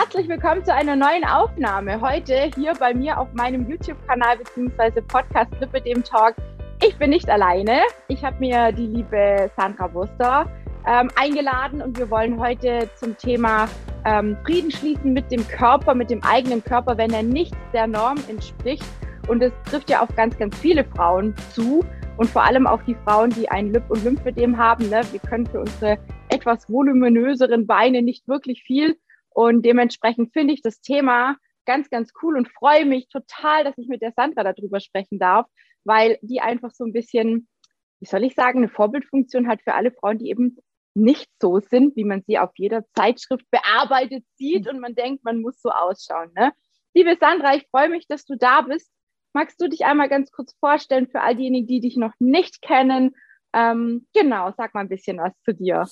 Herzlich 0.00 0.28
willkommen 0.28 0.64
zu 0.64 0.72
einer 0.72 0.94
neuen 0.94 1.24
Aufnahme. 1.24 2.00
Heute 2.00 2.52
hier 2.54 2.72
bei 2.78 2.94
mir 2.94 3.18
auf 3.18 3.32
meinem 3.32 3.68
YouTube-Kanal 3.68 4.38
bzw. 4.38 5.00
Podcast 5.00 5.50
Lippe 5.58 5.80
dem 5.80 6.04
Talk. 6.04 6.36
Ich 6.86 6.96
bin 6.98 7.10
nicht 7.10 7.28
alleine. 7.28 7.80
Ich 8.06 8.24
habe 8.24 8.38
mir 8.38 8.70
die 8.70 8.86
liebe 8.86 9.50
Sandra 9.56 9.92
Wuster 9.92 10.48
ähm, 10.86 11.10
eingeladen 11.16 11.82
und 11.82 11.98
wir 11.98 12.08
wollen 12.12 12.38
heute 12.38 12.88
zum 12.94 13.16
Thema 13.18 13.68
ähm, 14.04 14.36
Frieden 14.44 14.70
schließen 14.70 15.12
mit 15.12 15.32
dem 15.32 15.44
Körper, 15.48 15.96
mit 15.96 16.10
dem 16.10 16.22
eigenen 16.22 16.62
Körper, 16.62 16.96
wenn 16.96 17.12
er 17.12 17.24
nicht 17.24 17.56
der 17.72 17.88
Norm 17.88 18.18
entspricht. 18.28 18.86
Und 19.26 19.42
es 19.42 19.52
trifft 19.64 19.90
ja 19.90 20.00
auf 20.00 20.14
ganz, 20.14 20.38
ganz 20.38 20.56
viele 20.58 20.84
Frauen 20.84 21.34
zu 21.52 21.84
und 22.18 22.30
vor 22.30 22.44
allem 22.44 22.68
auch 22.68 22.82
die 22.84 22.96
Frauen, 23.04 23.30
die 23.30 23.50
ein 23.50 23.72
Lip- 23.72 23.90
und 23.90 24.04
Lymphedem 24.04 24.58
haben. 24.58 24.90
Ne? 24.90 25.00
Wir 25.10 25.20
können 25.28 25.46
für 25.46 25.58
unsere 25.58 25.98
etwas 26.28 26.70
voluminöseren 26.70 27.66
Beine 27.66 28.00
nicht 28.00 28.28
wirklich 28.28 28.62
viel. 28.62 28.96
Und 29.38 29.64
dementsprechend 29.64 30.32
finde 30.32 30.52
ich 30.52 30.62
das 30.62 30.80
Thema 30.80 31.36
ganz, 31.64 31.90
ganz 31.90 32.10
cool 32.22 32.36
und 32.36 32.48
freue 32.48 32.84
mich 32.84 33.06
total, 33.08 33.62
dass 33.62 33.78
ich 33.78 33.86
mit 33.86 34.02
der 34.02 34.10
Sandra 34.10 34.42
darüber 34.42 34.80
sprechen 34.80 35.20
darf, 35.20 35.46
weil 35.84 36.18
die 36.22 36.40
einfach 36.40 36.72
so 36.72 36.82
ein 36.84 36.92
bisschen, 36.92 37.46
wie 38.00 38.06
soll 38.06 38.24
ich 38.24 38.34
sagen, 38.34 38.58
eine 38.58 38.68
Vorbildfunktion 38.68 39.46
hat 39.46 39.62
für 39.62 39.74
alle 39.74 39.92
Frauen, 39.92 40.18
die 40.18 40.30
eben 40.30 40.56
nicht 40.94 41.30
so 41.40 41.60
sind, 41.60 41.94
wie 41.94 42.02
man 42.02 42.24
sie 42.26 42.36
auf 42.36 42.50
jeder 42.56 42.84
Zeitschrift 42.96 43.48
bearbeitet 43.52 44.24
sieht 44.34 44.66
und 44.68 44.80
man 44.80 44.96
denkt, 44.96 45.22
man 45.22 45.40
muss 45.40 45.62
so 45.62 45.70
ausschauen. 45.70 46.32
Ne? 46.34 46.50
Liebe 46.92 47.16
Sandra, 47.20 47.54
ich 47.54 47.64
freue 47.70 47.90
mich, 47.90 48.08
dass 48.08 48.24
du 48.24 48.36
da 48.36 48.62
bist. 48.62 48.90
Magst 49.34 49.62
du 49.62 49.68
dich 49.68 49.84
einmal 49.84 50.08
ganz 50.08 50.32
kurz 50.32 50.52
vorstellen 50.58 51.06
für 51.06 51.20
all 51.20 51.36
diejenigen, 51.36 51.68
die 51.68 51.78
dich 51.78 51.96
noch 51.96 52.14
nicht 52.18 52.60
kennen? 52.60 53.14
Ähm, 53.52 54.04
genau, 54.12 54.52
sag 54.56 54.74
mal 54.74 54.80
ein 54.80 54.88
bisschen 54.88 55.18
was 55.18 55.32
zu 55.44 55.54
dir. 55.54 55.86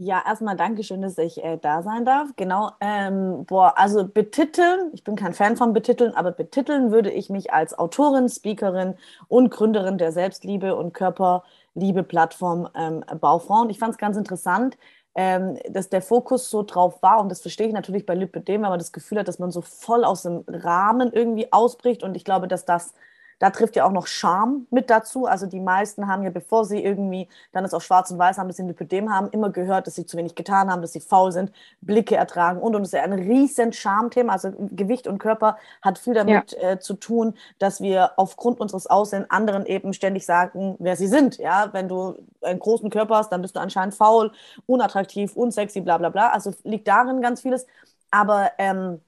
Ja, 0.00 0.22
erstmal 0.24 0.54
Dankeschön, 0.54 1.02
dass 1.02 1.18
ich 1.18 1.42
äh, 1.42 1.58
da 1.60 1.82
sein 1.82 2.04
darf. 2.04 2.28
Genau. 2.36 2.70
Ähm, 2.80 3.44
boah, 3.46 3.76
also 3.76 4.06
betiteln, 4.06 4.90
ich 4.92 5.02
bin 5.02 5.16
kein 5.16 5.34
Fan 5.34 5.56
von 5.56 5.72
betiteln, 5.72 6.14
aber 6.14 6.30
betiteln 6.30 6.92
würde 6.92 7.10
ich 7.10 7.30
mich 7.30 7.52
als 7.52 7.76
Autorin, 7.76 8.28
Speakerin 8.28 8.94
und 9.26 9.50
Gründerin 9.50 9.98
der 9.98 10.12
Selbstliebe 10.12 10.76
und 10.76 10.94
Körperliebe-Plattform 10.94 12.68
ähm, 12.76 13.04
Baufrauen. 13.20 13.70
Ich 13.70 13.80
fand 13.80 13.90
es 13.92 13.98
ganz 13.98 14.16
interessant, 14.16 14.78
ähm, 15.16 15.58
dass 15.68 15.88
der 15.88 16.00
Fokus 16.00 16.48
so 16.48 16.62
drauf 16.62 17.02
war, 17.02 17.20
und 17.20 17.28
das 17.28 17.40
verstehe 17.40 17.66
ich 17.66 17.72
natürlich 17.72 18.06
bei 18.06 18.14
Lipidem, 18.14 18.62
wenn 18.62 18.70
man 18.70 18.78
das 18.78 18.92
Gefühl 18.92 19.18
hat, 19.18 19.26
dass 19.26 19.40
man 19.40 19.50
so 19.50 19.62
voll 19.62 20.04
aus 20.04 20.22
dem 20.22 20.44
Rahmen 20.46 21.12
irgendwie 21.12 21.52
ausbricht. 21.52 22.04
Und 22.04 22.14
ich 22.16 22.24
glaube, 22.24 22.46
dass 22.46 22.64
das 22.64 22.94
da 23.38 23.50
trifft 23.50 23.76
ja 23.76 23.84
auch 23.84 23.92
noch 23.92 24.06
Scham 24.06 24.66
mit 24.70 24.90
dazu. 24.90 25.26
Also 25.26 25.46
die 25.46 25.60
meisten 25.60 26.08
haben 26.08 26.22
ja, 26.22 26.30
bevor 26.30 26.64
sie 26.64 26.82
irgendwie 26.82 27.28
dann 27.52 27.64
es 27.64 27.74
auf 27.74 27.84
Schwarz 27.84 28.10
und 28.10 28.18
Weiß 28.18 28.38
haben, 28.38 28.48
dass 28.48 28.56
sie 28.56 28.64
ein 28.64 28.68
Lipödem 28.68 29.12
haben, 29.12 29.28
immer 29.30 29.50
gehört, 29.50 29.86
dass 29.86 29.94
sie 29.94 30.06
zu 30.06 30.16
wenig 30.16 30.34
getan 30.34 30.70
haben, 30.70 30.82
dass 30.82 30.92
sie 30.92 31.00
faul 31.00 31.32
sind, 31.32 31.52
Blicke 31.80 32.16
ertragen 32.16 32.60
und 32.60 32.74
und 32.74 32.82
es 32.82 32.88
ist 32.88 32.94
ja 32.94 33.02
ein 33.02 33.12
riesen 33.12 33.72
Schamthema. 33.72 34.32
Also 34.32 34.52
Gewicht 34.72 35.06
und 35.06 35.18
Körper 35.18 35.56
hat 35.82 35.98
viel 35.98 36.14
damit 36.14 36.52
ja. 36.52 36.70
äh, 36.70 36.78
zu 36.80 36.94
tun, 36.94 37.34
dass 37.58 37.80
wir 37.80 38.12
aufgrund 38.16 38.60
unseres 38.60 38.86
Aussehens 38.86 39.30
anderen 39.30 39.66
eben 39.66 39.92
ständig 39.92 40.26
sagen, 40.26 40.76
wer 40.78 40.96
sie 40.96 41.06
sind. 41.08 41.38
Ja, 41.38 41.68
wenn 41.72 41.88
du 41.88 42.16
einen 42.42 42.58
großen 42.58 42.90
Körper 42.90 43.16
hast, 43.16 43.30
dann 43.30 43.42
bist 43.42 43.56
du 43.56 43.60
anscheinend 43.60 43.94
faul, 43.94 44.32
unattraktiv, 44.66 45.36
unsexy, 45.36 45.80
bla 45.80 45.98
bla 45.98 46.08
bla. 46.08 46.30
Also 46.30 46.52
liegt 46.64 46.88
darin 46.88 47.20
ganz 47.20 47.42
vieles. 47.42 47.66
Aber 48.10 48.52
ähm, 48.58 49.00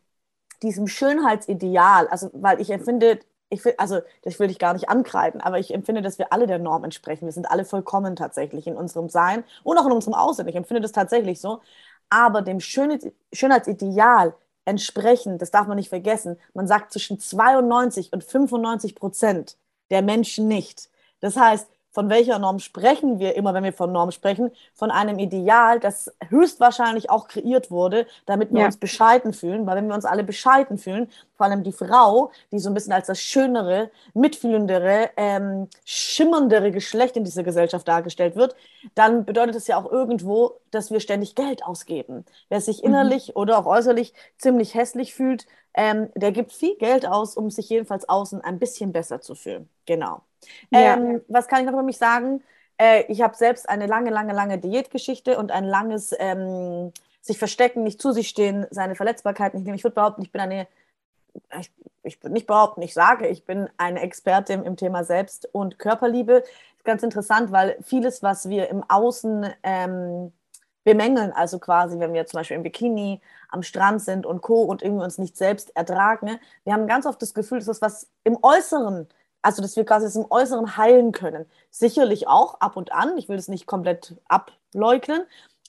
diesem 0.62 0.86
Schönheitsideal, 0.86 2.08
also 2.08 2.30
weil 2.34 2.60
ich 2.60 2.70
empfinde, 2.70 3.20
ich 3.50 3.64
will, 3.64 3.74
also 3.76 4.00
das 4.22 4.38
will 4.38 4.50
ich 4.50 4.58
gar 4.58 4.72
nicht 4.72 4.88
ankreiden, 4.88 5.40
aber 5.40 5.58
ich 5.58 5.74
empfinde, 5.74 6.02
dass 6.02 6.18
wir 6.18 6.32
alle 6.32 6.46
der 6.46 6.58
Norm 6.58 6.84
entsprechen. 6.84 7.26
Wir 7.26 7.32
sind 7.32 7.50
alle 7.50 7.64
vollkommen 7.64 8.16
tatsächlich 8.16 8.66
in 8.66 8.76
unserem 8.76 9.08
Sein 9.08 9.44
und 9.64 9.76
auch 9.76 9.86
in 9.86 9.92
unserem 9.92 10.14
Aussehen. 10.14 10.48
Ich 10.48 10.56
empfinde 10.56 10.80
das 10.80 10.92
tatsächlich 10.92 11.40
so. 11.40 11.60
Aber 12.08 12.42
dem 12.42 12.60
Schönheitsideal 12.60 14.34
entsprechen, 14.64 15.38
das 15.38 15.50
darf 15.50 15.66
man 15.66 15.76
nicht 15.76 15.88
vergessen, 15.88 16.38
man 16.54 16.66
sagt 16.66 16.92
zwischen 16.92 17.18
92 17.18 18.12
und 18.12 18.24
95 18.24 18.94
Prozent 18.94 19.56
der 19.90 20.02
Menschen 20.02 20.46
nicht. 20.48 20.88
Das 21.20 21.36
heißt, 21.36 21.68
von 21.90 22.08
welcher 22.08 22.38
Norm 22.38 22.60
sprechen 22.60 23.18
wir 23.18 23.34
immer, 23.34 23.52
wenn 23.52 23.64
wir 23.64 23.72
von 23.72 23.90
Norm 23.90 24.12
sprechen? 24.12 24.50
Von 24.74 24.90
einem 24.90 25.18
Ideal, 25.18 25.80
das 25.80 26.12
höchstwahrscheinlich 26.28 27.10
auch 27.10 27.26
kreiert 27.26 27.70
wurde, 27.70 28.06
damit 28.26 28.52
wir 28.52 28.60
ja. 28.60 28.66
uns 28.66 28.76
bescheiden 28.76 29.32
fühlen. 29.32 29.66
Weil 29.66 29.76
wenn 29.76 29.88
wir 29.88 29.94
uns 29.94 30.04
alle 30.04 30.22
bescheiden 30.22 30.78
fühlen, 30.78 31.10
vor 31.36 31.46
allem 31.46 31.64
die 31.64 31.72
Frau, 31.72 32.30
die 32.52 32.60
so 32.60 32.70
ein 32.70 32.74
bisschen 32.74 32.92
als 32.92 33.08
das 33.08 33.20
schönere, 33.20 33.90
mitfühlendere, 34.14 35.10
ähm, 35.16 35.68
schimmerndere 35.84 36.70
Geschlecht 36.70 37.16
in 37.16 37.24
dieser 37.24 37.42
Gesellschaft 37.42 37.88
dargestellt 37.88 38.36
wird, 38.36 38.54
dann 38.94 39.24
bedeutet 39.24 39.56
das 39.56 39.66
ja 39.66 39.76
auch 39.76 39.90
irgendwo, 39.90 40.60
dass 40.70 40.90
wir 40.90 41.00
ständig 41.00 41.34
Geld 41.34 41.64
ausgeben. 41.64 42.24
Wer 42.48 42.60
sich 42.60 42.82
mhm. 42.82 42.88
innerlich 42.88 43.28
mhm. 43.28 43.40
oder 43.40 43.58
auch 43.58 43.66
äußerlich 43.66 44.14
ziemlich 44.38 44.74
hässlich 44.74 45.14
fühlt, 45.14 45.46
ähm, 45.74 46.08
der 46.14 46.32
gibt 46.32 46.52
viel 46.52 46.76
Geld 46.76 47.06
aus, 47.06 47.36
um 47.36 47.50
sich 47.50 47.68
jedenfalls 47.68 48.08
außen 48.08 48.40
ein 48.40 48.58
bisschen 48.58 48.92
besser 48.92 49.20
zu 49.20 49.34
fühlen. 49.34 49.68
Genau. 49.86 50.22
Ja. 50.70 50.94
Ähm, 50.94 51.20
was 51.28 51.48
kann 51.48 51.60
ich 51.60 51.66
noch 51.66 51.74
über 51.74 51.82
mich 51.82 51.98
sagen? 51.98 52.42
Äh, 52.78 53.04
ich 53.08 53.20
habe 53.22 53.36
selbst 53.36 53.68
eine 53.68 53.86
lange, 53.86 54.10
lange, 54.10 54.32
lange 54.32 54.58
Diätgeschichte 54.58 55.38
und 55.38 55.52
ein 55.52 55.64
langes 55.64 56.14
ähm, 56.18 56.92
sich 57.20 57.38
verstecken, 57.38 57.82
nicht 57.82 58.00
zu 58.00 58.12
sich 58.12 58.28
stehen, 58.28 58.66
seine 58.70 58.94
Verletzbarkeit 58.94 59.54
nicht 59.54 59.64
nehmen. 59.64 59.76
Ich 59.76 59.84
würde 59.84 59.94
behaupten, 59.94 60.22
ich 60.22 60.32
bin 60.32 60.40
eine, 60.40 60.66
ich, 61.58 61.70
ich 62.02 62.22
würde 62.22 62.32
nicht 62.32 62.46
behaupten, 62.46 62.80
ich 62.82 62.94
sage, 62.94 63.28
ich 63.28 63.44
bin 63.44 63.68
eine 63.76 64.00
Expertin 64.00 64.64
im 64.64 64.76
Thema 64.76 65.04
Selbst- 65.04 65.48
und 65.52 65.78
Körperliebe. 65.78 66.42
Ganz 66.82 67.02
interessant, 67.02 67.52
weil 67.52 67.76
vieles, 67.82 68.22
was 68.22 68.48
wir 68.48 68.70
im 68.70 68.82
Außen 68.88 69.52
ähm, 69.62 70.32
bemängeln, 70.84 71.32
also 71.32 71.58
quasi, 71.58 71.98
wenn 71.98 72.14
wir 72.14 72.24
zum 72.26 72.38
Beispiel 72.38 72.56
im 72.56 72.62
Bikini 72.62 73.20
am 73.50 73.62
Strand 73.62 74.00
sind 74.00 74.24
und 74.24 74.40
Co. 74.40 74.62
und 74.62 74.82
irgendwie 74.82 75.04
uns 75.04 75.18
nicht 75.18 75.36
selbst 75.36 75.76
ertragen, 75.76 76.38
wir 76.64 76.72
haben 76.72 76.86
ganz 76.86 77.04
oft 77.04 77.20
das 77.20 77.34
Gefühl, 77.34 77.58
dass 77.58 77.66
das 77.66 77.82
was 77.82 78.08
im 78.24 78.38
Äußeren 78.40 79.06
also 79.42 79.62
dass 79.62 79.76
wir 79.76 79.84
quasi 79.84 80.06
das 80.06 80.16
im 80.16 80.26
Äußeren 80.30 80.76
heilen 80.76 81.12
können. 81.12 81.46
Sicherlich 81.70 82.28
auch 82.28 82.60
ab 82.60 82.76
und 82.76 82.92
an, 82.92 83.16
ich 83.16 83.28
will 83.28 83.36
das 83.36 83.48
nicht 83.48 83.66
komplett 83.66 84.16
ableugnen, 84.28 85.22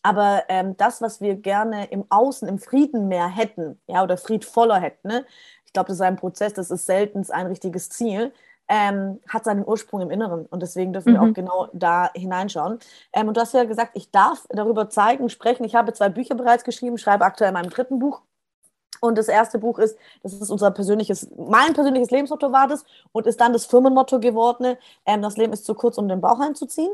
aber 0.03 0.43
ähm, 0.49 0.75
das, 0.77 1.01
was 1.01 1.21
wir 1.21 1.35
gerne 1.35 1.85
im 1.85 2.05
Außen, 2.09 2.47
im 2.47 2.59
Frieden 2.59 3.07
mehr 3.07 3.27
hätten, 3.27 3.79
ja, 3.87 4.03
oder 4.03 4.17
friedvoller 4.17 4.79
hätten, 4.79 5.07
ne? 5.07 5.25
ich 5.65 5.73
glaube, 5.73 5.87
das 5.87 5.97
ist 5.97 6.01
ein 6.01 6.17
Prozess, 6.17 6.53
das 6.53 6.71
ist 6.71 6.85
selten 6.85 7.25
ein 7.31 7.47
richtiges 7.47 7.89
Ziel, 7.89 8.33
ähm, 8.67 9.19
hat 9.27 9.43
seinen 9.43 9.65
Ursprung 9.65 10.01
im 10.01 10.11
Inneren 10.11 10.45
und 10.47 10.61
deswegen 10.61 10.93
dürfen 10.93 11.13
mhm. 11.13 11.15
wir 11.15 11.21
auch 11.21 11.33
genau 11.33 11.69
da 11.73 12.11
hineinschauen. 12.13 12.79
Ähm, 13.13 13.27
und 13.27 13.37
du 13.37 13.41
hast 13.41 13.53
ja 13.53 13.63
gesagt, 13.63 13.91
ich 13.93 14.11
darf 14.11 14.47
darüber 14.49 14.89
zeigen, 14.89 15.29
sprechen. 15.29 15.63
Ich 15.65 15.75
habe 15.75 15.93
zwei 15.93 16.09
Bücher 16.09 16.35
bereits 16.35 16.63
geschrieben, 16.63 16.97
schreibe 16.97 17.25
aktuell 17.25 17.51
mein 17.51 17.69
dritten 17.69 17.99
Buch 17.99 18.21
und 18.99 19.17
das 19.17 19.27
erste 19.27 19.57
Buch 19.57 19.79
ist, 19.79 19.97
das 20.21 20.33
ist 20.33 20.49
unser 20.49 20.71
persönliches, 20.71 21.27
mein 21.37 21.73
persönliches 21.73 22.11
Lebensmotto 22.11 22.51
war 22.51 22.67
das 22.67 22.85
und 23.11 23.25
ist 23.25 23.39
dann 23.41 23.53
das 23.53 23.65
Firmenmotto 23.65 24.19
geworden, 24.19 24.77
ähm, 25.05 25.21
das 25.21 25.37
Leben 25.37 25.53
ist 25.53 25.65
zu 25.65 25.73
kurz, 25.73 25.97
um 25.97 26.07
den 26.07 26.21
Bauch 26.21 26.39
einzuziehen. 26.39 26.91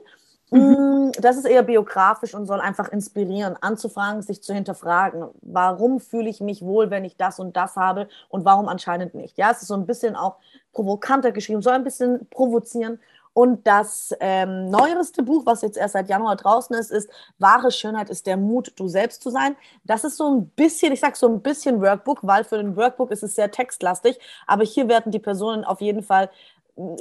Mhm. 0.50 1.10
Mm, 1.10 1.12
das 1.20 1.38
ist 1.38 1.46
eher 1.46 1.64
biografisch 1.64 2.34
und 2.34 2.46
soll 2.46 2.62
einfach 2.62 2.90
inspirieren, 2.90 3.58
anzufragen, 3.60 4.22
sich 4.22 4.42
zu 4.42 4.54
hinterfragen. 4.54 5.28
Warum 5.42 6.00
fühle 6.00 6.30
ich 6.30 6.40
mich 6.40 6.62
wohl, 6.62 6.90
wenn 6.90 7.04
ich 7.04 7.18
das 7.18 7.40
und 7.40 7.58
das 7.58 7.76
habe 7.76 8.08
und 8.30 8.46
warum 8.46 8.68
anscheinend 8.70 9.14
nicht? 9.14 9.38
Ja, 9.38 9.52
es 9.52 9.62
ist 9.62 9.68
so 9.68 9.74
ein 9.74 9.86
bisschen 9.86 10.16
auch 10.16 10.38
provokanter 10.72 11.32
geschrieben, 11.32 11.62
soll 11.62 11.74
ein 11.74 11.84
bisschen 11.84 12.28
provozieren 12.30 13.00
und 13.38 13.68
das 13.68 14.16
ähm, 14.20 14.72
neueste 14.72 15.22
Buch, 15.22 15.46
was 15.46 15.62
jetzt 15.62 15.78
erst 15.78 15.94
seit 15.94 16.10
Januar 16.10 16.38
draußen 16.38 16.76
ist, 16.76 16.90
ist 16.90 17.08
Wahre 17.38 17.70
Schönheit 17.70 18.10
ist 18.10 18.26
der 18.26 18.36
Mut, 18.36 18.74
du 18.78 18.88
selbst 18.88 19.22
zu 19.22 19.30
sein. 19.30 19.56
Das 19.84 20.04
ist 20.04 20.18
so 20.18 20.28
ein 20.28 20.50
bisschen, 20.50 20.92
ich 20.92 21.02
sag 21.02 21.16
so 21.16 21.28
ein 21.28 21.44
bisschen 21.44 21.80
Workbook, 21.80 22.22
weil 22.24 22.44
für 22.46 22.58
den 22.58 22.76
Workbook 22.76 23.12
ist 23.12 23.22
es 23.22 23.36
sehr 23.36 23.52
textlastig. 23.52 24.18
Aber 24.48 24.64
hier 24.64 24.88
werden 24.90 25.12
die 25.12 25.20
Personen 25.20 25.66
auf 25.66 25.82
jeden 25.82 26.02
Fall 26.02 26.32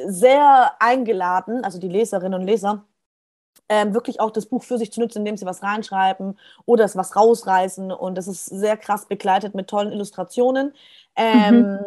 sehr 0.04 0.72
eingeladen, 0.78 1.64
also 1.64 1.78
die 1.78 1.88
Leserinnen 1.88 2.38
und 2.38 2.46
Leser, 2.46 2.84
ähm, 3.70 3.94
wirklich 3.94 4.20
auch 4.20 4.30
das 4.30 4.44
Buch 4.44 4.62
für 4.62 4.76
sich 4.76 4.92
zu 4.92 5.00
nutzen, 5.00 5.20
indem 5.20 5.38
sie 5.38 5.46
was 5.46 5.62
reinschreiben 5.62 6.38
oder 6.66 6.84
es 6.84 6.96
was 6.96 7.16
rausreißen. 7.16 7.90
Und 7.90 8.18
das 8.18 8.28
ist 8.28 8.44
sehr 8.44 8.76
krass 8.76 9.06
begleitet 9.06 9.54
mit 9.54 9.68
tollen 9.68 9.90
Illustrationen. 9.90 10.74
Ähm, 11.16 11.60
mhm. 11.62 11.78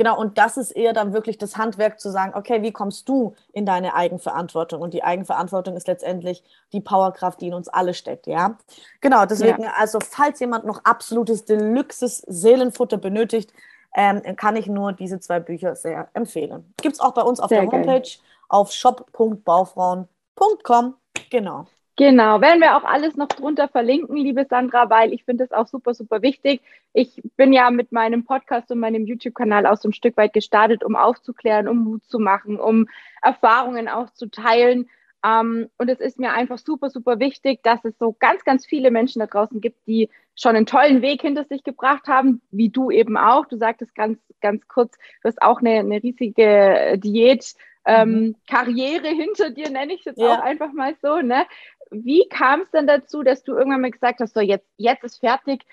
Genau, 0.00 0.18
und 0.18 0.38
das 0.38 0.56
ist 0.56 0.70
eher 0.70 0.94
dann 0.94 1.12
wirklich 1.12 1.36
das 1.36 1.58
Handwerk 1.58 2.00
zu 2.00 2.10
sagen, 2.10 2.32
okay, 2.34 2.62
wie 2.62 2.72
kommst 2.72 3.06
du 3.06 3.34
in 3.52 3.66
deine 3.66 3.94
Eigenverantwortung? 3.94 4.80
Und 4.80 4.94
die 4.94 5.04
Eigenverantwortung 5.04 5.76
ist 5.76 5.88
letztendlich 5.88 6.42
die 6.72 6.80
Powerkraft, 6.80 7.42
die 7.42 7.48
in 7.48 7.54
uns 7.54 7.68
alle 7.68 7.92
steckt, 7.92 8.26
ja. 8.26 8.56
Genau, 9.02 9.26
deswegen, 9.26 9.64
ja. 9.64 9.74
also 9.76 9.98
falls 10.00 10.40
jemand 10.40 10.64
noch 10.64 10.82
absolutes 10.84 11.44
Deluxes 11.44 12.22
Seelenfutter 12.26 12.96
benötigt, 12.96 13.52
ähm, 13.94 14.22
kann 14.36 14.56
ich 14.56 14.68
nur 14.68 14.94
diese 14.94 15.20
zwei 15.20 15.38
Bücher 15.38 15.76
sehr 15.76 16.08
empfehlen. 16.14 16.72
Gibt 16.80 16.94
es 16.94 17.00
auch 17.00 17.12
bei 17.12 17.20
uns 17.20 17.38
auf 17.38 17.50
sehr 17.50 17.60
der 17.60 17.70
Homepage 17.70 18.00
geil. 18.00 18.12
auf 18.48 18.72
shop.baufrauen.com. 18.72 20.94
Genau. 21.28 21.66
Genau, 22.00 22.40
werden 22.40 22.62
wir 22.62 22.78
auch 22.78 22.84
alles 22.84 23.14
noch 23.16 23.28
drunter 23.28 23.68
verlinken, 23.68 24.16
liebe 24.16 24.46
Sandra, 24.48 24.88
weil 24.88 25.12
ich 25.12 25.24
finde 25.24 25.44
es 25.44 25.52
auch 25.52 25.66
super, 25.66 25.92
super 25.92 26.22
wichtig. 26.22 26.62
Ich 26.94 27.20
bin 27.36 27.52
ja 27.52 27.70
mit 27.70 27.92
meinem 27.92 28.24
Podcast 28.24 28.70
und 28.70 28.80
meinem 28.80 29.04
YouTube-Kanal 29.04 29.66
auch 29.66 29.76
so 29.76 29.90
ein 29.90 29.92
Stück 29.92 30.16
weit 30.16 30.32
gestartet, 30.32 30.82
um 30.82 30.96
aufzuklären, 30.96 31.68
um 31.68 31.84
Mut 31.84 32.02
zu 32.06 32.18
machen, 32.18 32.58
um 32.58 32.88
Erfahrungen 33.20 33.86
auch 33.86 34.08
zu 34.14 34.30
teilen. 34.30 34.88
Ähm, 35.22 35.68
und 35.76 35.90
es 35.90 36.00
ist 36.00 36.18
mir 36.18 36.32
einfach 36.32 36.56
super, 36.56 36.88
super 36.88 37.18
wichtig, 37.20 37.62
dass 37.62 37.84
es 37.84 37.98
so 37.98 38.16
ganz, 38.18 38.44
ganz 38.44 38.64
viele 38.64 38.90
Menschen 38.90 39.20
da 39.20 39.26
draußen 39.26 39.60
gibt, 39.60 39.86
die 39.86 40.08
schon 40.34 40.56
einen 40.56 40.64
tollen 40.64 41.02
Weg 41.02 41.20
hinter 41.20 41.44
sich 41.44 41.64
gebracht 41.64 42.06
haben, 42.08 42.40
wie 42.50 42.70
du 42.70 42.90
eben 42.90 43.18
auch. 43.18 43.44
Du 43.44 43.58
sagtest 43.58 43.94
ganz, 43.94 44.18
ganz 44.40 44.66
kurz, 44.68 44.96
du 45.22 45.28
hast 45.28 45.42
auch 45.42 45.60
eine, 45.60 45.80
eine 45.80 46.02
riesige 46.02 46.96
Diät. 46.96 47.56
Ähm, 47.86 48.10
mhm. 48.10 48.36
Karriere 48.48 49.08
hinter 49.08 49.50
dir, 49.50 49.70
nenne 49.70 49.94
ich 49.94 50.00
es 50.00 50.04
jetzt 50.06 50.20
ja. 50.20 50.34
auch 50.34 50.42
einfach 50.42 50.72
mal 50.72 50.94
so. 51.02 51.20
Ne? 51.20 51.46
Wie 51.90 52.26
kam 52.28 52.60
es 52.62 52.70
denn 52.70 52.86
dazu, 52.86 53.22
dass 53.22 53.42
du 53.42 53.54
irgendwann 53.54 53.80
mal 53.80 53.90
gesagt 53.90 54.20
hast, 54.20 54.34
so 54.34 54.40
jetzt, 54.40 54.68
jetzt 54.76 55.04
ist 55.04 55.18
fertig, 55.20 55.64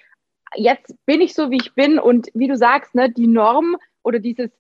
jetzt 0.56 0.96
bin 1.06 1.22
ich 1.22 1.34
so, 1.34 1.52
wie 1.52 1.58
ich 1.58 1.74
bin 1.76 2.00
und 2.00 2.30
wie 2.34 2.48
du 2.48 2.58
sagst, 2.58 2.96
ne, 2.96 3.12
die 3.12 3.28
Norm 3.28 3.78
oder 4.04 4.20
dieses 4.20 4.52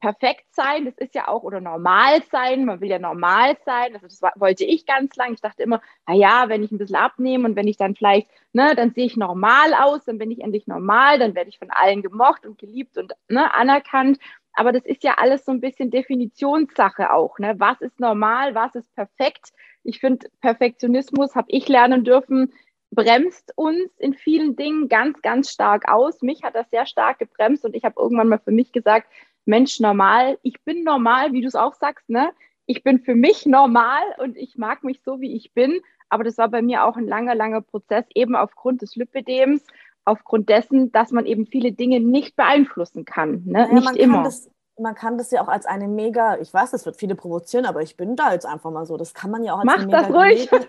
perfekt 0.00 0.44
sein, 0.50 0.84
das 0.84 0.94
ist 0.98 1.14
ja 1.14 1.28
auch, 1.28 1.42
oder 1.42 1.60
normal 1.60 2.22
sein, 2.30 2.64
man 2.64 2.80
will 2.80 2.90
ja 2.90 2.98
normal 2.98 3.56
sein, 3.64 3.94
also 3.94 4.06
das 4.06 4.20
wollte 4.36 4.64
ich 4.64 4.84
ganz 4.86 5.16
lang. 5.16 5.32
Ich 5.32 5.40
dachte 5.40 5.62
immer, 5.62 5.80
na 6.06 6.14
ja, 6.14 6.48
wenn 6.48 6.62
ich 6.62 6.70
ein 6.70 6.78
bisschen 6.78 6.96
abnehme 6.96 7.48
und 7.48 7.56
wenn 7.56 7.66
ich 7.66 7.76
dann 7.76 7.96
vielleicht, 7.96 8.28
ne, 8.52 8.74
dann 8.76 8.92
sehe 8.92 9.06
ich 9.06 9.16
normal 9.16 9.74
aus, 9.74 10.04
dann 10.04 10.18
bin 10.18 10.30
ich 10.30 10.40
endlich 10.40 10.66
normal, 10.66 11.18
dann 11.18 11.34
werde 11.34 11.48
ich 11.48 11.58
von 11.58 11.70
allen 11.70 12.02
gemocht 12.02 12.44
und 12.44 12.58
geliebt 12.58 12.98
und 12.98 13.14
ne, 13.28 13.52
anerkannt. 13.54 14.18
Aber 14.56 14.72
das 14.72 14.84
ist 14.86 15.04
ja 15.04 15.14
alles 15.18 15.44
so 15.44 15.52
ein 15.52 15.60
bisschen 15.60 15.90
Definitionssache 15.90 17.12
auch. 17.12 17.38
Ne? 17.38 17.54
Was 17.58 17.80
ist 17.82 18.00
normal, 18.00 18.54
was 18.54 18.74
ist 18.74 18.92
perfekt? 18.94 19.52
Ich 19.84 20.00
finde, 20.00 20.28
Perfektionismus 20.40 21.34
habe 21.34 21.46
ich 21.50 21.68
lernen 21.68 22.04
dürfen, 22.04 22.52
bremst 22.90 23.52
uns 23.56 23.90
in 23.98 24.14
vielen 24.14 24.56
Dingen 24.56 24.88
ganz, 24.88 25.20
ganz 25.20 25.50
stark 25.50 25.88
aus. 25.88 26.22
Mich 26.22 26.42
hat 26.42 26.54
das 26.54 26.68
sehr 26.70 26.86
stark 26.86 27.18
gebremst 27.18 27.66
und 27.66 27.76
ich 27.76 27.84
habe 27.84 28.00
irgendwann 28.00 28.28
mal 28.28 28.38
für 28.38 28.50
mich 28.50 28.72
gesagt, 28.72 29.08
Mensch, 29.44 29.78
normal, 29.78 30.38
ich 30.42 30.60
bin 30.64 30.82
normal, 30.84 31.32
wie 31.32 31.42
du 31.42 31.48
es 31.48 31.54
auch 31.54 31.74
sagst, 31.74 32.08
ne? 32.08 32.32
Ich 32.64 32.82
bin 32.82 32.98
für 32.98 33.14
mich 33.14 33.46
normal 33.46 34.02
und 34.18 34.36
ich 34.36 34.56
mag 34.56 34.82
mich 34.82 35.00
so, 35.04 35.20
wie 35.20 35.36
ich 35.36 35.52
bin. 35.52 35.80
Aber 36.08 36.24
das 36.24 36.38
war 36.38 36.48
bei 36.48 36.62
mir 36.62 36.84
auch 36.84 36.96
ein 36.96 37.06
langer, 37.06 37.34
langer 37.34 37.60
Prozess, 37.60 38.06
eben 38.14 38.34
aufgrund 38.34 38.82
des 38.82 38.96
Lipödems, 38.96 39.64
aufgrund 40.06 40.48
dessen, 40.48 40.92
dass 40.92 41.10
man 41.10 41.26
eben 41.26 41.46
viele 41.46 41.72
Dinge 41.72 42.00
nicht 42.00 42.36
beeinflussen 42.36 43.04
kann. 43.04 43.42
Ne? 43.44 43.68
Naja, 43.68 43.74
nicht 43.74 43.96
immer. 43.96 44.22
Das, 44.22 44.50
man 44.78 44.94
kann 44.94 45.18
das 45.18 45.30
ja 45.30 45.42
auch 45.42 45.48
als 45.48 45.66
eine 45.66 45.88
mega, 45.88 46.38
ich 46.38 46.52
weiß, 46.52 46.70
das 46.70 46.86
wird 46.86 46.96
viele 46.96 47.14
provozieren, 47.14 47.66
aber 47.66 47.82
ich 47.82 47.96
bin 47.96 48.16
da 48.16 48.32
jetzt 48.32 48.46
einfach 48.46 48.70
mal 48.70 48.86
so. 48.86 48.96
Das 48.96 49.14
kann 49.14 49.30
man 49.30 49.42
ja 49.42 49.54
auch 49.54 49.58
als 49.58 49.66
Mach 49.66 49.82
eine 49.82 49.90
das 49.90 50.08
mega 50.08 50.18
ruhig. 50.18 50.50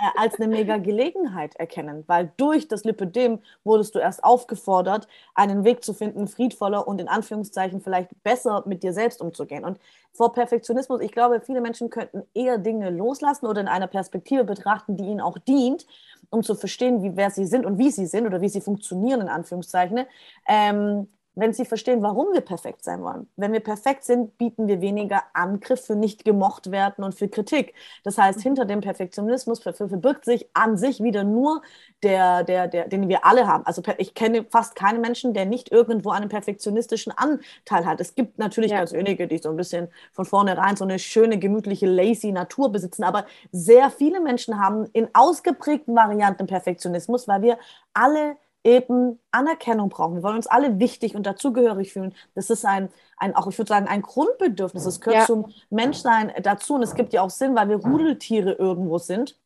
Äh, 0.00 0.16
als 0.16 0.36
eine 0.36 0.46
mega 0.46 0.76
Gelegenheit 0.76 1.56
erkennen, 1.56 2.04
weil 2.06 2.32
durch 2.36 2.68
das 2.68 2.84
Lipödem 2.84 3.40
wurdest 3.64 3.96
du 3.96 3.98
erst 3.98 4.22
aufgefordert, 4.22 5.08
einen 5.34 5.64
Weg 5.64 5.82
zu 5.82 5.92
finden, 5.92 6.28
friedvoller 6.28 6.86
und 6.86 7.00
in 7.00 7.08
Anführungszeichen 7.08 7.80
vielleicht 7.80 8.10
besser 8.22 8.62
mit 8.64 8.84
dir 8.84 8.92
selbst 8.92 9.20
umzugehen. 9.20 9.64
Und 9.64 9.80
vor 10.12 10.32
Perfektionismus, 10.32 11.00
ich 11.00 11.10
glaube, 11.10 11.40
viele 11.40 11.60
Menschen 11.60 11.90
könnten 11.90 12.22
eher 12.32 12.58
Dinge 12.58 12.90
loslassen 12.90 13.46
oder 13.46 13.60
in 13.60 13.66
einer 13.66 13.88
Perspektive 13.88 14.44
betrachten, 14.44 14.96
die 14.96 15.04
ihnen 15.04 15.20
auch 15.20 15.36
dient, 15.36 15.84
um 16.30 16.42
zu 16.42 16.54
verstehen, 16.54 17.02
wie, 17.02 17.16
wer 17.16 17.30
sie 17.30 17.46
sind 17.46 17.66
und 17.66 17.78
wie 17.78 17.90
sie 17.90 18.06
sind 18.06 18.26
oder 18.26 18.40
wie 18.40 18.48
sie 18.48 18.60
funktionieren, 18.60 19.20
in 19.22 19.28
Anführungszeichen. 19.28 20.06
Ähm, 20.46 21.08
wenn 21.38 21.52
sie 21.52 21.64
verstehen, 21.64 22.02
warum 22.02 22.32
wir 22.32 22.40
perfekt 22.40 22.82
sein 22.82 23.02
wollen. 23.02 23.28
Wenn 23.36 23.52
wir 23.52 23.60
perfekt 23.60 24.04
sind, 24.04 24.36
bieten 24.38 24.66
wir 24.66 24.80
weniger 24.80 25.22
Angriff 25.34 25.86
für 25.86 25.94
nicht 25.94 26.24
gemocht 26.24 26.72
werden 26.72 27.04
und 27.04 27.14
für 27.14 27.28
Kritik. 27.28 27.74
Das 28.02 28.18
heißt, 28.18 28.40
hinter 28.40 28.64
dem 28.64 28.80
Perfektionismus 28.80 29.60
verbirgt 29.60 30.24
sich 30.24 30.48
an 30.52 30.76
sich 30.76 31.00
wieder 31.00 31.22
nur 31.22 31.62
der, 32.02 32.42
der, 32.42 32.66
der, 32.66 32.88
den 32.88 33.08
wir 33.08 33.24
alle 33.24 33.46
haben. 33.46 33.64
Also 33.66 33.82
ich 33.98 34.14
kenne 34.14 34.46
fast 34.50 34.74
keinen 34.74 35.00
Menschen, 35.00 35.32
der 35.32 35.46
nicht 35.46 35.70
irgendwo 35.70 36.10
einen 36.10 36.28
perfektionistischen 36.28 37.12
Anteil 37.16 37.86
hat. 37.86 38.00
Es 38.00 38.16
gibt 38.16 38.38
natürlich 38.38 38.72
ja. 38.72 38.78
ganz 38.78 38.92
wenige, 38.92 39.28
die 39.28 39.38
so 39.38 39.50
ein 39.50 39.56
bisschen 39.56 39.88
von 40.12 40.24
vornherein 40.24 40.76
so 40.76 40.84
eine 40.84 40.98
schöne, 40.98 41.38
gemütliche, 41.38 41.86
lazy 41.86 42.32
Natur 42.32 42.72
besitzen. 42.72 43.04
Aber 43.04 43.26
sehr 43.52 43.90
viele 43.90 44.20
Menschen 44.20 44.58
haben 44.58 44.86
in 44.92 45.08
ausgeprägten 45.14 45.94
Varianten 45.94 46.48
Perfektionismus, 46.48 47.28
weil 47.28 47.42
wir 47.42 47.58
alle 47.94 48.36
eben 48.68 49.18
Anerkennung 49.30 49.88
brauchen. 49.88 50.16
Wir 50.16 50.22
wollen 50.22 50.36
uns 50.36 50.46
alle 50.46 50.78
wichtig 50.78 51.14
und 51.14 51.24
dazugehörig 51.24 51.92
fühlen. 51.92 52.14
Das 52.34 52.50
ist 52.50 52.66
ein, 52.66 52.90
ein 53.16 53.34
auch 53.34 53.46
ich 53.46 53.56
würde 53.56 53.68
sagen, 53.70 53.88
ein 53.88 54.02
Grundbedürfnis. 54.02 54.84
Es 54.84 55.00
gehört 55.00 55.20
ja. 55.20 55.26
zum 55.26 55.52
Menschsein 55.70 56.32
dazu 56.42 56.74
und 56.74 56.82
es 56.82 56.94
gibt 56.94 57.14
ja 57.14 57.22
auch 57.22 57.30
Sinn, 57.30 57.56
weil 57.56 57.70
wir 57.70 57.76
Rudeltiere 57.76 58.52
irgendwo 58.52 58.98
sind. 58.98 59.38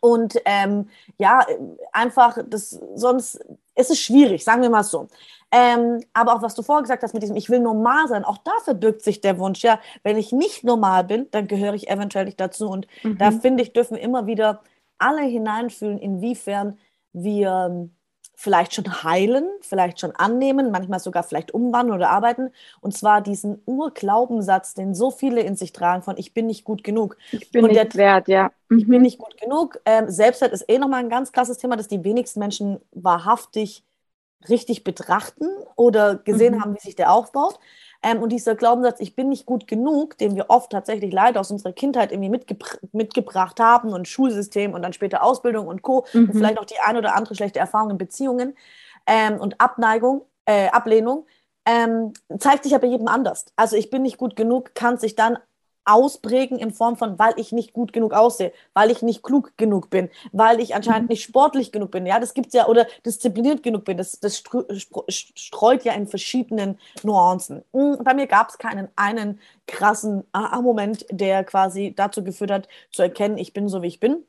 Und 0.00 0.36
ähm, 0.44 0.90
ja, 1.16 1.46
einfach, 1.92 2.38
das, 2.46 2.78
sonst 2.94 3.40
ist 3.74 3.90
es 3.90 3.98
schwierig, 3.98 4.44
sagen 4.44 4.60
wir 4.60 4.70
mal 4.70 4.84
so. 4.84 5.08
Ähm, 5.50 6.02
aber 6.12 6.34
auch 6.34 6.42
was 6.42 6.54
du 6.54 6.62
vorher 6.62 6.82
gesagt 6.82 7.02
hast 7.02 7.14
mit 7.14 7.22
diesem, 7.22 7.36
ich 7.36 7.48
will 7.48 7.60
normal 7.60 8.08
sein, 8.08 8.24
auch 8.24 8.38
da 8.38 8.52
verbirgt 8.64 9.02
sich 9.02 9.20
der 9.20 9.38
Wunsch, 9.38 9.62
ja, 9.62 9.78
wenn 10.02 10.18
ich 10.18 10.32
nicht 10.32 10.64
normal 10.64 11.04
bin, 11.04 11.30
dann 11.30 11.46
gehöre 11.46 11.74
ich 11.74 11.88
eventuell 11.88 12.26
nicht 12.26 12.40
dazu. 12.40 12.68
Und 12.68 12.86
mhm. 13.02 13.16
da 13.16 13.30
finde 13.30 13.62
ich, 13.62 13.72
dürfen 13.72 13.96
wir 13.96 14.02
immer 14.02 14.26
wieder 14.26 14.62
alle 14.98 15.22
hineinfühlen, 15.22 15.98
inwiefern 15.98 16.78
wir 17.12 17.88
vielleicht 18.38 18.74
schon 18.74 19.02
heilen, 19.02 19.48
vielleicht 19.62 19.98
schon 19.98 20.12
annehmen, 20.12 20.70
manchmal 20.70 21.00
sogar 21.00 21.22
vielleicht 21.22 21.52
umwandeln 21.52 21.96
oder 21.96 22.10
arbeiten. 22.10 22.50
Und 22.82 22.96
zwar 22.96 23.22
diesen 23.22 23.62
Urglaubensatz, 23.64 24.74
den 24.74 24.94
so 24.94 25.10
viele 25.10 25.40
in 25.40 25.56
sich 25.56 25.72
tragen 25.72 26.02
von 26.02 26.18
ich 26.18 26.34
bin 26.34 26.46
nicht 26.46 26.62
gut 26.62 26.84
genug. 26.84 27.16
Ich 27.32 27.50
bin 27.50 27.64
und 27.64 27.72
nicht 27.72 27.94
der, 27.94 27.98
wert, 27.98 28.28
ja. 28.28 28.52
Mhm. 28.68 28.78
Ich 28.78 28.86
bin 28.86 28.98
mhm. 28.98 29.02
nicht 29.02 29.18
gut 29.18 29.40
genug. 29.40 29.80
Ähm, 29.86 30.10
Selbstwert 30.10 30.52
ist 30.52 30.66
eh 30.68 30.78
nochmal 30.78 31.00
ein 31.00 31.08
ganz 31.08 31.32
krasses 31.32 31.56
Thema, 31.56 31.76
das 31.76 31.88
die 31.88 32.04
wenigsten 32.04 32.38
Menschen 32.38 32.78
wahrhaftig 32.92 33.84
richtig 34.50 34.84
betrachten 34.84 35.48
oder 35.74 36.16
gesehen 36.16 36.56
mhm. 36.56 36.60
haben, 36.60 36.74
wie 36.74 36.80
sich 36.80 36.94
der 36.94 37.12
aufbaut. 37.12 37.58
Ähm, 38.06 38.22
und 38.22 38.30
dieser 38.30 38.54
Glaubenssatz, 38.54 39.00
ich 39.00 39.16
bin 39.16 39.28
nicht 39.28 39.46
gut 39.46 39.66
genug, 39.66 40.16
den 40.18 40.36
wir 40.36 40.46
oft 40.48 40.70
tatsächlich 40.70 41.12
leider 41.12 41.40
aus 41.40 41.50
unserer 41.50 41.72
Kindheit 41.72 42.12
irgendwie 42.12 42.28
mitgebr 42.28 42.78
mitgebracht 42.92 43.58
haben 43.58 43.92
und 43.92 44.06
Schulsystem 44.06 44.74
und 44.74 44.82
dann 44.82 44.92
später 44.92 45.24
Ausbildung 45.24 45.66
und 45.66 45.82
Co. 45.82 46.06
Mhm. 46.12 46.28
und 46.28 46.32
vielleicht 46.34 46.60
auch 46.60 46.64
die 46.64 46.78
ein 46.84 46.96
oder 46.96 47.16
andere 47.16 47.34
schlechte 47.34 47.58
Erfahrung 47.58 47.90
in 47.90 47.98
Beziehungen 47.98 48.56
ähm, 49.08 49.40
und 49.40 49.60
Abneigung, 49.60 50.24
äh, 50.44 50.68
Ablehnung, 50.68 51.26
ähm, 51.64 52.12
zeigt 52.38 52.62
sich 52.62 52.72
ja 52.72 52.78
bei 52.78 52.86
jedem 52.86 53.08
anders. 53.08 53.46
Also 53.56 53.74
ich 53.74 53.90
bin 53.90 54.02
nicht 54.02 54.18
gut 54.18 54.36
genug, 54.36 54.76
kann 54.76 54.98
sich 54.98 55.16
dann 55.16 55.38
ausprägen 55.86 56.58
in 56.58 56.72
Form 56.72 56.96
von, 56.96 57.18
weil 57.18 57.34
ich 57.36 57.52
nicht 57.52 57.72
gut 57.72 57.92
genug 57.92 58.12
aussehe, 58.12 58.52
weil 58.74 58.90
ich 58.90 59.02
nicht 59.02 59.22
klug 59.22 59.52
genug 59.56 59.88
bin, 59.88 60.10
weil 60.32 60.60
ich 60.60 60.74
anscheinend 60.74 61.04
mhm. 61.04 61.12
nicht 61.12 61.22
sportlich 61.22 61.72
genug 61.72 61.92
bin. 61.92 62.04
Ja, 62.06 62.20
das 62.20 62.34
gibt 62.34 62.48
es 62.48 62.54
ja, 62.54 62.66
oder 62.66 62.86
diszipliniert 63.06 63.62
genug 63.62 63.84
bin. 63.84 63.96
Das, 63.96 64.20
das 64.20 64.42
streut 65.08 65.84
ja 65.84 65.92
in 65.94 66.06
verschiedenen 66.06 66.78
Nuancen. 67.02 67.62
Hm, 67.72 67.98
bei 68.02 68.14
mir 68.14 68.26
gab 68.26 68.50
es 68.50 68.58
keinen 68.58 68.88
einen 68.96 69.40
krassen 69.66 70.24
Aha-Moment, 70.32 71.06
der 71.10 71.44
quasi 71.44 71.94
dazu 71.96 72.22
geführt 72.22 72.50
hat, 72.50 72.68
zu 72.90 73.02
erkennen, 73.02 73.38
ich 73.38 73.52
bin 73.52 73.68
so, 73.68 73.82
wie 73.82 73.88
ich 73.88 74.00
bin 74.00 74.24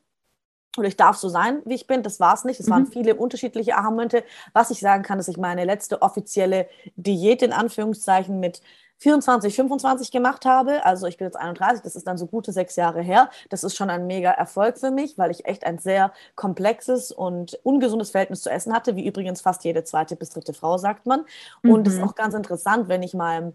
oder 0.76 0.88
ich 0.88 0.96
darf 0.96 1.16
so 1.16 1.28
sein, 1.28 1.60
wie 1.64 1.74
ich 1.74 1.86
bin. 1.86 2.02
Das 2.02 2.20
war 2.20 2.34
es 2.34 2.44
nicht. 2.44 2.60
Es 2.60 2.66
mhm. 2.66 2.70
waren 2.70 2.86
viele 2.86 3.16
unterschiedliche 3.16 3.76
Aha-Momente. 3.76 4.24
Was 4.52 4.70
ich 4.70 4.78
sagen 4.78 5.02
kann, 5.02 5.18
dass 5.18 5.28
ich 5.28 5.36
meine 5.36 5.64
letzte 5.64 6.02
offizielle 6.02 6.68
Diät 6.96 7.42
in 7.42 7.52
Anführungszeichen 7.52 8.38
mit 8.38 8.62
24, 8.98 9.54
25 9.54 10.10
gemacht 10.10 10.44
habe. 10.44 10.84
Also 10.84 11.06
ich 11.06 11.16
bin 11.16 11.26
jetzt 11.26 11.36
31, 11.36 11.82
das 11.82 11.96
ist 11.96 12.06
dann 12.06 12.18
so 12.18 12.26
gute 12.26 12.52
sechs 12.52 12.76
Jahre 12.76 13.00
her. 13.00 13.30
Das 13.48 13.64
ist 13.64 13.76
schon 13.76 13.90
ein 13.90 14.06
mega 14.06 14.30
Erfolg 14.30 14.78
für 14.78 14.90
mich, 14.90 15.18
weil 15.18 15.30
ich 15.30 15.46
echt 15.46 15.64
ein 15.64 15.78
sehr 15.78 16.12
komplexes 16.34 17.12
und 17.12 17.58
ungesundes 17.62 18.10
Verhältnis 18.10 18.42
zu 18.42 18.50
Essen 18.50 18.74
hatte, 18.74 18.96
wie 18.96 19.06
übrigens 19.06 19.40
fast 19.40 19.64
jede 19.64 19.84
zweite 19.84 20.16
bis 20.16 20.30
dritte 20.30 20.52
Frau, 20.52 20.78
sagt 20.78 21.06
man. 21.06 21.24
Und 21.62 21.86
es 21.86 21.94
mhm. 21.94 22.00
ist 22.00 22.08
auch 22.08 22.14
ganz 22.14 22.34
interessant, 22.34 22.88
wenn 22.88 23.02
ich 23.02 23.14
mal 23.14 23.52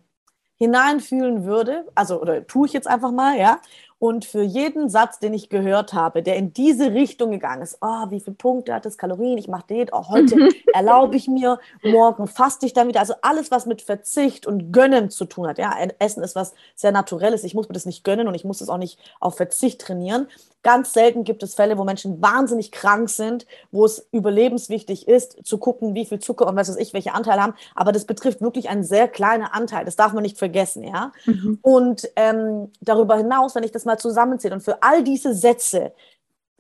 hineinfühlen 0.58 1.44
würde, 1.44 1.86
also 1.96 2.22
oder 2.22 2.46
tue 2.48 2.68
ich 2.68 2.74
jetzt 2.74 2.88
einfach 2.88 3.12
mal, 3.12 3.38
ja, 3.38 3.60
und 4.04 4.26
für 4.26 4.44
jeden 4.44 4.90
Satz, 4.90 5.20
den 5.20 5.34
ich 5.34 5.48
gehört 5.48 5.94
habe, 5.94 6.24
der 6.24 6.36
in 6.36 6.52
diese 6.52 6.94
Richtung 6.94 7.32
gegangen 7.32 7.62
ist, 7.62 7.78
oh, 7.80 8.10
wie 8.10 8.20
viele 8.20 8.36
Punkte 8.36 8.74
hat 8.74 8.84
das 8.84 8.98
Kalorien, 8.98 9.38
ich 9.38 9.48
mache 9.48 9.68
Diät, 9.70 9.92
oh, 9.94 10.10
heute 10.10 10.50
erlaube 10.74 11.16
ich 11.16 11.30
mir, 11.30 11.58
morgen 11.84 12.28
faste 12.28 12.66
ich 12.66 12.74
dann 12.74 12.90
wieder. 12.90 13.00
Also 13.00 13.14
alles, 13.22 13.50
was 13.50 13.66
mit 13.66 13.82
Verzicht 13.82 14.46
und 14.46 14.74
Gönnen 14.74 15.10
zu 15.10 15.24
tun 15.24 15.48
hat. 15.48 15.58
Ja, 15.58 15.74
Essen 16.00 16.22
ist 16.22 16.36
was 16.36 16.54
sehr 16.76 16.92
Naturelles. 16.92 17.46
Ich 17.46 17.54
muss 17.54 17.70
mir 17.70 17.76
das 17.76 17.86
nicht 17.86 18.04
gönnen 18.04 18.28
und 18.28 18.36
ich 18.36 18.44
muss 18.44 18.60
es 18.60 18.68
auch 18.68 18.78
nicht 18.78 19.00
auf 19.22 19.38
Verzicht 19.38 19.80
trainieren. 19.80 20.28
Ganz 20.64 20.94
selten 20.94 21.26
gibt 21.26 21.44
es 21.44 21.56
Fälle, 21.56 21.78
wo 21.78 21.84
Menschen 21.84 22.22
wahnsinnig 22.22 22.72
krank 22.72 23.10
sind, 23.10 23.46
wo 23.72 23.86
es 23.86 24.08
überlebenswichtig 24.12 25.10
ist, 25.10 25.46
zu 25.46 25.58
gucken, 25.58 25.94
wie 25.94 26.06
viel 26.06 26.20
Zucker 26.20 26.48
und 26.48 26.56
was 26.56 26.70
weiß 26.70 26.78
ich, 26.78 26.94
welche 26.94 27.14
Anteile 27.14 27.44
haben. 27.44 27.54
Aber 27.76 27.92
das 27.92 28.06
betrifft 28.06 28.40
wirklich 28.40 28.70
einen 28.70 28.86
sehr 28.86 29.10
kleinen 29.10 29.44
Anteil. 29.44 29.84
Das 29.84 29.98
darf 29.98 30.14
man 30.14 30.24
nicht 30.24 30.38
vergessen, 30.38 30.84
ja. 30.86 31.12
Mhm. 31.26 31.60
Und 31.62 32.10
ähm, 32.16 32.72
darüber 32.80 33.18
hinaus, 33.18 33.56
wenn 33.56 33.64
ich 33.64 33.74
das 33.74 33.84
mal 33.84 33.93
zusammenzähle 33.98 34.56
und 34.56 34.62
für 34.62 34.82
all 34.82 35.04
diese 35.04 35.34
Sätze 35.34 35.94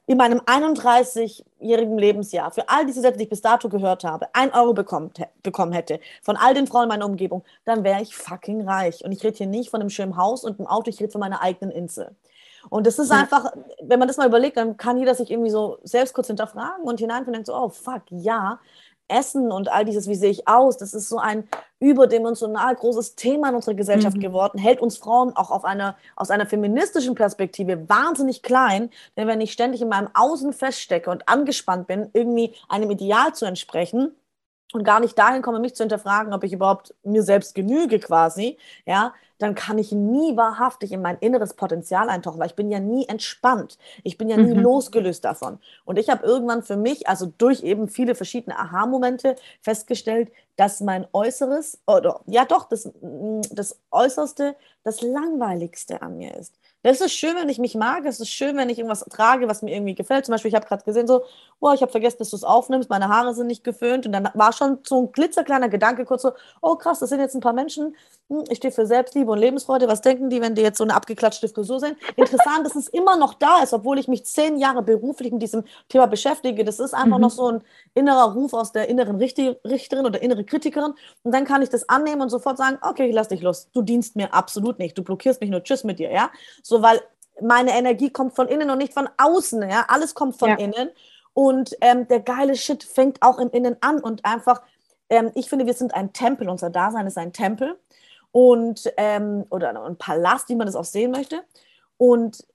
in 0.05 0.17
meinem 0.17 0.39
31-jährigen 0.39 1.97
Lebensjahr, 1.97 2.51
für 2.51 2.67
all 2.67 2.85
diese 2.85 3.01
Sätze, 3.01 3.17
die 3.17 3.23
ich 3.23 3.29
bis 3.29 3.41
dato 3.41 3.69
gehört 3.69 4.03
habe, 4.03 4.27
ein 4.33 4.53
Euro 4.53 4.73
bekommen, 4.73 5.11
bekommen 5.43 5.71
hätte, 5.71 5.99
von 6.21 6.35
all 6.35 6.53
den 6.53 6.67
Frauen 6.67 6.83
in 6.83 6.89
meiner 6.89 7.05
Umgebung, 7.05 7.43
dann 7.63 7.83
wäre 7.85 8.01
ich 8.01 8.15
fucking 8.15 8.67
reich. 8.67 9.05
Und 9.05 9.13
ich 9.13 9.23
rede 9.23 9.37
hier 9.37 9.47
nicht 9.47 9.69
von 9.69 9.79
einem 9.79 9.89
schönen 9.89 10.17
Haus 10.17 10.43
und 10.43 10.59
einem 10.59 10.67
Auto, 10.67 10.89
ich 10.89 10.99
rede 10.99 11.11
von 11.11 11.21
meiner 11.21 11.41
eigenen 11.41 11.71
Insel. 11.71 12.13
Und 12.69 12.87
das 12.87 12.99
ist 12.99 13.11
einfach, 13.11 13.51
wenn 13.81 13.99
man 13.99 14.07
das 14.07 14.17
mal 14.17 14.27
überlegt, 14.27 14.57
dann 14.57 14.77
kann 14.77 14.97
jeder 14.97 15.15
sich 15.15 15.31
irgendwie 15.31 15.49
so 15.49 15.79
selbst 15.83 16.13
kurz 16.13 16.27
hinterfragen 16.27 16.85
und 16.85 16.99
hineinfinden 16.99 17.41
und 17.41 17.47
denkt 17.47 17.47
so, 17.47 17.55
oh 17.55 17.69
fuck, 17.69 18.03
ja, 18.09 18.59
Essen 19.07 19.51
und 19.51 19.69
all 19.69 19.85
dieses, 19.85 20.07
wie 20.07 20.15
sehe 20.15 20.31
ich 20.31 20.47
aus, 20.47 20.77
das 20.77 20.93
ist 20.93 21.09
so 21.09 21.17
ein 21.17 21.47
überdimensional 21.79 22.75
großes 22.75 23.15
Thema 23.15 23.49
in 23.49 23.55
unserer 23.55 23.75
Gesellschaft 23.75 24.17
mhm. 24.17 24.21
geworden, 24.21 24.57
hält 24.57 24.81
uns 24.81 24.97
Frauen 24.97 25.35
auch 25.35 25.51
auf 25.51 25.65
einer, 25.65 25.97
aus 26.15 26.31
einer 26.31 26.45
feministischen 26.45 27.15
Perspektive 27.15 27.89
wahnsinnig 27.89 28.41
klein. 28.41 28.89
Denn 29.17 29.27
wenn 29.27 29.41
ich 29.41 29.51
ständig 29.51 29.81
in 29.81 29.89
meinem 29.89 30.09
Außen 30.13 30.53
feststecke 30.53 31.09
und 31.09 31.27
angespannt 31.27 31.87
bin, 31.87 32.09
irgendwie 32.13 32.55
einem 32.69 32.89
Ideal 32.91 33.33
zu 33.33 33.45
entsprechen, 33.45 34.15
und 34.73 34.83
gar 34.83 34.99
nicht 34.99 35.17
dahin 35.17 35.41
komme, 35.41 35.59
mich 35.59 35.75
zu 35.75 35.83
hinterfragen, 35.83 36.33
ob 36.33 36.43
ich 36.43 36.51
überhaupt 36.51 36.95
mir 37.03 37.23
selbst 37.23 37.55
genüge 37.55 37.99
quasi, 37.99 38.57
ja, 38.85 39.13
dann 39.43 39.55
kann 39.55 39.77
ich 39.77 39.91
nie 39.91 40.35
wahrhaftig 40.37 40.91
in 40.91 41.01
mein 41.01 41.17
inneres 41.19 41.53
Potenzial 41.53 42.09
eintauchen, 42.09 42.39
weil 42.39 42.47
ich 42.47 42.55
bin 42.55 42.71
ja 42.71 42.79
nie 42.79 43.07
entspannt. 43.07 43.77
Ich 44.03 44.17
bin 44.17 44.29
ja 44.29 44.37
nie 44.37 44.53
mhm. 44.53 44.61
losgelöst 44.61 45.25
davon. 45.25 45.59
Und 45.85 45.99
ich 45.99 46.09
habe 46.09 46.25
irgendwann 46.25 46.63
für 46.63 46.77
mich, 46.77 47.07
also 47.07 47.31
durch 47.37 47.61
eben 47.61 47.87
viele 47.87 48.15
verschiedene 48.15 48.57
Aha-Momente 48.57 49.35
festgestellt, 49.61 50.31
dass 50.55 50.81
mein 50.81 51.07
Äußeres, 51.11 51.79
oder 51.87 52.21
ja 52.25 52.45
doch, 52.45 52.69
das, 52.69 52.89
das 53.51 53.79
Äußerste 53.91 54.55
das 54.83 55.01
Langweiligste 55.01 56.01
an 56.01 56.17
mir 56.17 56.35
ist. 56.37 56.57
Das 56.83 56.99
ist 56.99 57.13
schön, 57.13 57.35
wenn 57.37 57.47
ich 57.47 57.59
mich 57.59 57.75
mag. 57.75 58.05
Es 58.05 58.19
ist 58.19 58.29
schön, 58.29 58.57
wenn 58.57 58.69
ich 58.69 58.77
irgendwas 58.77 59.05
trage, 59.05 59.47
was 59.47 59.61
mir 59.61 59.73
irgendwie 59.73 59.95
gefällt. 59.95 60.25
Zum 60.25 60.33
Beispiel, 60.33 60.49
ich 60.49 60.55
habe 60.55 60.67
gerade 60.67 60.83
gesehen, 60.83 61.07
so, 61.07 61.23
oh, 61.61 61.71
ich 61.71 61.81
habe 61.81 61.91
vergessen, 61.91 62.17
dass 62.19 62.29
du 62.29 62.35
es 62.35 62.43
aufnimmst. 62.43 62.89
Meine 62.89 63.07
Haare 63.07 63.33
sind 63.33 63.47
nicht 63.47 63.63
geföhnt. 63.63 64.05
Und 64.05 64.11
dann 64.11 64.29
war 64.33 64.51
schon 64.51 64.79
so 64.83 65.03
ein 65.03 65.11
glitzerkleiner 65.13 65.69
Gedanke 65.69 66.03
kurz 66.03 66.23
so, 66.23 66.33
oh 66.61 66.75
krass, 66.75 66.99
das 66.99 67.09
sind 67.09 67.21
jetzt 67.21 67.35
ein 67.35 67.41
paar 67.41 67.53
Menschen. 67.53 67.95
Hm, 68.29 68.43
ich 68.49 68.57
stehe 68.57 68.73
für 68.73 68.85
Selbstliebe 68.85 69.31
und 69.31 69.37
Lebensfreude. 69.37 69.87
Was 69.87 70.01
denken 70.01 70.29
die, 70.29 70.41
wenn 70.41 70.55
die 70.55 70.61
jetzt 70.61 70.77
so 70.77 70.83
eine 70.83 70.93
abgeklatschte 70.93 71.47
Frisur 71.47 71.79
sehen? 71.79 71.95
Interessant, 72.17 72.65
dass 72.65 72.75
es 72.75 72.89
immer 72.89 73.15
noch 73.15 73.33
da 73.35 73.63
ist, 73.63 73.73
obwohl 73.73 73.97
ich 73.97 74.09
mich 74.09 74.25
zehn 74.25 74.57
Jahre 74.57 74.83
beruflich 74.83 75.31
mit 75.31 75.41
diesem 75.41 75.63
Thema 75.87 76.07
beschäftige. 76.07 76.65
Das 76.65 76.79
ist 76.79 76.93
einfach 76.93 77.17
mhm. 77.17 77.23
noch 77.23 77.31
so 77.31 77.49
ein 77.49 77.61
innerer 77.93 78.33
Ruf 78.33 78.53
aus 78.53 78.73
der 78.73 78.89
inneren 78.89 79.15
Richterin 79.15 80.05
oder 80.05 80.21
innere 80.21 80.43
Kritikerin. 80.43 80.93
Und 81.23 81.33
dann 81.33 81.45
kann 81.45 81.61
ich 81.61 81.69
das 81.69 81.87
annehmen 81.87 82.21
und 82.21 82.29
sofort 82.29 82.57
sagen, 82.57 82.77
okay, 82.81 83.07
ich 83.07 83.15
lass 83.15 83.29
dich 83.29 83.41
los. 83.41 83.69
Du 83.71 83.81
dienst 83.81 84.17
mir 84.17 84.33
absolut 84.33 84.79
nicht. 84.79 84.97
Du 84.97 85.03
blockierst 85.03 85.39
mich 85.39 85.49
nur. 85.49 85.63
Tschüss 85.63 85.85
mit 85.85 85.99
dir, 85.99 86.11
ja? 86.11 86.29
So, 86.61 86.72
weil 86.81 87.01
meine 87.41 87.71
Energie 87.71 88.09
kommt 88.09 88.35
von 88.35 88.47
innen 88.47 88.69
und 88.69 88.77
nicht 88.77 88.93
von 88.93 89.09
außen. 89.17 89.61
Ja? 89.69 89.85
Alles 89.87 90.13
kommt 90.13 90.37
von 90.37 90.49
ja. 90.49 90.55
innen. 90.55 90.89
Und 91.33 91.75
ähm, 91.81 92.07
der 92.07 92.19
geile 92.19 92.55
Shit 92.55 92.83
fängt 92.83 93.21
auch 93.21 93.39
im 93.39 93.49
Innen 93.49 93.75
an 93.81 93.99
und 93.99 94.23
einfach, 94.23 94.61
ähm, 95.09 95.31
ich 95.33 95.49
finde, 95.49 95.65
wir 95.65 95.73
sind 95.73 95.93
ein 95.93 96.13
Tempel. 96.13 96.47
Unser 96.47 96.69
Dasein 96.69 97.07
ist 97.07 97.17
ein 97.17 97.33
Tempel 97.33 97.79
und 98.31 98.91
ähm, 98.97 99.45
oder 99.49 99.83
ein 99.83 99.97
Palast, 99.97 100.49
wie 100.49 100.55
man 100.55 100.67
das 100.67 100.75
auch 100.75 100.85
sehen 100.85 101.11
möchte. 101.11 101.43
Und 101.97 102.45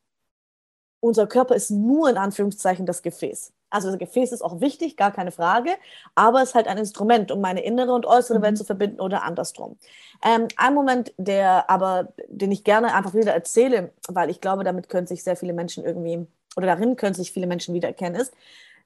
unser 1.00 1.26
Körper 1.26 1.54
ist 1.54 1.70
nur 1.70 2.08
in 2.08 2.16
Anführungszeichen 2.16 2.86
das 2.86 3.02
Gefäß. 3.02 3.52
Also 3.70 3.88
das 3.88 3.98
Gefäß 3.98 4.32
ist 4.32 4.42
auch 4.42 4.60
wichtig, 4.60 4.96
gar 4.96 5.12
keine 5.12 5.30
Frage, 5.30 5.70
aber 6.14 6.42
es 6.42 6.50
ist 6.50 6.54
halt 6.54 6.68
ein 6.68 6.78
Instrument, 6.78 7.30
um 7.30 7.40
meine 7.40 7.62
innere 7.62 7.92
und 7.92 8.06
äußere 8.06 8.38
mhm. 8.38 8.42
Welt 8.42 8.58
zu 8.58 8.64
verbinden 8.64 9.00
oder 9.00 9.22
andersrum. 9.22 9.76
Ähm, 10.24 10.48
ein 10.56 10.74
Moment, 10.74 11.12
der 11.16 11.68
aber, 11.68 12.12
den 12.28 12.52
ich 12.52 12.64
gerne 12.64 12.94
einfach 12.94 13.14
wieder 13.14 13.32
erzähle, 13.32 13.92
weil 14.08 14.30
ich 14.30 14.40
glaube, 14.40 14.64
damit 14.64 14.88
können 14.88 15.06
sich 15.06 15.22
sehr 15.22 15.36
viele 15.36 15.52
Menschen 15.52 15.84
irgendwie, 15.84 16.26
oder 16.56 16.66
darin 16.66 16.96
können 16.96 17.14
sich 17.14 17.32
viele 17.32 17.46
Menschen 17.46 17.74
wiedererkennen, 17.74 18.20
ist, 18.20 18.32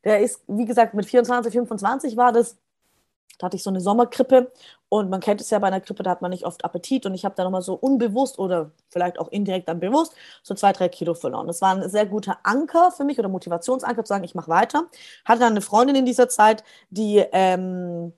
der 0.04 0.20
ist, 0.20 0.40
wie 0.48 0.64
gesagt, 0.64 0.94
mit 0.94 1.06
24, 1.06 1.52
25 1.52 2.16
war 2.16 2.32
das, 2.32 2.56
da 3.38 3.46
hatte 3.46 3.56
ich 3.56 3.62
so 3.62 3.70
eine 3.70 3.80
Sommerkrippe 3.80 4.52
und 4.88 5.10
man 5.10 5.20
kennt 5.20 5.40
es 5.40 5.50
ja 5.50 5.58
bei 5.58 5.68
einer 5.68 5.80
Grippe, 5.80 6.02
da 6.02 6.10
hat 6.10 6.22
man 6.22 6.30
nicht 6.30 6.44
oft 6.44 6.64
Appetit 6.64 7.06
und 7.06 7.14
ich 7.14 7.24
habe 7.24 7.34
da 7.34 7.44
nochmal 7.44 7.62
so 7.62 7.74
unbewusst 7.74 8.38
oder 8.38 8.72
vielleicht 8.90 9.18
auch 9.18 9.28
indirekt 9.28 9.68
dann 9.68 9.80
bewusst 9.80 10.14
so 10.42 10.54
zwei, 10.54 10.72
drei 10.72 10.88
Kilo 10.88 11.14
verloren. 11.14 11.46
Das 11.46 11.62
war 11.62 11.74
ein 11.74 11.88
sehr 11.88 12.06
guter 12.06 12.38
Anker 12.42 12.90
für 12.90 13.04
mich 13.04 13.18
oder 13.18 13.28
Motivationsanker 13.28 14.04
zu 14.04 14.10
sagen, 14.10 14.24
ich 14.24 14.34
mache 14.34 14.50
weiter. 14.50 14.84
Hatte 15.24 15.40
dann 15.40 15.52
eine 15.52 15.62
Freundin 15.62 15.96
in 15.96 16.06
dieser 16.06 16.28
Zeit, 16.28 16.62
die 16.90 17.24
ähm, 17.32 18.12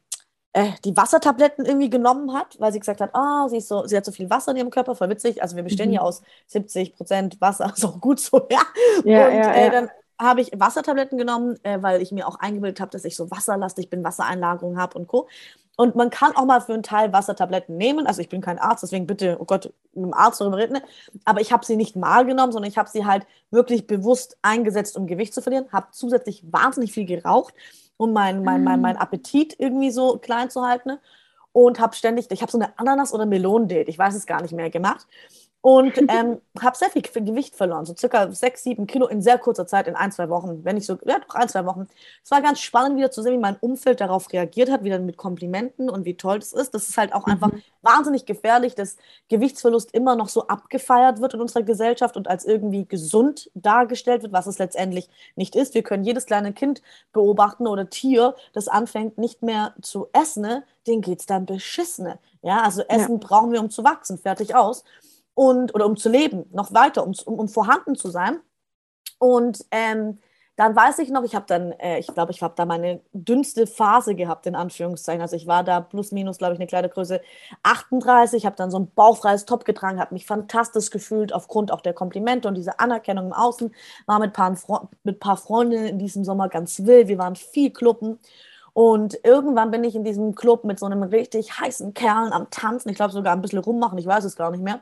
äh, 0.55 0.71
die 0.85 0.97
Wassertabletten 0.97 1.67
irgendwie 1.67 1.91
genommen 1.91 2.33
hat, 2.33 2.59
weil 2.61 2.73
sie 2.73 2.79
gesagt 2.79 3.01
hat, 3.01 3.11
ah, 3.15 3.49
sie, 3.49 3.57
ist 3.57 3.69
so, 3.69 3.87
sie 3.87 3.97
hat 3.97 4.05
so 4.05 4.13
viel 4.13 4.31
Wasser 4.31 4.53
in 4.53 4.59
ihrem 4.59 4.71
Körper, 4.71 4.95
voll 4.95 5.11
witzig. 5.11 5.43
Also 5.43 5.57
wir 5.57 5.65
bestehen 5.65 5.89
mhm. 5.89 5.95
ja 5.95 6.01
aus 6.01 6.23
70 6.47 6.95
Prozent 6.95 7.41
Wasser, 7.41 7.73
ist 7.77 7.85
auch 7.85 8.01
gut 8.01 8.21
so, 8.21 8.47
ja. 8.51 8.63
ja 9.05 9.27
und 9.27 9.35
ja, 9.35 9.53
äh, 9.53 9.71
dann 9.71 9.91
habe 10.21 10.41
ich 10.41 10.53
Wassertabletten 10.55 11.19
genommen, 11.19 11.59
äh, 11.65 11.83
weil 11.83 12.01
ich 12.01 12.13
mir 12.13 12.29
auch 12.29 12.37
eingebildet 12.37 12.81
habe, 12.81 12.91
dass 12.91 13.05
ich 13.05 13.17
so 13.17 13.31
wasserlastig 13.31 13.91
bin, 13.91 14.05
Wassereinlagerung 14.05 14.79
habe 14.79 14.99
und 14.99 15.09
Co. 15.09 15.29
Und 15.77 15.97
man 15.97 16.11
kann 16.11 16.37
auch 16.37 16.45
mal 16.45 16.61
für 16.61 16.73
einen 16.73 16.85
Teil 16.85 17.13
Wassertabletten 17.13 17.77
nehmen. 17.77 18.07
Also 18.07 18.21
ich 18.21 18.29
bin 18.29 18.41
kein 18.41 18.59
Arzt, 18.59 18.85
deswegen 18.85 19.09
bitte, 19.09 19.37
oh 19.41 19.45
Gott, 19.45 19.73
mit 19.93 20.05
dem 20.05 20.15
Arzt 20.15 20.41
darüber 20.41 20.59
reden. 20.59 20.79
Aber 21.25 21.41
ich 21.41 21.53
habe 21.53 21.67
sie 21.67 21.77
nicht 21.77 21.97
mal 21.97 22.25
genommen, 22.25 22.53
sondern 22.53 22.71
ich 22.71 22.79
habe 22.79 22.89
sie 22.89 23.05
halt 23.05 23.27
wirklich 23.51 23.87
bewusst 23.89 24.37
eingesetzt, 24.43 24.97
um 24.97 25.09
Gewicht 25.09 25.35
zu 25.35 25.43
verlieren. 25.43 25.67
Habe 25.73 25.89
zusätzlich 25.91 26.45
wahnsinnig 26.51 26.93
viel 26.93 27.07
geraucht, 27.07 27.55
um 27.97 28.13
meinen 28.13 28.45
mein, 28.45 28.63
mein, 28.63 28.81
mein 28.81 28.97
Appetit 28.97 29.57
irgendwie 29.59 29.91
so 29.91 30.19
klein 30.19 30.49
zu 30.49 30.65
halten. 30.65 30.99
Und 31.51 31.81
habe 31.81 31.95
ständig, 31.95 32.31
ich 32.31 32.43
habe 32.43 32.51
so 32.51 32.59
eine 32.59 32.77
Ananas- 32.79 33.15
oder 33.15 33.27
Melonendate, 33.27 33.89
ich 33.89 33.99
weiß 33.99 34.15
es 34.15 34.27
gar 34.27 34.43
nicht 34.43 34.53
mehr, 34.53 34.71
gemacht 34.71 35.07
und 35.65 35.97
ähm, 36.11 36.43
habe 36.61 36.77
sehr 36.77 36.91
viel 36.91 37.01
Gewicht 37.01 37.57
verloren, 37.57 37.87
so 37.87 37.95
circa 37.97 38.31
sechs, 38.33 38.65
sieben 38.65 38.87
Kilo 38.87 39.07
in 39.07 39.23
sehr 39.23 39.39
kurzer 39.39 39.67
Zeit, 39.67 39.89
in 39.89 39.97
ein, 39.97 40.13
zwei 40.13 40.29
Wochen, 40.29 40.63
wenn 40.63 40.75
nicht 40.75 40.85
so, 40.85 40.99
ja 41.07 41.19
doch 41.19 41.35
ein, 41.35 41.49
zwei 41.49 41.65
Wochen. 41.65 41.87
Es 42.23 42.31
war 42.31 42.43
ganz 42.43 42.61
spannend 42.61 42.99
wieder 42.99 43.11
zu 43.11 43.23
sehen, 43.23 43.33
wie 43.33 43.39
mein 43.39 43.57
Umfeld 43.57 44.03
darauf 44.03 44.31
reagiert 44.31 44.71
hat, 44.71 44.85
wieder 44.85 44.99
mit 44.99 45.17
Komplimenten 45.17 45.89
und 45.89 46.05
wie 46.05 46.19
toll 46.19 46.39
das 46.39 46.53
ist. 46.53 46.75
Das 46.75 46.91
ist 46.91 46.99
halt 46.99 47.15
auch 47.15 47.25
mhm. 47.25 47.33
einfach 47.33 47.51
wahnsinnig 47.81 48.27
gefährlich, 48.27 48.75
dass 48.75 48.99
Gewichtsverlust 49.31 49.95
immer 49.95 50.17
noch 50.17 50.29
so 50.29 50.49
abgefeiert 50.49 51.23
wird 51.23 51.33
in 51.33 51.41
unserer 51.41 51.63
Gesellschaft 51.63 52.19
und 52.19 52.29
als 52.29 52.45
irgendwie 52.45 52.85
gesund 52.85 53.51
dargestellt 53.55 54.23
wird, 54.23 54.35
was 54.35 54.47
es 54.47 54.59
letztendlich 54.59 55.09
nicht 55.35 55.57
ist. 55.57 55.73
Wir 55.73 55.83
können 55.83 56.05
jedes 56.05 56.27
kleine 56.27 56.53
Kind 56.53 56.83
beobachten 57.15 57.67
oder 57.67 57.89
Tier, 57.89 58.35
das 58.53 58.69
anfängt 58.69 59.17
nicht 59.17 59.43
mehr 59.43 59.75
zu 59.81 60.09
essen, 60.13 60.43
ne? 60.43 60.65
denen 60.87 61.01
geht 61.01 61.21
es 61.21 61.27
dann 61.27 61.47
beschissene. 61.47 62.19
Ja, 62.43 62.61
also 62.61 62.83
Essen 62.83 63.19
ja. 63.19 63.27
brauchen 63.27 63.51
wir, 63.51 63.61
um 63.61 63.71
zu 63.71 63.83
wachsen, 63.83 64.19
fertig 64.19 64.55
aus 64.55 64.85
und 65.35 65.75
oder 65.75 65.87
um 65.87 65.97
zu 65.97 66.09
leben, 66.09 66.47
noch 66.53 66.73
weiter, 66.73 67.05
um, 67.07 67.15
um, 67.27 67.39
um 67.39 67.49
vorhanden 67.49 67.97
zu 67.97 68.11
sein. 68.11 68.41
Und 69.19 69.65
ähm, 69.71 70.19
dann 70.57 70.77
weiß 70.77 71.01
ich 71.01 71.11
noch, 71.11 71.25
ich 71.25 71.35
habe 71.35 71.47
dann, 71.49 71.73
äh, 71.73 71.99
ich 71.99 72.07
glaube, 72.07 72.31
ich 72.31 72.41
habe 72.41 72.55
da 72.57 72.65
meine 72.65 73.01
dünnste 73.13 73.67
Phase 73.67 74.15
gehabt, 74.15 74.47
in 74.47 74.55
Anführungszeichen. 74.55 75.21
Also 75.21 75.35
ich 75.35 75.49
war 75.49 75.65
da 75.65 75.81
plus 75.81 76.13
minus, 76.13 76.39
glaube 76.39 76.55
ich, 76.55 76.61
eine 76.61 76.69
kleine 76.69 76.89
Größe 76.89 77.21
38, 77.65 78.47
habe 78.47 78.55
dann 78.55 78.71
so 78.71 78.79
ein 78.79 78.91
bauchfreies 78.95 79.47
Top 79.47 79.65
getragen, 79.65 79.99
habe 79.99 80.15
mich 80.15 80.27
fantastisch 80.27 80.91
gefühlt 80.91 81.33
aufgrund 81.33 81.73
auch 81.73 81.81
der 81.81 81.93
Komplimente 81.93 82.47
und 82.47 82.55
dieser 82.55 82.81
Anerkennung 82.81 83.27
im 83.27 83.33
Außen. 83.33 83.75
War 84.07 84.21
mit 84.21 84.39
ein 84.39 84.57
paar, 84.57 84.89
paar 85.19 85.37
Freundinnen 85.37 85.87
in 85.87 85.99
diesem 85.99 86.25
Sommer 86.25 86.49
ganz 86.49 86.85
wild, 86.85 87.09
wir 87.09 87.19
waren 87.19 87.35
viel 87.35 87.73
Kluppen. 87.73 88.21
Und 88.75 89.19
irgendwann 89.25 89.71
bin 89.71 89.85
ich 89.85 89.95
in 89.97 90.05
diesem 90.05 90.35
Club 90.35 90.65
mit 90.65 90.79
so 90.79 90.87
einem 90.87 91.03
richtig 91.03 91.61
heißen 91.61 91.95
Kerl 91.95 92.33
am 92.33 92.51
Tanzen, 92.51 92.91
ich 92.91 92.97
glaube 92.97 93.13
sogar 93.13 93.33
ein 93.33 93.43
bisschen 93.43 93.61
rummachen, 93.61 93.99
ich 93.99 94.07
weiß 94.07 94.25
es 94.25 94.37
gar 94.37 94.51
nicht 94.51 94.63
mehr 94.63 94.81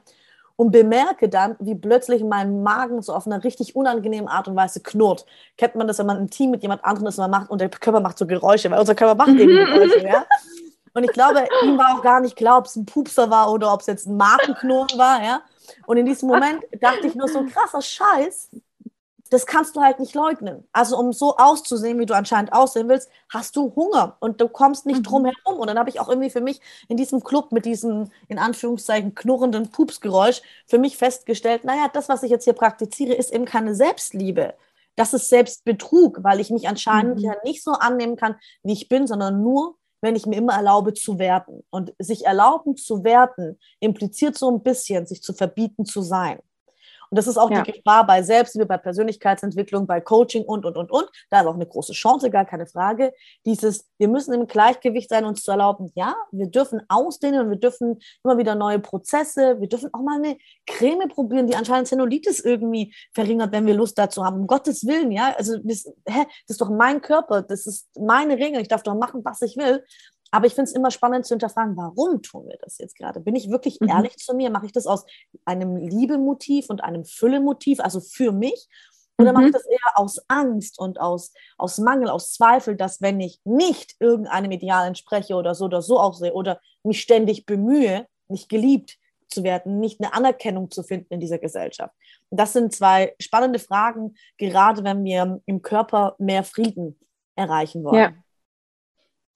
und 0.56 0.70
bemerke 0.70 1.28
dann, 1.28 1.56
wie 1.60 1.74
plötzlich 1.74 2.22
mein 2.22 2.62
Magen 2.62 3.02
so 3.02 3.14
auf 3.14 3.26
eine 3.26 3.42
richtig 3.42 3.74
unangenehme 3.74 4.30
Art 4.30 4.48
und 4.48 4.56
Weise 4.56 4.80
knurrt. 4.80 5.26
Kennt 5.56 5.74
man 5.74 5.86
das, 5.86 5.98
wenn 5.98 6.06
man 6.06 6.18
ein 6.18 6.30
Team 6.30 6.50
mit 6.50 6.62
jemand 6.62 6.84
anderem 6.84 7.08
ist 7.08 7.18
und 7.18 7.30
man 7.30 7.30
macht 7.30 7.50
und 7.50 7.60
der 7.60 7.68
Körper 7.68 8.00
macht 8.00 8.18
so 8.18 8.26
Geräusche, 8.26 8.70
weil 8.70 8.80
unser 8.80 8.94
Körper 8.94 9.14
macht 9.14 9.38
eben 9.38 9.52
mhm. 9.52 9.66
Geräusche, 9.66 10.06
ja. 10.06 10.24
Und 10.94 11.04
ich 11.04 11.12
glaube, 11.12 11.46
ihm 11.64 11.78
war 11.78 11.96
auch 11.96 12.02
gar 12.02 12.20
nicht 12.20 12.36
klar, 12.36 12.58
ob 12.58 12.66
es 12.66 12.76
ein 12.76 12.84
Pupser 12.84 13.30
war 13.30 13.50
oder 13.50 13.72
ob 13.72 13.80
es 13.80 13.86
jetzt 13.86 14.06
ein 14.06 14.16
Magenknurren 14.16 14.98
war, 14.98 15.22
ja. 15.22 15.42
Und 15.86 15.96
in 15.96 16.06
diesem 16.06 16.28
Moment 16.28 16.62
dachte 16.80 17.06
ich 17.06 17.14
nur 17.14 17.28
so, 17.28 17.44
krasser 17.44 17.80
Scheiß, 17.80 18.50
das 19.32 19.46
kannst 19.46 19.76
du 19.76 19.80
halt 19.80 19.98
nicht 19.98 20.14
leugnen. 20.14 20.68
Also 20.72 20.98
um 20.98 21.14
so 21.14 21.36
auszusehen, 21.38 21.98
wie 21.98 22.04
du 22.04 22.14
anscheinend 22.14 22.52
aussehen 22.52 22.88
willst, 22.88 23.08
hast 23.30 23.56
du 23.56 23.74
Hunger 23.74 24.16
und 24.20 24.42
du 24.42 24.48
kommst 24.48 24.84
nicht 24.84 24.98
mhm. 24.98 25.02
drum 25.04 25.24
herum. 25.24 25.58
Und 25.58 25.68
dann 25.68 25.78
habe 25.78 25.88
ich 25.88 26.00
auch 26.00 26.08
irgendwie 26.08 26.28
für 26.28 26.42
mich 26.42 26.60
in 26.88 26.98
diesem 26.98 27.24
Club 27.24 27.50
mit 27.50 27.64
diesem, 27.64 28.10
in 28.28 28.38
Anführungszeichen, 28.38 29.14
knurrenden 29.14 29.70
Pupsgeräusch 29.70 30.42
für 30.66 30.78
mich 30.78 30.98
festgestellt, 30.98 31.64
naja, 31.64 31.88
das, 31.90 32.10
was 32.10 32.22
ich 32.22 32.30
jetzt 32.30 32.44
hier 32.44 32.52
praktiziere, 32.52 33.14
ist 33.14 33.32
eben 33.32 33.46
keine 33.46 33.74
Selbstliebe. 33.74 34.52
Das 34.96 35.14
ist 35.14 35.30
Selbstbetrug, 35.30 36.22
weil 36.22 36.38
ich 36.38 36.50
mich 36.50 36.68
anscheinend 36.68 37.16
mhm. 37.16 37.24
ja 37.24 37.34
nicht 37.42 37.62
so 37.62 37.72
annehmen 37.72 38.16
kann, 38.16 38.36
wie 38.62 38.74
ich 38.74 38.90
bin, 38.90 39.06
sondern 39.06 39.42
nur, 39.42 39.76
wenn 40.02 40.14
ich 40.14 40.26
mir 40.26 40.36
immer 40.36 40.52
erlaube 40.52 40.92
zu 40.92 41.18
werten. 41.18 41.64
Und 41.70 41.94
sich 41.98 42.26
erlauben 42.26 42.76
zu 42.76 43.02
werten 43.02 43.58
impliziert 43.80 44.36
so 44.36 44.50
ein 44.50 44.62
bisschen, 44.62 45.06
sich 45.06 45.22
zu 45.22 45.32
verbieten 45.32 45.86
zu 45.86 46.02
sein. 46.02 46.40
Und 47.12 47.18
das 47.18 47.26
ist 47.26 47.36
auch 47.36 47.50
ja. 47.50 47.60
die 47.60 47.72
Gefahr 47.72 48.06
bei 48.06 48.22
Selbstliebe, 48.22 48.64
bei 48.64 48.78
Persönlichkeitsentwicklung, 48.78 49.86
bei 49.86 50.00
Coaching 50.00 50.44
und, 50.44 50.64
und, 50.64 50.78
und, 50.78 50.90
und. 50.90 51.10
Da 51.28 51.42
ist 51.42 51.46
auch 51.46 51.56
eine 51.56 51.66
große 51.66 51.92
Chance, 51.92 52.30
gar 52.30 52.46
keine 52.46 52.66
Frage. 52.66 53.12
Dieses, 53.44 53.86
wir 53.98 54.08
müssen 54.08 54.32
im 54.32 54.46
Gleichgewicht 54.46 55.10
sein, 55.10 55.26
uns 55.26 55.42
zu 55.42 55.50
erlauben, 55.50 55.92
ja, 55.94 56.14
wir 56.30 56.46
dürfen 56.46 56.80
ausdehnen 56.88 57.42
und 57.42 57.50
wir 57.50 57.58
dürfen 57.58 58.00
immer 58.24 58.38
wieder 58.38 58.54
neue 58.54 58.78
Prozesse, 58.78 59.60
wir 59.60 59.68
dürfen 59.68 59.90
auch 59.92 60.00
mal 60.00 60.16
eine 60.16 60.38
Creme 60.66 61.06
probieren, 61.10 61.46
die 61.46 61.54
anscheinend 61.54 61.86
Zellulitis 61.86 62.40
irgendwie 62.40 62.94
verringert, 63.12 63.52
wenn 63.52 63.66
wir 63.66 63.74
Lust 63.74 63.98
dazu 63.98 64.24
haben. 64.24 64.40
Um 64.40 64.46
Gottes 64.46 64.86
Willen, 64.86 65.12
ja. 65.12 65.34
Also, 65.36 65.58
das, 65.62 65.84
hä, 66.08 66.24
das 66.46 66.54
ist 66.54 66.62
doch 66.62 66.70
mein 66.70 67.02
Körper, 67.02 67.42
das 67.42 67.66
ist 67.66 67.90
meine 68.00 68.38
Regel, 68.38 68.62
ich 68.62 68.68
darf 68.68 68.82
doch 68.84 68.94
machen, 68.94 69.20
was 69.22 69.42
ich 69.42 69.58
will. 69.58 69.84
Aber 70.32 70.46
ich 70.46 70.54
finde 70.54 70.70
es 70.70 70.74
immer 70.74 70.90
spannend 70.90 71.26
zu 71.26 71.34
hinterfragen, 71.34 71.76
warum 71.76 72.22
tun 72.22 72.48
wir 72.48 72.56
das 72.62 72.78
jetzt 72.78 72.96
gerade? 72.96 73.20
Bin 73.20 73.36
ich 73.36 73.50
wirklich 73.50 73.80
mhm. 73.80 73.88
ehrlich 73.88 74.16
zu 74.16 74.34
mir? 74.34 74.50
Mache 74.50 74.66
ich 74.66 74.72
das 74.72 74.86
aus 74.86 75.04
einem 75.44 75.76
Liebemotiv 75.76 76.70
und 76.70 76.82
einem 76.82 77.04
Füllemotiv, 77.04 77.80
also 77.80 78.00
für 78.00 78.32
mich? 78.32 78.66
Oder 79.18 79.32
mhm. 79.32 79.36
mache 79.36 79.46
ich 79.46 79.52
das 79.52 79.66
eher 79.66 79.78
aus 79.94 80.24
Angst 80.28 80.78
und 80.78 80.98
aus, 80.98 81.34
aus 81.58 81.76
Mangel, 81.78 82.08
aus 82.08 82.32
Zweifel, 82.32 82.76
dass 82.76 83.02
wenn 83.02 83.20
ich 83.20 83.40
nicht 83.44 83.94
irgendeinem 84.00 84.50
Ideal 84.52 84.88
entspreche 84.88 85.34
oder 85.34 85.54
so 85.54 85.66
oder 85.66 85.82
so 85.82 86.00
aussehe 86.00 86.32
oder 86.32 86.60
mich 86.82 87.02
ständig 87.02 87.44
bemühe, 87.44 88.06
nicht 88.28 88.48
geliebt 88.48 88.96
zu 89.28 89.44
werden, 89.44 89.80
nicht 89.80 90.00
eine 90.00 90.14
Anerkennung 90.14 90.70
zu 90.70 90.82
finden 90.82 91.12
in 91.12 91.20
dieser 91.20 91.38
Gesellschaft? 91.38 91.94
Das 92.30 92.54
sind 92.54 92.74
zwei 92.74 93.14
spannende 93.20 93.58
Fragen, 93.58 94.14
gerade 94.38 94.82
wenn 94.82 95.04
wir 95.04 95.42
im 95.44 95.60
Körper 95.60 96.16
mehr 96.18 96.42
Frieden 96.42 96.98
erreichen 97.36 97.84
wollen. 97.84 97.96
Ja. 97.96 98.12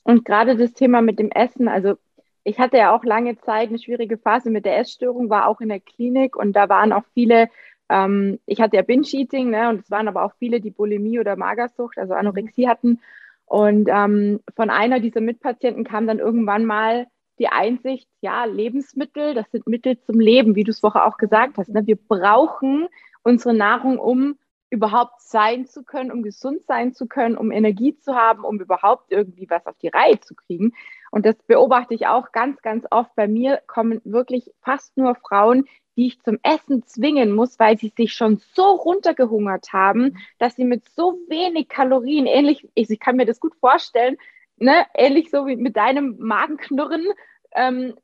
Und 0.06 0.24
gerade 0.24 0.56
das 0.56 0.72
Thema 0.72 1.02
mit 1.02 1.18
dem 1.18 1.32
Essen, 1.32 1.66
also 1.66 1.96
ich 2.44 2.60
hatte 2.60 2.76
ja 2.76 2.94
auch 2.94 3.02
lange 3.02 3.38
Zeit 3.40 3.70
eine 3.70 3.80
schwierige 3.80 4.18
Phase 4.18 4.50
mit 4.50 4.64
der 4.64 4.78
Essstörung, 4.78 5.30
war 5.30 5.48
auch 5.48 5.60
in 5.60 5.68
der 5.68 5.80
Klinik 5.80 6.36
und 6.36 6.52
da 6.52 6.68
waren 6.68 6.92
auch 6.92 7.02
viele, 7.12 7.48
ähm, 7.88 8.38
ich 8.46 8.60
hatte 8.60 8.76
ja 8.76 8.82
Binge-Eating, 8.82 9.50
ne, 9.50 9.68
und 9.68 9.80
es 9.80 9.90
waren 9.90 10.06
aber 10.06 10.22
auch 10.22 10.32
viele, 10.38 10.60
die 10.60 10.70
Bulimie 10.70 11.18
oder 11.18 11.34
Magersucht, 11.34 11.98
also 11.98 12.14
Anorexie 12.14 12.68
hatten. 12.68 13.00
Und 13.46 13.88
ähm, 13.90 14.38
von 14.54 14.70
einer 14.70 15.00
dieser 15.00 15.20
Mitpatienten 15.20 15.82
kam 15.82 16.06
dann 16.06 16.20
irgendwann 16.20 16.66
mal 16.66 17.08
die 17.40 17.48
Einsicht, 17.48 18.08
ja, 18.20 18.44
Lebensmittel, 18.44 19.34
das 19.34 19.50
sind 19.50 19.66
Mittel 19.66 19.98
zum 19.98 20.20
Leben, 20.20 20.54
wie 20.54 20.62
du 20.62 20.70
es 20.70 20.78
vorher 20.78 21.06
auch 21.06 21.16
gesagt 21.16 21.58
hast. 21.58 21.70
Ne? 21.70 21.84
Wir 21.84 21.96
brauchen 21.96 22.86
unsere 23.24 23.54
Nahrung, 23.54 23.98
um 23.98 24.38
überhaupt 24.70 25.20
sein 25.20 25.66
zu 25.66 25.84
können, 25.84 26.10
um 26.10 26.22
gesund 26.22 26.66
sein 26.66 26.92
zu 26.92 27.06
können, 27.06 27.36
um 27.36 27.52
Energie 27.52 27.96
zu 27.96 28.14
haben, 28.14 28.44
um 28.44 28.60
überhaupt 28.60 29.12
irgendwie 29.12 29.48
was 29.48 29.66
auf 29.66 29.76
die 29.78 29.88
Reihe 29.88 30.20
zu 30.20 30.34
kriegen. 30.34 30.72
Und 31.10 31.24
das 31.24 31.36
beobachte 31.46 31.94
ich 31.94 32.06
auch 32.06 32.32
ganz, 32.32 32.60
ganz 32.62 32.84
oft. 32.90 33.14
Bei 33.14 33.28
mir 33.28 33.62
kommen 33.66 34.00
wirklich 34.04 34.50
fast 34.62 34.96
nur 34.96 35.14
Frauen, 35.14 35.66
die 35.96 36.08
ich 36.08 36.20
zum 36.22 36.38
Essen 36.42 36.84
zwingen 36.84 37.32
muss, 37.32 37.58
weil 37.58 37.78
sie 37.78 37.92
sich 37.96 38.12
schon 38.12 38.40
so 38.54 38.64
runtergehungert 38.64 39.72
haben, 39.72 40.18
dass 40.38 40.56
sie 40.56 40.64
mit 40.64 40.88
so 40.90 41.18
wenig 41.28 41.68
Kalorien, 41.68 42.26
ähnlich, 42.26 42.68
ich 42.74 43.00
kann 43.00 43.16
mir 43.16 43.24
das 43.24 43.40
gut 43.40 43.54
vorstellen, 43.56 44.16
ne, 44.58 44.84
ähnlich 44.94 45.30
so 45.30 45.46
wie 45.46 45.56
mit 45.56 45.76
deinem 45.76 46.16
Magenknurren, 46.18 47.06
ähm, 47.54 47.94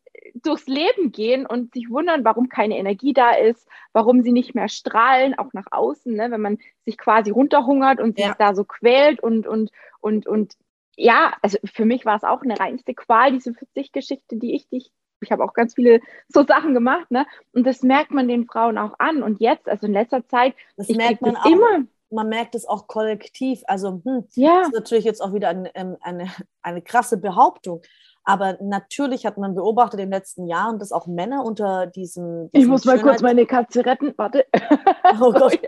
durchs 0.42 0.66
Leben 0.66 1.12
gehen 1.12 1.46
und 1.46 1.75
sich 1.75 1.88
wundern, 1.90 2.25
warum 2.25 2.49
keine 2.49 2.78
Energie 2.78 3.12
da 3.12 3.30
ist, 3.32 3.68
warum 3.92 4.22
sie 4.22 4.32
nicht 4.32 4.54
mehr 4.54 4.68
strahlen, 4.68 5.38
auch 5.38 5.52
nach 5.52 5.66
außen, 5.70 6.14
ne? 6.14 6.30
wenn 6.30 6.40
man 6.40 6.58
sich 6.84 6.99
quasi 6.99 7.30
runterhungert 7.30 8.00
und 8.00 8.16
sich 8.16 8.26
ja. 8.26 8.34
da 8.38 8.54
so 8.54 8.64
quält 8.64 9.22
und, 9.22 9.46
und, 9.46 9.70
und, 10.00 10.26
und 10.26 10.54
ja, 10.96 11.34
also 11.42 11.58
für 11.64 11.84
mich 11.84 12.04
war 12.04 12.16
es 12.16 12.25
auch 12.25 12.42
eine 12.42 12.58
reinste 12.58 12.94
Qual, 12.94 13.32
diese 13.32 13.50
40-Geschichte, 13.50 14.37
die 14.37 14.54
ich, 14.54 14.68
die 14.68 14.78
ich, 14.78 14.92
ich 15.20 15.32
habe 15.32 15.44
auch 15.44 15.54
ganz 15.54 15.75
viele 15.75 16.00
so 16.28 16.44
Sachen 16.44 16.75
gemacht, 16.75 17.11
ne? 17.11 17.26
Und 17.52 17.64
das 17.64 17.82
merkt 17.82 18.11
man 18.11 18.26
den 18.26 18.44
Frauen 18.44 18.76
auch 18.76 18.99
an. 18.99 19.22
Und 19.22 19.40
jetzt, 19.40 19.68
also 19.68 19.87
in 19.87 19.92
letzter 19.92 20.26
Zeit, 20.26 20.54
das 20.76 20.88
merkt 20.88 21.22
man 21.22 21.37
auch. 21.37 21.46
immer 21.46 21.87
man 22.12 22.28
merkt 22.28 22.54
es 22.54 22.66
auch 22.66 22.87
kollektiv. 22.87 23.62
Also, 23.66 24.02
hm, 24.04 24.25
ja. 24.34 24.58
das 24.58 24.68
ist 24.68 24.75
natürlich 24.75 25.04
jetzt 25.04 25.20
auch 25.20 25.32
wieder 25.32 25.49
ein, 25.49 25.68
eine, 25.75 25.99
eine, 26.02 26.30
eine 26.62 26.82
krasse 26.82 27.16
Behauptung. 27.16 27.82
Aber 28.25 28.57
natürlich 28.61 29.26
hat 29.26 29.37
man 29.37 29.55
beobachtet 29.55 29.99
in 30.00 30.07
den 30.07 30.12
letzten 30.12 30.47
Jahren, 30.47 30.79
dass 30.79 30.93
auch 30.93 31.07
Männer 31.07 31.45
unter 31.45 31.87
diesem. 31.87 32.49
ich 32.52 32.67
muss 32.67 32.85
mal 32.85 33.00
kurz 33.00 33.21
meine 33.21 33.47
Katze 33.47 33.85
retten. 33.85 34.14
Warte. 34.17 34.47
Oh 35.21 35.33
Gott. 35.33 35.59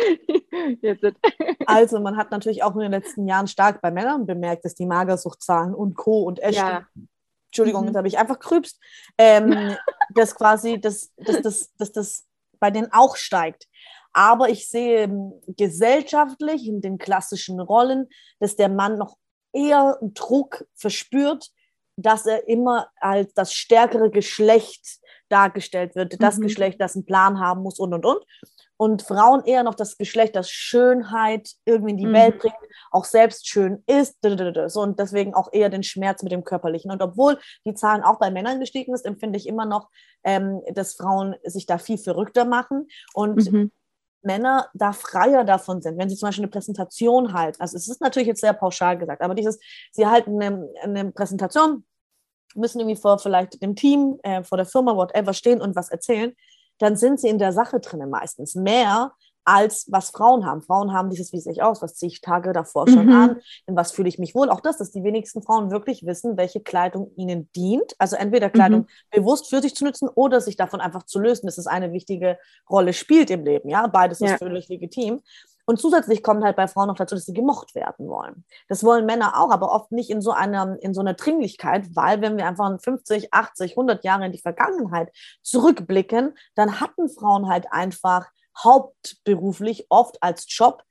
also, 1.66 2.00
man 2.00 2.16
hat 2.16 2.30
natürlich 2.30 2.62
auch 2.62 2.74
in 2.74 2.80
den 2.80 2.92
letzten 2.92 3.26
Jahren 3.26 3.48
stark 3.48 3.82
bei 3.82 3.90
Männern 3.90 4.24
bemerkt, 4.24 4.64
dass 4.64 4.74
die 4.74 4.86
Magersuchtzahlen 4.86 5.74
und 5.74 5.94
Co. 5.94 6.22
und 6.22 6.38
Esch. 6.40 6.56
Ja. 6.56 6.86
Entschuldigung, 7.46 7.82
mhm. 7.82 7.88
jetzt 7.88 7.96
habe 7.96 8.08
ich 8.08 8.18
einfach 8.18 8.38
krübst. 8.38 8.80
Ähm, 9.18 9.76
dass 10.14 10.34
quasi, 10.34 10.80
dass, 10.80 11.12
dass, 11.16 11.42
dass, 11.42 11.74
dass 11.76 11.92
das 11.92 12.26
bei 12.60 12.70
denen 12.70 12.88
auch 12.92 13.16
steigt. 13.16 13.66
Aber 14.12 14.48
ich 14.48 14.68
sehe 14.68 15.08
gesellschaftlich 15.46 16.66
in 16.66 16.80
den 16.80 16.98
klassischen 16.98 17.60
Rollen, 17.60 18.08
dass 18.38 18.56
der 18.56 18.68
Mann 18.68 18.98
noch 18.98 19.16
eher 19.52 19.98
Druck 20.00 20.64
verspürt, 20.74 21.50
dass 21.96 22.26
er 22.26 22.48
immer 22.48 22.88
als 23.00 23.32
das 23.34 23.52
stärkere 23.52 24.10
Geschlecht 24.10 25.00
dargestellt 25.28 25.94
wird, 25.94 26.20
das 26.22 26.38
mhm. 26.38 26.42
Geschlecht, 26.42 26.80
das 26.80 26.96
einen 26.96 27.06
Plan 27.06 27.38
haben 27.38 27.62
muss 27.62 27.78
und 27.78 27.94
und 27.94 28.04
und. 28.04 28.24
Und 28.76 29.02
Frauen 29.02 29.44
eher 29.44 29.62
noch 29.62 29.74
das 29.74 29.98
Geschlecht, 29.98 30.34
das 30.34 30.50
Schönheit 30.50 31.50
irgendwie 31.66 31.90
in 31.90 31.96
die 31.98 32.06
mhm. 32.06 32.14
Welt 32.14 32.38
bringt, 32.38 32.54
auch 32.90 33.04
selbst 33.04 33.46
schön 33.46 33.84
ist. 33.86 34.16
So, 34.68 34.80
und 34.80 34.98
deswegen 34.98 35.34
auch 35.34 35.52
eher 35.52 35.68
den 35.68 35.82
Schmerz 35.82 36.22
mit 36.22 36.32
dem 36.32 36.44
Körperlichen. 36.44 36.90
Und 36.90 37.02
obwohl 37.02 37.38
die 37.66 37.74
Zahlen 37.74 38.02
auch 38.02 38.18
bei 38.18 38.30
Männern 38.30 38.58
gestiegen 38.58 38.94
ist, 38.94 39.04
empfinde 39.04 39.36
ich 39.36 39.46
immer 39.46 39.66
noch, 39.66 39.90
ähm, 40.24 40.62
dass 40.72 40.94
Frauen 40.94 41.36
sich 41.44 41.66
da 41.66 41.76
viel 41.76 41.98
verrückter 41.98 42.46
machen. 42.46 42.88
Und 43.12 43.52
mhm. 43.52 43.70
Männer 44.22 44.68
da 44.74 44.92
freier 44.92 45.44
davon 45.44 45.82
sind, 45.82 45.98
wenn 45.98 46.08
sie 46.08 46.16
zum 46.16 46.28
Beispiel 46.28 46.44
eine 46.44 46.50
Präsentation 46.50 47.32
halten. 47.32 47.60
Also 47.60 47.76
es 47.76 47.88
ist 47.88 48.00
natürlich 48.00 48.28
jetzt 48.28 48.40
sehr 48.40 48.52
pauschal 48.52 48.98
gesagt, 48.98 49.22
aber 49.22 49.34
dieses, 49.34 49.58
sie 49.92 50.06
halten 50.06 50.40
eine, 50.40 50.68
eine 50.82 51.12
Präsentation, 51.12 51.84
müssen 52.54 52.80
irgendwie 52.80 53.00
vor 53.00 53.18
vielleicht 53.18 53.62
dem 53.62 53.76
Team, 53.76 54.18
äh, 54.22 54.42
vor 54.42 54.56
der 54.56 54.66
Firma, 54.66 54.96
whatever 54.96 55.32
stehen 55.32 55.60
und 55.60 55.76
was 55.76 55.90
erzählen, 55.90 56.34
dann 56.78 56.96
sind 56.96 57.20
sie 57.20 57.28
in 57.28 57.38
der 57.38 57.52
Sache 57.52 57.78
drinnen 57.80 58.10
meistens 58.10 58.54
mehr, 58.54 59.12
als 59.50 59.86
was 59.90 60.10
Frauen 60.10 60.46
haben. 60.46 60.62
Frauen 60.62 60.92
haben 60.92 61.10
dieses, 61.10 61.32
wie 61.32 61.40
sehe 61.40 61.52
ich 61.52 61.62
aus, 61.62 61.82
was 61.82 61.96
ziehe 61.96 62.08
ich 62.08 62.20
Tage 62.20 62.52
davor 62.52 62.86
schon 62.88 63.06
mhm. 63.06 63.12
an, 63.12 63.40
in 63.66 63.74
was 63.74 63.90
fühle 63.90 64.08
ich 64.08 64.16
mich 64.16 64.36
wohl. 64.36 64.48
Auch 64.48 64.60
das, 64.60 64.78
dass 64.78 64.92
die 64.92 65.02
wenigsten 65.02 65.42
Frauen 65.42 65.72
wirklich 65.72 66.06
wissen, 66.06 66.36
welche 66.36 66.60
Kleidung 66.60 67.10
ihnen 67.16 67.50
dient. 67.56 67.96
Also 67.98 68.14
entweder 68.14 68.48
Kleidung 68.48 68.82
mhm. 68.82 68.86
bewusst 69.10 69.50
für 69.50 69.60
sich 69.60 69.74
zu 69.74 69.84
nutzen 69.84 70.08
oder 70.08 70.40
sich 70.40 70.56
davon 70.56 70.80
einfach 70.80 71.02
zu 71.02 71.18
lösen, 71.18 71.46
dass 71.46 71.58
es 71.58 71.66
eine 71.66 71.92
wichtige 71.92 72.38
Rolle 72.70 72.92
spielt 72.92 73.28
im 73.30 73.44
Leben. 73.44 73.68
Ja, 73.68 73.88
beides 73.88 74.20
ja. 74.20 74.28
ist 74.28 74.38
völlig 74.38 74.68
legitim. 74.68 75.20
Und 75.66 75.80
zusätzlich 75.80 76.22
kommt 76.22 76.44
halt 76.44 76.54
bei 76.56 76.68
Frauen 76.68 76.86
noch 76.86 76.96
dazu, 76.96 77.16
dass 77.16 77.26
sie 77.26 77.34
gemocht 77.34 77.74
werden 77.74 78.08
wollen. 78.08 78.44
Das 78.68 78.84
wollen 78.84 79.04
Männer 79.04 79.40
auch, 79.40 79.50
aber 79.50 79.72
oft 79.72 79.90
nicht 79.90 80.10
in 80.10 80.20
so 80.20 80.30
einer, 80.30 80.76
in 80.80 80.94
so 80.94 81.00
einer 81.00 81.14
Dringlichkeit, 81.14 81.94
weil 81.94 82.20
wenn 82.20 82.36
wir 82.36 82.46
einfach 82.46 82.80
50, 82.80 83.34
80, 83.34 83.72
100 83.72 84.04
Jahre 84.04 84.26
in 84.26 84.32
die 84.32 84.38
Vergangenheit 84.38 85.12
zurückblicken, 85.42 86.34
dann 86.54 86.80
hatten 86.80 87.08
Frauen 87.08 87.48
halt 87.48 87.66
einfach 87.72 88.28
hauptberuflich 88.58 89.86
oft 89.88 90.22
als 90.22 90.46
Job, 90.48 90.82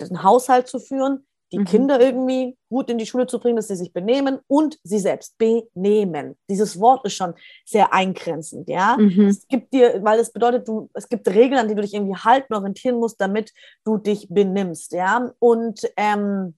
den 0.00 0.22
Haushalt 0.22 0.68
zu 0.68 0.78
führen, 0.78 1.26
die 1.52 1.60
mhm. 1.60 1.64
Kinder 1.64 2.00
irgendwie 2.00 2.56
gut 2.68 2.90
in 2.90 2.98
die 2.98 3.06
Schule 3.06 3.26
zu 3.26 3.40
bringen, 3.40 3.56
dass 3.56 3.68
sie 3.68 3.76
sich 3.76 3.92
benehmen 3.92 4.38
und 4.46 4.78
sie 4.82 4.98
selbst 4.98 5.38
benehmen. 5.38 6.36
Dieses 6.48 6.78
Wort 6.78 7.04
ist 7.06 7.14
schon 7.14 7.34
sehr 7.64 7.92
eingrenzend, 7.92 8.68
ja. 8.68 8.96
Mhm. 8.98 9.28
Es 9.28 9.48
gibt 9.48 9.72
dir, 9.72 10.02
weil 10.04 10.20
es 10.20 10.32
bedeutet, 10.32 10.68
du, 10.68 10.90
es 10.94 11.08
gibt 11.08 11.26
Regeln, 11.28 11.58
an 11.58 11.68
die 11.68 11.74
du 11.74 11.82
dich 11.82 11.94
irgendwie 11.94 12.18
halten, 12.18 12.54
orientieren 12.54 12.96
musst, 12.96 13.20
damit 13.20 13.52
du 13.84 13.96
dich 13.96 14.28
benimmst, 14.28 14.92
ja. 14.92 15.32
Und 15.38 15.90
ähm, 15.96 16.54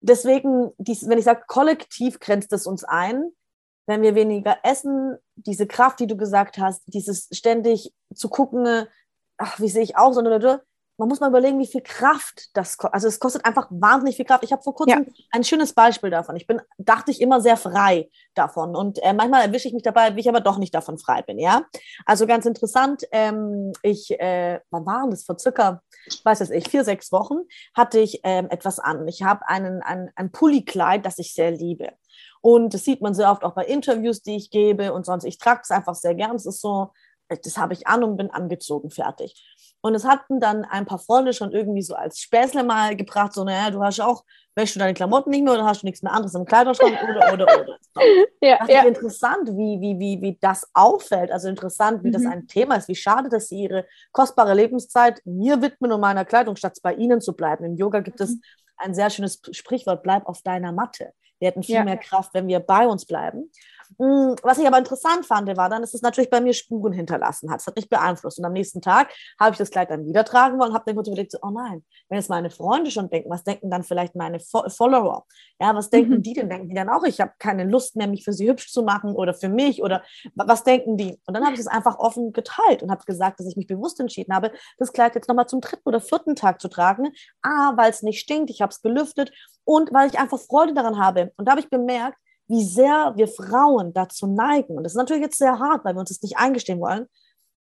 deswegen, 0.00 0.70
dies, 0.76 1.08
wenn 1.08 1.18
ich 1.18 1.24
sage, 1.24 1.44
kollektiv 1.46 2.20
grenzt 2.20 2.52
es 2.52 2.66
uns 2.66 2.84
ein, 2.84 3.32
wenn 3.86 4.02
wir 4.02 4.14
weniger 4.14 4.58
essen, 4.62 5.16
diese 5.34 5.66
Kraft, 5.66 6.00
die 6.00 6.06
du 6.06 6.16
gesagt 6.16 6.58
hast, 6.58 6.82
dieses 6.86 7.28
ständig 7.32 7.92
zu 8.14 8.28
gucken, 8.28 8.86
ach, 9.38 9.58
wie 9.60 9.68
sehe 9.68 9.82
ich 9.82 9.96
aus, 9.96 10.14
sondern 10.14 10.62
man 11.02 11.08
muss 11.08 11.18
mal 11.18 11.30
überlegen, 11.30 11.58
wie 11.58 11.66
viel 11.66 11.80
Kraft 11.80 12.56
das 12.56 12.76
kostet. 12.78 12.94
Also 12.94 13.08
es 13.08 13.18
kostet 13.18 13.44
einfach 13.44 13.66
wahnsinnig 13.70 14.14
viel 14.14 14.24
Kraft. 14.24 14.44
Ich 14.44 14.52
habe 14.52 14.62
vor 14.62 14.76
kurzem 14.76 15.04
ja. 15.04 15.24
ein 15.32 15.42
schönes 15.42 15.72
Beispiel 15.72 16.10
davon. 16.10 16.36
Ich 16.36 16.46
bin, 16.46 16.62
dachte 16.78 17.10
ich 17.10 17.20
immer 17.20 17.40
sehr 17.40 17.56
frei 17.56 18.08
davon. 18.36 18.76
Und 18.76 19.02
äh, 19.02 19.12
manchmal 19.12 19.44
erwische 19.44 19.66
ich 19.66 19.74
mich 19.74 19.82
dabei, 19.82 20.14
wie 20.14 20.20
ich 20.20 20.28
aber 20.28 20.40
doch 20.40 20.58
nicht 20.58 20.72
davon 20.72 20.98
frei 20.98 21.22
bin, 21.22 21.40
ja. 21.40 21.64
Also 22.06 22.28
ganz 22.28 22.46
interessant, 22.46 23.02
ähm, 23.10 23.72
ich, 23.82 24.12
äh, 24.20 24.60
wann 24.70 24.86
waren 24.86 25.10
das? 25.10 25.24
Vor 25.24 25.40
circa, 25.40 25.82
weiß 26.22 26.40
es 26.40 26.50
ich, 26.50 26.68
vier, 26.68 26.84
sechs 26.84 27.10
Wochen 27.10 27.38
hatte 27.74 27.98
ich 27.98 28.20
ähm, 28.22 28.46
etwas 28.50 28.78
an. 28.78 29.08
Ich 29.08 29.24
habe 29.24 29.48
einen, 29.48 29.82
ein, 29.82 30.12
ein 30.14 30.30
Pullykleid, 30.30 31.04
das 31.04 31.18
ich 31.18 31.34
sehr 31.34 31.50
liebe. 31.50 31.88
Und 32.42 32.74
das 32.74 32.84
sieht 32.84 33.00
man 33.00 33.14
sehr 33.14 33.32
oft 33.32 33.42
auch 33.42 33.54
bei 33.54 33.64
Interviews, 33.64 34.22
die 34.22 34.36
ich 34.36 34.50
gebe 34.50 34.92
und 34.92 35.04
sonst. 35.04 35.24
Ich 35.24 35.38
trage 35.38 35.62
es 35.64 35.72
einfach 35.72 35.96
sehr 35.96 36.14
gern. 36.14 36.36
Es 36.36 36.46
ist 36.46 36.60
so, 36.60 36.92
das 37.40 37.56
habe 37.56 37.72
ich 37.72 37.86
an 37.86 38.04
und 38.04 38.16
bin 38.16 38.30
angezogen, 38.30 38.90
fertig. 38.90 39.34
Und 39.80 39.94
es 39.96 40.04
hatten 40.04 40.38
dann 40.38 40.64
ein 40.64 40.86
paar 40.86 41.00
Freunde 41.00 41.32
schon 41.32 41.50
irgendwie 41.50 41.82
so 41.82 41.94
als 41.94 42.20
Späßle 42.20 42.62
mal 42.62 42.94
gebracht, 42.94 43.32
so, 43.32 43.42
naja, 43.42 43.70
du 43.70 43.82
hast 43.82 44.00
auch, 44.00 44.24
wäschst 44.54 44.76
du 44.76 44.78
deine 44.78 44.94
Klamotten 44.94 45.30
nicht 45.30 45.42
mehr 45.42 45.54
oder 45.54 45.64
hast 45.64 45.82
du 45.82 45.86
nichts 45.86 46.02
mehr 46.02 46.12
anderes 46.12 46.34
im 46.34 46.44
Kleiderschrank 46.44 46.96
oder, 47.02 47.32
oder, 47.32 47.46
oder. 47.60 47.78
ja, 48.40 48.58
das 48.58 48.68
ja. 48.68 48.82
interessant, 48.82 49.48
wie, 49.48 49.80
wie, 49.80 49.98
wie, 49.98 50.22
wie 50.22 50.38
das 50.40 50.68
auffällt, 50.72 51.32
also 51.32 51.48
interessant, 51.48 52.04
wie 52.04 52.08
mhm. 52.08 52.12
das 52.12 52.26
ein 52.26 52.46
Thema 52.46 52.76
ist, 52.76 52.88
wie 52.88 52.94
schade, 52.94 53.28
dass 53.28 53.48
sie 53.48 53.62
ihre 53.62 53.84
kostbare 54.12 54.54
Lebenszeit 54.54 55.20
mir 55.24 55.60
widmen 55.60 55.90
und 55.90 56.00
meiner 56.00 56.24
Kleidung, 56.24 56.54
statt 56.54 56.78
bei 56.82 56.94
ihnen 56.94 57.20
zu 57.20 57.32
bleiben. 57.32 57.64
Im 57.64 57.76
Yoga 57.76 58.00
gibt 58.00 58.20
mhm. 58.20 58.24
es 58.24 58.38
ein 58.76 58.94
sehr 58.94 59.10
schönes 59.10 59.40
Sprichwort, 59.50 60.04
bleib 60.04 60.26
auf 60.26 60.42
deiner 60.42 60.70
Matte. 60.70 61.12
Wir 61.40 61.48
hätten 61.48 61.64
viel 61.64 61.74
ja. 61.74 61.84
mehr 61.84 61.96
Kraft, 61.96 62.34
wenn 62.34 62.46
wir 62.46 62.60
bei 62.60 62.86
uns 62.86 63.04
bleiben. 63.04 63.50
Mm, 63.98 64.34
was 64.42 64.58
ich 64.58 64.66
aber 64.66 64.78
interessant 64.78 65.26
fand, 65.26 65.54
war 65.56 65.68
dann, 65.68 65.82
dass 65.82 65.94
es 65.94 66.02
natürlich 66.02 66.30
bei 66.30 66.40
mir 66.40 66.52
Spuren 66.52 66.92
hinterlassen 66.92 67.50
hat. 67.50 67.60
Es 67.60 67.66
hat 67.66 67.76
mich 67.76 67.88
beeinflusst. 67.88 68.38
Und 68.38 68.44
am 68.44 68.52
nächsten 68.52 68.80
Tag 68.80 69.12
habe 69.38 69.52
ich 69.52 69.58
das 69.58 69.70
Kleid 69.70 69.90
dann 69.90 70.06
wieder 70.06 70.24
tragen 70.24 70.58
wollen 70.58 70.70
und 70.70 70.74
habe 70.74 70.84
dann 70.86 70.94
kurz 70.94 71.08
überlegt, 71.08 71.32
so, 71.32 71.38
oh 71.42 71.50
nein, 71.50 71.84
wenn 72.08 72.18
jetzt 72.18 72.30
meine 72.30 72.50
Freunde 72.50 72.90
schon 72.90 73.10
denken, 73.10 73.30
was 73.30 73.44
denken 73.44 73.70
dann 73.70 73.82
vielleicht 73.82 74.14
meine 74.14 74.40
Fo 74.40 74.68
Follower? 74.68 75.24
Ja, 75.60 75.74
was 75.74 75.90
denken 75.90 76.14
mhm. 76.14 76.22
die 76.22 76.34
denn? 76.34 76.48
Denken 76.48 76.68
die 76.68 76.74
dann 76.74 76.88
auch, 76.88 77.04
ich 77.04 77.20
habe 77.20 77.32
keine 77.38 77.64
Lust 77.64 77.96
mehr, 77.96 78.06
mich 78.06 78.24
für 78.24 78.32
sie 78.32 78.48
hübsch 78.48 78.72
zu 78.72 78.82
machen 78.82 79.14
oder 79.14 79.34
für 79.34 79.48
mich 79.48 79.82
oder 79.82 80.02
was 80.34 80.64
denken 80.64 80.96
die? 80.96 81.18
Und 81.26 81.34
dann 81.34 81.44
habe 81.44 81.54
ich 81.54 81.60
es 81.60 81.66
einfach 81.66 81.98
offen 81.98 82.32
geteilt 82.32 82.82
und 82.82 82.90
habe 82.90 83.04
gesagt, 83.04 83.40
dass 83.40 83.46
ich 83.46 83.56
mich 83.56 83.66
bewusst 83.66 84.00
entschieden 84.00 84.34
habe, 84.34 84.52
das 84.78 84.92
Kleid 84.92 85.14
jetzt 85.14 85.28
nochmal 85.28 85.46
zum 85.46 85.60
dritten 85.60 85.82
oder 85.84 86.00
vierten 86.00 86.36
Tag 86.36 86.60
zu 86.60 86.68
tragen. 86.68 87.12
A, 87.42 87.76
weil 87.76 87.90
es 87.90 88.02
nicht 88.02 88.20
stinkt, 88.20 88.50
ich 88.50 88.62
habe 88.62 88.70
es 88.70 88.82
gelüftet 88.82 89.32
und 89.64 89.92
weil 89.92 90.08
ich 90.08 90.18
einfach 90.18 90.38
Freude 90.38 90.74
daran 90.74 90.98
habe. 90.98 91.32
Und 91.36 91.46
da 91.46 91.52
habe 91.52 91.60
ich 91.60 91.70
bemerkt, 91.70 92.18
wie 92.52 92.64
sehr 92.64 93.14
wir 93.16 93.28
Frauen 93.28 93.94
dazu 93.94 94.26
neigen, 94.26 94.76
und 94.76 94.84
das 94.84 94.92
ist 94.92 94.98
natürlich 94.98 95.22
jetzt 95.22 95.38
sehr 95.38 95.58
hart, 95.58 95.84
weil 95.84 95.94
wir 95.94 96.00
uns 96.00 96.10
das 96.10 96.22
nicht 96.22 96.36
eingestehen 96.36 96.80
wollen, 96.80 97.06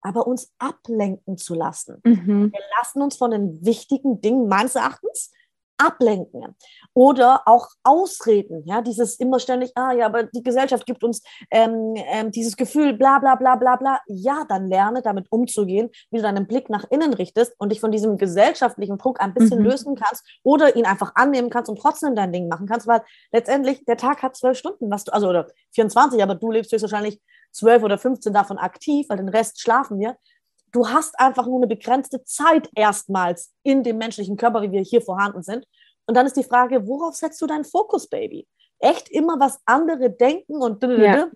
aber 0.02 0.26
uns 0.26 0.54
ablenken 0.60 1.38
zu 1.38 1.54
lassen. 1.54 2.00
Mhm. 2.06 2.52
Wir 2.54 2.62
lassen 2.80 3.02
uns 3.02 3.17
von 3.17 3.32
den 3.32 3.65
wichtigen 3.65 4.21
Dingen 4.21 4.47
meines 4.47 4.76
Erachtens 4.76 5.32
ablenken. 5.77 6.55
Oder 6.93 7.41
auch 7.45 7.67
Ausreden, 7.83 8.63
ja, 8.65 8.81
dieses 8.81 9.15
immer 9.15 9.39
ständig, 9.39 9.71
ah 9.75 9.91
ja, 9.91 10.05
aber 10.05 10.23
die 10.23 10.43
Gesellschaft 10.43 10.85
gibt 10.85 11.03
uns 11.03 11.21
ähm, 11.51 11.93
ähm, 11.95 12.31
dieses 12.31 12.57
Gefühl, 12.57 12.93
bla 12.93 13.19
bla 13.19 13.35
bla 13.35 13.55
bla 13.55 13.75
bla, 13.75 13.99
ja, 14.07 14.45
dann 14.49 14.67
lerne 14.67 15.01
damit 15.01 15.27
umzugehen, 15.29 15.89
wie 16.11 16.17
du 16.17 16.23
deinen 16.23 16.47
Blick 16.47 16.69
nach 16.69 16.85
innen 16.89 17.13
richtest 17.13 17.53
und 17.59 17.71
dich 17.71 17.79
von 17.79 17.91
diesem 17.91 18.17
gesellschaftlichen 18.17 18.97
Druck 18.97 19.21
ein 19.21 19.33
bisschen 19.33 19.59
mhm. 19.59 19.65
lösen 19.65 19.95
kannst 19.95 20.23
oder 20.43 20.75
ihn 20.75 20.85
einfach 20.85 21.13
annehmen 21.15 21.49
kannst 21.49 21.69
und 21.69 21.79
trotzdem 21.79 22.15
dein 22.15 22.33
Ding 22.33 22.47
machen 22.47 22.67
kannst, 22.67 22.87
weil 22.87 23.01
letztendlich 23.31 23.85
der 23.85 23.97
Tag 23.97 24.23
hat 24.23 24.35
zwölf 24.35 24.57
Stunden, 24.57 24.89
was 24.89 25.03
du, 25.03 25.13
also 25.13 25.29
oder 25.29 25.47
24, 25.73 26.21
aber 26.21 26.35
du 26.35 26.51
lebst 26.51 26.71
höchstwahrscheinlich 26.71 27.21
zwölf 27.51 27.83
oder 27.83 27.97
15 27.97 28.33
davon 28.33 28.57
aktiv, 28.57 29.07
weil 29.09 29.17
den 29.17 29.29
Rest 29.29 29.61
schlafen 29.61 29.99
wir 29.99 30.17
du 30.77 30.87
hast 30.87 31.19
einfach 31.19 31.47
nur 31.47 31.57
eine 31.57 31.67
begrenzte 31.67 32.23
Zeit 32.23 32.69
erstmals 32.75 33.51
in 33.63 33.81
dem 33.81 33.97
menschlichen 33.97 34.37
Körper, 34.37 34.61
wie 34.61 34.71
wir 34.71 34.81
hier 34.81 35.01
vorhanden 35.01 35.41
sind. 35.41 35.65
Und 36.05 36.15
dann 36.15 36.27
ist 36.27 36.37
die 36.37 36.43
Frage, 36.43 36.87
worauf 36.87 37.15
setzt 37.15 37.41
du 37.41 37.47
deinen 37.47 37.65
Fokus, 37.65 38.07
Baby? 38.07 38.47
Echt 38.79 39.09
immer, 39.09 39.39
was 39.39 39.59
andere 39.65 40.11
denken 40.11 40.61
und 40.61 40.83
ja. 40.83 41.29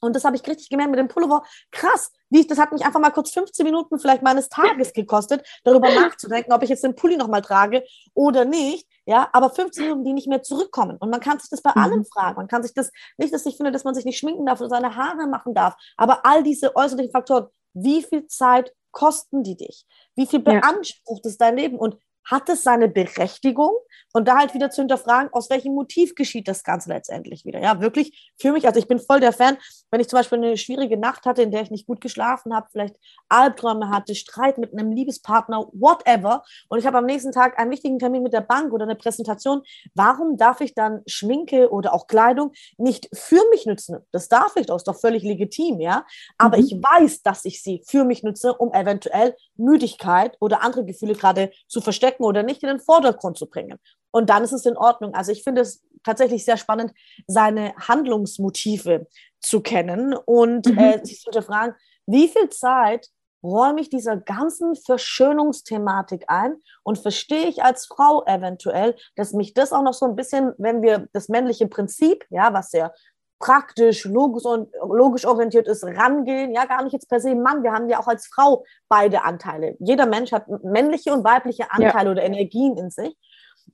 Und 0.00 0.14
das 0.14 0.26
habe 0.26 0.36
ich 0.36 0.46
richtig 0.46 0.68
gemerkt 0.68 0.90
mit 0.90 1.00
dem 1.00 1.08
Pullover. 1.08 1.44
Krass, 1.72 2.12
wie, 2.28 2.46
das 2.46 2.58
hat 2.58 2.72
mich 2.72 2.84
einfach 2.84 3.00
mal 3.00 3.08
kurz 3.08 3.30
15 3.30 3.64
Minuten 3.64 3.98
vielleicht 3.98 4.22
meines 4.22 4.50
Tages 4.50 4.92
gekostet, 4.92 5.46
darüber 5.64 5.88
nachzudenken, 5.94 6.52
ob 6.52 6.62
ich 6.62 6.68
jetzt 6.68 6.84
den 6.84 6.94
Pulli 6.94 7.16
nochmal 7.16 7.40
trage 7.40 7.82
oder 8.12 8.44
nicht. 8.44 8.86
Ja, 9.06 9.30
aber 9.32 9.48
15 9.48 9.84
Minuten, 9.84 10.04
die 10.04 10.12
nicht 10.12 10.28
mehr 10.28 10.42
zurückkommen. 10.42 10.98
Und 10.98 11.08
man 11.08 11.20
kann 11.20 11.38
sich 11.38 11.48
das 11.48 11.62
bei 11.62 11.72
mhm. 11.74 11.82
allem 11.82 12.04
fragen. 12.04 12.36
Man 12.36 12.48
kann 12.48 12.62
sich 12.62 12.74
das, 12.74 12.90
nicht, 13.16 13.32
dass 13.32 13.46
ich 13.46 13.56
finde, 13.56 13.72
dass 13.72 13.84
man 13.84 13.94
sich 13.94 14.04
nicht 14.04 14.18
schminken 14.18 14.44
darf 14.44 14.60
oder 14.60 14.68
seine 14.68 14.94
Haare 14.94 15.26
machen 15.26 15.54
darf, 15.54 15.74
aber 15.96 16.26
all 16.26 16.42
diese 16.42 16.76
äußerlichen 16.76 17.12
Faktoren, 17.12 17.46
wie 17.74 18.02
viel 18.02 18.26
Zeit 18.26 18.72
kosten 18.92 19.42
die 19.42 19.56
dich? 19.56 19.84
Wie 20.14 20.26
viel 20.26 20.40
beansprucht 20.40 21.24
ja. 21.24 21.30
es 21.30 21.36
dein 21.36 21.56
Leben? 21.56 21.78
Und 21.78 21.96
hat 22.24 22.48
es 22.48 22.62
seine 22.62 22.88
Berechtigung? 22.88 23.72
Und 24.16 24.28
da 24.28 24.38
halt 24.38 24.54
wieder 24.54 24.70
zu 24.70 24.80
hinterfragen, 24.80 25.32
aus 25.32 25.50
welchem 25.50 25.74
Motiv 25.74 26.14
geschieht 26.14 26.46
das 26.46 26.62
Ganze 26.62 26.88
letztendlich 26.88 27.44
wieder. 27.44 27.60
Ja, 27.60 27.80
wirklich 27.80 28.32
für 28.38 28.52
mich, 28.52 28.64
also 28.64 28.78
ich 28.78 28.86
bin 28.86 29.00
voll 29.00 29.18
der 29.18 29.32
Fan, 29.32 29.56
wenn 29.90 30.00
ich 30.00 30.08
zum 30.08 30.18
Beispiel 30.18 30.38
eine 30.38 30.56
schwierige 30.56 30.96
Nacht 30.96 31.26
hatte, 31.26 31.42
in 31.42 31.50
der 31.50 31.62
ich 31.62 31.72
nicht 31.72 31.86
gut 31.86 32.00
geschlafen 32.00 32.54
habe, 32.54 32.68
vielleicht 32.70 32.94
Albträume 33.28 33.90
hatte, 33.90 34.14
Streit 34.14 34.58
mit 34.58 34.72
einem 34.72 34.92
Liebespartner, 34.92 35.66
whatever, 35.72 36.44
und 36.68 36.78
ich 36.78 36.86
habe 36.86 36.98
am 36.98 37.06
nächsten 37.06 37.32
Tag 37.32 37.58
einen 37.58 37.72
wichtigen 37.72 37.98
Termin 37.98 38.22
mit 38.22 38.32
der 38.32 38.40
Bank 38.40 38.72
oder 38.72 38.84
eine 38.84 38.94
Präsentation, 38.94 39.62
warum 39.94 40.36
darf 40.36 40.60
ich 40.60 40.74
dann 40.74 41.02
Schminke 41.06 41.70
oder 41.72 41.92
auch 41.92 42.06
Kleidung 42.06 42.52
nicht 42.76 43.08
für 43.12 43.42
mich 43.50 43.66
nutzen? 43.66 43.98
Das 44.12 44.28
darf 44.28 44.54
ich 44.54 44.66
doch, 44.66 44.76
ist 44.76 44.86
doch 44.86 44.98
völlig 44.98 45.24
legitim, 45.24 45.80
ja. 45.80 46.06
Aber 46.38 46.58
mhm. 46.58 46.64
ich 46.64 46.72
weiß, 46.74 47.22
dass 47.22 47.44
ich 47.44 47.62
sie 47.62 47.82
für 47.84 48.04
mich 48.04 48.22
nutze, 48.22 48.54
um 48.54 48.72
eventuell 48.72 49.34
Müdigkeit 49.56 50.36
oder 50.40 50.62
andere 50.62 50.84
Gefühle 50.84 51.14
gerade 51.14 51.50
zu 51.68 51.80
verstecken 51.80 52.24
oder 52.24 52.42
nicht 52.42 52.62
in 52.62 52.68
den 52.68 52.80
Vordergrund 52.80 53.38
zu 53.38 53.46
bringen. 53.46 53.78
Und 54.10 54.30
dann 54.30 54.44
ist 54.44 54.52
es 54.52 54.66
in 54.66 54.76
Ordnung. 54.76 55.14
Also 55.14 55.32
ich 55.32 55.42
finde 55.42 55.62
es 55.62 55.82
tatsächlich 56.04 56.44
sehr 56.44 56.56
spannend, 56.56 56.92
seine 57.26 57.74
Handlungsmotive 57.76 59.06
zu 59.40 59.60
kennen 59.60 60.14
und 60.14 60.66
mhm. 60.66 60.78
äh, 60.78 61.04
sich 61.04 61.20
zu 61.20 61.30
hinterfragen, 61.30 61.74
wie 62.06 62.28
viel 62.28 62.48
Zeit 62.50 63.08
räume 63.42 63.80
ich 63.80 63.90
dieser 63.90 64.16
ganzen 64.16 64.74
Verschönungsthematik 64.74 66.24
ein 66.28 66.56
und 66.82 66.98
verstehe 66.98 67.46
ich 67.46 67.62
als 67.62 67.86
Frau 67.86 68.24
eventuell, 68.24 68.96
dass 69.16 69.34
mich 69.34 69.52
das 69.52 69.72
auch 69.72 69.82
noch 69.82 69.92
so 69.92 70.06
ein 70.06 70.16
bisschen, 70.16 70.52
wenn 70.56 70.82
wir 70.82 71.08
das 71.12 71.28
männliche 71.28 71.68
Prinzip, 71.68 72.24
ja, 72.30 72.54
was 72.54 72.70
sehr 72.70 72.94
praktisch, 73.38 74.04
logisch, 74.04 74.44
und, 74.44 74.70
logisch 74.82 75.26
orientiert 75.26 75.68
ist, 75.68 75.84
rangehen, 75.84 76.52
ja, 76.52 76.64
gar 76.64 76.82
nicht 76.82 76.92
jetzt 76.92 77.08
per 77.08 77.20
se 77.20 77.34
Mann, 77.34 77.62
wir 77.62 77.72
haben 77.72 77.88
ja 77.88 78.00
auch 78.00 78.08
als 78.08 78.26
Frau 78.26 78.64
beide 78.88 79.24
Anteile. 79.24 79.76
Jeder 79.80 80.06
Mensch 80.06 80.32
hat 80.32 80.46
männliche 80.62 81.12
und 81.12 81.24
weibliche 81.24 81.70
Anteile 81.70 82.06
ja. 82.06 82.12
oder 82.12 82.22
Energien 82.22 82.76
in 82.76 82.90
sich 82.90 83.16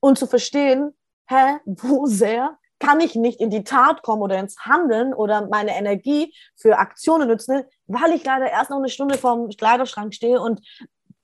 und 0.01 0.19
zu 0.19 0.27
verstehen, 0.27 0.97
hä, 1.29 1.59
wo 1.65 2.07
sehr 2.07 2.59
kann 2.81 3.01
ich 3.01 3.15
nicht 3.15 3.41
in 3.41 3.51
die 3.51 3.63
Tat 3.63 4.03
kommen 4.03 4.23
oder 4.23 4.39
ins 4.39 4.59
Handeln 4.61 5.13
oder 5.13 5.47
meine 5.49 5.77
Energie 5.77 6.35
für 6.57 6.79
Aktionen 6.79 7.29
nutzen, 7.29 7.63
weil 7.87 8.13
ich 8.13 8.25
leider 8.25 8.51
erst 8.51 8.71
noch 8.71 8.79
eine 8.79 8.89
Stunde 8.89 9.19
vorm 9.19 9.51
Kleiderschrank 9.51 10.15
stehe 10.15 10.41
und 10.41 10.61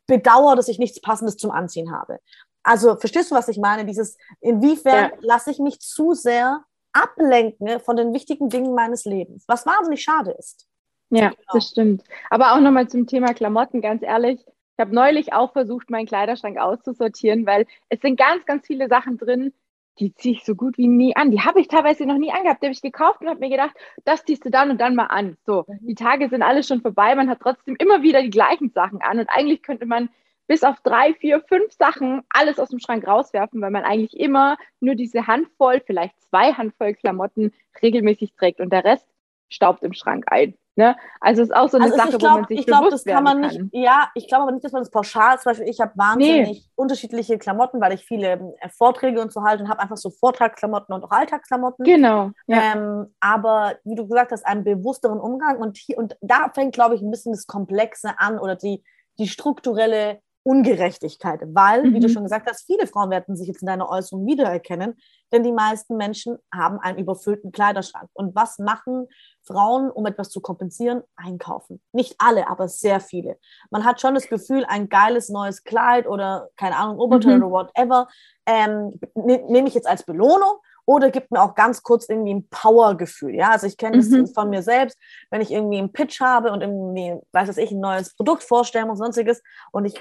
bedauere, 0.06 0.54
dass 0.54 0.68
ich 0.68 0.78
nichts 0.78 1.00
Passendes 1.00 1.36
zum 1.36 1.50
Anziehen 1.50 1.92
habe. 1.92 2.20
Also 2.62 2.96
verstehst 2.96 3.30
du, 3.30 3.34
was 3.34 3.48
ich 3.48 3.58
meine? 3.58 3.86
Dieses, 3.86 4.18
inwiefern 4.40 5.10
ja. 5.12 5.18
lasse 5.20 5.50
ich 5.50 5.58
mich 5.58 5.80
zu 5.80 6.12
sehr 6.12 6.62
ablenken 7.02 7.80
von 7.80 7.96
den 7.96 8.12
wichtigen 8.12 8.48
Dingen 8.48 8.74
meines 8.74 9.04
Lebens, 9.04 9.44
was 9.46 9.66
wahnsinnig 9.66 10.02
schade 10.02 10.32
ist. 10.32 10.66
Ja, 11.10 11.28
genau. 11.28 11.40
das 11.52 11.68
stimmt. 11.68 12.02
Aber 12.30 12.54
auch 12.54 12.60
nochmal 12.60 12.88
zum 12.88 13.06
Thema 13.06 13.34
Klamotten, 13.34 13.80
ganz 13.80 14.02
ehrlich, 14.02 14.40
ich 14.40 14.80
habe 14.80 14.94
neulich 14.94 15.32
auch 15.32 15.52
versucht, 15.52 15.88
meinen 15.88 16.06
Kleiderschrank 16.06 16.58
auszusortieren, 16.58 17.46
weil 17.46 17.66
es 17.88 18.00
sind 18.00 18.18
ganz, 18.18 18.44
ganz 18.44 18.66
viele 18.66 18.88
Sachen 18.88 19.16
drin, 19.16 19.54
die 19.98 20.14
ziehe 20.14 20.34
ich 20.34 20.44
so 20.44 20.54
gut 20.54 20.76
wie 20.76 20.88
nie 20.88 21.16
an. 21.16 21.30
Die 21.30 21.40
habe 21.40 21.60
ich 21.60 21.68
teilweise 21.68 22.04
noch 22.04 22.18
nie 22.18 22.30
angehabt. 22.30 22.62
Die 22.62 22.66
habe 22.66 22.74
ich 22.74 22.82
gekauft 22.82 23.22
und 23.22 23.28
habe 23.28 23.40
mir 23.40 23.48
gedacht, 23.48 23.74
das 24.04 24.24
ziehst 24.24 24.44
du 24.44 24.50
dann 24.50 24.70
und 24.70 24.80
dann 24.80 24.94
mal 24.94 25.06
an. 25.06 25.38
So, 25.46 25.64
mhm. 25.66 25.86
die 25.86 25.94
Tage 25.94 26.28
sind 26.28 26.42
alle 26.42 26.62
schon 26.62 26.82
vorbei. 26.82 27.14
Man 27.14 27.30
hat 27.30 27.40
trotzdem 27.40 27.76
immer 27.78 28.02
wieder 28.02 28.20
die 28.22 28.30
gleichen 28.30 28.70
Sachen 28.70 29.00
an. 29.00 29.18
Und 29.18 29.30
eigentlich 29.30 29.62
könnte 29.62 29.86
man 29.86 30.10
bis 30.46 30.62
auf 30.62 30.80
drei, 30.82 31.14
vier, 31.14 31.40
fünf 31.40 31.72
Sachen 31.72 32.22
alles 32.28 32.58
aus 32.58 32.68
dem 32.70 32.78
Schrank 32.78 33.06
rauswerfen, 33.06 33.60
weil 33.60 33.70
man 33.70 33.84
eigentlich 33.84 34.18
immer 34.18 34.56
nur 34.80 34.94
diese 34.94 35.26
Handvoll, 35.26 35.82
vielleicht 35.84 36.20
zwei 36.22 36.52
Handvoll 36.52 36.94
Klamotten 36.94 37.52
regelmäßig 37.82 38.34
trägt 38.34 38.60
und 38.60 38.72
der 38.72 38.84
Rest 38.84 39.08
staubt 39.48 39.82
im 39.82 39.92
Schrank 39.92 40.24
ein. 40.28 40.54
Ne? 40.78 40.94
Also 41.20 41.40
es 41.40 41.48
ist 41.48 41.54
auch 41.54 41.70
so 41.70 41.78
eine 41.78 41.86
also 41.86 41.96
Sache, 41.96 42.18
glaub, 42.18 42.32
wo 42.32 42.36
man 42.40 42.48
sich 42.48 42.60
ich 42.60 42.66
glaub, 42.66 42.84
bewusst 42.84 43.06
das 43.06 43.14
kann 43.14 43.24
man 43.24 43.40
nicht, 43.40 43.60
Ja, 43.72 44.10
ich 44.14 44.28
glaube 44.28 44.42
aber 44.42 44.52
nicht, 44.52 44.62
dass 44.62 44.72
man 44.72 44.82
das 44.82 44.90
pauschal, 44.90 45.38
zum 45.38 45.50
Beispiel 45.50 45.68
ich 45.70 45.80
habe 45.80 45.92
wahnsinnig 45.96 46.48
nee. 46.48 46.70
unterschiedliche 46.74 47.38
Klamotten, 47.38 47.80
weil 47.80 47.94
ich 47.94 48.04
viele 48.04 48.54
äh, 48.60 48.68
Vorträge 48.68 49.22
und 49.22 49.32
so 49.32 49.42
halte 49.42 49.64
und 49.64 49.70
habe 49.70 49.80
einfach 49.80 49.96
so 49.96 50.10
Vortragsklamotten 50.10 50.94
und 50.94 51.02
auch 51.02 51.12
Alltagsklamotten. 51.12 51.82
Genau. 51.82 52.30
Ja. 52.46 52.74
Ähm, 52.74 53.14
aber 53.20 53.76
wie 53.84 53.94
du 53.94 54.06
gesagt 54.06 54.32
hast, 54.32 54.44
einen 54.44 54.64
bewussteren 54.64 55.18
Umgang 55.18 55.56
und, 55.56 55.78
hier, 55.78 55.96
und 55.96 56.18
da 56.20 56.50
fängt, 56.54 56.74
glaube 56.74 56.94
ich, 56.94 57.00
ein 57.00 57.10
bisschen 57.10 57.32
das 57.32 57.46
Komplexe 57.46 58.10
an 58.18 58.38
oder 58.38 58.54
die, 58.54 58.84
die 59.18 59.28
strukturelle 59.28 60.20
Ungerechtigkeit, 60.46 61.40
weil, 61.48 61.82
mhm. 61.82 61.94
wie 61.94 61.98
du 61.98 62.06
mhm. 62.06 62.12
schon 62.12 62.22
gesagt 62.22 62.48
hast, 62.48 62.66
viele 62.66 62.86
Frauen 62.86 63.10
werden 63.10 63.34
sich 63.34 63.48
jetzt 63.48 63.62
in 63.62 63.66
deiner 63.66 63.88
Äußerung 63.88 64.24
wiedererkennen, 64.26 64.94
denn 65.32 65.42
die 65.42 65.50
meisten 65.50 65.96
Menschen 65.96 66.38
haben 66.54 66.78
einen 66.78 66.98
überfüllten 66.98 67.50
Kleiderschrank. 67.50 68.08
Und 68.12 68.36
was 68.36 68.60
machen 68.60 69.08
Frauen, 69.42 69.90
um 69.90 70.06
etwas 70.06 70.30
zu 70.30 70.40
kompensieren? 70.40 71.02
Einkaufen. 71.16 71.82
Nicht 71.92 72.14
alle, 72.18 72.48
aber 72.48 72.68
sehr 72.68 73.00
viele. 73.00 73.38
Man 73.70 73.84
hat 73.84 74.00
schon 74.00 74.14
das 74.14 74.28
Gefühl, 74.28 74.64
ein 74.68 74.88
geiles 74.88 75.30
neues 75.30 75.64
Kleid 75.64 76.06
oder, 76.06 76.48
keine 76.56 76.76
Ahnung, 76.76 77.00
Oberteil 77.00 77.38
mhm. 77.38 77.44
oder 77.44 77.52
whatever, 77.52 78.08
ähm, 78.46 79.00
ne, 79.16 79.42
nehme 79.48 79.66
ich 79.66 79.74
jetzt 79.74 79.88
als 79.88 80.04
Belohnung 80.04 80.60
oder 80.86 81.10
gibt 81.10 81.32
mir 81.32 81.42
auch 81.42 81.54
ganz 81.54 81.82
kurz 81.82 82.08
irgendwie 82.08 82.32
ein 82.32 82.48
Power-Gefühl. 82.48 83.34
Ja, 83.34 83.50
also 83.50 83.66
ich 83.66 83.76
kenne 83.76 83.98
mhm. 83.98 84.22
das 84.22 84.32
von 84.32 84.48
mir 84.48 84.62
selbst, 84.62 84.96
wenn 85.30 85.40
ich 85.40 85.50
irgendwie 85.50 85.78
einen 85.78 85.92
Pitch 85.92 86.20
habe 86.20 86.52
und 86.52 86.62
irgendwie, 86.62 87.14
weiß 87.32 87.48
was 87.48 87.56
ich, 87.58 87.72
ein 87.72 87.80
neues 87.80 88.14
Produkt 88.14 88.44
vorstellen 88.44 88.88
und 88.88 88.96
sonstiges 88.96 89.42
und 89.72 89.84
ich, 89.84 90.00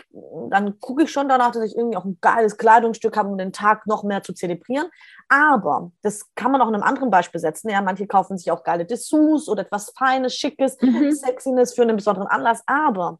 dann 0.49 0.79
gucke 0.79 1.03
ich 1.03 1.11
schon 1.11 1.27
danach, 1.27 1.51
dass 1.51 1.63
ich 1.63 1.75
irgendwie 1.75 1.97
auch 1.97 2.05
ein 2.05 2.19
geiles 2.21 2.57
Kleidungsstück 2.57 3.17
habe, 3.17 3.29
um 3.29 3.37
den 3.37 3.51
Tag 3.51 3.87
noch 3.87 4.03
mehr 4.03 4.21
zu 4.21 4.33
zelebrieren. 4.33 4.87
Aber 5.27 5.91
das 6.03 6.33
kann 6.35 6.51
man 6.51 6.61
auch 6.61 6.69
in 6.69 6.75
einem 6.75 6.83
anderen 6.83 7.09
Beispiel 7.09 7.41
setzen. 7.41 7.69
Ja, 7.69 7.81
manche 7.81 8.05
kaufen 8.05 8.37
sich 8.37 8.51
auch 8.51 8.63
geile 8.63 8.85
Dessous 8.85 9.49
oder 9.49 9.63
etwas 9.63 9.91
Feines, 9.97 10.35
Schickes, 10.35 10.77
mhm. 10.79 11.11
Sexiness 11.11 11.73
für 11.73 11.81
einen 11.81 11.95
besonderen 11.95 12.27
Anlass. 12.27 12.61
Aber 12.67 13.19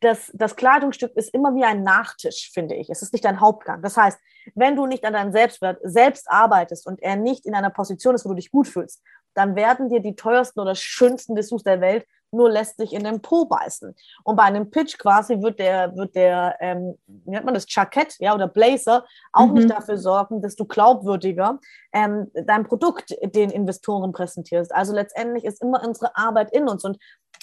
das, 0.00 0.30
das 0.34 0.56
Kleidungsstück 0.56 1.12
ist 1.16 1.32
immer 1.32 1.54
wie 1.54 1.64
ein 1.64 1.82
Nachtisch, 1.82 2.50
finde 2.52 2.74
ich. 2.74 2.90
Es 2.90 3.02
ist 3.02 3.12
nicht 3.12 3.26
ein 3.26 3.40
Hauptgang. 3.40 3.82
Das 3.82 3.96
heißt, 3.96 4.18
wenn 4.54 4.76
du 4.76 4.86
nicht 4.86 5.04
an 5.04 5.14
deinem 5.14 5.32
Selbstwert 5.32 5.78
selbst 5.82 6.30
arbeitest 6.30 6.86
und 6.86 7.02
er 7.02 7.16
nicht 7.16 7.46
in 7.46 7.54
einer 7.54 7.70
Position 7.70 8.14
ist, 8.14 8.24
wo 8.24 8.30
du 8.30 8.36
dich 8.36 8.50
gut 8.50 8.68
fühlst, 8.68 9.02
dann 9.34 9.56
werden 9.56 9.88
dir 9.88 10.00
die 10.00 10.16
teuersten 10.16 10.60
oder 10.60 10.74
schönsten 10.74 11.34
Dessous 11.34 11.62
der 11.62 11.80
Welt 11.80 12.06
nur 12.32 12.50
lässt 12.50 12.76
sich 12.76 12.92
in 12.92 13.04
den 13.04 13.22
Po 13.22 13.44
beißen. 13.46 13.94
Und 14.24 14.36
bei 14.36 14.42
einem 14.44 14.70
Pitch 14.70 14.98
quasi 14.98 15.40
wird 15.40 15.58
der, 15.58 15.96
wird 15.96 16.14
der 16.14 16.56
ähm, 16.60 16.96
wie 17.06 17.30
nennt 17.30 17.44
man 17.44 17.54
das, 17.54 17.66
Jackett 17.68 18.16
ja, 18.18 18.34
oder 18.34 18.48
Blazer 18.48 19.04
auch 19.32 19.46
mhm. 19.46 19.54
nicht 19.54 19.70
dafür 19.70 19.96
sorgen, 19.96 20.42
dass 20.42 20.56
du 20.56 20.64
glaubwürdiger 20.64 21.58
ähm, 21.92 22.30
dein 22.34 22.64
Produkt 22.64 23.14
den 23.22 23.50
Investoren 23.50 24.12
präsentierst. 24.12 24.74
Also 24.74 24.92
letztendlich 24.92 25.44
ist 25.44 25.62
immer 25.62 25.86
unsere 25.86 26.16
Arbeit 26.16 26.52
in 26.52 26.68
uns. 26.68 26.84
Und 26.84 26.98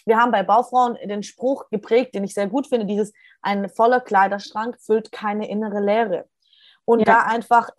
wir 0.06 0.18
haben 0.18 0.32
bei 0.32 0.44
Baufrauen 0.44 0.98
den 1.04 1.24
Spruch 1.24 1.70
geprägt, 1.70 2.16
den 2.16 2.24
ich 2.24 2.34
sehr 2.34 2.48
gut 2.48 2.68
finde, 2.68 2.86
dieses 2.86 3.13
ein 3.42 3.70
voller 3.70 4.02
Kleiderschrank 4.02 4.78
füllt 4.80 5.12
keine 5.12 5.50
innere 5.50 5.80
Leere. 5.80 6.26
Und 6.86 7.00
ja. 7.00 7.06
da 7.06 7.20
einfach 7.22 7.70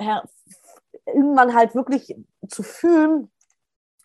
irgendwann 1.06 1.54
halt 1.54 1.74
wirklich 1.74 2.16
zu 2.48 2.62
fühlen, 2.62 3.30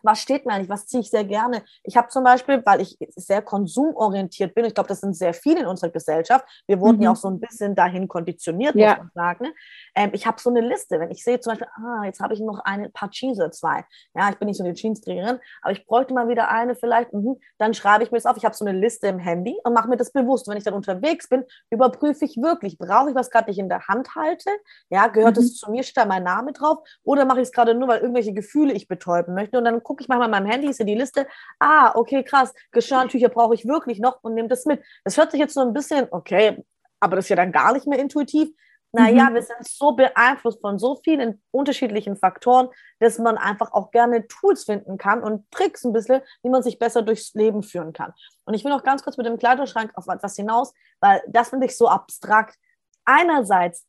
was 0.04 0.20
steht 0.20 0.46
mir 0.46 0.54
eigentlich, 0.54 0.70
was 0.70 0.88
ziehe 0.88 1.02
ich 1.02 1.10
sehr 1.10 1.24
gerne. 1.24 1.64
Ich 1.84 1.98
habe 1.98 2.08
zum 2.10 2.24
Beispiel, 2.24 2.62
weil 2.66 2.82
ich 2.82 2.98
sehr 3.16 3.42
konsumorientiert 3.42 4.54
bin, 4.56 4.66
ich 4.66 4.74
glaube, 4.74 4.90
das 4.90 5.02
sind 5.02 5.16
sehr 5.16 5.34
viele 5.34 5.62
in 5.62 5.66
unserer 5.66 5.92
Gesellschaft, 5.92 6.46
wir 6.68 6.80
wurden 6.80 6.98
mhm. 6.98 7.04
ja 7.04 7.12
auch 7.12 7.16
so 7.16 7.30
ein 7.30 7.40
bisschen 7.40 7.76
dahin 7.76 8.08
konditioniert, 8.08 8.76
ja. 8.76 8.90
muss 8.90 8.98
man 8.98 9.12
sagen. 9.14 9.54
Ähm, 9.96 10.12
ich 10.14 10.26
habe 10.26 10.40
so 10.40 10.50
eine 10.50 10.62
Liste, 10.62 11.00
wenn 11.00 11.12
ich 11.12 11.24
sehe 11.24 11.40
zum 11.40 11.52
Beispiel, 11.52 11.68
ah, 11.76 12.04
jetzt 12.06 12.20
habe 12.20 12.34
ich 12.34 12.40
noch 12.40 12.60
ein 12.64 12.92
paar 12.92 13.10
Jeans 13.10 13.40
oder 13.40 13.52
zwei. 13.52 13.86
Ja, 14.16 14.30
ich 14.30 14.38
bin 14.38 14.48
nicht 14.48 14.58
so 14.58 14.64
eine 14.64 14.74
Jeans-Trägerin, 14.74 15.40
aber 15.62 15.72
ich 15.72 15.86
bräuchte 15.86 16.14
mal 16.14 16.28
wieder 16.28 16.50
eine 16.50 16.76
vielleicht, 16.76 17.14
mhm. 17.14 17.40
dann 17.58 17.74
schreibe 17.74 18.04
ich 18.04 18.12
mir 18.12 18.18
das 18.18 18.26
auf. 18.26 18.38
Ich 18.38 18.46
habe 18.46 18.56
so 18.56 18.66
eine 18.66 18.78
Liste 18.78 19.08
im 19.08 19.20
Handy 19.20 19.58
und 19.64 19.74
mache 19.74 19.90
mir 19.90 19.98
das 19.98 20.12
bewusst. 20.12 20.48
Wenn 20.48 20.58
ich 20.58 20.64
dann 20.64 20.74
unterwegs 20.74 21.28
bin, 21.30 21.44
überprüfe 21.70 22.26
ich 22.26 22.38
wirklich, 22.38 22.78
brauche 22.78 23.10
ich 23.10 23.16
was 23.16 23.30
gerade 23.30 23.50
nicht 23.50 23.60
in 23.60 23.70
der 23.70 23.88
Hand 23.88 24.16
halte? 24.16 24.50
Ja, 24.90 25.08
gehört 25.08 25.38
es 25.38 25.52
mhm. 25.52 25.56
zu 25.56 25.72
mir, 25.72 25.84
steht 25.84 25.98
da 25.98 26.06
mein 26.06 26.24
Name 26.24 26.54
drauf? 26.54 26.80
Oder 27.04 27.26
mache 27.26 27.42
ich 27.42 27.48
es 27.48 27.52
gerade 27.52 27.76
nur, 27.76 27.88
weil 27.88 28.00
irgendwelche 28.00 28.34
Gefühle 28.34 28.74
ich 28.74 28.88
betäuben 28.88 29.34
möchte? 29.34 29.58
Und 29.58 29.66
dann 29.66 29.84
gucke 29.90 30.04
ich 30.04 30.08
manchmal 30.08 30.28
in 30.28 30.32
meinem 30.32 30.46
Handy, 30.46 30.70
ist 30.70 30.78
ja 30.78 30.86
die 30.86 30.94
Liste, 30.94 31.28
ah, 31.60 31.92
okay, 31.96 32.24
krass, 32.24 32.54
Geschirrtücher 32.72 33.30
brauche 33.30 33.56
ich 33.56 33.66
wirklich 33.66 34.00
noch 34.00 34.20
und 34.22 34.36
nehme 34.36 34.48
das 34.48 34.66
mit. 34.66 34.84
Das 35.04 35.18
hört 35.18 35.32
sich 35.32 35.40
jetzt 35.40 35.56
so 35.56 35.62
ein 35.62 35.74
bisschen, 35.74 36.08
okay, 36.12 36.64
aber 37.00 37.16
das 37.16 37.26
ist 37.26 37.30
ja 37.30 37.36
dann 37.36 37.52
gar 37.52 37.74
nicht 37.74 37.88
mehr 37.88 37.98
intuitiv. 37.98 38.50
Naja, 38.92 39.30
mhm. 39.30 39.36
wir 39.36 39.42
sind 39.42 39.68
so 39.68 39.94
beeinflusst 39.94 40.62
von 40.62 40.78
so 40.78 41.00
vielen 41.04 41.42
unterschiedlichen 41.52 42.18
Faktoren, 42.18 42.70
dass 43.00 43.18
man 43.18 43.38
einfach 43.38 43.72
auch 43.72 43.90
gerne 43.90 44.28
Tools 44.28 44.64
finden 44.64 44.98
kann 45.00 45.24
und 45.24 45.50
Tricks 45.52 45.84
ein 45.84 45.94
bisschen, 45.94 46.22
wie 46.44 46.50
man 46.50 46.62
sich 46.62 46.78
besser 46.78 47.02
durchs 47.02 47.34
Leben 47.34 47.64
führen 47.64 47.94
kann. 47.94 48.14
Und 48.46 48.54
ich 48.54 48.64
will 48.64 48.72
noch 48.72 48.84
ganz 48.84 49.04
kurz 49.04 49.18
mit 49.18 49.26
dem 49.26 49.40
Kleiderschrank 49.40 49.92
auf 49.96 50.08
etwas 50.08 50.36
hinaus, 50.36 50.74
weil 51.00 51.22
das 51.28 51.50
finde 51.50 51.66
ich 51.66 51.76
so 51.76 51.88
abstrakt. 51.88 52.58
Einerseits 53.06 53.88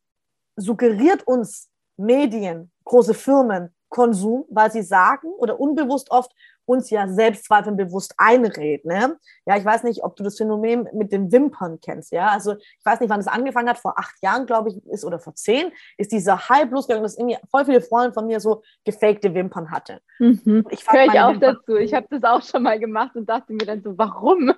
suggeriert 0.56 1.26
uns 1.26 1.70
Medien, 1.98 2.70
große 2.84 3.14
Firmen, 3.14 3.74
Konsum, 3.90 4.46
weil 4.48 4.72
sie 4.72 4.82
sagen 4.82 5.28
oder 5.28 5.60
unbewusst 5.60 6.10
oft 6.10 6.32
uns 6.70 6.88
ja 6.90 7.08
Selbstzweifeln 7.08 7.76
bewusst 7.76 8.14
einreden. 8.16 8.92
Ne? 8.92 9.18
Ja, 9.44 9.56
ich 9.56 9.64
weiß 9.64 9.82
nicht, 9.82 10.04
ob 10.04 10.14
du 10.16 10.22
das 10.22 10.38
Phänomen 10.38 10.88
mit 10.92 11.12
den 11.12 11.32
Wimpern 11.32 11.80
kennst. 11.80 12.12
Ja, 12.12 12.28
also 12.28 12.54
ich 12.54 12.84
weiß 12.84 13.00
nicht, 13.00 13.10
wann 13.10 13.20
es 13.20 13.26
angefangen 13.26 13.68
hat. 13.68 13.78
Vor 13.78 13.98
acht 13.98 14.14
Jahren, 14.22 14.46
glaube 14.46 14.70
ich, 14.70 14.86
ist 14.86 15.04
oder 15.04 15.18
vor 15.18 15.34
zehn 15.34 15.72
ist 15.98 16.12
dieser 16.12 16.48
Hype 16.48 16.70
losgegangen, 16.70 17.02
dass 17.02 17.18
irgendwie 17.18 17.38
voll 17.50 17.64
viele 17.64 17.80
Freunde 17.80 18.12
von 18.12 18.26
mir 18.26 18.38
so 18.38 18.62
gefakte 18.84 19.34
Wimpern 19.34 19.70
hatte. 19.70 20.00
Mhm. 20.20 20.64
Ich 20.70 20.88
Höre 20.88 21.06
ich 21.06 21.20
auch 21.20 21.32
Wimpern 21.32 21.56
dazu. 21.56 21.76
Ich 21.76 21.92
habe 21.92 22.06
das 22.08 22.22
auch 22.22 22.42
schon 22.42 22.62
mal 22.62 22.78
gemacht 22.78 23.16
und 23.16 23.28
dachte 23.28 23.52
mir 23.52 23.66
dann 23.66 23.82
so, 23.82 23.98
warum? 23.98 24.54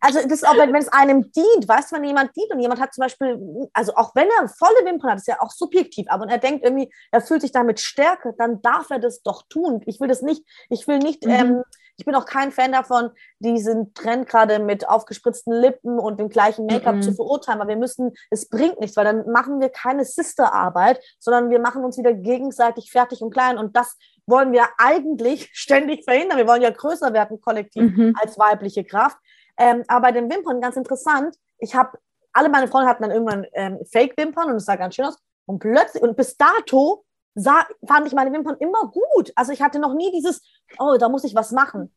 Also 0.00 0.20
das 0.22 0.32
ist 0.32 0.46
auch, 0.46 0.56
wenn, 0.56 0.72
wenn 0.72 0.82
es 0.82 0.92
einem 0.92 1.32
dient, 1.32 1.68
weißt 1.68 1.90
du, 1.90 1.96
wenn 1.96 2.04
jemand 2.04 2.36
dient 2.36 2.50
und 2.52 2.60
jemand 2.60 2.80
hat 2.80 2.94
zum 2.94 3.02
Beispiel, 3.02 3.68
also 3.72 3.94
auch 3.94 4.14
wenn 4.14 4.28
er 4.28 4.48
volle 4.48 4.84
Wimpern 4.84 5.10
hat, 5.10 5.18
ist 5.18 5.26
ja 5.26 5.40
auch 5.40 5.50
subjektiv, 5.50 6.06
aber 6.08 6.28
er 6.28 6.38
denkt 6.38 6.64
irgendwie, 6.64 6.92
er 7.10 7.20
fühlt 7.20 7.40
sich 7.40 7.52
damit 7.52 7.80
stärker, 7.80 8.32
dann 8.38 8.62
darf 8.62 8.90
er 8.90 8.98
das 8.98 9.22
doch 9.22 9.42
tun. 9.48 9.82
Ich 9.86 10.00
will 10.00 10.08
das 10.08 10.22
nicht, 10.22 10.44
ich 10.70 10.86
will 10.86 10.98
nicht, 10.98 11.24
mhm. 11.24 11.30
ähm, 11.30 11.62
ich 11.98 12.04
bin 12.04 12.14
auch 12.14 12.26
kein 12.26 12.52
Fan 12.52 12.70
davon, 12.70 13.10
diesen 13.40 13.92
Trend 13.92 14.28
gerade 14.28 14.60
mit 14.60 14.88
aufgespritzten 14.88 15.52
Lippen 15.52 15.98
und 15.98 16.20
dem 16.20 16.28
gleichen 16.28 16.66
Make-up 16.66 16.96
mhm. 16.96 17.02
zu 17.02 17.12
verurteilen, 17.12 17.58
weil 17.58 17.68
wir 17.68 17.76
müssen, 17.76 18.12
es 18.30 18.48
bringt 18.48 18.78
nichts, 18.78 18.96
weil 18.96 19.04
dann 19.04 19.28
machen 19.30 19.60
wir 19.60 19.68
keine 19.68 20.04
Sisterarbeit, 20.04 21.00
sondern 21.18 21.50
wir 21.50 21.58
machen 21.58 21.84
uns 21.84 21.98
wieder 21.98 22.14
gegenseitig 22.14 22.92
fertig 22.92 23.20
und 23.20 23.32
klein 23.32 23.58
und 23.58 23.76
das 23.76 23.96
wollen 24.26 24.52
wir 24.52 24.68
eigentlich 24.78 25.50
ständig 25.52 26.04
verhindern. 26.04 26.38
Wir 26.38 26.46
wollen 26.46 26.62
ja 26.62 26.70
größer 26.70 27.12
werden 27.12 27.40
kollektiv 27.40 27.96
mhm. 27.96 28.14
als 28.20 28.38
weibliche 28.38 28.84
Kraft. 28.84 29.16
Ähm, 29.58 29.84
aber 29.88 30.02
bei 30.02 30.12
den 30.12 30.30
Wimpern 30.30 30.60
ganz 30.60 30.76
interessant. 30.76 31.36
Ich 31.58 31.74
habe, 31.74 31.98
alle 32.32 32.48
meine 32.48 32.68
Freunde 32.68 32.88
hatten 32.88 33.02
dann 33.02 33.10
irgendwann 33.10 33.46
ähm, 33.52 33.78
Fake-Wimpern 33.90 34.50
und 34.50 34.56
es 34.56 34.64
sah 34.64 34.76
ganz 34.76 34.94
schön 34.94 35.06
aus. 35.06 35.18
Und 35.46 35.58
plötzlich, 35.58 36.02
und 36.02 36.16
bis 36.16 36.36
dato 36.36 37.04
sah, 37.34 37.66
fand 37.86 38.06
ich 38.06 38.12
meine 38.12 38.32
Wimpern 38.32 38.56
immer 38.58 38.90
gut. 38.90 39.32
Also 39.34 39.52
ich 39.52 39.62
hatte 39.62 39.78
noch 39.78 39.94
nie 39.94 40.12
dieses, 40.12 40.42
oh, 40.78 40.96
da 40.98 41.08
muss 41.08 41.24
ich 41.24 41.34
was 41.34 41.52
machen. 41.52 41.92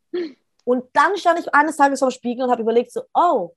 Und 0.63 0.85
dann 0.93 1.17
stand 1.17 1.39
ich 1.39 1.53
eines 1.53 1.77
Tages 1.77 1.99
vor 1.99 2.09
dem 2.09 2.13
Spiegel 2.13 2.45
und 2.45 2.51
habe 2.51 2.61
überlegt, 2.61 2.91
so, 2.91 3.01
oh, 3.13 3.51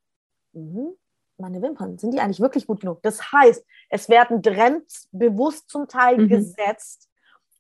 mh, 0.53 0.93
meine 1.39 1.61
Wimpern, 1.63 1.99
sind 1.99 2.13
die 2.13 2.21
eigentlich 2.21 2.41
wirklich 2.41 2.67
gut 2.67 2.81
genug? 2.81 3.03
Das 3.03 3.33
heißt, 3.33 3.65
es 3.91 4.09
werden 4.09 4.43
Trends 4.43 5.09
bewusst 5.13 5.69
zum 5.69 5.89
Teil 5.89 6.19
mhm. 6.19 6.29
gesetzt, 6.29 7.09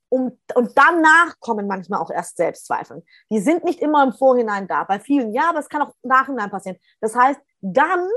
um, 0.08 0.38
und 0.54 0.72
danach 0.76 1.38
kommen 1.40 1.66
manchmal 1.66 2.00
auch 2.00 2.10
erst 2.10 2.36
Selbstzweifel. 2.36 3.02
Die 3.30 3.40
sind 3.40 3.64
nicht 3.64 3.80
immer 3.80 4.04
im 4.04 4.12
Vorhinein 4.12 4.68
da. 4.68 4.84
Bei 4.84 5.00
vielen 5.00 5.32
ja, 5.32 5.50
aber 5.50 5.58
es 5.58 5.68
kann 5.68 5.82
auch 5.82 5.92
im 6.02 6.08
Nachhinein 6.08 6.50
passieren. 6.50 6.78
Das 7.00 7.16
heißt, 7.16 7.40
dann 7.60 8.08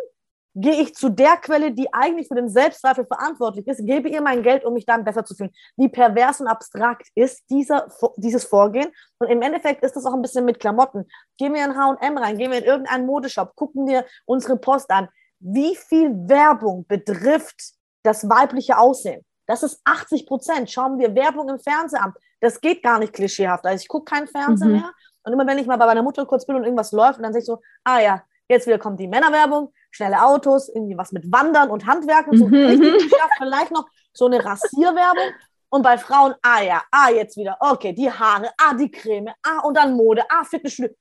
gehe 0.59 0.81
ich 0.81 0.95
zu 0.95 1.09
der 1.09 1.37
Quelle, 1.37 1.71
die 1.71 1.93
eigentlich 1.93 2.27
für 2.27 2.35
den 2.35 2.49
Selbstzweifel 2.49 3.05
verantwortlich 3.05 3.67
ist, 3.67 3.85
gebe 3.85 4.09
ihr 4.09 4.21
mein 4.21 4.41
Geld, 4.41 4.65
um 4.65 4.73
mich 4.73 4.87
dann 4.87 5.03
besser 5.03 5.23
zu 5.23 5.35
fühlen. 5.35 5.51
Wie 5.75 5.87
pervers 5.87 6.41
und 6.41 6.47
abstrakt 6.47 7.07
ist 7.13 7.43
dieser, 7.49 7.87
dieses 8.15 8.43
Vorgehen? 8.43 8.91
Und 9.19 9.27
im 9.27 9.43
Endeffekt 9.43 9.83
ist 9.83 9.95
das 9.95 10.05
auch 10.05 10.13
ein 10.13 10.21
bisschen 10.21 10.45
mit 10.45 10.59
Klamotten. 10.59 11.05
Gehen 11.37 11.53
wir 11.53 11.63
in 11.63 11.77
H&M 11.77 12.17
rein, 12.17 12.37
gehen 12.39 12.51
wir 12.51 12.57
in 12.57 12.63
irgendeinen 12.63 13.05
Modeshop, 13.05 13.55
gucken 13.55 13.85
wir 13.85 14.05
unsere 14.25 14.57
Post 14.57 14.89
an. 14.89 15.07
Wie 15.39 15.75
viel 15.75 16.09
Werbung 16.27 16.85
betrifft 16.87 17.73
das 18.01 18.27
weibliche 18.27 18.79
Aussehen? 18.79 19.23
Das 19.47 19.63
ist 19.63 19.81
80 19.85 20.27
Prozent. 20.27 20.69
Schauen 20.69 20.99
wir 20.99 21.15
Werbung 21.15 21.49
im 21.49 21.59
Fernsehen 21.59 22.01
an. 22.01 22.13
Das 22.41 22.61
geht 22.61 22.83
gar 22.83 22.99
nicht 22.99 23.13
klischeehaft. 23.13 23.65
Also 23.65 23.81
ich 23.81 23.87
gucke 23.87 24.13
keinen 24.13 24.27
Fernsehen 24.27 24.69
mhm. 24.69 24.75
mehr. 24.75 24.93
Und 25.23 25.33
immer 25.33 25.47
wenn 25.47 25.57
ich 25.57 25.65
mal 25.65 25.77
bei 25.77 25.85
meiner 25.85 26.03
Mutter 26.03 26.25
kurz 26.25 26.45
bin 26.45 26.55
und 26.55 26.63
irgendwas 26.63 26.91
läuft, 26.91 27.17
und 27.17 27.23
dann 27.23 27.33
sehe 27.33 27.41
ich 27.41 27.45
so, 27.45 27.61
ah 27.83 27.99
ja, 27.99 28.23
jetzt 28.47 28.67
wieder 28.67 28.77
kommt 28.77 28.99
die 28.99 29.07
Männerwerbung, 29.07 29.73
schnelle 29.91 30.23
Autos, 30.23 30.69
irgendwie 30.69 30.97
was 30.97 31.11
mit 31.11 31.31
Wandern 31.31 31.69
und 31.69 31.85
Handwerken, 31.85 32.37
so 32.37 32.47
mhm. 32.47 32.97
vielleicht 33.37 33.71
noch 33.71 33.87
so 34.13 34.27
eine 34.27 34.43
Rasierwerbung. 34.43 35.33
Und 35.69 35.81
bei 35.81 35.97
Frauen, 35.97 36.33
ah 36.41 36.61
ja, 36.61 36.81
ah 36.91 37.09
jetzt 37.09 37.35
wieder, 37.35 37.57
okay, 37.59 37.91
die 37.91 38.09
Haare, 38.09 38.51
ah 38.57 38.73
die 38.73 38.89
Creme, 38.89 39.33
ah 39.43 39.59
und 39.65 39.75
dann 39.75 39.95
Mode, 39.95 40.23
ah 40.29 40.45
Fitnessstudio. 40.45 40.95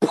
Puh, 0.00 0.08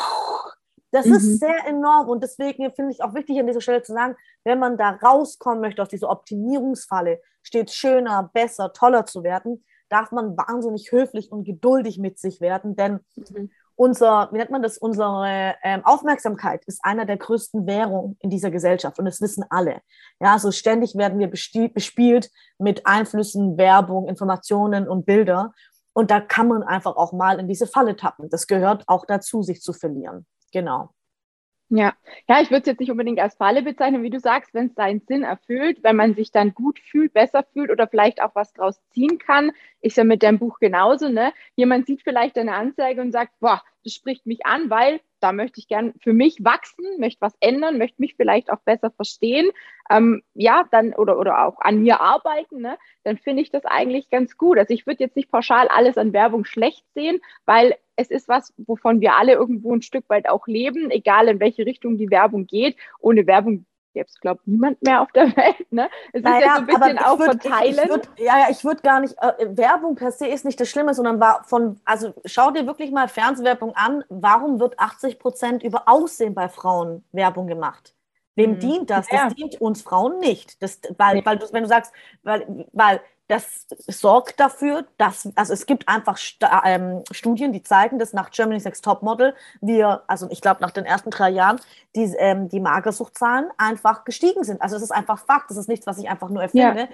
das 0.95 1.05
mhm. 1.05 1.13
ist 1.15 1.39
sehr 1.39 1.67
enorm 1.67 2.08
und 2.08 2.23
deswegen 2.23 2.71
finde 2.73 2.93
ich 2.93 3.03
auch 3.03 3.13
wichtig 3.13 3.38
an 3.38 3.47
dieser 3.47 3.60
Stelle 3.60 3.81
zu 3.81 3.91
sagen, 3.91 4.15
wenn 4.45 4.60
man 4.60 4.77
da 4.77 4.91
rauskommen 4.91 5.60
möchte 5.60 5.81
aus 5.81 5.89
dieser 5.89 6.10
Optimierungsfalle, 6.10 7.19
steht 7.43 7.69
schöner, 7.71 8.29
besser, 8.34 8.71
toller 8.71 9.05
zu 9.05 9.21
werden, 9.21 9.65
darf 9.89 10.12
man 10.12 10.38
wahnsinnig 10.38 10.93
höflich 10.93 11.34
und 11.34 11.43
geduldig 11.43 11.97
mit 11.97 12.17
sich 12.17 12.39
werden, 12.39 12.77
denn 12.77 13.01
mhm. 13.15 13.51
unser, 13.75 14.29
wie 14.31 14.38
nennt 14.38 14.51
man 14.51 14.63
das, 14.63 14.77
unsere 14.77 15.55
ähm, 15.63 15.84
Aufmerksamkeit 15.84 16.63
ist 16.65 16.79
einer 16.81 17.05
der 17.05 17.17
größten 17.17 17.67
Währungen 17.67 18.17
in 18.21 18.29
dieser 18.29 18.49
Gesellschaft 18.49 18.97
und 18.97 19.03
das 19.03 19.19
wissen 19.19 19.43
alle. 19.49 19.81
Ja, 20.21 20.31
also 20.31 20.51
ständig 20.51 20.95
werden 20.95 21.19
wir 21.19 21.27
bespielt 21.27 22.31
mit 22.58 22.88
Einflüssen, 22.88 23.58
Werbung, 23.58 24.08
Informationen 24.08 24.88
und 24.88 25.05
Bilder 25.05 25.53
und 25.91 26.10
da 26.10 26.21
kann 26.21 26.47
man 26.47 26.63
einfach 26.63 26.95
auch 26.95 27.12
mal 27.12 27.38
in 27.38 27.49
diese 27.49 27.67
Falle 27.67 27.97
tappen. 27.97 28.29
Das 28.29 28.47
gehört 28.47 28.86
auch 28.88 29.05
dazu, 29.05 29.43
sich 29.43 29.62
zu 29.62 29.73
verlieren. 29.73 30.25
Genau. 30.55 30.89
Ja, 31.69 31.95
ja, 32.29 32.41
ich 32.41 32.51
würde 32.51 32.61
es 32.61 32.67
jetzt 32.67 32.79
nicht 32.81 32.91
unbedingt 32.91 33.19
als 33.19 33.35
Falle 33.37 33.63
bezeichnen, 33.63 34.03
wie 34.03 34.09
du 34.11 34.19
sagst, 34.19 34.53
wenn 34.53 34.67
es 34.67 34.75
seinen 34.75 35.01
Sinn 35.07 35.23
erfüllt, 35.23 35.83
wenn 35.83 35.95
man 35.97 36.15
sich 36.15 36.31
dann 36.31 36.53
gut 36.53 36.79
fühlt, 36.79 37.13
besser 37.13 37.43
fühlt 37.53 37.71
oder 37.71 37.87
vielleicht 37.87 38.21
auch 38.21 38.35
was 38.35 38.53
draus 38.53 38.81
ziehen 38.91 39.19
kann, 39.19 39.51
ist 39.81 39.97
ja 39.97 40.03
mit 40.05 40.23
deinem 40.23 40.39
Buch 40.39 40.59
genauso, 40.59 41.09
ne? 41.09 41.33
Jemand 41.55 41.87
sieht 41.87 42.03
vielleicht 42.03 42.37
eine 42.37 42.55
Anzeige 42.55 43.01
und 43.01 43.11
sagt, 43.11 43.33
boah, 43.39 43.63
das 43.83 43.93
spricht 43.93 44.25
mich 44.27 44.45
an, 44.45 44.69
weil 44.69 45.01
da 45.25 45.31
möchte 45.31 45.59
ich 45.59 45.67
gern 45.67 45.95
für 46.03 46.13
mich 46.13 46.43
wachsen, 46.43 46.85
möchte 46.99 47.21
was 47.21 47.33
ändern, 47.39 47.79
möchte 47.79 47.99
mich 47.99 48.13
vielleicht 48.15 48.51
auch 48.51 48.59
besser 48.59 48.91
verstehen, 48.91 49.49
ähm, 49.89 50.21
ja, 50.35 50.65
dann 50.69 50.93
oder, 50.93 51.17
oder 51.17 51.43
auch 51.47 51.59
an 51.61 51.81
mir 51.81 51.99
arbeiten, 51.99 52.61
ne, 52.61 52.77
dann 53.03 53.17
finde 53.17 53.41
ich 53.41 53.49
das 53.49 53.65
eigentlich 53.65 54.11
ganz 54.11 54.38
gut. 54.38 54.59
Also 54.59 54.71
ich 54.75 54.85
würde 54.85 55.03
jetzt 55.03 55.15
nicht 55.15 55.31
pauschal 55.31 55.67
alles 55.67 55.97
an 55.97 56.13
Werbung 56.13 56.45
schlecht 56.45 56.85
sehen, 56.93 57.21
weil 57.45 57.73
es 57.95 58.11
ist 58.11 58.27
was, 58.27 58.53
wovon 58.57 59.01
wir 59.01 59.15
alle 59.15 59.33
irgendwo 59.33 59.73
ein 59.73 59.81
Stück 59.81 60.07
weit 60.09 60.29
auch 60.29 60.45
leben, 60.45 60.91
egal 60.91 61.27
in 61.27 61.39
welche 61.39 61.65
Richtung 61.65 61.97
die 61.97 62.11
Werbung 62.11 62.45
geht. 62.45 62.77
Ohne 62.99 63.25
Werbung 63.25 63.65
gäbe 63.95 64.08
es, 64.08 64.19
glaube 64.19 64.41
ich, 64.41 64.47
niemand 64.47 64.81
mehr 64.84 65.01
auf 65.01 65.12
der 65.13 65.25
Welt. 65.38 65.71
Ne? 65.71 65.89
Es 66.13 66.21
naja, 66.21 66.38
ist 66.38 66.45
ja 66.45 66.55
so 66.55 66.60
ein 66.60 66.65
bisschen 66.67 66.97
auch 66.99 67.19
würd, 67.19 67.41
verteilen. 67.41 67.73
Ich, 67.73 67.81
ich 67.81 67.89
würd, 67.89 68.10
ja, 68.17 68.39
ja, 68.39 68.47
ich 68.51 68.63
würde 68.63 68.81
gar 68.81 68.99
nicht, 68.99 69.15
äh, 69.19 69.58
Werbung 69.58 69.95
per 69.95 70.12
se 70.12 70.27
ist 70.27 70.45
nicht 70.45 70.60
das 70.60 70.69
Schlimme, 70.69 70.93
sondern 70.93 71.19
war 71.19 71.43
von, 71.45 71.79
also 71.86 72.13
schau 72.25 72.51
dir 72.51 72.67
wirklich 72.67 72.91
mal 72.91 73.08
Fernsehwerbung 73.08 73.75
an. 73.75 74.03
Warum 74.10 74.60
wird 74.60 74.79
80 74.79 75.17
Prozent 75.17 75.63
über 75.63 75.84
Aussehen 75.88 76.36
bei 76.36 76.49
Frauen 76.49 77.03
Werbung 77.12 77.47
gemacht? 77.47 77.95
Wem 78.36 78.51
hm. 78.51 78.60
dient 78.60 78.89
das? 78.89 79.08
Das 79.08 79.17
ja. 79.17 79.29
dient 79.29 79.62
uns 79.62 79.81
Frauen 79.81 80.19
nicht. 80.19 80.62
Das, 80.62 80.81
weil, 80.97 81.15
nee. 81.15 81.25
weil 81.25 81.38
du, 81.38 81.47
wenn 81.53 81.63
du 81.63 81.69
sagst, 81.69 81.93
weil, 82.23 82.67
weil 82.73 82.99
das 83.27 83.65
sorgt 83.88 84.39
dafür, 84.39 84.85
dass, 84.97 85.29
also 85.35 85.53
es 85.53 85.65
gibt 85.65 85.88
einfach 85.88 86.19
ähm, 86.63 87.03
Studien, 87.11 87.51
die 87.53 87.63
zeigen, 87.63 87.97
dass 87.97 88.13
nach 88.13 88.29
Germany's 88.29 88.65
Next 88.65 88.83
Topmodel 88.83 89.33
wir, 89.61 90.03
also 90.07 90.27
ich 90.29 90.41
glaube 90.41 90.61
nach 90.61 90.71
den 90.71 90.85
ersten 90.85 91.09
drei 91.09 91.29
Jahren, 91.29 91.59
die, 91.95 92.03
ähm, 92.19 92.49
die 92.49 92.59
Magersuchtzahlen 92.59 93.49
einfach 93.57 94.03
gestiegen 94.05 94.43
sind. 94.43 94.61
Also 94.61 94.75
es 94.75 94.83
ist 94.83 94.91
einfach 94.91 95.25
Fakt, 95.25 95.49
das 95.49 95.57
ist 95.57 95.69
nichts, 95.69 95.88
was 95.88 95.97
ich 95.97 96.09
einfach 96.09 96.29
nur 96.29 96.43
erfinde. 96.43 96.81
Ja. 96.81 96.88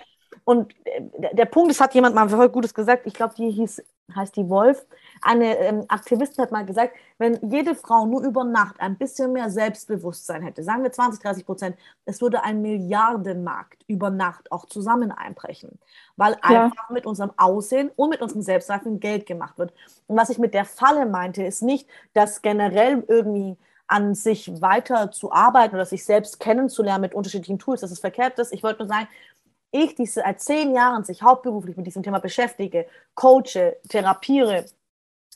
Und 0.44 0.74
äh, 0.86 1.02
der, 1.34 1.46
Punkt, 1.46 1.72
das 1.72 1.80
hat 1.80 1.94
jemand 1.94 2.15
mal 2.15 2.30
voll 2.30 2.50
Gutes 2.50 2.74
gesagt, 2.74 3.06
ich 3.06 3.13
glaube, 3.13 3.34
die 3.38 3.50
hieß, 3.50 3.84
heißt 4.15 4.36
die 4.36 4.50
Wolf, 4.50 4.86
eine 5.22 5.58
ähm, 5.58 5.86
Aktivistin 5.88 6.44
hat 6.44 6.52
mal 6.52 6.65
gesagt, 6.65 6.94
wenn 7.17 7.38
jede 7.50 7.76
Frau 7.76 8.06
nur 8.06 8.24
über 8.24 8.44
Nacht 8.44 8.80
ein 8.80 8.98
bisschen 8.98 9.34
mehr 9.34 9.50
Selbstbewusstsein 9.50 10.41
hätte, 10.41 10.63
sagen 10.63 10.84
wir 10.84 10.91
20, 10.91 11.22
30 11.22 11.46
Prozent, 11.46 11.78
es 12.06 12.22
würde 12.22 12.44
ein 12.44 12.62
Milliardenmarkt 12.62 13.84
über 13.88 14.10
Nacht 14.10 14.52
auch 14.52 14.65
zusammen 14.65 15.12
einbrechen, 15.12 15.80
weil 16.17 16.34
ja. 16.50 16.65
einfach 16.65 16.89
mit 16.89 17.06
unserem 17.06 17.32
Aussehen 17.38 17.91
und 17.96 18.10
mit 18.10 18.22
unserem 18.22 18.41
Selbstzweifel 18.41 18.98
Geld 18.98 19.26
gemacht 19.26 19.58
wird. 19.58 19.74
Und 20.08 20.17
was 20.17 20.30
ich 20.30 20.39
mit 20.39 20.54
der 20.54 20.65
Falle 20.65 21.06
meinte, 21.06 21.44
ist 21.44 21.62
nicht, 21.62 21.88
dass 22.13 22.41
generell 22.41 23.04
irgendwie 23.08 23.58
an 23.91 24.15
sich 24.15 24.62
weiter 24.62 25.12
zu 25.12 25.34
arbeiten 25.34 25.76
oder 25.76 25.86
sich 25.86 26.06
selbst 26.06 26.39
kennenzulernen 26.39 27.02
mit 27.02 27.13
unterschiedlichen 27.13 27.60
Tools, 27.60 27.82
dass 27.82 27.91
es 27.91 28.00
verkehrt 28.00 28.39
ist. 28.39 28.54
Ich 28.54 28.63
wollte 28.63 28.80
nur 28.80 28.88
sagen, 28.88 29.10
ich, 29.72 29.96
die 29.96 30.06
seit 30.06 30.42
zehn 30.42 30.74
Jahren 30.74 31.04
sich 31.04 31.24
hauptberuflich 31.24 31.78
mit 31.78 31.88
diesem 31.88 32.04
Thema 32.04 32.20
beschäftige, 32.20 32.88
coache, 33.16 33.78
therapiere, 33.90 34.66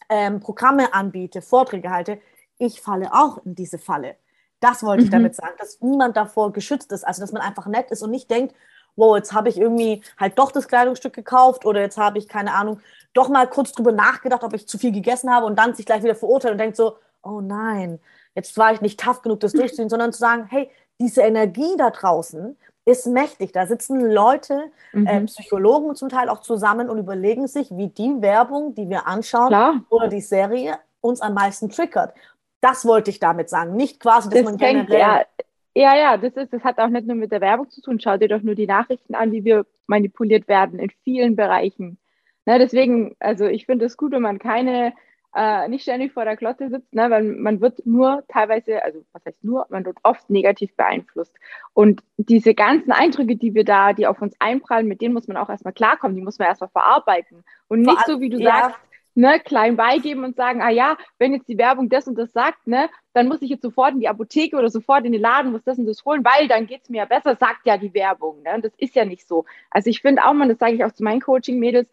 ähm, 0.10 0.40
Programme 0.40 0.94
anbiete, 0.94 1.42
Vorträge 1.42 1.90
halte, 1.90 2.20
ich 2.58 2.82
falle 2.82 3.14
auch 3.14 3.44
in 3.46 3.56
diese 3.56 3.78
Falle. 3.78 4.16
Das 4.60 4.84
wollte 4.84 5.02
mhm. 5.02 5.06
ich 5.06 5.12
damit 5.12 5.36
sagen, 5.36 5.56
dass 5.60 5.82
niemand 5.82 6.18
davor 6.18 6.54
geschützt 6.54 6.92
ist, 6.92 7.06
also 7.06 7.22
dass 7.22 7.32
man 7.32 7.42
einfach 7.42 7.66
nett 7.68 7.92
ist 7.92 8.04
und 8.04 8.12
nicht 8.12 8.30
denkt, 8.30 8.56
wow, 8.96 9.16
jetzt 9.16 9.34
habe 9.34 9.50
ich 9.50 9.58
irgendwie 9.58 10.02
halt 10.18 10.40
doch 10.40 10.52
das 10.52 10.68
Kleidungsstück 10.68 11.14
gekauft 11.14 11.66
oder 11.66 11.82
jetzt 11.82 11.98
habe 11.98 12.18
ich, 12.18 12.28
keine 12.30 12.54
Ahnung, 12.54 12.80
doch 13.14 13.30
mal 13.30 13.48
kurz 13.48 13.74
drüber 13.74 13.92
nachgedacht, 13.92 14.44
ob 14.44 14.54
ich 14.54 14.68
zu 14.68 14.78
viel 14.78 14.92
gegessen 14.92 15.34
habe 15.34 15.46
und 15.46 15.58
dann 15.58 15.76
sich 15.76 15.86
gleich 15.86 16.04
wieder 16.04 16.16
verurteilt 16.16 16.54
und 16.54 16.58
denkt 16.60 16.78
so, 16.78 16.98
oh 17.22 17.42
nein, 17.42 18.00
jetzt 18.36 18.58
war 18.58 18.74
ich 18.74 18.82
nicht 18.82 19.00
tough 19.00 19.22
genug, 19.22 19.40
das 19.42 19.54
durchzuziehen, 19.54 19.90
sondern 19.90 20.14
zu 20.14 20.20
sagen, 20.20 20.46
hey, 20.50 20.70
diese 21.00 21.22
Energie 21.22 21.76
da 21.78 21.90
draußen, 21.90 22.58
ist 22.86 23.08
mächtig. 23.08 23.52
Da 23.52 23.66
sitzen 23.66 24.00
Leute, 24.00 24.72
mhm. 24.94 25.08
äh, 25.08 25.22
Psychologen 25.22 25.96
zum 25.96 26.10
Teil 26.10 26.30
auch 26.30 26.42
zusammen 26.42 26.90
und 26.90 27.00
überlegen 27.00 27.48
sich, 27.48 27.70
wie 27.72 27.88
die 27.88 28.22
Werbung, 28.22 28.76
die 28.76 28.90
wir 28.90 29.08
anschauen 29.08 29.48
Klar. 29.48 29.84
oder 29.90 30.08
die 30.08 30.22
Serie 30.22 30.78
uns 31.02 31.22
am 31.22 31.34
meisten 31.34 31.70
triggert. 31.70 32.14
Das 32.62 32.86
wollte 32.86 33.10
ich 33.10 33.20
damit 33.20 33.50
sagen. 33.50 33.76
Nicht 33.76 34.00
quasi, 34.00 34.30
dass 34.30 34.40
das 34.40 34.46
man 34.46 34.58
generell... 34.58 35.00
Ja, 35.00 35.26
ja, 35.78 35.98
ja, 35.98 36.18
das, 36.18 36.34
ist, 36.36 36.54
das 36.54 36.64
hat 36.64 36.78
auch 36.80 36.88
nicht 36.88 37.06
nur 37.06 37.18
mit 37.18 37.32
der 37.32 37.42
Werbung 37.42 37.70
zu 37.70 37.82
tun. 37.82 38.00
Schau 38.00 38.18
dir 38.18 38.30
doch 38.30 38.42
nur 38.42 38.56
die 38.56 38.68
Nachrichten 38.68 39.14
an, 39.14 39.34
wie 39.34 39.44
wir 39.44 39.66
manipuliert 39.88 40.48
werden 40.48 40.80
in 40.80 40.90
vielen 41.04 41.36
Bereichen. 41.36 41.98
Ne, 42.46 42.60
deswegen, 42.60 43.16
also 43.20 43.46
ich 43.46 43.66
finde 43.66 43.86
es 43.86 43.98
gut, 43.98 44.12
wenn 44.12 44.22
man 44.22 44.40
keine 44.40 44.94
äh, 45.36 45.68
nicht 45.68 45.84
ständig 45.84 46.14
vor 46.14 46.24
der 46.24 46.38
Klotte 46.38 46.70
sitzt, 46.70 46.94
ne, 46.94 47.10
weil 47.10 47.24
man 47.24 47.60
wird 47.60 47.86
nur 47.86 48.24
teilweise, 48.30 48.84
also 48.84 49.04
was 49.12 49.26
heißt 49.26 49.44
nur, 49.44 49.66
man 49.70 49.86
wird 49.86 49.98
oft 50.04 50.30
negativ 50.30 50.76
beeinflusst. 50.76 51.36
Und 51.74 52.02
diese 52.18 52.54
ganzen 52.54 52.92
Eindrücke, 52.92 53.36
die 53.36 53.54
wir 53.54 53.66
da, 53.66 53.94
die 53.94 54.08
auf 54.08 54.22
uns 54.22 54.36
einprallen, 54.40 54.88
mit 54.88 55.02
denen 55.02 55.14
muss 55.14 55.28
man 55.28 55.38
auch 55.38 55.50
erstmal 55.50 55.74
klarkommen, 55.74 56.16
die 56.16 56.24
muss 56.24 56.40
man 56.40 56.48
erstmal 56.48 56.70
verarbeiten. 56.70 57.44
Und 57.68 57.82
nicht 57.82 58.06
so, 58.06 58.22
wie 58.22 58.30
du 58.30 58.38
ja. 58.40 58.50
sagst, 58.50 58.80
ne, 59.16 59.40
klein 59.40 59.76
beigeben 59.76 60.24
und 60.24 60.36
sagen, 60.36 60.62
ah 60.62 60.70
ja, 60.70 60.98
wenn 61.18 61.34
jetzt 61.34 61.50
die 61.50 61.58
Werbung 61.58 61.90
das 61.90 62.08
und 62.08 62.16
das 62.18 62.32
sagt, 62.32 62.68
ne, 62.68 62.90
dann 63.14 63.28
muss 63.28 63.42
ich 63.42 63.50
jetzt 63.50 63.62
sofort 63.62 63.94
in 63.94 64.00
die 64.00 64.10
Apotheke 64.10 64.58
oder 64.58 64.70
sofort 64.70 65.06
in 65.06 65.14
den 65.14 65.22
Laden, 65.22 65.52
muss 65.52 65.64
das 65.64 65.78
und 65.78 65.86
das 65.86 66.04
holen, 66.06 66.24
weil 66.24 66.48
dann 66.48 66.68
geht 66.68 66.84
es 66.84 66.90
mir 66.90 66.98
ja 66.98 67.06
besser, 67.06 67.36
sagt 67.36 67.66
ja 67.66 67.78
die 67.78 67.94
Werbung. 67.94 68.42
Ne? 68.44 68.56
Und 68.56 68.66
das 68.66 68.74
ist 68.78 68.96
ja 68.96 69.06
nicht 69.06 69.28
so. 69.28 69.46
Also 69.70 69.90
ich 69.90 70.02
finde 70.02 70.24
auch 70.26 70.34
mal, 70.34 70.48
das 70.48 70.60
sage 70.60 70.76
ich 70.76 70.84
auch 70.84 70.92
zu 70.92 71.04
meinen 71.04 71.22
Coaching-Mädels, 71.22 71.90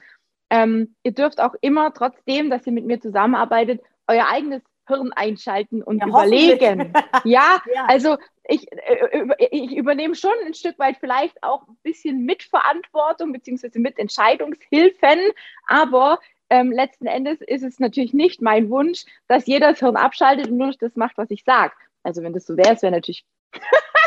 ähm, 0.52 0.94
ihr 1.02 1.12
dürft 1.12 1.40
auch 1.40 1.54
immer, 1.62 1.94
trotzdem, 1.94 2.50
dass 2.50 2.66
ihr 2.66 2.74
mit 2.74 2.84
mir 2.84 3.00
zusammenarbeitet, 3.00 3.80
euer 4.06 4.26
eigenes 4.28 4.60
Hirn 4.86 5.10
einschalten 5.14 5.82
und 5.82 6.00
ja, 6.00 6.06
überlegen. 6.06 6.92
ja, 7.24 7.62
ja, 7.74 7.84
also 7.86 8.18
ich, 8.44 8.70
äh, 8.70 9.48
ich 9.50 9.74
übernehme 9.74 10.14
schon 10.14 10.34
ein 10.44 10.52
Stück 10.52 10.78
weit 10.78 10.98
vielleicht 11.00 11.42
auch 11.42 11.66
ein 11.66 11.78
bisschen 11.82 12.26
Mitverantwortung 12.26 13.32
beziehungsweise 13.32 13.78
Mitentscheidungshilfen, 13.78 15.20
aber 15.66 16.18
ähm, 16.50 16.70
letzten 16.70 17.06
Endes 17.06 17.40
ist 17.40 17.62
es 17.62 17.80
natürlich 17.80 18.12
nicht 18.12 18.42
mein 18.42 18.68
Wunsch, 18.68 19.06
dass 19.28 19.46
jeder 19.46 19.70
das 19.70 19.78
Hirn 19.78 19.96
abschaltet 19.96 20.48
und 20.48 20.58
nur 20.58 20.74
das 20.78 20.96
macht, 20.96 21.16
was 21.16 21.30
ich 21.30 21.44
sage. 21.44 21.72
Also 22.02 22.22
wenn 22.22 22.34
das 22.34 22.44
so 22.44 22.58
wäre, 22.58 22.74
es 22.74 22.82
wäre 22.82 22.92
natürlich 22.92 23.24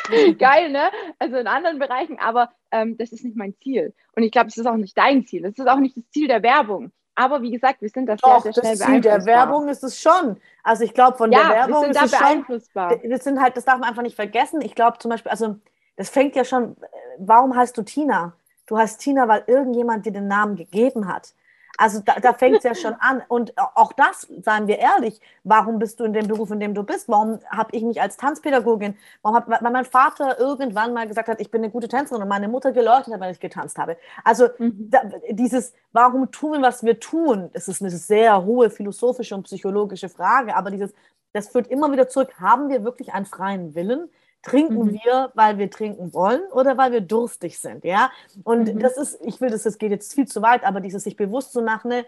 geil, 0.39 0.72
ne? 0.72 0.89
Also 1.20 1.38
in 1.38 1.48
anderen 1.48 1.80
Bereichen, 1.80 2.20
aber 2.20 2.52
ähm, 2.72 2.98
das 2.98 3.12
ist 3.12 3.24
nicht 3.24 3.38
mein 3.38 3.56
Ziel. 3.62 3.94
Und 4.15 4.24
ich 4.24 4.32
glaube, 4.32 4.48
es 4.48 4.58
ist 4.58 4.65
auch 4.65 4.78
nicht 4.78 4.98
dein 4.98 5.26
Ziel. 5.26 5.46
Es 5.46 5.58
ist 5.58 5.68
auch 5.68 5.80
nicht 5.80 5.98
das 5.98 6.10
Ziel 6.10 6.28
der 6.28 6.44
Werbung. 6.44 6.91
Aber 7.15 7.41
wie 7.41 7.52
gesagt, 7.52 7.82
wir 7.82 7.89
sind 7.89 8.08
das 8.08 8.20
Doch, 8.20 8.41
sehr, 8.41 8.54
sehr 8.54 8.62
schnell 8.62 8.78
das 8.78 8.88
Ziel 8.88 9.02
der 9.02 9.26
Werbung 9.26 9.70
ist 9.70 9.84
es 9.84 10.00
schon. 10.00 10.38
Also 10.63 10.84
ich 10.84 10.94
glaube, 10.94 11.18
von 11.18 11.32
ja, 11.32 11.48
der 11.48 11.50
Werbung 11.58 11.76
wir 11.76 11.82
sind 11.82 11.91
ist 11.91 12.02
da 12.02 12.06
es 12.06 12.24
beeinflussbar. 12.24 12.91
Schon, 12.91 13.10
das 13.10 13.24
sind 13.24 13.41
halt, 13.41 13.56
das 13.56 13.65
darf 13.65 13.80
man 13.80 13.89
einfach 13.89 14.04
nicht 14.04 14.15
vergessen. 14.15 14.62
Ich 14.62 14.76
glaube 14.76 14.98
zum 15.00 15.12
Beispiel, 15.12 15.32
also 15.32 15.56
das 15.96 16.10
fängt 16.10 16.36
ja 16.36 16.44
schon, 16.44 16.76
warum 17.18 17.56
heißt 17.56 17.78
du 17.78 17.84
Tina? 17.84 18.34
Du 18.65 18.78
heißt 18.78 19.00
Tina, 19.00 19.28
weil 19.28 19.44
irgendjemand 19.48 20.06
dir 20.06 20.12
den 20.12 20.28
Namen 20.28 20.56
gegeben 20.58 21.08
hat. 21.08 21.34
Also 21.77 21.99
da, 21.99 22.19
da 22.19 22.33
fängt 22.33 22.57
es 22.57 22.63
ja 22.63 22.75
schon 22.75 22.93
an. 22.99 23.21
Und 23.27 23.53
auch 23.57 23.93
das, 23.93 24.27
seien 24.41 24.67
wir 24.67 24.79
ehrlich, 24.79 25.19
warum 25.43 25.79
bist 25.79 25.99
du 25.99 26.05
in 26.05 26.13
dem 26.13 26.27
Beruf, 26.27 26.51
in 26.51 26.59
dem 26.59 26.73
du 26.73 26.83
bist? 26.83 27.09
Warum 27.09 27.39
habe 27.49 27.75
ich 27.75 27.83
mich 27.83 28.01
als 28.01 28.17
Tanzpädagogin, 28.17 28.95
warum 29.21 29.38
hat, 29.38 29.49
weil 29.49 29.71
mein 29.71 29.85
Vater 29.85 30.39
irgendwann 30.39 30.93
mal 30.93 31.07
gesagt 31.07 31.27
hat, 31.27 31.41
ich 31.41 31.51
bin 31.51 31.63
eine 31.63 31.71
gute 31.71 31.88
Tänzerin 31.88 32.21
und 32.21 32.27
meine 32.27 32.47
Mutter 32.47 32.71
geleuchtet 32.71 33.13
hat, 33.13 33.19
weil 33.19 33.31
ich 33.31 33.39
getanzt 33.39 33.77
habe. 33.77 33.97
Also 34.23 34.47
mhm. 34.57 34.89
da, 34.89 35.01
dieses, 35.29 35.73
warum 35.91 36.31
tun, 36.31 36.61
was 36.61 36.83
wir 36.83 36.99
tun, 36.99 37.49
das 37.53 37.67
ist 37.67 37.81
eine 37.81 37.91
sehr 37.91 38.45
hohe 38.45 38.69
philosophische 38.69 39.35
und 39.35 39.43
psychologische 39.43 40.09
Frage, 40.09 40.55
aber 40.55 40.71
dieses, 40.71 40.93
das 41.33 41.49
führt 41.49 41.67
immer 41.67 41.91
wieder 41.91 42.07
zurück, 42.07 42.33
haben 42.39 42.69
wir 42.69 42.83
wirklich 42.83 43.13
einen 43.13 43.25
freien 43.25 43.75
Willen? 43.75 44.09
Trinken 44.45 44.77
mhm. 44.77 44.93
wir, 44.93 45.31
weil 45.34 45.58
wir 45.58 45.71
trinken 45.71 46.13
wollen 46.13 46.43
oder 46.51 46.77
weil 46.77 46.91
wir 46.91 47.01
durstig 47.01 47.58
sind, 47.58 47.84
ja? 47.84 48.12
Und 48.43 48.75
mhm. 48.75 48.79
das 48.79 48.95
ist, 48.95 49.19
ich 49.25 49.41
will 49.41 49.49
das, 49.49 49.63
das 49.63 49.79
geht 49.79 49.89
jetzt 49.89 50.13
viel 50.13 50.27
zu 50.27 50.43
weit, 50.43 50.63
aber 50.63 50.81
dieses 50.81 51.03
sich 51.03 51.17
bewusst 51.17 51.51
zu 51.51 51.63
machen, 51.63 51.89
ne, 51.89 52.05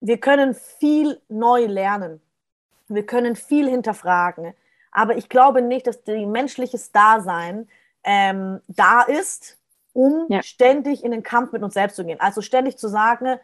wir 0.00 0.18
können 0.18 0.54
viel 0.54 1.20
neu 1.28 1.66
lernen. 1.66 2.20
Wir 2.88 3.06
können 3.06 3.36
viel 3.36 3.70
hinterfragen. 3.70 4.54
Aber 4.90 5.16
ich 5.16 5.28
glaube 5.28 5.62
nicht, 5.62 5.86
dass 5.86 6.02
die 6.02 6.26
menschliches 6.26 6.90
Dasein 6.90 7.68
ähm, 8.02 8.60
da 8.66 9.02
ist, 9.02 9.56
um 9.92 10.26
ja. 10.28 10.42
ständig 10.42 11.04
in 11.04 11.12
den 11.12 11.22
Kampf 11.22 11.52
mit 11.52 11.62
uns 11.62 11.74
selbst 11.74 11.94
zu 11.94 12.04
gehen. 12.04 12.20
Also 12.20 12.42
ständig 12.42 12.76
zu 12.76 12.88
sagen, 12.88 13.38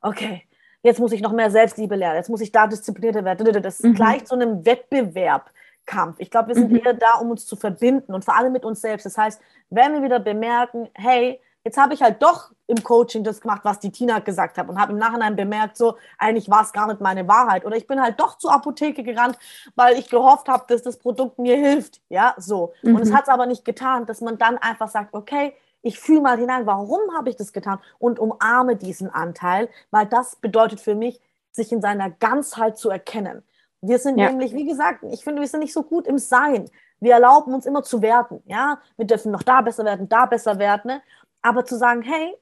okay, 0.00 0.42
jetzt 0.82 1.00
muss 1.00 1.12
ich 1.12 1.20
noch 1.20 1.32
mehr 1.32 1.50
Selbstliebe 1.50 1.96
lernen, 1.96 2.16
jetzt 2.16 2.30
muss 2.30 2.40
ich 2.40 2.50
da 2.50 2.66
disziplinierter 2.66 3.24
werden. 3.24 3.62
Das 3.62 3.82
mhm. 3.82 3.94
gleicht 3.94 4.26
so 4.26 4.34
einem 4.34 4.64
Wettbewerb. 4.64 5.50
Kampf. 5.90 6.16
Ich 6.20 6.30
glaube, 6.30 6.48
wir 6.48 6.54
sind 6.54 6.70
mhm. 6.70 6.80
eher 6.84 6.94
da, 6.94 7.14
um 7.20 7.30
uns 7.32 7.44
zu 7.46 7.56
verbinden 7.56 8.14
und 8.14 8.24
vor 8.24 8.36
allem 8.36 8.52
mit 8.52 8.64
uns 8.64 8.80
selbst. 8.80 9.04
Das 9.06 9.18
heißt, 9.18 9.40
wenn 9.70 9.92
wir 9.92 10.02
wieder 10.04 10.20
bemerken, 10.20 10.88
hey, 10.94 11.40
jetzt 11.64 11.76
habe 11.76 11.94
ich 11.94 12.00
halt 12.00 12.22
doch 12.22 12.52
im 12.68 12.82
Coaching 12.84 13.24
das 13.24 13.40
gemacht, 13.40 13.62
was 13.64 13.80
die 13.80 13.90
Tina 13.90 14.20
gesagt 14.20 14.56
hat 14.56 14.68
und 14.68 14.80
habe 14.80 14.92
im 14.92 14.98
Nachhinein 14.98 15.34
bemerkt, 15.34 15.76
so 15.76 15.96
eigentlich 16.16 16.48
war 16.48 16.62
es 16.62 16.72
gar 16.72 16.86
nicht 16.86 17.00
meine 17.00 17.26
Wahrheit 17.26 17.66
oder 17.66 17.76
ich 17.76 17.88
bin 17.88 18.00
halt 18.00 18.20
doch 18.20 18.38
zur 18.38 18.52
Apotheke 18.52 19.02
gerannt, 19.02 19.36
weil 19.74 19.98
ich 19.98 20.08
gehofft 20.08 20.48
habe, 20.48 20.64
dass 20.68 20.82
das 20.82 20.96
Produkt 20.96 21.40
mir 21.40 21.56
hilft, 21.56 22.00
ja, 22.08 22.34
so. 22.38 22.72
Mhm. 22.82 22.94
Und 22.94 23.02
es 23.02 23.10
mhm. 23.10 23.16
hat 23.16 23.24
es 23.24 23.28
aber 23.28 23.46
nicht 23.46 23.64
getan, 23.64 24.06
dass 24.06 24.20
man 24.20 24.38
dann 24.38 24.58
einfach 24.58 24.88
sagt, 24.88 25.12
okay, 25.12 25.54
ich 25.82 25.98
fühle 25.98 26.20
mal 26.20 26.38
hinein, 26.38 26.66
warum 26.66 27.00
habe 27.16 27.30
ich 27.30 27.36
das 27.36 27.52
getan 27.52 27.80
und 27.98 28.20
umarme 28.20 28.76
diesen 28.76 29.10
Anteil, 29.12 29.68
weil 29.90 30.06
das 30.06 30.36
bedeutet 30.36 30.80
für 30.80 30.94
mich, 30.94 31.20
sich 31.50 31.72
in 31.72 31.80
seiner 31.80 32.10
Ganzheit 32.10 32.78
zu 32.78 32.90
erkennen. 32.90 33.42
Wir 33.82 33.98
sind 33.98 34.18
ja. 34.18 34.28
nämlich, 34.28 34.52
wie 34.54 34.66
gesagt, 34.66 35.04
ich 35.10 35.24
finde, 35.24 35.40
wir 35.40 35.48
sind 35.48 35.60
nicht 35.60 35.72
so 35.72 35.82
gut 35.82 36.06
im 36.06 36.18
Sein. 36.18 36.70
Wir 37.00 37.14
erlauben 37.14 37.54
uns 37.54 37.64
immer 37.64 37.82
zu 37.82 38.02
werten. 38.02 38.42
Ja, 38.46 38.78
wir 38.96 39.06
dürfen 39.06 39.32
noch 39.32 39.42
da 39.42 39.62
besser 39.62 39.84
werden, 39.84 40.08
da 40.08 40.26
besser 40.26 40.58
werden. 40.58 40.92
Ne? 40.92 41.02
Aber 41.40 41.64
zu 41.64 41.76
sagen, 41.76 42.02
hey, 42.02 42.36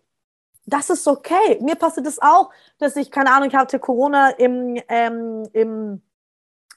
das 0.67 0.91
ist 0.91 1.07
okay. 1.07 1.59
Mir 1.61 1.77
passiert 1.77 2.07
es 2.07 2.17
das 2.17 2.25
auch, 2.29 2.51
dass 2.79 2.97
ich, 2.97 3.11
keine 3.11 3.33
Ahnung, 3.33 3.49
ich 3.49 3.55
hatte 3.55 3.79
Corona 3.79 4.31
im, 4.31 4.81
ähm, 4.89 5.49
im, 5.53 6.03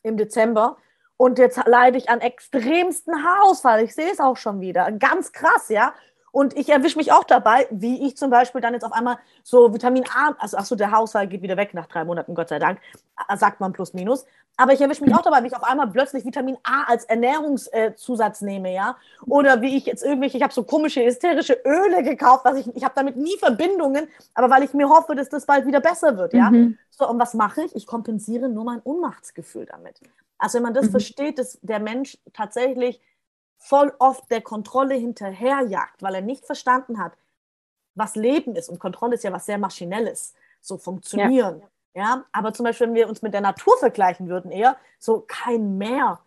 im 0.04 0.18
Dezember 0.18 0.78
und 1.18 1.38
jetzt 1.40 1.60
leide 1.66 1.98
ich 1.98 2.10
an 2.10 2.22
extremsten 2.22 3.24
Haarausfall. 3.24 3.84
Ich 3.84 3.94
sehe 3.94 4.12
es 4.12 4.20
auch 4.20 4.38
schon 4.38 4.62
wieder. 4.62 4.92
Ganz 4.94 5.32
krass, 5.32 5.70
ja. 5.70 5.94
Und 6.32 6.58
ich 6.58 6.70
erwische 6.70 6.98
mich 6.98 7.12
auch 7.12 7.26
dabei, 7.26 7.68
wie 7.72 8.08
ich 8.08 8.16
zum 8.16 8.30
Beispiel 8.30 8.62
dann 8.62 8.74
jetzt 8.74 8.86
auf 8.86 8.94
einmal 8.94 9.18
so 9.44 9.74
Vitamin 9.74 10.06
A, 10.16 10.34
also 10.40 10.58
achso, 10.58 10.76
der 10.76 10.92
Haarausfall 10.92 11.28
geht 11.28 11.42
wieder 11.42 11.58
weg 11.58 11.74
nach 11.74 11.88
drei 11.88 12.06
Monaten, 12.06 12.36
Gott 12.36 12.50
sei 12.50 12.60
Dank, 12.60 12.80
äh, 13.28 13.38
sagt 13.38 13.60
man 13.60 13.74
plus 13.74 13.94
minus. 13.94 14.26
Aber 14.58 14.74
ich 14.74 14.82
erwische 14.82 15.04
mich 15.04 15.14
auch 15.14 15.22
dabei, 15.22 15.44
wie 15.44 15.48
ich 15.48 15.56
auf 15.56 15.64
einmal 15.64 15.88
plötzlich 15.88 16.26
Vitamin 16.26 16.58
A 16.64 16.84
als 16.84 17.06
Ernährungszusatz 17.06 18.42
nehme, 18.42 18.74
ja. 18.74 18.96
Oder 19.26 19.62
wie 19.62 19.76
ich 19.76 19.86
jetzt 19.86 20.04
irgendwelche, 20.04 20.38
ich 20.38 20.44
habe 20.44 20.54
so 20.54 20.64
komische 20.64 21.04
ätherische 21.04 21.58
Öle 21.66 22.04
gekauft, 22.04 22.46
was 22.46 22.58
ich, 22.58 22.76
ich 22.76 22.84
habe 22.84 22.94
damit 22.96 23.18
nie 23.18 23.38
Verbindungen, 23.38 24.08
aber 24.34 24.50
weil 24.50 24.64
ich 24.64 24.74
mir 24.74 24.90
hoffe, 24.90 25.16
dass 25.16 25.30
das 25.30 25.46
bald 25.46 25.66
wieder 25.66 25.80
besser 25.80 26.18
wird, 26.18 26.34
ja. 26.34 26.52
Mhm. 26.52 26.78
So, 26.92 27.10
und 27.10 27.20
was 27.20 27.34
mache 27.34 27.64
ich? 27.64 27.76
Ich 27.76 27.88
kompensiere 27.88 28.50
nur 28.50 28.64
mein 28.64 28.80
Unmachtsgefühl 28.80 29.66
damit. 29.66 30.00
Also 30.38 30.58
wenn 30.58 30.64
man 30.64 30.74
das 30.74 30.88
mhm. 30.88 30.92
versteht, 30.92 31.40
dass 31.40 31.60
der 31.62 31.80
Mensch 31.80 32.18
tatsächlich 32.34 33.02
voll 33.62 33.94
oft 34.00 34.30
der 34.32 34.42
Kontrolle 34.42 34.96
hinterherjagt, 34.96 36.02
weil 36.02 36.16
er 36.16 36.22
nicht 36.22 36.46
verstanden 36.46 37.00
hat, 37.00 37.14
was 37.94 38.16
Leben 38.16 38.56
ist. 38.56 38.70
Und 38.70 38.80
Kontrolle 38.80 39.16
ist 39.16 39.24
ja 39.24 39.32
was 39.32 39.46
sehr 39.46 39.60
Maschinelles, 39.60 40.34
so 40.60 40.78
funktionieren. 40.78 41.62
Ja. 41.94 42.02
ja. 42.02 42.26
Aber 42.32 42.54
zum 42.54 42.66
Beispiel, 42.66 42.88
wenn 42.88 42.96
wir 42.96 43.08
uns 43.08 43.22
mit 43.22 43.34
der 43.34 43.42
Natur 43.42 43.78
vergleichen 43.78 44.28
würden, 44.30 44.52
eher 44.52 44.78
so 44.98 45.24
kein 45.28 45.78
Meer 45.78 46.20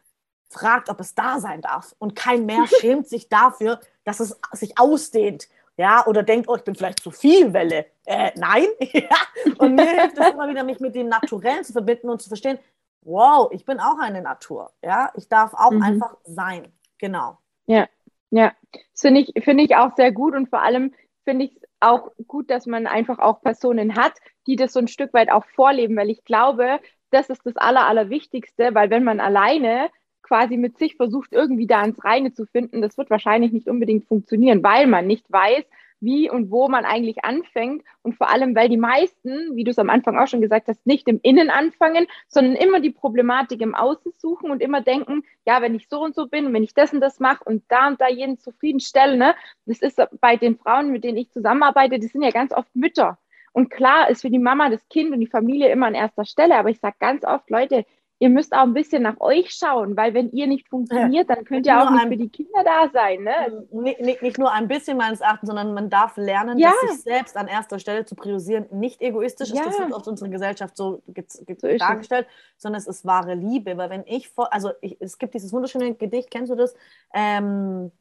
fragt, 0.48 0.88
ob 0.88 1.00
es 1.00 1.14
da 1.14 1.40
sein 1.40 1.60
darf. 1.60 1.94
Und 1.98 2.14
kein 2.14 2.46
Meer 2.46 2.66
schämt 2.80 3.08
sich 3.08 3.28
dafür, 3.28 3.80
dass 4.04 4.20
es 4.20 4.38
sich 4.52 4.78
ausdehnt. 4.78 5.48
Ja, 5.76 6.06
oder 6.06 6.22
denkt, 6.22 6.48
oh, 6.48 6.54
ich 6.54 6.62
bin 6.62 6.76
vielleicht 6.76 7.00
zu 7.00 7.10
viel 7.10 7.52
Welle. 7.52 7.86
Äh, 8.04 8.30
nein. 8.36 8.66
ja. 8.92 9.16
Und 9.58 9.74
mir 9.74 9.90
hilft 10.00 10.18
es 10.18 10.30
immer 10.30 10.48
wieder, 10.48 10.62
mich 10.62 10.78
mit 10.78 10.94
dem 10.94 11.08
Naturellen 11.08 11.64
zu 11.64 11.72
verbinden 11.72 12.10
und 12.10 12.22
zu 12.22 12.28
verstehen, 12.28 12.60
wow, 13.00 13.50
ich 13.50 13.64
bin 13.64 13.80
auch 13.80 13.98
eine 13.98 14.22
Natur. 14.22 14.70
Ja, 14.82 15.10
ich 15.16 15.28
darf 15.28 15.52
auch 15.52 15.72
mhm. 15.72 15.82
einfach 15.82 16.16
sein. 16.24 16.72
Genau. 16.98 17.38
Ja, 17.66 17.88
ja. 18.30 18.52
Das 18.72 19.00
finde 19.00 19.20
ich, 19.20 19.44
find 19.44 19.60
ich 19.60 19.76
auch 19.76 19.94
sehr 19.96 20.12
gut 20.12 20.34
und 20.34 20.48
vor 20.48 20.62
allem 20.62 20.94
finde 21.24 21.46
ich 21.46 21.56
es 21.56 21.62
auch 21.80 22.10
gut, 22.26 22.50
dass 22.50 22.66
man 22.66 22.86
einfach 22.86 23.18
auch 23.18 23.40
Personen 23.40 23.96
hat, 23.96 24.14
die 24.46 24.56
das 24.56 24.72
so 24.72 24.80
ein 24.80 24.88
Stück 24.88 25.12
weit 25.14 25.30
auch 25.30 25.44
vorleben, 25.54 25.96
weil 25.96 26.10
ich 26.10 26.24
glaube, 26.24 26.80
das 27.10 27.30
ist 27.30 27.44
das 27.44 27.56
Aller, 27.56 27.86
Allerwichtigste, 27.86 28.74
weil 28.74 28.90
wenn 28.90 29.04
man 29.04 29.20
alleine 29.20 29.90
quasi 30.22 30.56
mit 30.56 30.78
sich 30.78 30.96
versucht, 30.96 31.32
irgendwie 31.32 31.66
da 31.66 31.82
ins 31.84 32.02
Reine 32.02 32.32
zu 32.32 32.46
finden, 32.46 32.80
das 32.80 32.96
wird 32.96 33.10
wahrscheinlich 33.10 33.52
nicht 33.52 33.68
unbedingt 33.68 34.06
funktionieren, 34.06 34.62
weil 34.62 34.86
man 34.86 35.06
nicht 35.06 35.30
weiß, 35.30 35.64
wie 36.04 36.30
und 36.30 36.50
wo 36.50 36.68
man 36.68 36.84
eigentlich 36.84 37.24
anfängt 37.24 37.82
und 38.02 38.14
vor 38.14 38.30
allem, 38.30 38.54
weil 38.54 38.68
die 38.68 38.76
meisten, 38.76 39.56
wie 39.56 39.64
du 39.64 39.70
es 39.70 39.78
am 39.78 39.90
Anfang 39.90 40.18
auch 40.18 40.28
schon 40.28 40.40
gesagt 40.40 40.68
hast, 40.68 40.86
nicht 40.86 41.08
im 41.08 41.20
Innen 41.22 41.50
anfangen, 41.50 42.06
sondern 42.28 42.54
immer 42.54 42.80
die 42.80 42.90
Problematik 42.90 43.60
im 43.60 43.74
Außen 43.74 44.12
suchen 44.12 44.50
und 44.50 44.62
immer 44.62 44.80
denken, 44.80 45.24
ja, 45.46 45.62
wenn 45.62 45.74
ich 45.74 45.88
so 45.88 46.00
und 46.00 46.14
so 46.14 46.26
bin, 46.26 46.52
wenn 46.52 46.62
ich 46.62 46.74
das 46.74 46.92
und 46.92 47.00
das 47.00 47.20
mache 47.20 47.44
und 47.44 47.64
da 47.68 47.88
und 47.88 48.00
da 48.00 48.08
jeden 48.08 48.38
zufriedenstelle, 48.38 49.16
ne, 49.16 49.34
das 49.66 49.80
ist 49.80 50.00
bei 50.20 50.36
den 50.36 50.56
Frauen, 50.56 50.90
mit 50.92 51.04
denen 51.04 51.18
ich 51.18 51.30
zusammenarbeite, 51.30 51.98
die 51.98 52.06
sind 52.06 52.22
ja 52.22 52.30
ganz 52.30 52.52
oft 52.52 52.74
Mütter. 52.74 53.18
Und 53.52 53.70
klar 53.70 54.10
ist 54.10 54.22
für 54.22 54.30
die 54.30 54.40
Mama 54.40 54.68
das 54.68 54.86
Kind 54.88 55.12
und 55.12 55.20
die 55.20 55.28
Familie 55.28 55.70
immer 55.70 55.86
an 55.86 55.94
erster 55.94 56.24
Stelle, 56.24 56.56
aber 56.56 56.70
ich 56.70 56.80
sage 56.80 56.96
ganz 56.98 57.24
oft, 57.24 57.48
Leute, 57.50 57.86
ihr 58.24 58.30
müsst 58.30 58.54
auch 58.54 58.62
ein 58.62 58.72
bisschen 58.72 59.02
nach 59.02 59.20
euch 59.20 59.50
schauen, 59.50 59.98
weil 59.98 60.14
wenn 60.14 60.30
ihr 60.30 60.46
nicht 60.46 60.70
funktioniert, 60.70 61.28
dann 61.28 61.44
könnt 61.44 61.66
ihr 61.66 61.78
auch 61.78 61.90
nicht 61.90 62.08
für 62.08 62.16
die 62.16 62.30
Kinder 62.30 62.64
da 62.64 62.88
sein. 62.90 63.22
Ne? 63.22 63.66
Nicht, 63.70 64.22
nicht, 64.22 64.38
nur 64.38 64.50
ein 64.50 64.66
bisschen 64.66 64.96
meines 64.96 65.20
Erachtens, 65.20 65.48
sondern 65.48 65.74
man 65.74 65.90
darf 65.90 66.16
lernen, 66.16 66.58
ja. 66.58 66.72
sich 66.88 67.02
selbst 67.02 67.36
an 67.36 67.48
erster 67.48 67.78
Stelle 67.78 68.06
zu 68.06 68.14
priorisieren. 68.14 68.64
Nicht 68.70 69.02
egoistisch 69.02 69.50
ja. 69.50 69.56
ist, 69.56 69.66
das 69.66 69.78
wird 69.78 69.92
oft 69.92 70.08
unsere 70.08 70.30
Gesellschaft 70.30 70.74
so, 70.74 71.02
so 71.06 71.76
dargestellt, 71.76 72.26
sondern 72.56 72.80
es 72.80 72.86
ist 72.86 73.04
wahre 73.04 73.34
Liebe. 73.34 73.76
Weil 73.76 73.90
wenn 73.90 74.04
ich, 74.06 74.30
vor, 74.30 74.50
also 74.54 74.70
ich, 74.80 74.96
es 75.00 75.18
gibt 75.18 75.34
dieses 75.34 75.52
wunderschöne 75.52 75.94
Gedicht, 75.94 76.30
kennst 76.30 76.50
du 76.50 76.56
das? 76.56 76.74
Ähm, 77.12 77.92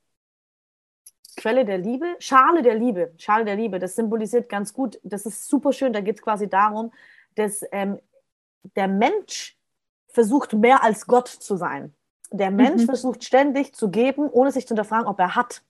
Quelle 1.36 1.66
der 1.66 1.80
Liebe, 1.80 2.16
Schale 2.20 2.62
der 2.62 2.76
Liebe, 2.76 3.12
Schale 3.18 3.44
der 3.44 3.58
Liebe, 3.58 3.78
das 3.78 3.98
symbolisiert 3.98 4.48
ganz 4.48 4.72
gut, 4.72 5.02
das 5.04 5.26
ist 5.26 5.50
super 5.50 5.74
schön, 5.74 5.92
da 5.92 6.00
geht 6.00 6.16
es 6.16 6.22
quasi 6.22 6.48
darum, 6.48 6.94
dass 7.36 7.62
ähm, 7.74 8.00
der 8.78 8.88
Mensch 8.88 9.58
versucht 10.14 10.54
mehr 10.54 10.84
als 10.84 11.08
Gott 11.08 11.28
zu 11.28 11.58
sein. 11.58 11.94
Der 12.32 12.52
Mensch 12.52 12.84
mhm. 12.84 12.86
versucht 12.86 13.24
ständig 13.24 13.76
zu 13.76 13.90
geben, 13.90 14.30
ohne 14.30 14.52
sich 14.52 14.66
zu 14.66 14.74
hinterfragen, 14.74 15.08
ob 15.08 15.20
er 15.20 15.36
hat. 15.36 15.62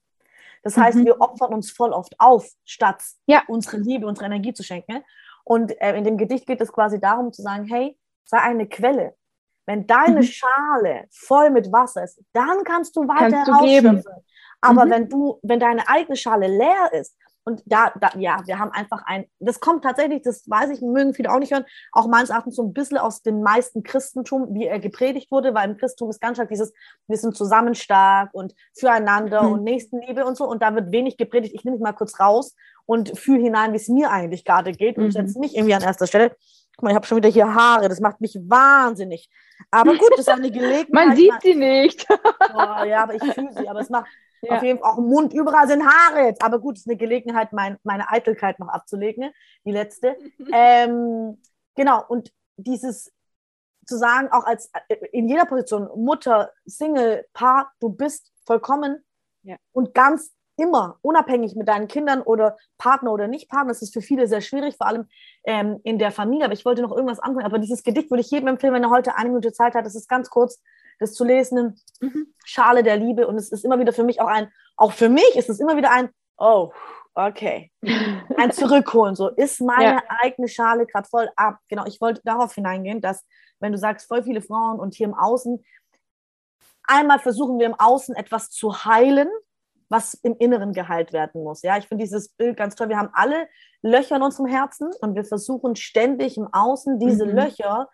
Das 0.61 0.77
heißt, 0.77 0.97
mhm. 0.97 1.05
wir 1.05 1.21
opfern 1.21 1.53
uns 1.53 1.71
voll 1.71 1.91
oft 1.91 2.15
auf, 2.19 2.47
statt 2.63 3.01
ja. 3.25 3.43
unsere 3.47 3.77
Liebe, 3.77 4.05
unsere 4.05 4.27
Energie 4.27 4.53
zu 4.53 4.63
schenken. 4.63 5.03
Und 5.43 5.79
äh, 5.81 5.97
in 5.97 6.03
dem 6.03 6.17
Gedicht 6.17 6.45
geht 6.45 6.61
es 6.61 6.71
quasi 6.71 6.99
darum 6.99 7.33
zu 7.33 7.41
sagen, 7.41 7.65
hey, 7.65 7.97
sei 8.23 8.37
eine 8.37 8.67
Quelle. 8.67 9.15
Wenn 9.65 9.87
deine 9.87 10.19
mhm. 10.19 10.23
Schale 10.23 11.07
voll 11.09 11.49
mit 11.49 11.71
Wasser 11.71 12.03
ist, 12.03 12.21
dann 12.33 12.63
kannst 12.63 12.95
du 12.95 13.07
weiter 13.07 13.43
kannst 13.45 14.07
Aber 14.61 14.85
mhm. 14.85 14.89
wenn 14.89 15.09
du, 15.09 15.39
wenn 15.41 15.59
deine 15.59 15.87
eigene 15.87 16.15
Schale 16.15 16.47
leer 16.47 16.91
ist, 16.93 17.15
und 17.45 17.61
da, 17.65 17.91
da, 17.99 18.11
ja, 18.17 18.41
wir 18.45 18.59
haben 18.59 18.71
einfach 18.71 19.03
ein, 19.05 19.25
das 19.39 19.59
kommt 19.59 19.83
tatsächlich, 19.83 20.21
das 20.21 20.49
weiß 20.49 20.69
ich, 20.69 20.81
mögen 20.81 21.13
viele 21.13 21.31
auch 21.31 21.39
nicht 21.39 21.51
hören, 21.51 21.65
auch 21.91 22.07
meines 22.07 22.29
Erachtens 22.29 22.55
so 22.55 22.63
ein 22.63 22.73
bisschen 22.73 22.97
aus 22.97 23.21
dem 23.21 23.41
meisten 23.41 23.83
Christentum, 23.83 24.53
wie 24.53 24.65
er 24.65 24.79
gepredigt 24.79 25.29
wurde, 25.29 25.53
weil 25.53 25.69
im 25.69 25.77
Christentum 25.77 26.09
ist 26.09 26.21
ganz 26.21 26.37
stark 26.37 26.49
dieses, 26.49 26.73
wir 27.07 27.17
sind 27.17 27.35
zusammen 27.35 27.75
stark 27.75 28.29
und 28.33 28.53
füreinander 28.73 29.43
mhm. 29.43 29.53
und 29.53 29.63
Nächstenliebe 29.63 30.25
und 30.25 30.37
so. 30.37 30.45
Und 30.45 30.61
da 30.61 30.73
wird 30.73 30.91
wenig 30.91 31.17
gepredigt. 31.17 31.53
Ich 31.53 31.65
nehme 31.65 31.75
mich 31.75 31.83
mal 31.83 31.93
kurz 31.93 32.19
raus 32.19 32.55
und 32.85 33.17
fühle 33.17 33.41
hinein, 33.41 33.73
wie 33.73 33.77
es 33.77 33.89
mir 33.89 34.09
eigentlich 34.09 34.45
gerade 34.45 34.71
geht 34.71 34.97
und 34.97 35.05
mhm. 35.05 35.11
setze 35.11 35.39
mich 35.39 35.55
irgendwie 35.55 35.73
an 35.73 35.81
erster 35.81 36.07
Stelle. 36.07 36.35
Guck 36.75 36.83
mal, 36.83 36.89
ich 36.91 36.95
habe 36.95 37.05
schon 37.05 37.17
wieder 37.17 37.29
hier 37.29 37.53
Haare, 37.53 37.89
das 37.89 37.99
macht 37.99 38.21
mich 38.21 38.35
wahnsinnig. 38.41 39.29
Aber 39.69 39.95
gut, 39.95 40.11
das 40.11 40.21
ist 40.21 40.29
eine 40.29 40.51
Gelegenheit. 40.51 40.89
Man 40.91 41.15
sieht 41.15 41.33
sie 41.41 41.55
nicht. 41.55 42.07
oh, 42.53 42.83
ja, 42.85 43.03
aber 43.03 43.15
ich 43.15 43.23
fühle 43.33 43.51
sie. 43.53 43.67
Aber 43.67 43.81
es 43.81 43.89
macht, 43.89 44.07
ja. 44.43 44.57
Auf 44.57 44.63
jeden 44.63 44.79
Fall 44.79 44.91
auch 44.91 44.97
im 44.97 45.05
Mund, 45.05 45.33
überall 45.33 45.67
sind 45.67 45.85
Haare 45.85 46.25
jetzt. 46.25 46.43
Aber 46.43 46.59
gut, 46.59 46.75
es 46.75 46.81
ist 46.81 46.89
eine 46.89 46.97
Gelegenheit, 46.97 47.53
mein, 47.53 47.77
meine 47.83 48.09
Eitelkeit 48.09 48.59
noch 48.59 48.67
abzulegen, 48.67 49.31
die 49.65 49.71
letzte. 49.71 50.17
ähm, 50.53 51.41
genau, 51.75 52.03
und 52.07 52.31
dieses 52.57 53.11
zu 53.85 53.97
sagen, 53.97 54.29
auch 54.31 54.45
als 54.45 54.69
äh, 54.87 54.95
in 55.11 55.27
jeder 55.27 55.45
Position, 55.45 55.89
Mutter, 55.95 56.51
Single, 56.65 57.25
Paar, 57.33 57.71
du 57.79 57.89
bist 57.89 58.31
vollkommen 58.45 59.03
ja. 59.43 59.57
und 59.71 59.93
ganz 59.93 60.33
immer, 60.55 60.97
unabhängig 61.01 61.55
mit 61.55 61.67
deinen 61.67 61.87
Kindern 61.87 62.21
oder 62.21 62.57
Partner 62.77 63.11
oder 63.11 63.27
nicht 63.27 63.49
Partner, 63.49 63.71
das 63.71 63.81
ist 63.81 63.93
für 63.93 64.01
viele 64.01 64.27
sehr 64.27 64.41
schwierig, 64.41 64.77
vor 64.77 64.87
allem 64.87 65.07
ähm, 65.45 65.79
in 65.83 65.97
der 65.97 66.11
Familie. 66.11 66.45
Aber 66.45 66.53
ich 66.53 66.65
wollte 66.65 66.81
noch 66.81 66.91
irgendwas 66.91 67.19
anfangen. 67.19 67.45
Aber 67.45 67.59
dieses 67.59 67.83
Gedicht 67.83 68.11
würde 68.11 68.21
ich 68.21 68.29
jedem 68.29 68.47
empfehlen, 68.47 68.73
wenn 68.73 68.83
er 68.83 68.91
heute 68.91 69.15
eine 69.15 69.29
Minute 69.29 69.51
Zeit 69.51 69.73
hat. 69.73 69.85
Das 69.85 69.95
ist 69.95 70.07
ganz 70.07 70.29
kurz 70.29 70.61
das 71.03 71.13
zu 71.13 71.23
lesen, 71.23 71.79
mhm. 72.01 72.33
Schale 72.45 72.83
der 72.83 72.97
Liebe. 72.97 73.27
Und 73.27 73.37
es 73.37 73.51
ist 73.51 73.63
immer 73.63 73.79
wieder 73.79 73.93
für 73.93 74.03
mich 74.03 74.19
auch 74.21 74.27
ein, 74.27 74.51
auch 74.75 74.91
für 74.91 75.09
mich 75.09 75.35
ist 75.35 75.49
es 75.49 75.59
immer 75.59 75.77
wieder 75.77 75.91
ein, 75.91 76.09
oh, 76.37 76.71
okay, 77.15 77.71
ein 78.37 78.51
Zurückholen. 78.51 79.15
So, 79.15 79.29
ist 79.29 79.61
meine 79.61 79.95
ja. 79.95 80.03
eigene 80.21 80.47
Schale 80.47 80.85
gerade 80.85 81.07
voll 81.07 81.29
ab? 81.35 81.59
Genau, 81.67 81.85
ich 81.85 82.01
wollte 82.01 82.21
darauf 82.23 82.53
hineingehen, 82.55 83.01
dass, 83.01 83.25
wenn 83.59 83.71
du 83.71 83.77
sagst, 83.77 84.07
voll 84.07 84.23
viele 84.23 84.41
Frauen 84.41 84.79
und 84.79 84.95
hier 84.95 85.07
im 85.07 85.13
Außen, 85.13 85.63
einmal 86.85 87.19
versuchen 87.19 87.59
wir 87.59 87.65
im 87.65 87.79
Außen 87.79 88.15
etwas 88.15 88.49
zu 88.49 88.85
heilen, 88.85 89.29
was 89.89 90.15
im 90.15 90.35
Inneren 90.37 90.73
geheilt 90.73 91.13
werden 91.13 91.43
muss. 91.43 91.61
Ja, 91.61 91.77
ich 91.77 91.87
finde 91.87 92.03
dieses 92.03 92.29
Bild 92.29 92.57
ganz 92.57 92.75
toll. 92.75 92.89
Wir 92.89 92.97
haben 92.97 93.11
alle 93.13 93.47
Löcher 93.81 94.15
in 94.15 94.23
unserem 94.23 94.47
Herzen 94.47 94.89
und 95.01 95.15
wir 95.15 95.23
versuchen 95.23 95.75
ständig 95.75 96.37
im 96.37 96.51
Außen 96.51 96.99
diese 96.99 97.25
mhm. 97.25 97.35
Löcher 97.35 97.89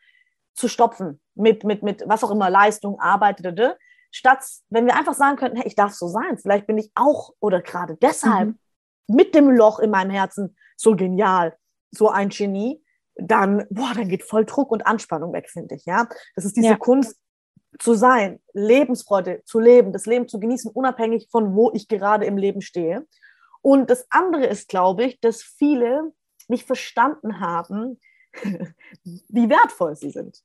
zu 0.54 0.68
stopfen 0.68 1.22
mit, 1.36 1.64
mit, 1.64 1.84
mit 1.84 2.04
was 2.06 2.24
auch 2.24 2.32
immer, 2.32 2.50
Leistung, 2.50 3.00
Arbeit, 3.00 3.42
statt, 4.12 4.44
wenn 4.70 4.86
wir 4.86 4.96
einfach 4.96 5.14
sagen 5.14 5.38
könnten, 5.38 5.58
hey, 5.58 5.68
ich 5.68 5.76
darf 5.76 5.94
so 5.94 6.08
sein, 6.08 6.38
vielleicht 6.38 6.68
bin 6.68 6.78
ich 6.78 6.92
auch 6.96 7.34
oder 7.40 7.62
gerade 7.62 7.96
deshalb 8.02 8.50
mhm. 8.50 8.60
mit 9.08 9.36
dem 9.36 9.50
Loch 9.50 9.80
in 9.80 9.92
meinem 9.92 10.12
Herzen 10.12 10.56
so 10.76 10.96
genial, 10.96 11.56
so 11.92 12.10
ein 12.10 12.30
Genie, 12.30 12.84
dann, 13.16 13.66
boah, 13.70 13.92
dann 13.94 14.08
geht 14.08 14.24
voll 14.24 14.46
Druck 14.46 14.72
und 14.72 14.86
Anspannung 14.86 15.34
weg, 15.34 15.50
finde 15.50 15.76
ich, 15.76 15.86
ja. 15.86 16.08
Das 16.36 16.46
ist 16.46 16.56
diese 16.56 16.70
ja. 16.70 16.78
Kunst 16.78 17.18
zu 17.78 17.94
sein, 17.94 18.42
Lebensfreude 18.54 19.44
zu 19.46 19.60
leben, 19.60 19.94
das 19.94 20.06
Leben 20.06 20.28
zu 20.28 20.40
genießen, 20.40 20.72
unabhängig 20.72 21.28
von 21.30 21.54
wo 21.54 21.72
ich 21.74 21.88
gerade 21.88 22.26
im 22.26 22.38
Leben 22.38 22.62
stehe. 22.62 23.06
Und 23.62 23.90
das 23.90 24.08
andere 24.10 24.46
ist, 24.46 24.70
glaube 24.70 25.04
ich, 25.04 25.20
dass 25.20 25.44
viele 25.44 26.14
nicht 26.48 26.66
verstanden 26.66 27.40
haben, 27.40 28.00
wie 29.04 29.50
wertvoll 29.50 29.96
sie 29.96 30.12
sind. 30.12 30.42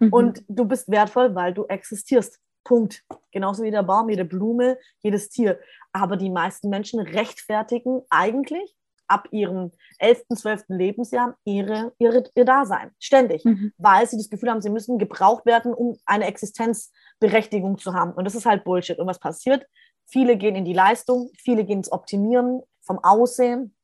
Mhm. 0.00 0.12
Und 0.12 0.44
du 0.48 0.64
bist 0.64 0.88
wertvoll, 0.88 1.34
weil 1.34 1.54
du 1.54 1.64
existierst. 1.66 2.40
Punkt. 2.64 3.02
Genauso 3.32 3.62
wie 3.62 3.70
der 3.70 3.82
Baum, 3.82 4.10
jede 4.10 4.26
Blume, 4.26 4.76
jedes 5.00 5.30
Tier. 5.30 5.58
Aber 5.92 6.16
die 6.16 6.28
meisten 6.28 6.68
Menschen 6.68 7.00
rechtfertigen 7.00 8.02
eigentlich 8.10 8.76
ab 9.06 9.28
ihrem 9.30 9.72
11., 9.98 10.24
12. 10.36 10.64
Lebensjahr 10.68 11.36
ihre, 11.44 11.94
ihre, 11.98 12.24
ihr 12.34 12.44
Dasein. 12.44 12.90
Ständig. 12.98 13.44
Mhm. 13.44 13.72
Weil 13.78 14.06
sie 14.06 14.18
das 14.18 14.28
Gefühl 14.28 14.50
haben, 14.50 14.60
sie 14.60 14.70
müssen 14.70 14.98
gebraucht 14.98 15.46
werden, 15.46 15.72
um 15.72 15.96
eine 16.04 16.26
Existenzberechtigung 16.26 17.78
zu 17.78 17.94
haben. 17.94 18.12
Und 18.12 18.24
das 18.24 18.34
ist 18.34 18.44
halt 18.44 18.64
Bullshit. 18.64 18.98
Und 18.98 19.06
was 19.06 19.18
passiert? 19.18 19.66
Viele 20.06 20.36
gehen 20.36 20.54
in 20.54 20.64
die 20.64 20.74
Leistung, 20.74 21.30
viele 21.38 21.64
gehen 21.64 21.78
ins 21.78 21.92
Optimieren 21.92 22.62
vom 22.82 22.98
Aussehen, 22.98 23.74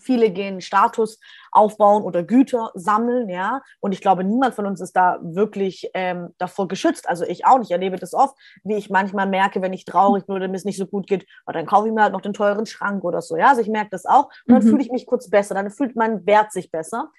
Viele 0.00 0.30
gehen 0.30 0.60
Status 0.60 1.18
aufbauen 1.52 2.02
oder 2.02 2.22
Güter 2.22 2.70
sammeln, 2.74 3.28
ja. 3.28 3.62
Und 3.80 3.92
ich 3.92 4.00
glaube, 4.00 4.24
niemand 4.24 4.54
von 4.54 4.66
uns 4.66 4.80
ist 4.80 4.94
da 4.94 5.18
wirklich 5.22 5.90
ähm, 5.94 6.30
davor 6.38 6.68
geschützt. 6.68 7.08
Also 7.08 7.24
ich 7.24 7.46
auch 7.46 7.58
nicht. 7.58 7.68
Ich 7.68 7.72
erlebe 7.72 7.96
das 7.96 8.14
oft, 8.14 8.36
wie 8.64 8.74
ich 8.74 8.90
manchmal 8.90 9.26
merke, 9.26 9.62
wenn 9.62 9.72
ich 9.72 9.84
traurig 9.84 10.26
bin 10.26 10.36
oder 10.36 10.48
mir 10.48 10.56
es 10.56 10.64
nicht 10.64 10.78
so 10.78 10.86
gut 10.86 11.06
geht, 11.06 11.26
oh, 11.46 11.52
dann 11.52 11.66
kaufe 11.66 11.88
ich 11.88 11.94
mir 11.94 12.02
halt 12.02 12.12
noch 12.12 12.20
den 12.20 12.32
teuren 12.32 12.66
Schrank 12.66 13.04
oder 13.04 13.22
so. 13.22 13.36
Ja, 13.36 13.48
also 13.48 13.60
ich 13.60 13.68
merke 13.68 13.90
das 13.90 14.06
auch. 14.06 14.26
Und 14.46 14.54
dann 14.54 14.64
mhm. 14.64 14.68
fühle 14.68 14.82
ich 14.82 14.90
mich 14.90 15.06
kurz 15.06 15.30
besser. 15.30 15.54
Dann 15.54 15.70
fühlt 15.70 15.96
mein 15.96 16.26
Wert 16.26 16.52
sich 16.52 16.70
besser. 16.70 17.10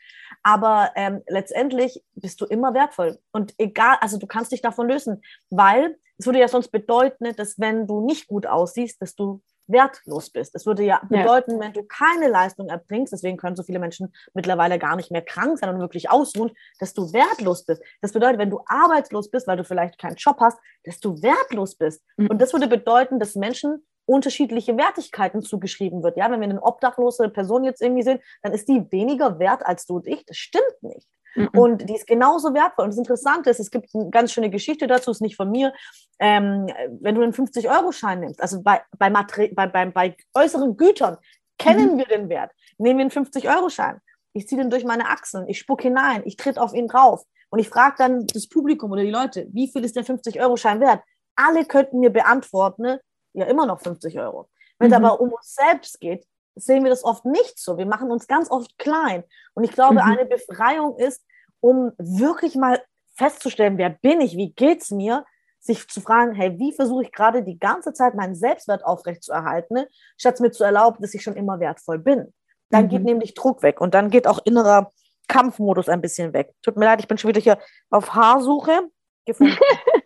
Aber 0.43 0.91
ähm, 0.95 1.21
letztendlich 1.28 2.03
bist 2.15 2.41
du 2.41 2.45
immer 2.45 2.73
wertvoll. 2.73 3.17
Und 3.32 3.53
egal, 3.57 3.97
also 4.01 4.17
du 4.17 4.28
kannst 4.28 4.51
dich 4.51 4.61
davon 4.61 4.88
lösen, 4.88 5.21
weil 5.49 5.97
es 6.17 6.26
würde 6.26 6.39
ja 6.39 6.47
sonst 6.47 6.69
bedeuten, 6.69 7.36
dass 7.36 7.59
wenn 7.59 7.88
du 7.88 8.05
nicht 8.05 8.28
gut 8.28 8.47
aussiehst, 8.47 9.01
dass 9.01 9.15
du 9.15 9.41
wertlos 9.68 10.30
bist. 10.30 10.55
Es 10.55 10.66
würde 10.66 10.84
ja 10.84 11.01
bedeuten, 11.09 11.53
ja. 11.53 11.59
wenn 11.59 11.74
du 11.74 11.84
keine 11.84 12.28
Leistung 12.28 12.70
erbringst, 12.70 13.13
deswegen 13.13 13.38
können 13.38 13.55
so 13.55 13.63
viele 13.63 13.80
Menschen 13.80 14.13
mittlerweile 14.34 14.80
gar 14.80 14.95
nicht 14.95 15.11
mehr 15.11 15.22
krank 15.22 15.57
sein 15.57 15.70
und 15.70 15.80
wirklich 15.80 16.09
ausruhen, 16.09 16.51
dass 16.80 16.93
du 16.93 17.11
wertlos 17.13 17.66
bist. 17.66 17.82
Das 18.01 18.13
bedeutet, 18.13 18.39
wenn 18.39 18.49
du 18.49 18.61
arbeitslos 18.66 19.30
bist, 19.32 19.47
weil 19.47 19.57
du 19.57 19.63
vielleicht 19.63 19.99
keinen 19.99 20.16
Job 20.16 20.38
hast, 20.39 20.57
dass 20.84 20.99
du 20.99 21.22
wertlos 21.22 21.76
bist. 21.76 22.03
Mhm. 22.18 22.28
Und 22.28 22.41
das 22.41 22.53
würde 22.53 22.68
bedeuten, 22.68 23.20
dass 23.20 23.36
Menschen 23.36 23.86
unterschiedliche 24.05 24.78
Wertigkeiten 24.78 25.41
zugeschrieben 25.41 26.03
wird. 26.03 26.18
Ja, 26.18 26.30
wenn 26.30 26.39
wir 26.39 26.47
eine 26.47 26.61
obdachlose 26.61 27.30
Person 27.30 27.63
jetzt 27.63 27.82
irgendwie 27.82 28.03
sehen, 28.03 28.20
dann 28.43 28.53
ist 28.53 28.68
die 28.70 28.91
weniger 28.91 29.39
wert 29.39 29.66
als 29.66 29.86
du 29.86 29.95
und 29.95 30.07
ich. 30.07 30.26
Das 30.26 30.38
stimmt 30.38 30.82
nicht. 30.82 31.07
Mhm. 31.36 31.49
Und 31.53 31.89
die 31.89 31.95
ist 31.95 32.07
genauso 32.07 32.53
wertvoll. 32.53 32.86
Und 32.86 32.91
das 32.91 32.97
Interessante 32.97 33.49
ist, 33.49 33.59
es 33.59 33.71
gibt 33.71 33.93
eine 33.93 34.09
ganz 34.09 34.31
schöne 34.31 34.49
Geschichte 34.49 34.88
dazu, 34.88 35.11
ist 35.11 35.21
nicht 35.21 35.36
von 35.36 35.51
mir. 35.51 35.73
Ähm, 36.19 36.67
wenn 37.01 37.15
du 37.15 37.21
einen 37.21 37.33
50-Euro-Schein 37.33 38.21
nimmst, 38.21 38.41
also 38.41 38.61
bei, 38.61 38.81
bei, 38.97 39.09
bei, 39.09 39.67
bei, 39.67 39.86
bei 39.86 40.17
äußeren 40.33 40.77
Gütern, 40.77 41.17
kennen 41.57 41.93
mhm. 41.93 41.97
wir 41.99 42.05
den 42.05 42.29
Wert. 42.29 42.51
Nehmen 42.77 42.99
wir 42.99 43.05
einen 43.05 43.27
50-Euro-Schein. 43.27 43.99
Ich 44.33 44.47
ziehe 44.47 44.61
den 44.61 44.69
durch 44.69 44.83
meine 44.83 45.07
Achseln, 45.07 45.47
ich 45.47 45.59
spucke 45.59 45.83
hinein, 45.83 46.23
ich 46.25 46.36
tritt 46.36 46.57
auf 46.57 46.73
ihn 46.73 46.88
drauf. 46.88 47.23
Und 47.49 47.59
ich 47.59 47.69
frage 47.69 47.95
dann 47.97 48.27
das 48.27 48.49
Publikum 48.49 48.91
oder 48.91 49.03
die 49.03 49.11
Leute, 49.11 49.47
wie 49.51 49.69
viel 49.71 49.86
ist 49.86 49.95
der 49.95 50.03
50-Euro-Schein 50.03 50.81
wert? 50.81 51.01
Alle 51.36 51.65
könnten 51.65 51.99
mir 51.99 52.09
beantworten, 52.09 52.81
ne? 52.81 53.01
ja, 53.33 53.45
immer 53.45 53.65
noch 53.65 53.81
50 53.81 54.19
Euro. 54.19 54.49
Wenn 54.77 54.91
es 54.91 54.97
mhm. 54.97 55.05
aber 55.05 55.21
um 55.21 55.29
uns 55.31 55.55
selbst 55.55 55.99
geht, 55.99 56.25
sehen 56.56 56.84
wir 56.84 56.89
das 56.89 57.03
oft 57.03 57.26
nicht 57.26 57.60
so. 57.60 57.78
Wir 57.78 57.86
machen 57.86 58.12
uns 58.12 58.28
ganz 58.28 58.49
oft 58.49 58.78
klein. 58.78 59.24
Und 59.53 59.64
ich 59.64 59.72
glaube, 59.72 59.95
mhm. 59.95 60.12
eine 60.12 60.26
Befreiung 60.26 60.97
ist, 60.97 61.24
um 61.60 61.91
wirklich 61.97 62.56
mal 62.56 62.82
festzustellen, 63.16 63.78
wer 63.78 63.89
bin 63.89 64.22
ich, 64.22 64.36
wie 64.36 64.53
geht 64.53 64.82
es 64.82 64.91
mir, 64.91 65.26
sich 65.60 65.88
zu 65.88 65.99
fragen, 65.99 66.34
hey, 66.34 66.60
wie 66.60 66.74
versuche 66.74 67.03
ich 67.03 67.12
gerade 67.12 67.43
die 67.43 67.58
ganze 67.58 67.91
Zeit 67.93 68.14
meinen 68.14 68.36
Selbstwert 68.36 68.86
aufrechtzuerhalten, 68.86 69.76
ne? 69.76 69.88
statt 70.16 70.39
mir 70.39 70.51
zu 70.51 70.64
erlauben, 70.64 71.01
dass 71.01 71.14
ich 71.14 71.24
schon 71.24 71.36
immer 71.36 71.60
wertvoll 71.60 71.97
bin. 71.97 72.34
Dann 72.70 72.86
mhm. 72.86 72.89
geht 72.89 73.03
nämlich 73.03 73.34
Druck 73.34 73.64
weg 73.64 73.82
und 73.82 73.93
dann 73.95 74.10
geht 74.10 74.28
auch 74.28 74.39
innerer 74.45 74.91
Kampfmodus 75.28 75.89
ein 75.89 76.01
bisschen 76.01 76.34
weg. 76.34 76.53
Tut 76.62 76.78
mir 76.78 76.86
leid, 76.86 76.99
ich 76.99 77.08
bin 77.08 77.18
schon 77.18 77.30
wieder 77.30 77.41
hier 77.41 77.58
auf 77.89 78.14
Haarsuche 78.14 78.89
gefunden. 79.26 79.58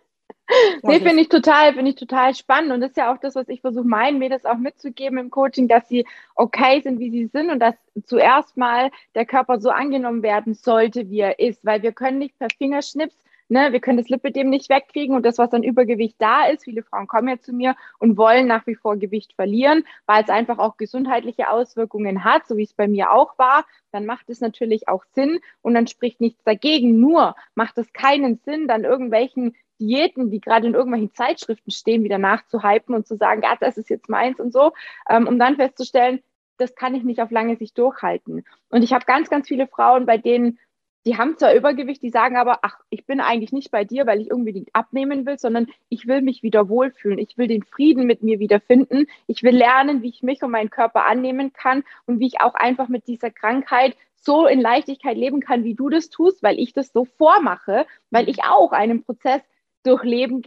nee, 0.82 1.00
finde 1.00 1.22
ich 1.22 1.28
total, 1.28 1.74
finde 1.74 1.90
ich 1.90 1.96
total 1.96 2.34
spannend. 2.34 2.72
Und 2.72 2.80
das 2.80 2.90
ist 2.90 2.96
ja 2.96 3.12
auch 3.12 3.18
das, 3.18 3.34
was 3.34 3.48
ich 3.48 3.60
versuche, 3.60 3.86
meinen 3.86 4.18
Mädels 4.18 4.44
auch 4.44 4.56
mitzugeben 4.56 5.18
im 5.18 5.30
Coaching, 5.30 5.68
dass 5.68 5.88
sie 5.88 6.06
okay 6.34 6.80
sind, 6.80 6.98
wie 6.98 7.10
sie 7.10 7.26
sind 7.26 7.50
und 7.50 7.60
dass 7.60 7.74
zuerst 8.04 8.56
mal 8.56 8.90
der 9.14 9.26
Körper 9.26 9.60
so 9.60 9.70
angenommen 9.70 10.22
werden 10.22 10.54
sollte, 10.54 11.10
wie 11.10 11.20
er 11.20 11.38
ist. 11.38 11.64
Weil 11.64 11.82
wir 11.82 11.92
können 11.92 12.18
nicht 12.18 12.38
per 12.38 12.48
Fingerschnips 12.56 13.16
Ne, 13.52 13.72
wir 13.72 13.80
können 13.80 13.98
das 13.98 14.08
Lipidem 14.08 14.48
nicht 14.48 14.70
wegkriegen 14.70 15.16
und 15.16 15.26
das, 15.26 15.36
was 15.38 15.52
an 15.52 15.64
Übergewicht 15.64 16.14
da 16.20 16.46
ist, 16.46 16.62
viele 16.62 16.84
Frauen 16.84 17.08
kommen 17.08 17.26
ja 17.26 17.40
zu 17.40 17.52
mir 17.52 17.74
und 17.98 18.16
wollen 18.16 18.46
nach 18.46 18.64
wie 18.68 18.76
vor 18.76 18.96
Gewicht 18.96 19.32
verlieren, 19.32 19.82
weil 20.06 20.22
es 20.22 20.30
einfach 20.30 20.58
auch 20.58 20.76
gesundheitliche 20.76 21.50
Auswirkungen 21.50 22.22
hat, 22.22 22.46
so 22.46 22.56
wie 22.56 22.62
es 22.62 22.72
bei 22.72 22.86
mir 22.86 23.10
auch 23.10 23.36
war, 23.40 23.64
dann 23.90 24.06
macht 24.06 24.30
es 24.30 24.40
natürlich 24.40 24.86
auch 24.86 25.02
Sinn 25.16 25.40
und 25.62 25.74
dann 25.74 25.88
spricht 25.88 26.20
nichts 26.20 26.44
dagegen. 26.44 27.00
Nur 27.00 27.34
macht 27.56 27.76
es 27.76 27.92
keinen 27.92 28.38
Sinn, 28.44 28.68
dann 28.68 28.84
irgendwelchen 28.84 29.56
Diäten, 29.80 30.30
die 30.30 30.40
gerade 30.40 30.66
in 30.66 30.74
irgendwelchen 30.74 31.14
Zeitschriften 31.14 31.70
stehen, 31.70 32.04
wieder 32.04 32.18
nachzuhypen 32.18 32.94
und 32.94 33.06
zu 33.06 33.16
sagen, 33.16 33.42
ja, 33.42 33.56
das 33.58 33.78
ist 33.78 33.90
jetzt 33.90 34.08
meins 34.08 34.38
und 34.38 34.52
so, 34.52 34.72
ähm, 35.08 35.26
um 35.26 35.38
dann 35.38 35.56
festzustellen, 35.56 36.20
das 36.58 36.74
kann 36.74 36.94
ich 36.94 37.02
nicht 37.02 37.20
auf 37.20 37.30
lange 37.30 37.56
Sicht 37.56 37.76
durchhalten. 37.78 38.44
Und 38.68 38.82
ich 38.82 38.92
habe 38.92 39.06
ganz, 39.06 39.30
ganz 39.30 39.48
viele 39.48 39.66
Frauen, 39.66 40.06
bei 40.06 40.18
denen, 40.18 40.58
die 41.06 41.16
haben 41.16 41.38
zwar 41.38 41.54
Übergewicht, 41.54 42.02
die 42.02 42.10
sagen 42.10 42.36
aber, 42.36 42.58
ach, 42.60 42.78
ich 42.90 43.06
bin 43.06 43.20
eigentlich 43.20 43.52
nicht 43.52 43.70
bei 43.70 43.84
dir, 43.84 44.06
weil 44.06 44.20
ich 44.20 44.30
unbedingt 44.30 44.68
abnehmen 44.74 45.24
will, 45.24 45.38
sondern 45.38 45.68
ich 45.88 46.06
will 46.06 46.20
mich 46.20 46.42
wieder 46.42 46.68
wohlfühlen. 46.68 47.18
Ich 47.18 47.38
will 47.38 47.46
den 47.46 47.62
Frieden 47.62 48.06
mit 48.06 48.22
mir 48.22 48.38
wiederfinden. 48.38 49.06
Ich 49.26 49.42
will 49.42 49.56
lernen, 49.56 50.02
wie 50.02 50.10
ich 50.10 50.22
mich 50.22 50.42
und 50.42 50.50
meinen 50.50 50.68
Körper 50.68 51.06
annehmen 51.06 51.54
kann 51.54 51.84
und 52.04 52.20
wie 52.20 52.26
ich 52.26 52.42
auch 52.42 52.54
einfach 52.54 52.88
mit 52.88 53.06
dieser 53.06 53.30
Krankheit 53.30 53.96
so 54.16 54.46
in 54.46 54.60
Leichtigkeit 54.60 55.16
leben 55.16 55.40
kann, 55.40 55.64
wie 55.64 55.74
du 55.74 55.88
das 55.88 56.10
tust, 56.10 56.42
weil 56.42 56.58
ich 56.58 56.74
das 56.74 56.92
so 56.92 57.06
vormache, 57.06 57.86
weil 58.10 58.28
ich 58.28 58.44
auch 58.44 58.72
einen 58.72 59.02
Prozess 59.02 59.40
durchleben 59.82 60.42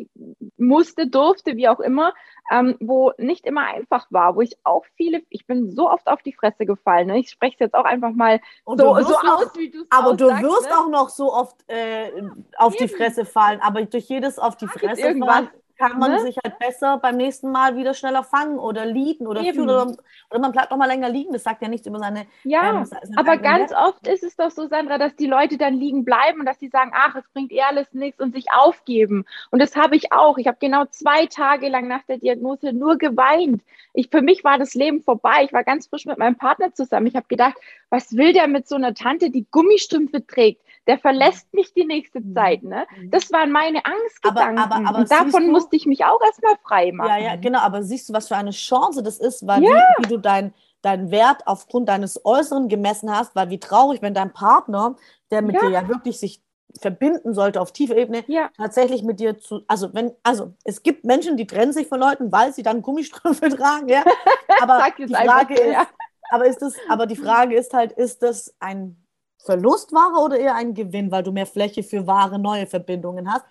musste, 0.57 1.07
durfte, 1.07 1.55
wie 1.55 1.67
auch 1.67 1.79
immer, 1.79 2.13
ähm, 2.51 2.75
wo 2.79 3.11
nicht 3.17 3.45
immer 3.45 3.65
einfach 3.65 4.07
war, 4.09 4.35
wo 4.35 4.41
ich 4.41 4.57
auch 4.63 4.85
viele, 4.95 5.21
ich 5.29 5.47
bin 5.47 5.71
so 5.71 5.89
oft 5.89 6.07
auf 6.07 6.21
die 6.21 6.33
Fresse 6.33 6.65
gefallen. 6.65 7.07
Ne? 7.07 7.19
Ich 7.19 7.29
spreche 7.29 7.55
es 7.55 7.59
jetzt 7.59 7.75
auch 7.75 7.85
einfach 7.85 8.11
mal 8.11 8.39
so, 8.65 8.75
so 8.77 8.85
aus, 8.93 9.51
wie 9.55 9.69
du 9.69 9.81
es 9.81 9.87
Aber 9.89 10.15
du 10.15 10.25
wirst 10.25 10.69
ne? 10.69 10.77
auch 10.77 10.89
noch 10.89 11.09
so 11.09 11.33
oft 11.33 11.55
äh, 11.67 12.11
auf 12.57 12.75
Eben. 12.75 12.87
die 12.87 12.93
Fresse 12.93 13.25
fallen, 13.25 13.59
aber 13.61 13.83
durch 13.85 14.05
jedes 14.05 14.39
auf 14.39 14.57
die 14.57 14.67
Fresse 14.67 15.15
fallen 15.15 15.49
kann 15.77 15.99
man 15.99 16.11
ne? 16.11 16.19
sich 16.19 16.37
halt 16.43 16.59
besser 16.59 16.97
beim 16.97 17.17
nächsten 17.17 17.51
Mal 17.51 17.75
wieder 17.75 17.93
schneller 17.93 18.23
fangen 18.23 18.59
oder 18.59 18.85
lieben 18.85 19.27
oder 19.27 19.41
fühlen 19.43 19.69
oder, 19.69 19.95
oder, 20.29 20.39
man 20.39 20.51
bleibt 20.51 20.71
noch 20.71 20.77
mal 20.77 20.87
länger 20.87 21.09
liegen. 21.09 21.33
Das 21.33 21.43
sagt 21.43 21.61
ja 21.61 21.67
nichts 21.67 21.87
über 21.87 21.99
seine. 21.99 22.25
Ja, 22.43 22.77
ähm, 22.77 22.85
seine 22.85 23.17
aber 23.17 23.37
ganz 23.37 23.71
Wert. 23.71 23.81
oft 23.81 24.07
ist 24.07 24.23
es 24.23 24.35
doch 24.35 24.51
so, 24.51 24.67
Sandra, 24.67 24.97
dass 24.97 25.15
die 25.15 25.25
Leute 25.25 25.57
dann 25.57 25.73
liegen 25.73 26.05
bleiben 26.05 26.39
und 26.39 26.45
dass 26.45 26.59
sie 26.59 26.69
sagen, 26.69 26.91
ach, 26.93 27.15
es 27.15 27.27
bringt 27.33 27.51
eh 27.51 27.61
alles 27.61 27.93
nichts 27.93 28.21
und 28.21 28.33
sich 28.33 28.51
aufgeben. 28.51 29.25
Und 29.51 29.59
das 29.59 29.75
habe 29.75 29.95
ich 29.95 30.11
auch. 30.11 30.37
Ich 30.37 30.47
habe 30.47 30.57
genau 30.59 30.85
zwei 30.85 31.25
Tage 31.25 31.69
lang 31.69 31.87
nach 31.87 32.03
der 32.03 32.17
Diagnose 32.17 32.73
nur 32.73 32.97
geweint. 32.97 33.61
Ich, 33.93 34.09
für 34.09 34.21
mich 34.21 34.43
war 34.43 34.57
das 34.57 34.73
Leben 34.73 35.01
vorbei. 35.01 35.43
Ich 35.43 35.53
war 35.53 35.63
ganz 35.63 35.87
frisch 35.87 36.05
mit 36.05 36.17
meinem 36.17 36.35
Partner 36.35 36.73
zusammen. 36.73 37.07
Ich 37.07 37.15
habe 37.15 37.27
gedacht, 37.27 37.55
was 37.89 38.15
will 38.15 38.33
der 38.33 38.47
mit 38.47 38.67
so 38.67 38.75
einer 38.75 38.93
Tante, 38.93 39.29
die 39.29 39.45
Gummistrümpfe 39.51 40.25
trägt? 40.25 40.61
Der 40.87 40.99
verlässt 40.99 41.53
mich 41.53 41.73
die 41.73 41.85
nächste 41.85 42.19
mhm. 42.19 42.35
Zeit. 42.35 42.63
Ne? 42.63 42.85
Mhm. 42.97 43.11
Das 43.11 43.31
waren 43.31 43.51
meine 43.51 43.85
Angstgedanken. 43.85 44.57
Aber, 44.59 44.75
aber, 44.75 44.89
aber 44.89 44.99
und 44.99 45.11
davon 45.11 45.45
du, 45.45 45.51
musste 45.51 45.75
ich 45.75 45.85
mich 45.85 46.03
auch 46.05 46.21
erstmal 46.21 46.55
frei 46.63 46.91
machen. 46.91 47.09
Ja, 47.09 47.17
ja, 47.17 47.35
genau. 47.35 47.59
Aber 47.59 47.83
siehst 47.83 48.09
du, 48.09 48.13
was 48.13 48.27
für 48.27 48.35
eine 48.35 48.51
Chance 48.51 49.03
das 49.03 49.17
ist, 49.17 49.47
weil 49.47 49.63
ja. 49.63 49.69
wie, 49.69 50.03
wie, 50.03 50.09
du 50.09 50.17
dein, 50.17 50.53
deinen 50.81 51.11
Wert 51.11 51.47
aufgrund 51.47 51.89
deines 51.89 52.25
Äußeren 52.25 52.67
gemessen 52.67 53.15
hast, 53.15 53.35
weil 53.35 53.49
wie 53.49 53.59
traurig, 53.59 54.01
wenn 54.01 54.13
dein 54.13 54.33
Partner, 54.33 54.95
der 55.31 55.41
mit 55.41 55.55
ja. 55.55 55.61
dir 55.61 55.69
ja 55.69 55.87
wirklich 55.87 56.19
sich 56.19 56.41
verbinden 56.79 57.33
sollte 57.33 57.61
auf 57.61 57.71
tiefer 57.71 57.95
Ebene, 57.95 58.23
ja. 58.27 58.49
tatsächlich 58.57 59.03
mit 59.03 59.19
dir 59.19 59.39
zu, 59.39 59.61
also 59.67 59.93
wenn, 59.93 60.11
also 60.23 60.53
es 60.63 60.81
gibt 60.81 61.05
Menschen, 61.05 61.37
die 61.37 61.45
trennen 61.45 61.71
sich 61.71 61.87
von 61.87 61.99
Leuten, 61.99 62.31
weil 62.31 62.51
sie 62.51 62.63
dann 62.63 62.81
Gummistrümpfe 62.81 63.49
tragen, 63.55 63.87
ja. 63.89 64.03
Aber 64.61 64.83
die 64.97 65.07
Frage 65.07 65.53
ist, 65.53 65.73
ja. 65.73 65.87
aber 66.31 66.45
ist 66.45 66.61
das, 66.61 66.73
aber 66.89 67.05
die 67.05 67.15
Frage 67.15 67.55
ist 67.55 67.73
halt, 67.73 67.91
ist 67.91 68.23
das 68.23 68.55
ein 68.59 69.02
Verlustware 69.43 70.19
oder 70.23 70.37
eher 70.37 70.55
ein 70.55 70.73
Gewinn, 70.73 71.11
weil 71.11 71.23
du 71.23 71.31
mehr 71.31 71.45
Fläche 71.45 71.83
für 71.83 72.07
wahre 72.07 72.39
neue 72.39 72.65
Verbindungen 72.65 73.31
hast? 73.31 73.45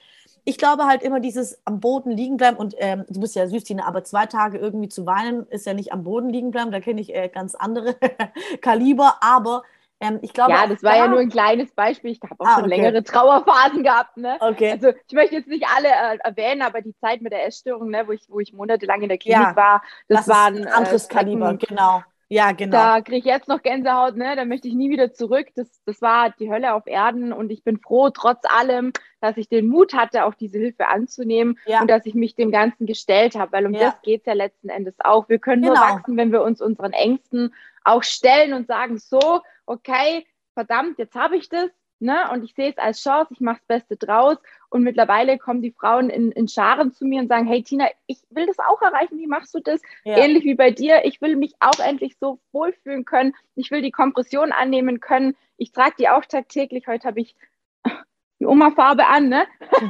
Ich 0.45 0.59
glaube 0.59 0.87
halt 0.87 1.03
immer 1.03 1.21
dieses 1.21 1.61
am 1.65 1.79
Boden 1.79 2.11
liegen 2.11 2.37
bleiben 2.37 2.57
und 2.57 2.75
ähm, 2.79 3.05
du 3.09 3.21
bist 3.21 3.37
ja 3.37 3.47
süß, 3.47 3.63
Tina, 3.63 3.87
aber 3.87 4.03
zwei 4.03 4.27
Tage 4.27 4.59
irgendwie 4.59 4.89
zu 4.89 5.07
weinen 5.07 5.47
ist 5.49 5.67
ja 5.67 5.75
nicht 5.75 5.93
am 5.93 6.03
Boden 6.03 6.31
liegen 6.31 6.51
bleiben, 6.51 6.73
da 6.73 6.81
kenne 6.81 7.01
ich 7.01 7.15
äh, 7.15 7.29
ganz 7.29 7.55
andere 7.55 7.95
Kaliber, 8.61 9.19
aber 9.21 9.63
ähm, 10.03 10.19
ich 10.21 10.33
glaube. 10.33 10.51
Ja, 10.51 10.67
das 10.67 10.83
war 10.83 10.97
ja 10.97 11.07
nur 11.07 11.21
ein 11.21 11.29
kleines 11.29 11.71
Beispiel. 11.71 12.11
Ich 12.11 12.21
habe 12.23 12.35
auch 12.39 12.47
ah, 12.47 12.55
schon 12.57 12.65
okay. 12.65 12.75
längere 12.75 13.05
Trauerphasen 13.05 13.85
gehabt. 13.85 14.17
Ne? 14.17 14.37
Okay. 14.41 14.73
Also 14.73 14.89
ich 14.89 15.15
möchte 15.15 15.37
jetzt 15.37 15.47
nicht 15.47 15.65
alle 15.77 15.89
äh, 15.89 16.19
erwähnen, 16.25 16.63
aber 16.63 16.81
die 16.81 16.95
Zeit 16.97 17.23
mit 17.23 17.33
der 17.33 17.47
Essstörung, 17.47 17.89
ne, 17.89 18.03
wo, 18.09 18.13
ich, 18.13 18.23
wo 18.29 18.41
ich 18.41 18.53
monatelang 18.53 19.03
in 19.03 19.09
der 19.09 19.19
Klinik 19.19 19.39
ja, 19.39 19.57
war, 19.57 19.83
das, 20.09 20.27
das 20.27 20.29
war 20.29 20.47
ein 20.47 20.67
anderes 20.67 21.07
äh, 21.07 21.15
Kaliber, 21.15 21.55
genau. 21.55 22.03
Ja, 22.33 22.53
genau. 22.53 22.73
Da 22.79 23.01
kriege 23.03 23.19
ich 23.19 23.25
jetzt 23.27 23.47
noch 23.47 23.63
Gänsehaut, 23.63 24.17
ne? 24.17 24.35
Da 24.37 24.47
möchte 24.47 24.67
ich 24.67 24.73
nie 24.73 24.89
wieder 24.89 25.13
zurück. 25.13 25.49
Das, 25.55 25.69
das 25.85 26.01
war 26.01 26.31
die 26.31 26.51
Hölle 26.51 26.73
auf 26.73 26.87
Erden 26.87 27.31
und 27.31 27.51
ich 27.51 27.63
bin 27.63 27.79
froh, 27.79 28.09
trotz 28.09 28.41
allem, 28.47 28.95
dass 29.21 29.37
ich 29.37 29.51
den 29.51 29.67
Mut 29.67 29.93
hatte, 29.93 30.25
auch 30.25 30.33
diese 30.33 30.57
Hilfe 30.57 30.89
anzunehmen 30.89 31.59
ja. 31.67 31.83
und 31.83 31.91
dass 31.91 32.07
ich 32.07 32.15
mich 32.15 32.35
dem 32.35 32.51
Ganzen 32.51 32.87
gestellt 32.87 33.35
habe, 33.35 33.53
weil 33.53 33.67
um 33.67 33.75
ja. 33.75 33.81
das 33.81 34.01
geht 34.01 34.21
es 34.21 34.27
ja 34.27 34.33
letzten 34.33 34.71
Endes 34.71 34.95
auch. 35.01 35.29
Wir 35.29 35.39
können 35.39 35.61
genau. 35.61 35.75
nur 35.75 35.83
wachsen, 35.83 36.17
wenn 36.17 36.33
wir 36.33 36.43
uns 36.43 36.63
unseren 36.63 36.95
Ängsten 36.95 37.53
auch 37.85 38.03
stellen 38.03 38.55
und 38.55 38.67
sagen, 38.67 38.97
so, 38.97 39.43
okay, 39.67 40.27
verdammt, 40.55 40.99
jetzt 40.99 41.15
habe 41.15 41.37
ich 41.37 41.51
das, 41.51 41.69
Ne? 42.03 42.29
Und 42.33 42.43
ich 42.43 42.55
sehe 42.55 42.71
es 42.71 42.79
als 42.79 43.01
Chance, 43.01 43.33
ich 43.33 43.41
mache 43.41 43.61
das 43.69 43.79
Beste 43.79 43.97
draus. 43.97 44.37
Und 44.69 44.83
mittlerweile 44.83 45.39
kommen 45.39 45.63
die 45.63 45.71
Frauen 45.71 46.11
in, 46.11 46.33
in 46.33 46.49
Scharen 46.49 46.93
zu 46.93 47.05
mir 47.05 47.21
und 47.21 47.29
sagen, 47.29 47.47
hey 47.47 47.63
Tina, 47.63 47.87
ich 48.07 48.19
will 48.31 48.47
das 48.47 48.59
auch 48.59 48.83
erreichen, 48.83 49.19
wie 49.19 49.29
machst 49.29 49.55
du 49.55 49.61
das? 49.61 49.81
Ja. 50.05 50.17
Ähnlich 50.19 50.45
wie 50.45 50.57
bei 50.57 50.73
dir, 50.73 51.05
ich 51.05 51.21
will 51.21 51.37
mich 51.37 51.55
auch 51.61 51.79
endlich 51.79 52.17
so 52.19 52.41
wohlfühlen 52.51 53.05
können. 53.05 53.35
Ich 53.55 53.71
will 53.71 53.83
die 53.83 53.93
Kompression 53.93 54.51
annehmen 54.51 54.99
können. 54.99 55.37
Ich 55.57 55.71
trage 55.71 55.95
die 55.99 56.09
auch 56.09 56.25
tagtäglich. 56.25 56.89
Heute 56.89 57.07
habe 57.07 57.21
ich 57.21 57.37
die 58.41 58.47
Oma-Farbe 58.47 59.07
an, 59.07 59.29
ne? 59.29 59.47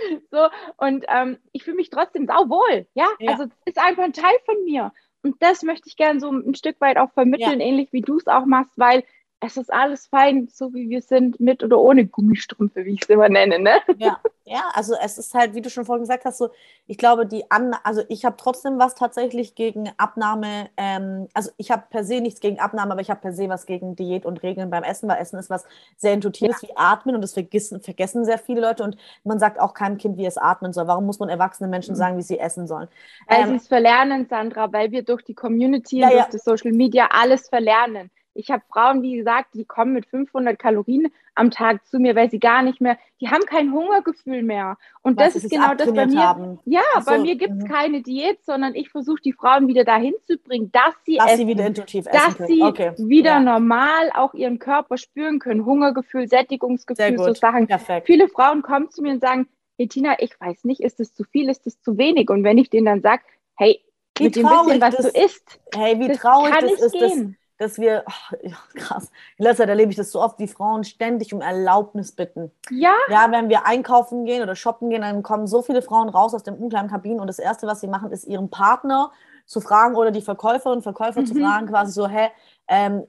so, 0.30 0.48
und 0.78 1.04
ähm, 1.08 1.38
ich 1.52 1.64
fühle 1.64 1.76
mich 1.76 1.90
trotzdem 1.90 2.26
sauwohl. 2.26 2.86
Ja? 2.94 3.08
ja, 3.18 3.32
also 3.32 3.44
es 3.44 3.74
ist 3.74 3.78
einfach 3.78 4.04
ein 4.04 4.12
Teil 4.14 4.36
von 4.46 4.64
mir. 4.64 4.92
Und 5.22 5.42
das 5.42 5.62
möchte 5.62 5.88
ich 5.88 5.96
gerne 5.96 6.20
so 6.20 6.30
ein 6.30 6.54
Stück 6.54 6.80
weit 6.80 6.96
auch 6.96 7.12
vermitteln, 7.12 7.60
ja. 7.60 7.66
ähnlich 7.66 7.92
wie 7.92 8.00
du 8.00 8.16
es 8.16 8.26
auch 8.26 8.46
machst, 8.46 8.72
weil 8.78 9.04
es 9.40 9.56
ist 9.56 9.72
alles 9.72 10.06
fein, 10.06 10.48
so 10.52 10.74
wie 10.74 10.90
wir 10.90 11.00
sind, 11.00 11.40
mit 11.40 11.64
oder 11.64 11.78
ohne 11.78 12.06
Gummistrümpfe, 12.06 12.84
wie 12.84 12.94
ich 12.94 13.02
es 13.02 13.08
immer 13.08 13.28
nenne. 13.30 13.58
Ne? 13.58 13.80
Ja, 13.96 14.20
ja, 14.44 14.64
also 14.74 14.94
es 15.02 15.16
ist 15.16 15.32
halt, 15.32 15.54
wie 15.54 15.62
du 15.62 15.70
schon 15.70 15.86
vorhin 15.86 16.02
gesagt 16.02 16.26
hast, 16.26 16.38
so, 16.38 16.50
ich 16.86 16.98
glaube, 16.98 17.24
die 17.24 17.50
An 17.50 17.74
also 17.82 18.02
ich 18.08 18.26
habe 18.26 18.36
trotzdem 18.38 18.78
was 18.78 18.94
tatsächlich 18.94 19.54
gegen 19.54 19.90
Abnahme, 19.96 20.68
ähm, 20.76 21.28
also 21.32 21.50
ich 21.56 21.70
habe 21.70 21.84
per 21.88 22.04
se 22.04 22.20
nichts 22.20 22.40
gegen 22.40 22.58
Abnahme, 22.58 22.92
aber 22.92 23.00
ich 23.00 23.08
habe 23.10 23.20
per 23.20 23.32
se 23.32 23.48
was 23.48 23.64
gegen 23.64 23.96
Diät 23.96 24.26
und 24.26 24.42
Regeln 24.42 24.68
beim 24.68 24.82
Essen, 24.82 25.08
weil 25.08 25.20
Essen 25.20 25.38
ist 25.38 25.48
was 25.48 25.64
sehr 25.96 26.12
Intuitives 26.12 26.60
ja. 26.60 26.68
wie 26.68 26.76
Atmen 26.76 27.14
und 27.14 27.22
das 27.22 27.32
vergessen, 27.32 27.80
vergessen 27.80 28.26
sehr 28.26 28.38
viele 28.38 28.60
Leute 28.60 28.84
und 28.84 28.96
man 29.24 29.38
sagt 29.38 29.58
auch 29.58 29.72
keinem 29.72 29.96
Kind, 29.96 30.18
wie 30.18 30.26
es 30.26 30.36
atmen 30.36 30.74
soll. 30.74 30.86
Warum 30.86 31.06
muss 31.06 31.18
man 31.18 31.30
erwachsenen 31.30 31.70
Menschen 31.70 31.92
mhm. 31.92 31.98
sagen, 31.98 32.18
wie 32.18 32.22
sie 32.22 32.38
essen 32.38 32.66
sollen? 32.66 32.88
Weil 33.26 33.42
ähm, 33.42 33.48
sie 33.50 33.56
es 33.56 33.68
verlernen, 33.68 34.26
Sandra, 34.28 34.70
weil 34.70 34.90
wir 34.90 35.02
durch 35.02 35.22
die 35.22 35.34
Community, 35.34 36.00
ja, 36.00 36.08
durch 36.08 36.20
ja. 36.20 36.28
das 36.30 36.44
Social 36.44 36.72
Media 36.72 37.08
alles 37.10 37.48
verlernen 37.48 38.10
Ich 38.34 38.50
habe 38.50 38.62
Frauen, 38.68 39.02
wie 39.02 39.16
gesagt, 39.16 39.54
die 39.54 39.64
kommen 39.64 39.92
mit 39.92 40.06
500 40.06 40.58
Kalorien 40.58 41.08
am 41.34 41.50
Tag 41.50 41.86
zu 41.86 41.98
mir, 41.98 42.14
weil 42.14 42.30
sie 42.30 42.38
gar 42.38 42.62
nicht 42.62 42.80
mehr, 42.80 42.96
die 43.20 43.28
haben 43.28 43.44
kein 43.46 43.72
Hungergefühl 43.72 44.42
mehr. 44.42 44.76
Und 45.02 45.18
Was 45.18 45.34
das 45.34 45.44
ist 45.44 45.50
genau 45.50 45.74
das 45.74 45.92
bei 45.92 46.06
mir. 46.06 46.20
Haben. 46.22 46.58
Ja, 46.64 46.82
so, 47.00 47.10
bei 47.10 47.18
mir 47.18 47.36
gibt 47.36 47.54
es 47.54 47.64
mhm. 47.64 47.68
keine 47.68 48.02
Diät, 48.02 48.44
sondern 48.44 48.74
ich 48.74 48.90
versuche 48.90 49.20
die 49.22 49.32
Frauen 49.32 49.66
wieder 49.66 49.84
dahin 49.84 50.14
zu 50.26 50.38
bringen, 50.38 50.70
dass 50.72 50.94
sie 51.04 51.16
dass 51.16 51.26
essen, 51.26 51.36
sie 51.38 51.46
wieder 51.48 51.66
intuitiv 51.66 52.06
essen 52.06 52.12
dass 52.12 52.36
können. 52.36 52.48
sie 52.48 52.62
okay. 52.62 52.92
wieder 52.98 53.32
ja. 53.32 53.40
normal 53.40 54.10
auch 54.14 54.34
ihren 54.34 54.58
Körper 54.58 54.96
spüren 54.96 55.38
können, 55.38 55.64
Hungergefühl, 55.64 56.28
Sättigungsgefühl, 56.28 57.18
so 57.18 57.34
Sachen. 57.34 57.66
Perfekt. 57.66 58.06
Viele 58.06 58.28
Frauen 58.28 58.62
kommen 58.62 58.90
zu 58.90 59.02
mir 59.02 59.12
und 59.12 59.20
sagen, 59.20 59.48
hey 59.76 59.88
Tina, 59.88 60.16
ich 60.20 60.38
weiß 60.38 60.64
nicht, 60.64 60.80
ist 60.80 61.00
es 61.00 61.14
zu 61.14 61.24
viel, 61.24 61.48
ist 61.48 61.66
es 61.66 61.80
zu 61.80 61.98
wenig? 61.98 62.30
Und 62.30 62.44
wenn 62.44 62.58
ich 62.58 62.70
denen 62.70 62.86
dann 62.86 63.02
sage, 63.02 63.22
hey, 63.56 63.80
wie 64.18 64.24
mit 64.24 64.36
dem 64.36 64.46
bisschen, 64.46 64.80
was 64.80 64.96
das, 64.96 65.12
du 65.12 65.20
isst, 65.20 65.60
hey, 65.74 65.98
wie 65.98 66.12
traurig 66.12 66.54
das, 66.60 66.70
das 66.72 66.80
ist, 66.82 66.92
gehen 66.92 67.36
dass 67.60 67.78
wir, 67.78 68.04
oh, 68.06 68.36
ja, 68.42 68.56
krass, 68.74 69.10
in 69.36 69.44
letzter 69.44 69.64
Zeit 69.64 69.68
erlebe 69.68 69.90
ich 69.90 69.96
das 69.96 70.10
so 70.10 70.22
oft, 70.22 70.38
wie 70.38 70.48
Frauen 70.48 70.82
ständig 70.82 71.34
um 71.34 71.42
Erlaubnis 71.42 72.12
bitten. 72.12 72.50
Ja. 72.70 72.94
Ja, 73.10 73.30
wenn 73.30 73.50
wir 73.50 73.66
einkaufen 73.66 74.24
gehen 74.24 74.42
oder 74.42 74.56
shoppen 74.56 74.88
gehen, 74.88 75.02
dann 75.02 75.22
kommen 75.22 75.46
so 75.46 75.60
viele 75.60 75.82
Frauen 75.82 76.08
raus 76.08 76.32
aus 76.32 76.42
dem 76.42 76.54
Umkleidenkabinen 76.54 77.20
und 77.20 77.26
das 77.26 77.38
Erste, 77.38 77.66
was 77.66 77.82
sie 77.82 77.86
machen, 77.86 78.12
ist 78.12 78.24
ihren 78.24 78.48
Partner 78.48 79.12
zu 79.44 79.60
fragen 79.60 79.94
oder 79.94 80.10
die 80.10 80.22
Verkäuferin, 80.22 80.80
Verkäufer 80.80 81.20
mhm. 81.20 81.26
zu 81.26 81.34
fragen, 81.34 81.66
quasi 81.66 81.92
so, 81.92 82.08
hä, 82.08 82.30
ähm, 82.66 83.02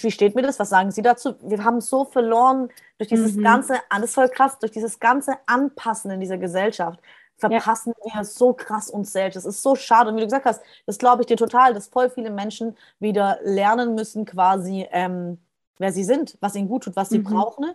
wie 0.00 0.12
steht 0.12 0.36
mir 0.36 0.42
das? 0.42 0.60
Was 0.60 0.68
sagen 0.68 0.92
Sie 0.92 1.02
dazu? 1.02 1.34
Wir 1.42 1.64
haben 1.64 1.80
so 1.80 2.04
verloren 2.04 2.68
durch 2.98 3.08
dieses 3.08 3.34
mhm. 3.34 3.42
ganze, 3.42 3.80
ist 4.04 4.14
voll 4.14 4.28
krass, 4.28 4.60
durch 4.60 4.70
dieses 4.70 5.00
ganze 5.00 5.32
Anpassen 5.46 6.12
in 6.12 6.20
dieser 6.20 6.38
Gesellschaft 6.38 7.00
verpassen 7.38 7.94
ja. 8.04 8.16
wir 8.16 8.24
so 8.24 8.52
krass 8.52 8.90
uns 8.90 9.12
selbst. 9.12 9.36
Das 9.36 9.44
ist 9.44 9.62
so 9.62 9.74
schade. 9.74 10.10
Und 10.10 10.16
wie 10.16 10.20
du 10.20 10.26
gesagt 10.26 10.44
hast, 10.44 10.60
das 10.86 10.98
glaube 10.98 11.22
ich 11.22 11.26
dir 11.26 11.36
total, 11.36 11.72
dass 11.72 11.86
voll 11.86 12.10
viele 12.10 12.30
Menschen 12.30 12.76
wieder 12.98 13.38
lernen 13.42 13.94
müssen, 13.94 14.24
quasi, 14.24 14.86
ähm, 14.90 15.38
wer 15.78 15.92
sie 15.92 16.04
sind, 16.04 16.36
was 16.40 16.56
ihnen 16.56 16.68
gut 16.68 16.84
tut, 16.84 16.96
was 16.96 17.08
sie 17.08 17.20
mhm. 17.20 17.24
brauchen. 17.24 17.66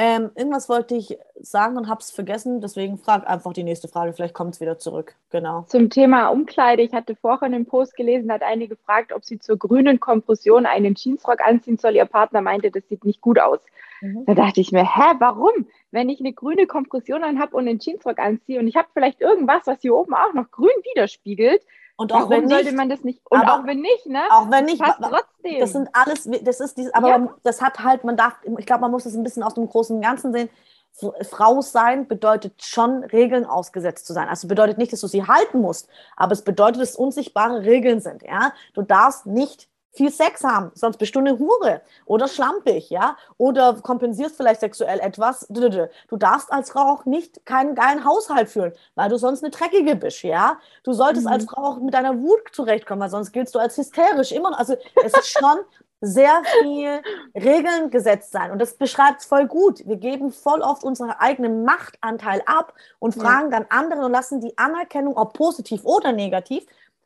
Ähm, 0.00 0.30
irgendwas 0.36 0.68
wollte 0.68 0.94
ich 0.94 1.18
sagen 1.40 1.76
und 1.76 1.88
habe 1.88 2.00
es 2.00 2.12
vergessen, 2.12 2.60
deswegen 2.60 2.98
frag 2.98 3.28
einfach 3.28 3.52
die 3.52 3.64
nächste 3.64 3.88
Frage, 3.88 4.12
vielleicht 4.12 4.34
kommt 4.34 4.54
es 4.54 4.60
wieder 4.60 4.78
zurück. 4.78 5.16
Genau. 5.30 5.64
Zum 5.66 5.90
Thema 5.90 6.28
Umkleide, 6.28 6.82
ich 6.82 6.92
hatte 6.92 7.16
vorhin 7.16 7.52
einen 7.52 7.66
Post 7.66 7.96
gelesen, 7.96 8.30
hat 8.30 8.44
eine 8.44 8.68
gefragt, 8.68 9.12
ob 9.12 9.24
sie 9.24 9.40
zur 9.40 9.56
grünen 9.56 9.98
Kompression 9.98 10.66
einen 10.66 10.94
Jeansrock 10.94 11.40
anziehen 11.40 11.78
soll. 11.78 11.96
Ihr 11.96 12.04
Partner 12.04 12.42
meinte, 12.42 12.70
das 12.70 12.86
sieht 12.88 13.04
nicht 13.04 13.20
gut 13.20 13.40
aus. 13.40 13.58
Mhm. 14.00 14.24
Da 14.24 14.34
dachte 14.34 14.60
ich 14.60 14.70
mir, 14.70 14.84
hä, 14.84 15.14
warum? 15.18 15.66
Wenn 15.90 16.08
ich 16.08 16.20
eine 16.20 16.32
grüne 16.32 16.66
Kompression 16.66 17.24
anhabe 17.24 17.56
und 17.56 17.68
einen 17.68 17.78
Jeansrock 17.80 18.18
anziehe 18.18 18.60
und 18.60 18.68
ich 18.68 18.76
habe 18.76 18.88
vielleicht 18.92 19.20
irgendwas, 19.20 19.62
was 19.66 19.80
hier 19.80 19.94
oben 19.94 20.14
auch 20.14 20.34
noch 20.34 20.50
grün 20.50 20.70
widerspiegelt, 20.92 21.62
und 22.00 22.12
auch 22.12 22.30
wenn 22.30 22.44
nicht, 22.44 22.54
sollte 22.54 22.76
man 22.76 22.88
das 22.88 23.02
nicht? 23.02 23.20
Und 23.28 23.40
auch 23.40 23.66
wenn 23.66 23.80
nicht, 23.80 24.06
ne? 24.06 24.20
Auch 24.30 24.48
wenn 24.52 24.66
nicht, 24.66 24.80
passt 24.80 25.00
trotzdem. 25.02 25.58
Das 25.58 25.72
sind 25.72 25.88
alles, 25.92 26.30
das 26.44 26.60
ist 26.60 26.78
dieses, 26.78 26.94
aber 26.94 27.08
ja. 27.08 27.34
das 27.42 27.60
hat 27.60 27.80
halt, 27.80 28.04
man 28.04 28.16
darf, 28.16 28.36
ich 28.56 28.66
glaube, 28.66 28.82
man 28.82 28.92
muss 28.92 29.02
das 29.02 29.14
ein 29.14 29.24
bisschen 29.24 29.42
aus 29.42 29.54
dem 29.54 29.68
großen 29.68 30.00
Ganzen 30.00 30.32
sehen. 30.32 30.48
Frau 31.28 31.60
sein 31.60 32.06
bedeutet 32.06 32.62
schon, 32.62 33.02
Regeln 33.02 33.44
ausgesetzt 33.44 34.06
zu 34.06 34.12
sein. 34.12 34.28
Also 34.28 34.46
bedeutet 34.46 34.78
nicht, 34.78 34.92
dass 34.92 35.00
du 35.00 35.08
sie 35.08 35.26
halten 35.26 35.60
musst, 35.60 35.88
aber 36.16 36.32
es 36.32 36.42
bedeutet, 36.42 36.80
dass 36.80 36.94
unsichtbare 36.94 37.64
Regeln 37.64 38.00
sind. 38.00 38.22
Ja, 38.22 38.52
du 38.74 38.82
darfst 38.82 39.26
nicht 39.26 39.68
viel 39.98 40.10
Sex 40.10 40.42
haben, 40.42 40.70
sonst 40.74 40.96
bist 40.96 41.14
du 41.14 41.18
eine 41.18 41.38
Hure 41.38 41.82
oder 42.06 42.26
schlampig, 42.26 42.88
ja, 42.88 43.16
oder 43.36 43.74
kompensierst 43.74 44.36
vielleicht 44.36 44.60
sexuell 44.60 45.00
etwas. 45.00 45.46
Du 45.48 46.16
darfst 46.16 46.50
als 46.50 46.70
Frau 46.70 46.80
auch 46.80 47.04
nicht 47.04 47.44
keinen 47.44 47.74
geilen 47.74 48.04
Haushalt 48.04 48.48
führen, 48.48 48.72
weil 48.94 49.10
du 49.10 49.18
sonst 49.18 49.44
eine 49.44 49.50
dreckige 49.50 49.96
bist, 49.96 50.22
ja. 50.22 50.58
Du 50.84 50.94
solltest 50.94 51.26
mhm. 51.26 51.32
als 51.32 51.44
Frau 51.44 51.62
auch 51.62 51.80
mit 51.80 51.92
deiner 51.92 52.18
Wut 52.18 52.40
zurechtkommen, 52.52 53.02
weil 53.02 53.10
sonst 53.10 53.32
giltst 53.32 53.54
du 53.54 53.58
als 53.58 53.76
hysterisch 53.76 54.32
immer. 54.32 54.58
Also 54.58 54.76
es 55.04 55.12
ist 55.12 55.38
schon 55.38 55.58
sehr 56.00 56.42
viel 56.62 57.02
Regeln 57.34 57.90
gesetzt 57.90 58.30
sein 58.30 58.52
und 58.52 58.60
das 58.60 58.76
beschreibt 58.76 59.20
es 59.20 59.26
voll 59.26 59.46
gut. 59.46 59.86
Wir 59.86 59.96
geben 59.96 60.30
voll 60.30 60.60
oft 60.60 60.84
unseren 60.84 61.10
eigenen 61.10 61.64
Machtanteil 61.64 62.40
ab 62.46 62.72
und 63.00 63.14
fragen 63.14 63.50
ja. 63.50 63.58
dann 63.58 63.66
andere 63.68 64.06
und 64.06 64.12
lassen 64.12 64.40
die 64.40 64.56
Anerkennung, 64.56 65.16
ob 65.16 65.32
positiv 65.32 65.84
oder 65.84 66.12
negativ, 66.12 66.64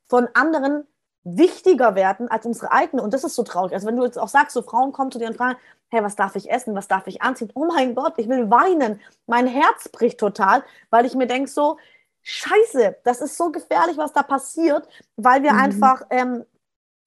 von 0.09 0.29
anderen 0.35 0.87
wichtiger 1.25 1.95
werden 1.95 2.29
als 2.29 2.47
unsere 2.47 2.73
eigene. 2.73 3.03
Und 3.03 3.15
das 3.15 3.25
ist 3.25 3.35
so 3.35 3.43
traurig. 3.43 3.73
Also 3.73 3.87
wenn 3.87 3.97
du 3.97 4.05
jetzt 4.05 4.19
auch 4.19 4.29
sagst, 4.29 4.55
so 4.55 4.63
Frauen 4.63 4.93
kommen 4.93 5.13
zu 5.13 5.19
dir 5.19 5.29
und 5.29 5.37
fragen, 5.37 5.59
hey, 5.89 6.03
was 6.03 6.17
darf 6.17 6.37
ich 6.37 6.51
essen, 6.51 6.75
was 6.75 6.89
darf 6.89 7.07
ich 7.07 7.23
anziehen? 7.23 7.51
Oh 7.55 7.67
mein 7.67 7.95
Gott, 7.95 8.15
ich 8.17 8.29
will 8.29 8.51
weinen. 8.51 9.01
Mein 9.27 9.47
Herz 9.47 9.89
bricht 9.89 10.19
total, 10.19 10.65
weil 10.91 11.07
ich 11.07 11.15
mir 11.15 11.27
denke 11.27 11.51
so, 11.51 11.79
scheiße, 12.23 12.97
das 13.05 13.21
ist 13.21 13.37
so 13.37 13.53
gefährlich, 13.53 13.99
was 13.99 14.13
da 14.13 14.23
passiert, 14.23 14.89
weil 15.17 15.43
wir 15.43 15.53
mhm. 15.53 15.61
einfach 15.61 16.03
ähm, 16.11 16.45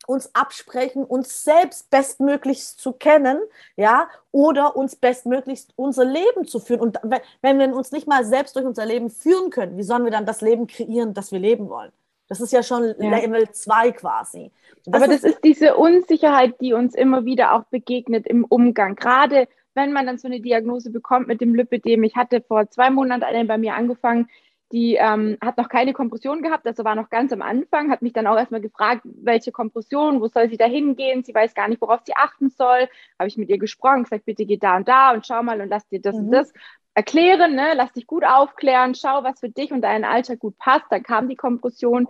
uns 0.08 0.34
absprechen, 0.36 1.04
uns 1.04 1.44
selbst 1.44 1.90
bestmöglichst 1.90 2.80
zu 2.80 2.94
kennen, 2.94 3.40
ja, 3.76 4.08
oder 4.32 4.76
uns 4.76 4.96
bestmöglichst 4.96 5.74
unser 5.76 6.06
Leben 6.06 6.46
zu 6.46 6.60
führen. 6.60 6.82
Und 6.82 7.00
wenn 7.42 7.60
wir 7.60 7.76
uns 7.76 7.92
nicht 7.92 8.08
mal 8.08 8.24
selbst 8.24 8.56
durch 8.56 8.66
unser 8.66 8.86
Leben 8.86 9.10
führen 9.10 9.50
können, 9.50 9.78
wie 9.78 9.84
sollen 9.84 10.04
wir 10.04 10.12
dann 10.12 10.26
das 10.26 10.42
Leben 10.42 10.68
kreieren, 10.68 11.14
das 11.14 11.32
wir 11.32 11.40
leben 11.40 11.70
wollen? 11.70 11.92
Das 12.28 12.42
ist 12.42 12.52
ja 12.52 12.64
schon 12.64 12.94
ja. 13.00 13.18
Level 13.18 13.50
2 13.50 13.92
quasi. 13.92 14.52
Das 14.86 14.96
Aber 14.96 15.08
das 15.08 15.24
ist, 15.24 15.36
ist 15.36 15.44
diese 15.44 15.76
Unsicherheit, 15.76 16.60
die 16.60 16.74
uns 16.74 16.96
immer 16.96 17.26
wieder 17.26 17.54
auch 17.54 17.66
begegnet 17.66 18.28
im 18.28 18.44
Umgang. 18.46 18.96
Gerade 18.96 19.48
wenn 19.76 19.92
man 19.92 20.06
dann 20.08 20.18
so 20.18 20.28
eine 20.28 20.40
Diagnose 20.40 20.90
bekommt 20.90 21.28
mit 21.28 21.42
dem 21.42 21.54
Lipidem. 21.54 22.04
Ich 22.04 22.16
hatte 22.16 22.42
vor 22.42 22.70
zwei 22.70 22.90
Monaten 22.90 23.24
eine 23.24 23.46
bei 23.46 23.58
mir 23.58 23.76
angefangen, 23.76 24.30
die 24.72 24.96
ähm, 24.96 25.38
hat 25.42 25.58
noch 25.58 25.70
keine 25.70 25.94
Kompression 25.94 26.42
gehabt, 26.42 26.66
also 26.66 26.84
war 26.84 26.96
noch 26.96 27.10
ganz 27.10 27.32
am 27.32 27.44
Anfang, 27.44 27.92
hat 27.92 28.02
mich 28.02 28.14
dann 28.14 28.26
auch 28.26 28.36
erstmal 28.36 28.62
gefragt, 28.62 29.02
welche 29.04 29.52
Kompression, 29.52 30.22
wo 30.22 30.28
soll 30.28 30.50
sie 30.50 30.58
da 30.58 30.66
hingehen? 30.66 31.24
Sie 31.24 31.36
weiß 31.36 31.54
gar 31.54 31.68
nicht, 31.68 31.82
worauf 31.82 32.02
sie 32.04 32.16
achten 32.16 32.50
soll. 32.50 32.90
Habe 33.20 33.28
ich 33.28 33.38
mit 33.38 33.50
ihr 33.50 33.60
gesprochen, 33.60 34.04
gesagt, 34.04 34.26
bitte 34.26 34.46
geh 34.46 34.58
da 34.58 34.78
und 34.78 34.88
da 34.88 35.14
und 35.14 35.28
schau 35.28 35.44
mal 35.44 35.62
und 35.62 35.70
lass 35.70 35.88
dir 35.88 36.02
das 36.02 36.16
mhm. 36.16 36.26
und 36.26 36.32
das 36.32 36.52
erklären, 36.96 37.56
ne? 37.56 37.74
lass 37.76 37.92
dich 37.92 38.08
gut 38.08 38.24
aufklären, 38.26 38.96
schau, 38.96 39.24
was 39.24 39.42
für 39.42 39.50
dich 39.50 39.72
und 39.72 39.82
deinen 39.82 40.06
Alltag 40.06 40.40
gut 40.40 40.58
passt. 40.58 40.86
Dann 40.90 41.04
kam 41.04 41.30
die 41.30 41.36
Kompression. 41.36 42.08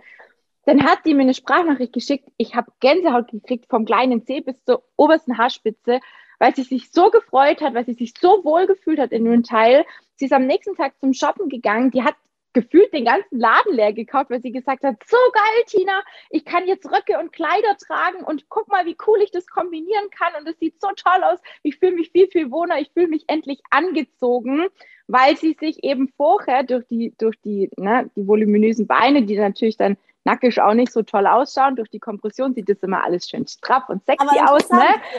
Dann 0.64 0.84
hat 0.84 1.00
die 1.04 1.14
mir 1.14 1.22
eine 1.22 1.34
Sprachnachricht 1.34 1.92
geschickt. 1.92 2.28
Ich 2.38 2.54
habe 2.54 2.72
Gänsehaut 2.80 3.28
gekriegt 3.30 3.66
vom 3.68 3.84
kleinen 3.84 4.24
Zeh 4.24 4.40
bis 4.40 4.64
zur 4.64 4.82
obersten 4.96 5.38
Haarspitze, 5.38 6.00
weil 6.38 6.54
sie 6.54 6.62
sich 6.62 6.90
so 6.90 7.10
gefreut 7.10 7.60
hat, 7.60 7.74
weil 7.74 7.84
sie 7.84 7.94
sich 7.94 8.14
so 8.18 8.44
wohl 8.44 8.66
gefühlt 8.66 8.98
hat 8.98 9.12
in 9.12 9.24
dem 9.24 9.42
Teil. 9.42 9.84
Sie 10.14 10.24
ist 10.26 10.32
am 10.32 10.46
nächsten 10.46 10.76
Tag 10.76 10.98
zum 11.00 11.12
Shoppen 11.12 11.48
gegangen. 11.48 11.90
Die 11.90 12.02
hat 12.02 12.14
gefühlt 12.56 12.90
den 12.94 13.04
ganzen 13.04 13.38
Laden 13.38 13.74
leer 13.74 13.92
gekauft, 13.92 14.30
weil 14.30 14.40
sie 14.40 14.50
gesagt 14.50 14.82
hat, 14.82 14.96
so 15.04 15.18
geil, 15.34 15.64
Tina, 15.66 16.02
ich 16.30 16.46
kann 16.46 16.66
jetzt 16.66 16.90
Röcke 16.90 17.18
und 17.18 17.30
Kleider 17.30 17.76
tragen 17.76 18.24
und 18.24 18.48
guck 18.48 18.68
mal, 18.68 18.86
wie 18.86 18.96
cool 19.06 19.20
ich 19.20 19.30
das 19.30 19.46
kombinieren 19.46 20.08
kann 20.08 20.32
und 20.40 20.48
es 20.48 20.58
sieht 20.58 20.80
so 20.80 20.88
toll 20.96 21.22
aus. 21.22 21.38
Ich 21.62 21.78
fühle 21.78 21.92
mich 21.92 22.12
viel, 22.12 22.28
viel 22.28 22.50
wohner, 22.50 22.80
ich 22.80 22.90
fühle 22.94 23.08
mich 23.08 23.24
endlich 23.26 23.60
angezogen, 23.68 24.68
weil 25.08 25.36
sie 25.36 25.56
sich 25.58 25.84
eben 25.84 26.08
vorher 26.16 26.62
durch 26.62 26.86
die, 26.88 27.14
durch 27.18 27.36
die, 27.42 27.70
ne, 27.76 28.10
die 28.16 28.26
voluminösen 28.26 28.86
Beine, 28.86 29.22
die 29.22 29.38
natürlich 29.38 29.76
dann 29.76 29.96
nackig 30.26 30.60
auch 30.60 30.74
nicht 30.74 30.92
so 30.92 31.02
toll 31.02 31.26
ausschauen. 31.26 31.76
Durch 31.76 31.88
die 31.88 32.00
Kompression 32.00 32.52
sieht 32.52 32.68
das 32.68 32.78
immer 32.82 33.04
alles 33.04 33.28
schön 33.28 33.46
straff 33.46 33.88
und 33.88 34.04
sexy 34.04 34.26
aus. 34.40 34.68
Ne? 34.68 34.78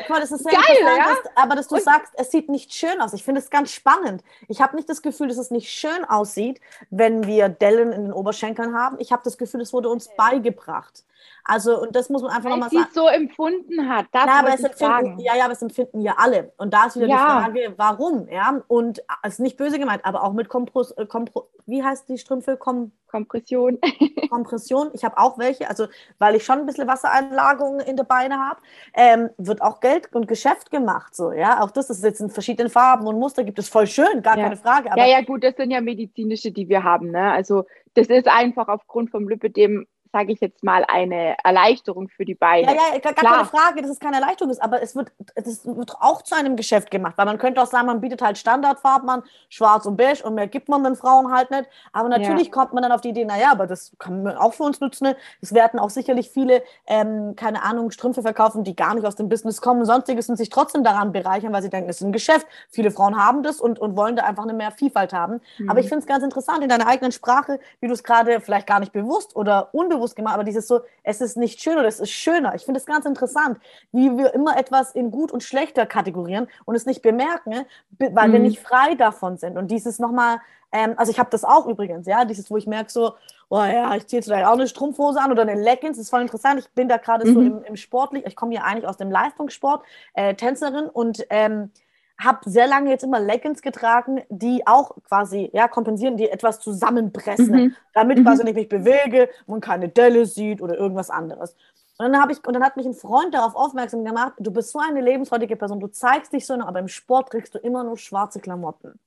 Mal, 0.10 0.20
das 0.20 0.32
ist 0.32 0.44
Geil, 0.44 0.78
ja? 0.84 1.08
Dass, 1.08 1.36
aber 1.36 1.56
dass 1.56 1.70
du 1.70 1.76
und 1.76 1.84
sagst, 1.84 2.14
es 2.18 2.30
sieht 2.30 2.50
nicht 2.50 2.74
schön 2.74 3.00
aus. 3.00 3.14
Ich 3.14 3.24
finde 3.24 3.40
es 3.40 3.50
ganz 3.50 3.72
spannend. 3.72 4.22
Ich 4.50 4.62
habe 4.62 4.76
nicht 4.76 4.90
das 4.90 5.02
Gefühl, 5.02 5.30
dass 5.30 5.38
es 5.38 5.50
nicht 5.50 5.70
schön 5.70 6.04
aussieht, 6.06 6.60
wenn 6.90 7.26
wir 7.26 7.48
Dellen 7.48 7.94
in 7.94 8.04
den 8.04 8.14
Oberschenkeln 8.14 8.76
haben. 8.76 8.98
Ich 9.00 9.12
habe 9.12 9.22
das 9.24 9.38
Gefühl, 9.38 9.62
es 9.62 9.72
wurde 9.72 9.90
uns 9.90 10.10
beigebracht. 10.16 11.06
Also, 11.44 11.82
und 11.82 11.96
das 11.96 12.10
muss 12.10 12.22
man 12.22 12.32
einfach 12.32 12.50
nochmal 12.50 12.70
sagen. 12.70 12.90
so 12.94 13.08
empfunden 13.08 13.88
hat. 13.88 14.08
Das 14.12 14.26
ja, 14.26 14.40
aber 14.40 14.54
es 14.54 14.64
empfinden, 14.64 15.20
ja, 15.20 15.36
ja, 15.36 15.46
aber 15.46 15.54
es 15.54 15.62
empfinden 15.62 16.02
ja 16.02 16.16
alle. 16.18 16.52
Und 16.58 16.74
da 16.74 16.88
ist 16.88 16.98
wieder 16.98 17.08
ja. 17.08 17.16
die 17.16 17.44
Frage, 17.44 17.74
warum? 17.78 18.28
Ja, 18.30 18.62
und 18.68 19.02
es 19.24 19.34
ist 19.34 19.40
nicht 19.40 19.56
böse 19.56 19.80
gemeint, 19.80 20.04
aber 20.04 20.24
auch 20.24 20.34
mit 20.34 20.50
Kompros, 20.50 20.92
äh, 20.92 21.06
Kompro, 21.06 21.50
wie 21.66 21.84
heißt 21.84 22.10
die 22.10 22.18
Strümpfe? 22.18 22.58
Kom 22.58 22.92
Kompression. 23.08 23.80
Kompression. 24.30 24.90
Ich 24.94 25.06
habe 25.06 25.18
auch 25.18 25.38
welche, 25.38 25.70
also 25.70 25.88
weil 26.20 26.36
ich 26.36 26.44
schon 26.44 26.60
ein 26.60 26.66
bisschen 26.66 26.88
Wassereinlagerungen 26.88 27.80
in 27.80 27.96
der 27.96 28.04
Beine 28.04 28.38
habe, 28.38 28.60
ähm, 28.94 29.30
wird 29.38 29.62
auch 29.62 29.80
Geld 29.80 30.14
und 30.14 30.28
Geschäft 30.28 30.72
gemacht. 30.72 31.16
So, 31.16 31.32
ja, 31.32 31.64
auch 31.64 31.72
das 31.72 31.90
ist 31.90 32.04
jetzt 32.04 32.20
in 32.20 32.30
verschiedenen 32.30 32.70
Farben 32.70 33.08
und 33.08 33.18
Muster 33.18 33.44
gibt 33.46 33.60
es 33.60 33.70
voll 33.70 33.88
schön, 33.88 34.22
gar 34.22 34.38
ja. 34.38 34.44
keine 34.44 34.58
Frage. 34.58 34.90
ja, 34.96 35.06
ja, 35.06 35.22
gut, 35.22 35.44
das 35.44 35.56
sind 35.56 35.72
ja 35.72 35.80
medizinische, 35.80 36.52
die 36.52 36.68
wir 36.68 36.84
haben. 36.84 37.12
Ne? 37.12 37.32
Also 37.32 37.64
das 37.94 38.08
ist 38.08 38.28
einfach 38.28 38.68
aufgrund 38.68 39.10
vom 39.10 39.28
Lipidem 39.28 39.88
sage 40.12 40.32
ich 40.34 40.40
jetzt 40.40 40.64
mal, 40.64 40.84
eine 40.88 41.36
Erleichterung 41.44 42.10
für 42.10 42.26
die 42.26 42.36
Beine. 42.36 42.68
Ja, 42.68 42.74
ja, 42.94 43.00
gar, 43.00 43.14
gar 43.14 43.34
keine 43.34 43.46
Frage, 43.46 43.82
dass 43.82 43.92
es 43.92 44.00
keine 44.00 44.18
Erleichterung 44.18 44.52
ist, 44.52 44.62
aber 44.62 44.82
es 44.82 44.96
wird, 44.96 45.12
es 45.36 45.66
wird 45.66 45.96
auch 46.00 46.22
zu 46.22 46.36
einem 46.36 46.56
Geschäft 46.56 46.92
gemacht, 46.92 47.14
weil 47.18 47.26
man 47.26 47.38
könnte 47.38 47.62
auch 47.62 47.68
sagen, 47.68 47.88
man 47.88 48.02
bietet 48.02 48.22
halt 48.22 48.38
Standardfarben 48.38 49.10
an, 49.10 49.24
schwarz 49.50 49.86
und 49.86 49.98
beige 49.98 50.24
und 50.24 50.36
mehr 50.36 50.48
gibt 50.48 50.70
man 50.70 50.84
den 50.84 50.96
Frauen 50.96 51.32
halt 51.32 51.52
nicht. 51.52 51.70
Aber 51.94 52.10
natürlich 52.10 52.48
ja. 52.48 52.54
kommt 52.54 52.74
man 52.74 52.84
dann 52.84 52.92
auf 52.92 53.02
die 53.02 53.10
Idee, 53.10 53.26
naja, 53.26 53.52
aber 53.52 53.68
das 53.68 53.92
kann 54.00 54.24
man 54.24 54.38
auch 54.38 54.54
für 54.54 54.64
uns 54.64 54.80
nutzen. 54.80 55.16
Es 55.42 55.54
werden 55.54 55.80
auch 55.80 55.90
sicherlich 55.90 56.30
viele, 56.30 56.64
ähm, 56.86 57.36
keine 57.36 57.64
Ahnung, 57.64 57.92
Strümpfe 57.92 58.22
verkaufen, 58.22 58.64
die 58.64 58.76
gar 58.76 58.96
nicht 58.96 59.06
aus 59.06 59.16
dem 59.16 59.30
Business 59.30 59.62
kommen, 59.62 59.86
sonstiges 59.86 60.30
und 60.30 60.38
sich 60.38 60.50
trotzdem 60.50 60.84
daran 60.84 61.12
bereichern, 61.12 61.54
weil 61.54 61.62
sie 61.62 61.70
denken, 61.70 61.90
es 61.90 62.02
ist 62.02 62.08
ein 62.08 62.12
Geschäft. 62.12 62.48
Viele 62.70 62.92
Frauen 62.92 63.18
haben 63.18 63.44
das 63.44 63.60
und, 63.60 63.80
und 63.80 63.96
wollen 63.96 64.16
da 64.16 64.24
einfach 64.24 64.44
eine 64.44 64.54
mehr 64.54 64.72
Vielfalt 64.72 65.14
haben. 65.14 65.42
Mhm. 65.58 65.70
Aber 65.70 65.80
ich 65.80 65.88
finde 65.88 66.00
es 66.00 66.08
ganz 66.08 66.24
interessant, 66.24 66.64
in 66.64 66.70
deiner 66.70 66.88
eigenen 66.88 67.12
Sprache, 67.12 67.60
wie 67.80 67.88
du 67.88 67.94
es 67.94 68.04
gerade 68.04 68.40
vielleicht 68.42 68.68
gar 68.68 68.80
nicht 68.80 68.92
bewusst 68.92 69.36
oder 69.36 69.74
unbewusst 69.74 69.97
unbewusst 69.98 70.16
gemacht, 70.16 70.36
aber 70.36 70.44
dieses 70.44 70.68
so, 70.68 70.82
es 71.04 71.22
ist 71.22 71.38
nicht 71.38 71.62
schön 71.62 71.78
oder 71.78 71.88
es 71.88 72.00
ist 72.00 72.12
schöner. 72.12 72.56
Ich 72.56 72.64
finde 72.64 72.80
es 72.80 72.86
ganz 72.86 73.06
interessant, 73.06 73.60
wie 73.92 74.16
wir 74.18 74.34
immer 74.34 74.58
etwas 74.58 74.92
in 74.92 75.12
gut 75.12 75.32
und 75.32 75.44
schlechter 75.44 75.86
kategorieren 75.86 76.48
und 76.66 76.76
es 76.76 76.86
nicht 76.86 77.02
bemerken, 77.02 77.66
weil 77.98 78.30
mhm. 78.30 78.34
wir 78.34 78.40
nicht 78.40 78.60
frei 78.60 78.96
davon 78.96 79.38
sind. 79.38 79.58
Und 79.58 79.70
dieses 79.70 80.00
nochmal, 80.00 80.40
ähm, 80.72 80.94
also 80.98 81.12
ich 81.12 81.20
habe 81.20 81.30
das 81.32 81.44
auch 81.44 81.66
übrigens, 81.66 82.08
ja, 82.08 82.26
dieses, 82.26 82.50
wo 82.50 82.58
ich 82.58 82.68
merke 82.68 82.92
so, 82.92 83.14
oh 83.50 83.64
ja, 83.64 83.96
ich 83.96 84.08
ziehe 84.08 84.20
jetzt 84.20 84.28
vielleicht 84.28 84.46
auch 84.46 84.54
eine 84.54 84.68
Strumpfhose 84.68 85.20
an 85.20 85.32
oder 85.32 85.42
eine 85.42 85.56
Leggings, 85.56 85.98
das 85.98 86.06
ist 86.06 86.10
voll 86.10 86.22
interessant. 86.22 86.60
Ich 86.60 86.70
bin 86.72 86.88
da 86.88 86.98
gerade 86.98 87.28
mhm. 87.28 87.34
so 87.34 87.42
im, 87.42 87.64
im 87.64 87.76
Sportlich, 87.76 88.26
ich 88.26 88.36
komme 88.36 88.54
ja 88.54 88.62
eigentlich 88.62 88.88
aus 88.88 88.98
dem 88.98 89.12
Leistungssport, 89.12 89.84
äh, 90.14 90.36
Tänzerin 90.36 90.88
und 90.88 91.26
ähm, 91.30 91.72
habe 92.20 92.50
sehr 92.50 92.68
lange 92.68 92.90
jetzt 92.90 93.04
immer 93.04 93.20
Leggings 93.20 93.62
getragen, 93.62 94.22
die 94.30 94.66
auch 94.66 94.96
quasi 95.08 95.50
ja, 95.54 95.68
kompensieren, 95.68 96.18
die 96.18 96.30
etwas 96.30 96.60
zusammenpressen, 96.60 97.52
mhm. 97.52 97.76
damit 97.94 98.20
mhm. 98.20 98.24
quasi 98.24 98.44
nicht 98.44 98.56
mich 98.56 98.70
bewege, 98.70 99.30
man 99.46 99.62
keine 99.62 99.90
Delle 99.90 100.26
sieht 100.26 100.62
oder 100.62 100.78
irgendwas 100.78 101.10
anderes. 101.10 101.56
Und 102.00 102.12
dann, 102.12 102.30
ich, 102.30 102.46
und 102.46 102.54
dann 102.54 102.64
hat 102.64 102.78
mich 102.78 102.86
ein 102.86 102.94
Freund 102.94 103.34
darauf 103.34 103.56
aufmerksam 103.56 104.06
gemacht, 104.06 104.34
du 104.40 104.52
bist 104.52 104.72
so 104.72 104.80
eine 104.80 105.02
lebensfreudige 105.02 105.56
Person, 105.56 105.80
du 105.80 105.88
zeigst 105.88 106.32
dich 106.32 106.46
so, 106.46 106.54
aber 106.54 106.80
im 106.80 106.88
Sport 106.88 107.30
trägst 107.30 107.56
du 107.56 107.60
immer 107.60 107.84
nur 107.84 107.98
schwarze 107.98 108.40
Klamotten. 108.40 109.00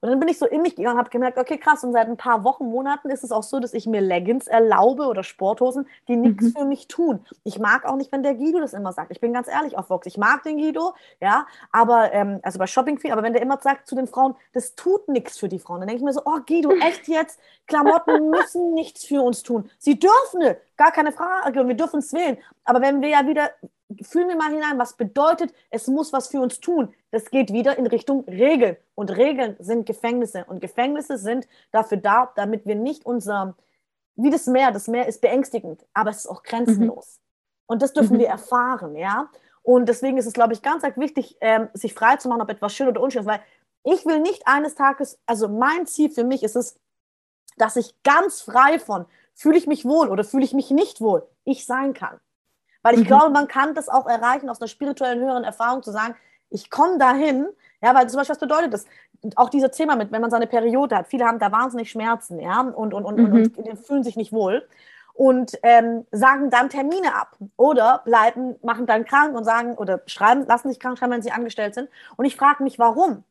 Und 0.00 0.10
dann 0.10 0.20
bin 0.20 0.28
ich 0.28 0.38
so 0.38 0.46
in 0.46 0.62
mich 0.62 0.76
gegangen 0.76 0.94
und 0.94 1.00
habe 1.00 1.10
gemerkt, 1.10 1.38
okay, 1.38 1.58
krass, 1.58 1.84
und 1.84 1.92
seit 1.92 2.08
ein 2.08 2.16
paar 2.16 2.44
Wochen, 2.44 2.66
Monaten 2.66 3.10
ist 3.10 3.24
es 3.24 3.32
auch 3.32 3.42
so, 3.42 3.60
dass 3.60 3.74
ich 3.74 3.86
mir 3.86 4.00
Leggings 4.00 4.46
erlaube 4.46 5.06
oder 5.06 5.22
Sporthosen, 5.22 5.86
die 6.08 6.16
nichts 6.16 6.44
mhm. 6.44 6.52
für 6.52 6.64
mich 6.64 6.88
tun. 6.88 7.24
Ich 7.44 7.58
mag 7.58 7.84
auch 7.84 7.96
nicht, 7.96 8.12
wenn 8.12 8.22
der 8.22 8.34
Guido 8.34 8.60
das 8.60 8.72
immer 8.72 8.92
sagt. 8.92 9.10
Ich 9.10 9.20
bin 9.20 9.32
ganz 9.32 9.48
ehrlich 9.48 9.76
auf 9.76 9.90
Vox. 9.90 10.06
Ich 10.06 10.18
mag 10.18 10.42
den 10.42 10.58
Guido, 10.58 10.94
ja, 11.20 11.46
aber, 11.72 12.12
ähm, 12.12 12.40
also 12.42 12.58
bei 12.58 12.66
Shopping 12.66 12.98
viel, 12.98 13.12
aber 13.12 13.22
wenn 13.22 13.32
der 13.32 13.42
immer 13.42 13.58
sagt 13.60 13.86
zu 13.86 13.94
den 13.94 14.06
Frauen, 14.06 14.34
das 14.52 14.74
tut 14.74 15.08
nichts 15.08 15.38
für 15.38 15.48
die 15.48 15.58
Frauen, 15.58 15.80
dann 15.80 15.88
denke 15.88 16.00
ich 16.00 16.04
mir 16.04 16.12
so, 16.12 16.22
oh 16.24 16.38
Guido, 16.46 16.70
echt 16.80 17.08
jetzt? 17.08 17.40
Klamotten 17.66 18.30
müssen 18.30 18.74
nichts 18.74 19.04
für 19.04 19.22
uns 19.22 19.42
tun. 19.42 19.70
Sie 19.78 19.98
dürfen, 19.98 20.56
gar 20.76 20.92
keine 20.92 21.12
Frage, 21.12 21.60
und 21.60 21.68
wir 21.68 21.74
dürfen 21.74 21.98
es 21.98 22.12
wählen. 22.12 22.38
Aber 22.64 22.80
wenn 22.80 23.00
wir 23.00 23.08
ja 23.08 23.26
wieder 23.26 23.50
fühlen 24.02 24.28
wir 24.28 24.36
mal 24.36 24.50
hinein, 24.50 24.78
was 24.78 24.94
bedeutet, 24.94 25.52
es 25.70 25.86
muss 25.86 26.12
was 26.12 26.28
für 26.28 26.40
uns 26.40 26.60
tun. 26.60 26.92
Das 27.10 27.30
geht 27.30 27.52
wieder 27.52 27.78
in 27.78 27.86
Richtung 27.86 28.24
Regeln. 28.24 28.76
Und 28.94 29.16
Regeln 29.16 29.56
sind 29.58 29.86
Gefängnisse. 29.86 30.44
Und 30.46 30.60
Gefängnisse 30.60 31.18
sind 31.18 31.46
dafür 31.70 31.98
da, 31.98 32.32
damit 32.36 32.66
wir 32.66 32.74
nicht 32.74 33.06
unser, 33.06 33.56
wie 34.16 34.30
das 34.30 34.46
Meer, 34.46 34.72
das 34.72 34.88
Meer 34.88 35.06
ist 35.06 35.20
beängstigend, 35.20 35.86
aber 35.94 36.10
es 36.10 36.18
ist 36.18 36.26
auch 36.26 36.42
grenzenlos. 36.42 37.18
Mhm. 37.18 37.22
Und 37.66 37.82
das 37.82 37.92
dürfen 37.92 38.16
mhm. 38.16 38.20
wir 38.20 38.28
erfahren, 38.28 38.96
ja. 38.96 39.28
Und 39.62 39.88
deswegen 39.88 40.16
ist 40.16 40.26
es, 40.26 40.32
glaube 40.32 40.52
ich, 40.52 40.62
ganz, 40.62 40.82
ganz 40.82 40.96
wichtig, 40.96 41.36
ähm, 41.40 41.68
sich 41.74 41.92
frei 41.94 42.16
zu 42.16 42.28
machen, 42.28 42.42
ob 42.42 42.50
etwas 42.50 42.72
schön 42.72 42.86
oder 42.88 43.00
unschön 43.00 43.22
ist, 43.22 43.26
weil 43.26 43.40
ich 43.82 44.06
will 44.06 44.20
nicht 44.20 44.46
eines 44.46 44.74
Tages, 44.74 45.18
also 45.26 45.48
mein 45.48 45.86
Ziel 45.86 46.10
für 46.10 46.24
mich 46.24 46.42
ist 46.42 46.56
es, 46.56 46.78
dass 47.56 47.76
ich 47.76 47.94
ganz 48.02 48.42
frei 48.42 48.78
von, 48.78 49.06
fühle 49.34 49.58
ich 49.58 49.66
mich 49.66 49.84
wohl 49.84 50.08
oder 50.08 50.24
fühle 50.24 50.44
ich 50.44 50.54
mich 50.54 50.70
nicht 50.70 51.00
wohl, 51.00 51.26
ich 51.44 51.66
sein 51.66 51.94
kann. 51.94 52.18
Weil 52.86 52.94
ich 52.94 53.00
mhm. 53.00 53.06
glaube, 53.06 53.30
man 53.30 53.48
kann 53.48 53.74
das 53.74 53.88
auch 53.88 54.06
erreichen, 54.06 54.48
aus 54.48 54.60
einer 54.60 54.68
spirituellen, 54.68 55.18
höheren 55.18 55.42
Erfahrung 55.42 55.82
zu 55.82 55.90
sagen, 55.90 56.14
ich 56.50 56.70
komme 56.70 56.98
dahin, 56.98 57.48
ja, 57.82 57.92
weil 57.96 58.08
zum 58.08 58.18
Beispiel, 58.18 58.34
was 58.34 58.38
bedeutet 58.38 58.72
das? 58.72 58.84
Auch 59.34 59.48
dieses 59.48 59.72
Thema 59.72 59.96
mit, 59.96 60.12
wenn 60.12 60.20
man 60.20 60.30
seine 60.30 60.46
Periode 60.46 60.94
hat, 60.94 61.08
viele 61.08 61.24
haben 61.24 61.40
da 61.40 61.50
wahnsinnig 61.50 61.90
Schmerzen, 61.90 62.38
ja, 62.38 62.60
und, 62.60 62.94
und, 62.94 63.04
und, 63.04 63.16
mhm. 63.18 63.32
und, 63.32 63.58
und 63.58 63.76
fühlen 63.84 64.04
sich 64.04 64.14
nicht 64.14 64.32
wohl 64.32 64.68
und 65.14 65.58
ähm, 65.64 66.06
sagen 66.12 66.48
dann 66.48 66.68
Termine 66.68 67.16
ab 67.16 67.36
oder 67.56 68.02
bleiben, 68.04 68.54
machen 68.62 68.86
dann 68.86 69.04
krank 69.04 69.34
und 69.34 69.42
sagen 69.42 69.74
oder 69.74 70.02
schreiben, 70.06 70.46
lassen 70.46 70.68
sich 70.68 70.78
krank 70.78 70.96
schreiben, 70.96 71.10
wenn 71.10 71.22
sie 71.22 71.32
angestellt 71.32 71.74
sind. 71.74 71.88
Und 72.16 72.24
ich 72.24 72.36
frage 72.36 72.62
mich, 72.62 72.78
warum? 72.78 73.24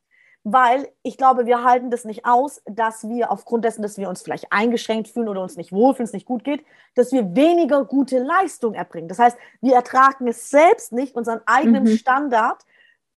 Weil 0.47 0.87
ich 1.01 1.17
glaube, 1.17 1.47
wir 1.47 1.63
halten 1.63 1.89
das 1.89 2.05
nicht 2.05 2.23
aus, 2.23 2.61
dass 2.65 3.09
wir 3.09 3.31
aufgrund 3.31 3.65
dessen, 3.65 3.81
dass 3.81 3.97
wir 3.97 4.07
uns 4.07 4.21
vielleicht 4.21 4.51
eingeschränkt 4.51 5.07
fühlen 5.07 5.27
oder 5.27 5.41
uns 5.41 5.57
nicht 5.57 5.71
wohlfühlen, 5.71 6.05
es 6.05 6.13
nicht 6.13 6.27
gut 6.27 6.43
geht, 6.43 6.63
dass 6.93 7.11
wir 7.11 7.35
weniger 7.35 7.83
gute 7.83 8.19
Leistung 8.19 8.75
erbringen. 8.75 9.09
Das 9.09 9.17
heißt, 9.17 9.35
wir 9.61 9.73
ertragen 9.73 10.27
es 10.27 10.51
selbst 10.51 10.91
nicht, 10.91 11.15
unseren 11.15 11.41
eigenen 11.47 11.85
mhm. 11.85 11.97
Standard 11.97 12.63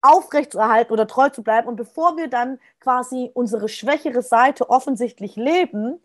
aufrechtzuerhalten 0.00 0.90
oder 0.90 1.06
treu 1.06 1.28
zu 1.28 1.42
bleiben. 1.42 1.68
Und 1.68 1.76
bevor 1.76 2.16
wir 2.16 2.28
dann 2.28 2.58
quasi 2.80 3.30
unsere 3.34 3.68
schwächere 3.68 4.22
Seite 4.22 4.70
offensichtlich 4.70 5.36
leben, 5.36 6.00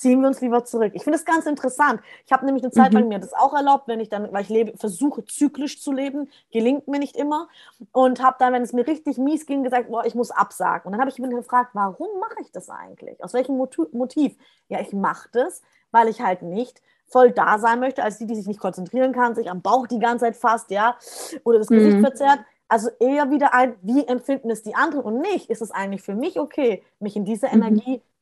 ziehen 0.00 0.20
wir 0.20 0.28
uns 0.28 0.40
lieber 0.40 0.64
zurück. 0.64 0.92
Ich 0.94 1.04
finde 1.04 1.18
das 1.18 1.24
ganz 1.24 1.46
interessant. 1.46 2.00
Ich 2.26 2.32
habe 2.32 2.44
nämlich 2.44 2.62
eine 2.64 2.72
Zeit 2.72 2.92
lang 2.92 3.04
mhm. 3.04 3.08
mir 3.10 3.18
das 3.18 3.32
auch 3.32 3.54
erlaubt, 3.54 3.88
wenn 3.88 4.00
ich 4.00 4.08
dann, 4.08 4.32
weil 4.32 4.42
ich 4.42 4.48
lebe, 4.48 4.76
versuche 4.76 5.24
zyklisch 5.24 5.80
zu 5.80 5.92
leben, 5.92 6.30
gelingt 6.52 6.88
mir 6.88 6.98
nicht 6.98 7.16
immer 7.16 7.48
und 7.92 8.22
habe 8.22 8.36
dann, 8.38 8.52
wenn 8.52 8.62
es 8.62 8.72
mir 8.72 8.86
richtig 8.86 9.18
mies 9.18 9.46
ging, 9.46 9.62
gesagt, 9.62 9.90
boah, 9.90 10.04
ich 10.04 10.14
muss 10.14 10.30
absagen. 10.30 10.86
Und 10.86 10.92
dann 10.92 11.00
habe 11.00 11.10
ich 11.10 11.18
mich 11.18 11.30
gefragt, 11.30 11.70
warum 11.74 12.08
mache 12.20 12.40
ich 12.40 12.50
das 12.52 12.68
eigentlich? 12.68 13.22
Aus 13.22 13.34
welchem 13.34 13.56
Motiv? 13.56 14.36
Ja, 14.68 14.80
ich 14.80 14.92
mache 14.92 15.28
das, 15.32 15.62
weil 15.90 16.08
ich 16.08 16.20
halt 16.20 16.42
nicht 16.42 16.80
voll 17.08 17.30
da 17.32 17.58
sein 17.58 17.80
möchte, 17.80 18.04
als 18.04 18.18
die, 18.18 18.26
die 18.26 18.34
sich 18.34 18.46
nicht 18.46 18.60
konzentrieren 18.60 19.12
kann, 19.12 19.34
sich 19.34 19.50
am 19.50 19.62
Bauch 19.62 19.86
die 19.86 19.98
ganze 19.98 20.26
Zeit 20.26 20.36
fasst, 20.36 20.70
ja, 20.70 20.96
oder 21.44 21.58
das 21.58 21.68
Gesicht 21.68 21.96
mhm. 21.96 22.02
verzerrt. 22.02 22.40
Also 22.68 22.90
eher 23.00 23.30
wieder 23.30 23.54
ein, 23.54 23.76
wie 23.80 24.06
empfinden 24.06 24.50
es 24.50 24.62
die 24.62 24.74
anderen 24.74 25.04
und 25.04 25.20
nicht, 25.20 25.48
ist 25.48 25.62
es 25.62 25.70
eigentlich 25.70 26.02
für 26.02 26.14
mich 26.14 26.38
okay, 26.38 26.82
mich 27.00 27.16
in 27.16 27.24
diese 27.24 27.46
mhm. 27.46 27.52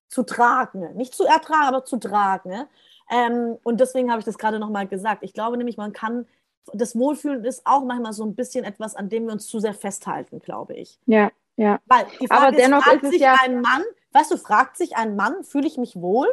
Zu 0.09 0.22
tragen. 0.22 0.94
Nicht 0.96 1.14
zu 1.14 1.24
ertragen, 1.24 1.66
aber 1.66 1.84
zu 1.84 1.96
tragen. 1.98 2.66
Ähm, 3.11 3.59
und 3.62 3.80
deswegen 3.80 4.11
habe 4.11 4.20
ich 4.20 4.24
das 4.24 4.38
gerade 4.38 4.59
nochmal 4.59 4.86
gesagt. 4.86 5.22
Ich 5.22 5.32
glaube 5.32 5.57
nämlich, 5.57 5.76
man 5.76 5.92
kann, 5.92 6.26
das 6.72 6.96
Wohlfühlen 6.96 7.44
ist 7.44 7.62
auch 7.64 7.84
manchmal 7.84 8.12
so 8.12 8.24
ein 8.24 8.34
bisschen 8.34 8.64
etwas, 8.64 8.94
an 8.94 9.09
dem 9.09 9.26
wir 9.26 9.32
uns 9.32 9.46
zu 9.46 9.61
sehr 9.61 9.74
festhalten, 9.74 10.40
glaube 10.40 10.74
ich. 10.74 10.98
Ja, 11.07 11.30
ja. 11.57 11.80
Weil 11.86 12.07
die 12.20 12.26
Frage 12.26 12.48
aber 12.48 12.57
dennoch 12.57 12.78
ist, 12.78 12.84
fragt 12.84 13.02
ist 13.04 13.11
sich 13.11 13.20
ja 13.20 13.36
ein 13.42 13.61
Mann, 13.61 13.82
weißt 14.12 14.30
du, 14.30 14.36
fragt 14.36 14.76
sich 14.76 14.96
ein 14.96 15.16
Mann, 15.16 15.44
fühle 15.44 15.66
ich 15.66 15.78
mich 15.78 15.96
wohl? 15.96 16.28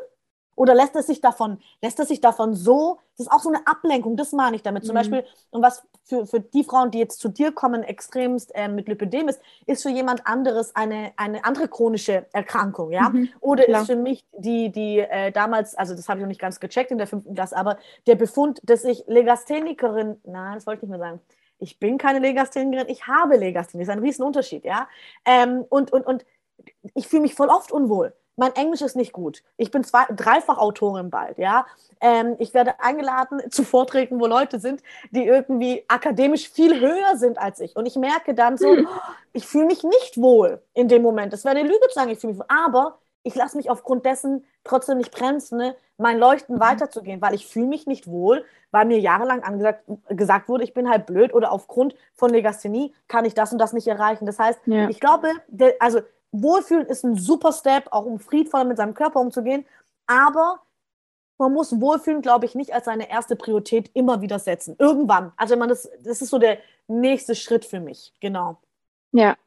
Oder 0.55 0.75
lässt 0.75 0.95
es 0.95 1.07
sich 1.07 1.21
davon, 1.21 1.59
lässt 1.81 1.99
es 1.99 2.07
sich 2.07 2.21
davon 2.21 2.53
so, 2.53 2.99
das 3.17 3.27
ist 3.27 3.31
auch 3.31 3.39
so 3.39 3.49
eine 3.49 3.65
Ablenkung, 3.67 4.17
das 4.17 4.31
meine 4.31 4.55
ich 4.55 4.63
damit. 4.63 4.85
Zum 4.85 4.93
mhm. 4.93 4.99
Beispiel, 4.99 5.25
und 5.51 5.61
was 5.61 5.83
für, 6.03 6.25
für 6.25 6.39
die 6.39 6.63
Frauen, 6.63 6.91
die 6.91 6.99
jetzt 6.99 7.19
zu 7.19 7.29
dir 7.29 7.51
kommen, 7.51 7.83
extremst 7.83 8.51
äh, 8.55 8.67
mit 8.67 8.87
Lipödem 8.87 9.27
ist, 9.29 9.41
ist 9.65 9.83
für 9.83 9.89
jemand 9.89 10.25
anderes 10.25 10.75
eine, 10.75 11.11
eine 11.15 11.45
andere 11.45 11.67
chronische 11.67 12.25
Erkrankung, 12.33 12.91
ja? 12.91 13.09
Mhm. 13.09 13.29
Oder 13.39 13.63
Klar. 13.63 13.81
ist 13.81 13.87
für 13.87 13.95
mich 13.95 14.25
die, 14.37 14.71
die 14.71 14.99
äh, 14.99 15.31
damals, 15.31 15.75
also 15.75 15.95
das 15.95 16.09
habe 16.09 16.19
ich 16.19 16.23
noch 16.23 16.29
nicht 16.29 16.41
ganz 16.41 16.59
gecheckt 16.59 16.91
in 16.91 16.97
der 16.97 17.07
fünften 17.07 17.33
Klasse, 17.33 17.55
aber 17.55 17.77
der 18.07 18.15
Befund, 18.15 18.59
dass 18.63 18.83
ich 18.83 19.03
Legasthenikerin, 19.07 20.19
nein, 20.23 20.55
das 20.55 20.65
wollte 20.67 20.85
ich 20.85 20.89
nicht 20.89 20.99
mehr 20.99 21.07
sagen, 21.07 21.21
ich 21.59 21.79
bin 21.79 21.97
keine 21.97 22.19
Legasthenikerin, 22.19 22.89
ich 22.89 23.07
habe 23.07 23.37
Legasthenie, 23.37 23.83
das 23.85 23.89
ist 23.89 23.97
ein 23.97 24.03
Riesenunterschied, 24.03 24.65
ja? 24.65 24.87
Ähm, 25.25 25.65
und, 25.69 25.93
und, 25.93 26.05
und 26.05 26.25
ich 26.95 27.07
fühle 27.07 27.21
mich 27.21 27.35
voll 27.35 27.49
oft 27.49 27.71
unwohl 27.71 28.13
mein 28.35 28.55
Englisch 28.55 28.81
ist 28.81 28.95
nicht 28.95 29.13
gut. 29.13 29.43
Ich 29.57 29.71
bin 29.71 29.83
zwei, 29.83 30.05
dreifach 30.13 30.57
Autorin 30.57 31.09
bald, 31.09 31.37
ja. 31.37 31.65
Ähm, 32.01 32.35
ich 32.39 32.53
werde 32.53 32.79
eingeladen 32.79 33.41
zu 33.51 33.63
Vorträgen, 33.63 34.19
wo 34.19 34.27
Leute 34.27 34.59
sind, 34.59 34.81
die 35.11 35.25
irgendwie 35.25 35.83
akademisch 35.87 36.49
viel 36.49 36.79
höher 36.79 37.17
sind 37.17 37.37
als 37.37 37.59
ich. 37.59 37.75
Und 37.75 37.85
ich 37.85 37.95
merke 37.95 38.33
dann 38.33 38.57
so, 38.57 38.75
hm. 38.75 38.87
ich 39.33 39.45
fühle 39.45 39.65
mich 39.65 39.83
nicht 39.83 40.17
wohl 40.17 40.61
in 40.73 40.87
dem 40.87 41.01
Moment. 41.01 41.33
Das 41.33 41.45
wäre 41.45 41.55
eine 41.55 41.67
Lüge 41.67 41.87
zu 41.89 41.93
sagen, 41.93 42.09
ich 42.09 42.19
fühle 42.19 42.33
mich 42.33 42.39
wohl. 42.39 42.47
Aber 42.49 42.99
ich 43.23 43.35
lasse 43.35 43.57
mich 43.57 43.69
aufgrund 43.69 44.05
dessen 44.05 44.45
trotzdem 44.63 44.97
nicht 44.97 45.11
bremsen, 45.11 45.57
ne, 45.57 45.75
mein 45.97 46.19
Leuchten 46.19 46.55
mhm. 46.55 46.59
weiterzugehen, 46.59 47.21
weil 47.21 47.33
ich 47.33 47.47
fühle 47.47 47.67
mich 47.67 47.87
nicht 47.87 48.07
wohl, 48.07 48.45
weil 48.71 48.85
mir 48.85 48.99
jahrelang 48.99 49.43
angesagt, 49.43 49.83
gesagt 50.09 50.49
wurde, 50.49 50.63
ich 50.63 50.73
bin 50.73 50.89
halt 50.89 51.05
blöd 51.05 51.33
oder 51.33 51.51
aufgrund 51.51 51.95
von 52.13 52.31
Legasthenie 52.31 52.93
kann 53.07 53.25
ich 53.25 53.33
das 53.33 53.51
und 53.51 53.59
das 53.59 53.73
nicht 53.73 53.87
erreichen. 53.87 54.25
Das 54.25 54.39
heißt, 54.39 54.59
ja. 54.65 54.89
ich 54.89 54.99
glaube, 54.99 55.29
der, 55.47 55.75
also 55.79 56.01
Wohlfühlen 56.33 56.87
ist 56.87 57.05
ein 57.05 57.15
super 57.15 57.53
Step, 57.53 57.87
auch 57.91 58.05
um 58.05 58.19
friedvoller 58.19 58.65
mit 58.65 58.77
seinem 58.77 58.93
Körper 58.93 59.19
umzugehen. 59.19 59.65
Aber 60.07 60.59
man 61.37 61.53
muss 61.53 61.79
Wohlfühlen, 61.79 62.21
glaube 62.21 62.45
ich, 62.45 62.55
nicht 62.55 62.73
als 62.73 62.85
seine 62.85 63.09
erste 63.09 63.35
Priorität 63.35 63.89
immer 63.93 64.21
wieder 64.21 64.39
setzen. 64.39 64.75
Irgendwann. 64.79 65.31
Also 65.37 65.53
wenn 65.53 65.59
man 65.59 65.69
das, 65.69 65.89
das 66.03 66.21
ist 66.21 66.29
so 66.29 66.39
der 66.39 66.57
nächste 66.87 67.35
Schritt 67.35 67.65
für 67.65 67.79
mich. 67.79 68.13
Genau. 68.19 68.57
Ja. 69.11 69.37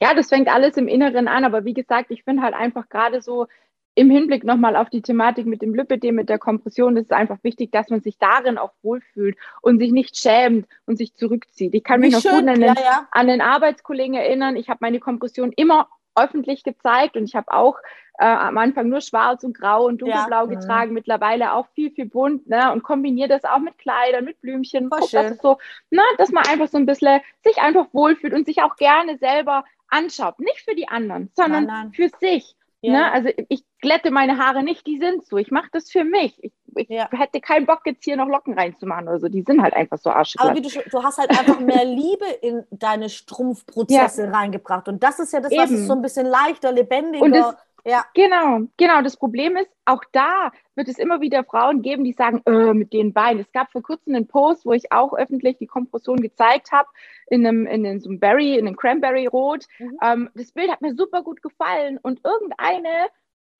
Ja, 0.00 0.14
das 0.14 0.28
fängt 0.28 0.48
alles 0.48 0.76
im 0.76 0.88
Inneren 0.88 1.28
an. 1.28 1.44
Aber 1.44 1.64
wie 1.64 1.74
gesagt, 1.74 2.10
ich 2.10 2.24
finde 2.24 2.42
halt 2.42 2.54
einfach 2.54 2.88
gerade 2.88 3.22
so 3.22 3.46
im 3.94 4.08
Hinblick 4.10 4.44
nochmal 4.44 4.76
auf 4.76 4.88
die 4.88 5.02
Thematik 5.02 5.46
mit 5.46 5.62
dem 5.62 5.74
Lipidem, 5.74 6.14
mit 6.14 6.28
der 6.28 6.38
Kompression, 6.38 6.96
ist 6.96 7.06
es 7.06 7.10
einfach 7.10 7.38
wichtig, 7.42 7.72
dass 7.72 7.90
man 7.90 8.00
sich 8.00 8.18
darin 8.18 8.56
auch 8.56 8.72
wohlfühlt 8.82 9.36
und 9.62 9.78
sich 9.78 9.90
nicht 9.90 10.16
schämt 10.16 10.66
und 10.86 10.96
sich 10.96 11.14
zurückzieht. 11.16 11.74
Ich 11.74 11.84
kann 11.84 12.00
mich 12.00 12.12
noch 12.12 12.20
schön. 12.20 12.40
gut 12.40 12.48
an 12.48 12.60
den, 12.60 12.62
ja, 12.62 12.74
ja. 12.74 13.08
an 13.10 13.26
den 13.26 13.40
Arbeitskollegen 13.40 14.14
erinnern. 14.14 14.56
Ich 14.56 14.68
habe 14.68 14.78
meine 14.80 15.00
Kompression 15.00 15.52
immer 15.52 15.88
öffentlich 16.14 16.64
gezeigt 16.64 17.16
und 17.16 17.24
ich 17.24 17.34
habe 17.34 17.52
auch 17.52 17.76
äh, 18.18 18.26
am 18.26 18.58
Anfang 18.58 18.88
nur 18.88 19.00
schwarz 19.00 19.44
und 19.44 19.56
grau 19.56 19.86
und 19.86 20.02
dunkelblau 20.02 20.44
ja. 20.44 20.46
Mhm. 20.46 20.50
getragen, 20.50 20.92
mittlerweile 20.92 21.54
auch 21.54 21.66
viel, 21.74 21.90
viel 21.90 22.06
bunt 22.06 22.48
ne? 22.48 22.70
und 22.72 22.82
kombiniere 22.82 23.28
das 23.28 23.44
auch 23.44 23.58
mit 23.58 23.78
Kleidern, 23.78 24.24
mit 24.24 24.40
Blümchen. 24.42 24.90
Guck, 24.90 25.10
das 25.10 25.32
ist 25.32 25.42
so, 25.42 25.58
ne? 25.90 26.02
dass 26.18 26.30
man 26.30 26.46
einfach 26.46 26.68
so 26.68 26.76
ein 26.76 26.86
bisschen 26.86 27.20
sich 27.42 27.58
einfach 27.58 27.86
wohlfühlt 27.92 28.34
und 28.34 28.46
sich 28.46 28.62
auch 28.62 28.76
gerne 28.76 29.16
selber 29.18 29.64
anschaut. 29.88 30.38
Nicht 30.38 30.60
für 30.60 30.74
die 30.74 30.88
anderen, 30.88 31.30
sondern 31.34 31.64
nein, 31.64 31.84
nein. 31.84 31.92
für 31.92 32.08
sich. 32.20 32.54
Ja. 32.82 32.92
Ne? 32.92 33.12
Also 33.12 33.28
ich 33.48 33.62
glätte 33.80 34.10
meine 34.10 34.38
Haare 34.38 34.62
nicht, 34.62 34.86
die 34.86 34.98
sind 34.98 35.26
so. 35.26 35.36
Ich 35.36 35.50
mache 35.50 35.68
das 35.72 35.90
für 35.90 36.04
mich. 36.04 36.42
Ich, 36.42 36.52
ich 36.76 36.88
ja. 36.88 37.08
hätte 37.10 37.40
keinen 37.40 37.66
Bock, 37.66 37.80
jetzt 37.84 38.04
hier 38.04 38.16
noch 38.16 38.28
Locken 38.28 38.54
reinzumachen 38.58 39.08
oder 39.08 39.18
so. 39.18 39.28
Die 39.28 39.42
sind 39.42 39.60
halt 39.60 39.74
einfach 39.74 39.98
so 39.98 40.10
arschig. 40.10 40.40
Aber 40.40 40.54
wie 40.54 40.62
du, 40.62 40.68
du 40.68 41.02
hast 41.02 41.18
halt 41.18 41.30
einfach 41.30 41.60
mehr 41.60 41.84
Liebe 41.84 42.26
in 42.42 42.64
deine 42.70 43.08
Strumpfprozesse 43.08 44.24
ja. 44.24 44.30
reingebracht. 44.30 44.88
Und 44.88 45.02
das 45.02 45.18
ist 45.18 45.32
ja 45.32 45.40
das, 45.40 45.52
Eben. 45.52 45.62
was 45.62 45.70
es 45.70 45.86
so 45.86 45.92
ein 45.92 46.02
bisschen 46.02 46.26
leichter, 46.26 46.72
lebendiger. 46.72 47.58
Ja. 47.84 48.04
Genau, 48.14 48.68
genau. 48.76 49.02
Das 49.02 49.16
Problem 49.16 49.56
ist, 49.56 49.70
auch 49.84 50.02
da 50.12 50.52
wird 50.74 50.88
es 50.88 50.98
immer 50.98 51.20
wieder 51.20 51.44
Frauen 51.44 51.82
geben, 51.82 52.04
die 52.04 52.12
sagen, 52.12 52.42
äh, 52.46 52.74
mit 52.74 52.92
den 52.92 53.12
Beinen. 53.12 53.40
Es 53.40 53.52
gab 53.52 53.72
vor 53.72 53.82
kurzem 53.82 54.14
einen 54.14 54.26
Post, 54.26 54.66
wo 54.66 54.72
ich 54.72 54.92
auch 54.92 55.12
öffentlich 55.14 55.58
die 55.58 55.66
Kompression 55.66 56.20
gezeigt 56.20 56.72
habe, 56.72 56.88
in 57.28 57.46
einem, 57.46 57.66
in, 57.66 57.84
in 57.84 58.00
so 58.00 58.10
einem 58.10 58.20
Berry, 58.20 58.56
in 58.58 58.66
einem 58.66 58.76
Cranberry-Rot. 58.76 59.66
Mhm. 59.78 59.98
Ähm, 60.02 60.30
das 60.34 60.52
Bild 60.52 60.70
hat 60.70 60.82
mir 60.82 60.94
super 60.94 61.22
gut 61.22 61.42
gefallen 61.42 61.98
und 62.02 62.20
irgendeine 62.24 63.08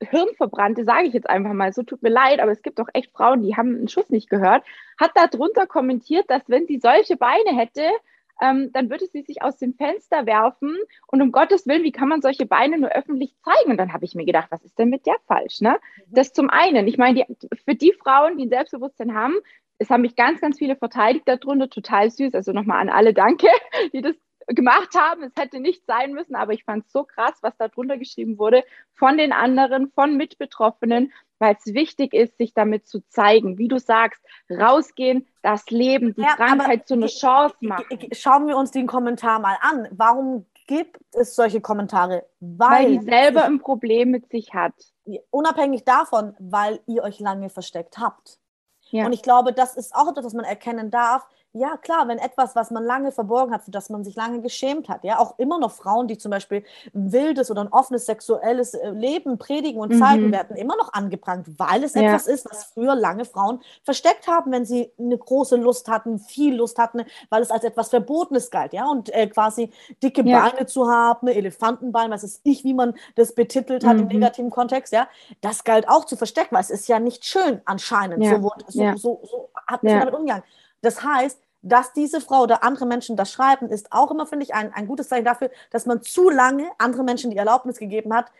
Hirnverbrannte, 0.03 0.85
sage 0.85 1.09
ich 1.09 1.15
jetzt 1.15 1.29
einfach 1.29 1.53
mal, 1.53 1.73
so 1.73 1.83
tut 1.83 2.03
mir 2.03 2.09
leid, 2.09 2.41
aber 2.41 2.53
es 2.53 2.63
gibt 2.63 2.81
auch 2.81 2.89
echt 2.95 3.13
Frauen, 3.13 3.43
die 3.43 3.57
haben 3.57 3.77
einen 3.77 3.89
Schuss 3.89 4.09
nicht 4.09 4.31
gehört, 4.31 4.65
hat 4.99 5.13
darunter 5.15 5.67
kommentiert, 5.67 6.31
dass 6.31 6.43
wenn 6.49 6.67
sie 6.67 6.79
solche 6.79 7.17
Beine 7.17 7.55
hätte, 7.55 7.83
ähm, 8.41 8.71
dann 8.73 8.91
würde 8.91 9.07
sie 9.07 9.23
sich 9.23 9.43
aus 9.43 9.59
dem 9.59 9.75
Fenster 9.75 10.27
werfen 10.27 10.77
und 11.07 11.23
um 11.23 11.33
Gottes 11.33 11.67
Willen, 11.67 11.85
wie 11.85 11.93
kann 11.93 12.09
man 12.09 12.23
solche 12.23 12.47
Beine 12.47 12.79
nur 12.79 12.91
öffentlich 12.91 13.35
zeigen? 13.45 13.71
Und 13.71 13.77
dann 13.77 13.93
habe 13.93 14.05
ich 14.05 14.15
mir 14.15 14.25
gedacht, 14.25 14.49
was 14.51 14.65
ist 14.65 14.79
denn 14.79 14.89
mit 14.89 15.07
der 15.07 15.17
falsch? 15.27 15.61
Ne? 15.61 15.79
Mhm. 15.97 16.03
Das 16.15 16.33
zum 16.33 16.51
einen. 16.51 16.87
Ich 16.87 16.99
meine, 16.99 17.27
für 17.65 17.75
die 17.75 17.93
Frauen, 17.93 18.39
die 18.39 18.47
ein 18.47 18.51
Selbstbewusstsein 18.51 19.15
haben, 19.15 19.35
es 19.79 19.89
haben 19.89 20.03
mich 20.03 20.15
ganz, 20.15 20.41
ganz 20.41 20.59
viele 20.59 20.77
verteidigt 20.77 21.27
darunter, 21.27 21.71
total 21.71 22.11
süß. 22.11 22.35
Also 22.35 22.53
nochmal 22.53 22.81
an 22.81 22.91
alle 22.91 23.15
Danke, 23.15 23.49
die 23.93 24.03
das 24.03 24.15
gemacht 24.47 24.95
haben. 24.95 25.23
Es 25.23 25.33
hätte 25.39 25.61
nicht 25.61 25.85
sein 25.87 26.13
müssen, 26.13 26.35
aber 26.35 26.53
ich 26.53 26.65
fand 26.65 26.87
es 26.87 26.93
so 26.93 27.05
krass, 27.05 27.39
was 27.43 27.57
da 27.57 27.69
drunter 27.69 27.99
geschrieben 27.99 28.39
wurde 28.39 28.65
von 28.95 29.17
den 29.17 29.33
anderen, 29.33 29.91
von 29.93 30.17
Mitbetroffenen, 30.17 31.13
weil 31.41 31.57
es 31.59 31.75
wichtig 31.75 32.15
ist, 32.15 32.39
sich 32.39 32.55
damit 32.55 32.87
zu 32.87 33.01
zeigen. 33.09 33.59
Wie 33.59 33.67
du 33.67 33.79
sagst, 33.79 34.23
rausgehen, 34.49 35.27
das 35.43 35.69
Leben, 35.71 36.15
die 36.15 36.21
ja, 36.21 36.37
Krankheit 36.37 36.87
zu 36.87 36.95
einer 36.95 37.09
Chance 37.09 37.57
machen. 37.61 37.85
Schauen 38.13 38.47
wir 38.47 38.57
uns 38.57 38.71
den 38.71 38.87
Kommentar 38.87 39.41
mal 39.41 39.57
an. 39.61 39.89
Warum 39.91 40.47
gibt 40.67 41.01
es 41.13 41.35
solche 41.35 41.61
Kommentare? 41.61 42.27
Weil, 42.39 42.71
weil 42.71 42.99
die 42.99 43.05
selber 43.05 43.45
ein 43.45 43.59
Problem 43.59 44.11
mit 44.11 44.31
sich 44.31 44.55
hat. 44.55 44.75
Unabhängig 45.31 45.85
davon, 45.85 46.37
weil 46.39 46.81
ihr 46.87 47.03
euch 47.03 47.19
lange 47.19 47.49
versteckt 47.49 47.99
habt. 47.99 48.39
Ja. 48.91 49.07
Und 49.07 49.13
ich 49.13 49.23
glaube, 49.23 49.53
das 49.53 49.77
ist 49.77 49.95
auch 49.95 50.11
etwas, 50.11 50.27
was 50.27 50.35
man 50.35 50.45
erkennen 50.45 50.91
darf 50.91 51.27
ja, 51.53 51.77
klar, 51.77 52.07
wenn 52.07 52.19
etwas, 52.19 52.55
was 52.55 52.71
man 52.71 52.85
lange 52.85 53.11
verborgen 53.11 53.53
hat, 53.53 53.65
für 53.65 53.73
das 53.73 53.91
man 53.91 54.05
sich 54.05 54.15
lange 54.15 54.41
geschämt 54.41 54.89
hat, 54.89 55.03
ja, 55.03 55.19
auch 55.19 55.37
immer 55.39 55.59
noch 55.59 55.73
Frauen, 55.73 56.07
die 56.07 56.17
zum 56.17 56.31
Beispiel 56.31 56.65
ein 56.95 57.11
wildes 57.13 57.51
oder 57.51 57.63
ein 57.63 57.73
offenes 57.73 58.07
sexuelles 58.07 58.75
äh, 58.75 58.91
Leben 58.91 59.37
predigen 59.37 59.81
und 59.81 59.99
zeigen, 59.99 60.29
mhm. 60.29 60.33
werden 60.33 60.57
immer 60.57 60.77
noch 60.77 60.93
angeprangt, 60.93 61.47
weil 61.59 61.83
es 61.83 61.95
ja. 61.95 62.03
etwas 62.03 62.29
ist, 62.29 62.49
was 62.49 62.65
früher 62.65 62.95
lange 62.95 63.25
Frauen 63.25 63.61
versteckt 63.83 64.29
haben, 64.29 64.53
wenn 64.53 64.65
sie 64.65 64.93
eine 64.97 65.19
große 65.19 65.57
Lust 65.57 65.89
hatten, 65.89 66.21
viel 66.21 66.55
Lust 66.55 66.79
hatten, 66.79 67.03
weil 67.31 67.43
es 67.43 67.51
als 67.51 67.65
etwas 67.65 67.89
Verbotenes 67.89 68.51
galt, 68.51 68.73
ja, 68.73 68.89
und 68.89 69.13
äh, 69.13 69.27
quasi 69.27 69.73
dicke 70.03 70.23
ja. 70.25 70.51
Beine 70.51 70.67
zu 70.67 70.89
haben, 70.89 71.27
Elefantenbein, 71.27 72.13
was 72.13 72.23
ist 72.23 72.43
ich, 72.45 72.63
wie 72.63 72.75
man 72.75 72.95
das 73.17 73.35
betitelt 73.35 73.85
hat 73.85 73.97
mhm. 73.97 74.03
im 74.03 74.09
negativen 74.09 74.51
Kontext, 74.51 74.93
ja, 74.93 75.09
das 75.41 75.65
galt 75.65 75.89
auch 75.89 76.05
zu 76.05 76.17
verstecken, 76.17 76.55
weil 76.55 76.63
es 76.63 76.71
ist 76.71 76.87
ja 76.87 77.01
nicht 77.01 77.25
schön 77.25 77.61
anscheinend, 77.65 78.23
ja. 78.23 78.39
so, 78.39 78.53
so, 78.69 78.97
so, 78.97 79.21
so, 79.25 79.51
hat 79.67 79.83
man 79.83 79.99
damit 79.99 80.15
umgegangen. 80.15 80.45
Das 80.83 81.03
heißt, 81.03 81.41
dass 81.63 81.93
diese 81.93 82.21
Frau 82.21 82.43
oder 82.43 82.65
andere 82.65 82.87
Menschen 82.87 83.17
das 83.17 83.33
schreiben, 83.33 83.69
ist 83.69 83.93
auch 83.93 84.11
immer, 84.11 84.27
finde 84.27 84.45
ich, 84.45 84.55
ein, 84.55 84.73
ein 84.73 84.87
gutes 84.87 85.09
Zeichen 85.09 85.25
dafür, 85.25 85.51
dass 85.71 85.87
man 85.87 86.03
zu 86.03 86.31
lange 86.31 86.71
andere 86.79 87.05
Menschen 87.05 87.31
die 87.31 87.37
Erlaubnis 87.37 87.79
gegeben 87.79 88.15
hat, 88.15 88.33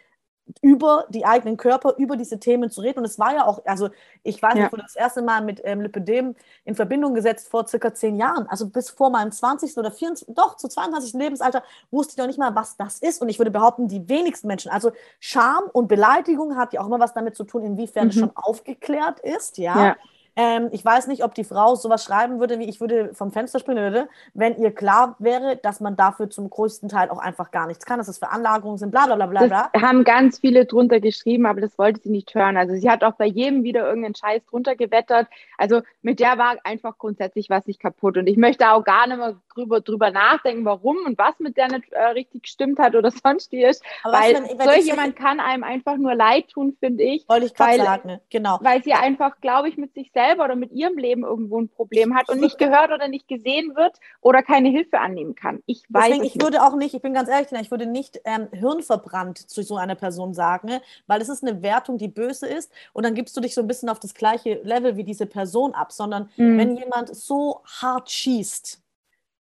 über 0.63 1.07
die 1.11 1.25
eigenen 1.25 1.57
Körper, 1.57 1.95
über 1.99 2.17
diese 2.17 2.41
Themen 2.41 2.71
zu 2.71 2.81
reden. 2.81 3.01
Und 3.01 3.05
es 3.05 3.19
war 3.19 3.35
ja 3.35 3.47
auch, 3.47 3.65
also 3.67 3.91
ich 4.23 4.43
weiß 4.43 4.55
ja. 4.57 4.67
ich 4.67 4.73
wurde 4.73 4.83
das 4.83 4.97
erste 4.97 5.23
Mal 5.23 5.43
mit 5.43 5.61
ähm, 5.65 5.81
Lipidem 5.81 6.35
in 6.65 6.75
Verbindung 6.75 7.15
gesetzt 7.15 7.49
vor 7.49 7.67
circa 7.69 7.95
zehn 7.95 8.17
Jahren. 8.17 8.47
Also 8.49 8.69
bis 8.69 8.91
vor 8.91 9.11
meinem 9.11 9.31
20. 9.31 9.77
oder 9.77 9.91
24, 9.91 10.35
doch 10.35 10.57
zu 10.57 10.69
22. 10.69 11.13
Lebenshalter 11.15 11.63
wusste 11.91 12.13
ich 12.13 12.19
noch 12.19 12.27
nicht 12.27 12.39
mal, 12.39 12.55
was 12.55 12.77
das 12.77 12.99
ist. 12.99 13.23
Und 13.23 13.29
ich 13.29 13.39
würde 13.39 13.51
behaupten, 13.51 13.89
die 13.89 14.09
wenigsten 14.09 14.49
Menschen. 14.49 14.71
Also 14.71 14.93
Scham 15.19 15.65
und 15.73 15.89
Beleidigung 15.89 16.57
hat 16.57 16.73
ja 16.73 16.81
auch 16.81 16.87
immer 16.87 17.01
was 17.01 17.15
damit 17.15 17.37
zu 17.37 17.45
tun, 17.45 17.63
inwiefern 17.63 18.05
mhm. 18.05 18.11
es 18.11 18.17
schon 18.17 18.33
aufgeklärt 18.35 19.21
ist. 19.21 19.59
ja. 19.59 19.87
ja. 19.87 19.97
Ähm, 20.37 20.69
ich 20.73 20.85
weiß 20.85 21.07
nicht, 21.07 21.25
ob 21.25 21.35
die 21.35 21.45
Frau 21.45 21.75
sowas 21.75 22.05
schreiben 22.05 22.41
würde, 22.41 22.59
wie 22.59 22.69
ich 22.69 22.81
würde 22.81 23.15
vom 23.15 23.33
Fenster 23.33 23.59
springen 23.59 23.83
würde, 23.83 24.09
wenn 24.35 24.57
ihr 24.57 24.75
klar 24.75 25.17
wäre, 25.19 25.57
dass 25.57 25.81
man 25.81 25.97
dafür 25.97 26.31
zum 26.31 26.49
größten 26.49 26.89
Teil 26.89 27.11
auch 27.11 27.19
einfach 27.19 27.51
gar 27.51 27.67
nichts 27.67 27.85
kann, 27.85 27.99
dass 27.99 28.09
es 28.09 28.19
Veranlagerungen 28.19 28.79
sind, 28.79 28.91
bla 28.91 29.07
bla 29.07 29.17
bla 29.17 29.27
bla. 29.27 29.47
bla. 29.47 29.71
Das 29.73 29.83
haben 29.83 30.05
ganz 30.05 30.39
viele 30.39 30.67
drunter 30.67 31.01
geschrieben, 31.01 31.47
aber 31.47 31.61
das 31.61 31.79
wollte 31.79 32.01
sie 32.01 32.11
nicht 32.11 32.35
hören. 32.35 32.57
Also 32.57 32.75
sie 32.75 32.89
hat 32.89 33.05
auch 33.05 33.15
bei 33.15 33.27
jedem 33.27 33.65
wieder 33.65 33.87
irgendeinen 33.87 34.15
Scheiß 34.15 34.45
drunter 34.47 34.77
gewettert. 34.77 35.29
Also 35.59 35.83
mit 36.03 36.21
der 36.21 36.39
war 36.39 36.57
einfach 36.65 36.99
grundsätzlich 36.99 37.51
was 37.51 37.67
nicht 37.67 37.81
kaputt. 37.81 38.17
Und 38.17 38.27
ich 38.27 38.37
möchte 38.37 38.71
auch 38.71 38.85
gar 38.85 39.07
nicht 39.07 39.19
mehr 39.19 39.37
drüber, 39.55 39.81
drüber 39.81 40.11
nachdenken, 40.11 40.65
warum 40.65 40.97
und 41.07 41.19
was 41.19 41.39
mit 41.39 41.57
der 41.57 41.69
nicht 41.69 41.93
äh, 41.93 42.03
richtig 42.03 42.45
gestimmt 42.45 42.79
hat 42.79 42.95
oder 42.95 43.11
sonst 43.23 43.53
wie 43.53 43.65
ist. 43.65 43.83
Aber 44.03 44.19
weil 44.19 44.35
wenn, 44.35 44.59
wenn 44.59 44.69
so 44.69 44.87
jemand 44.87 45.17
kann 45.17 45.41
einem 45.41 45.65
einfach 45.65 45.97
nur 45.97 46.15
leid 46.15 46.49
tun, 46.51 46.77
finde 46.79 47.05
ich. 47.05 47.29
Wollte 47.29 47.47
ich 47.47 47.55
gerade 47.55 47.79
sagen, 47.79 48.21
genau. 48.31 48.59
Weil 48.63 48.83
sie 48.83 48.93
einfach, 48.93 49.41
glaube 49.41 49.69
ich, 49.69 49.77
mit 49.77 49.95
sich 49.95 50.13
selber 50.21 50.45
oder 50.45 50.57
mit 50.57 50.73
ihrem 50.73 50.99
Leben 50.99 51.23
irgendwo 51.23 51.61
ein 51.61 51.69
Problem 51.69 52.15
hat 52.15 52.29
und 52.29 52.41
nicht 52.41 52.59
gehört 52.59 52.93
oder 52.93 53.09
nicht 53.09 53.29
gesehen 53.29 53.75
wird 53.77 53.99
oder 54.21 54.43
keine 54.43 54.69
Hilfe 54.69 54.99
annehmen 54.99 55.35
kann. 55.35 55.63
Ich 55.67 55.85
weiß 55.89 56.07
Deswegen, 56.09 56.25
ich 56.25 56.43
würde 56.43 56.63
auch 56.63 56.77
nicht, 56.77 56.95
ich 56.95 57.03
bin 57.03 57.15
ganz 57.15 57.29
ehrlich, 57.29 57.49
ich 57.53 57.71
würde 57.71 57.87
nicht 57.87 58.21
ähm, 58.25 58.49
hirnverbrannt 58.53 59.39
zu 59.39 59.63
so 59.63 59.77
einer 59.77 59.95
Person 59.95 60.35
sagen, 60.35 60.81
weil 61.07 61.21
es 61.21 61.29
ist 61.29 61.43
eine 61.45 61.63
Wertung, 61.63 61.99
die 61.99 62.09
böse 62.09 62.47
ist 62.47 62.73
und 62.93 63.05
dann 63.05 63.15
gibst 63.15 63.37
du 63.37 63.41
dich 63.41 63.55
so 63.55 63.61
ein 63.61 63.67
bisschen 63.67 63.89
auf 63.89 64.01
das 64.01 64.15
gleiche 64.15 64.61
Level 64.63 64.97
wie 64.97 65.05
diese 65.05 65.27
Person 65.27 65.75
ab, 65.75 65.93
sondern 65.93 66.31
mhm. 66.37 66.59
wenn 66.59 66.77
jemand 66.77 67.15
so 67.15 67.63
hart 67.81 68.11
schießt, 68.11 68.83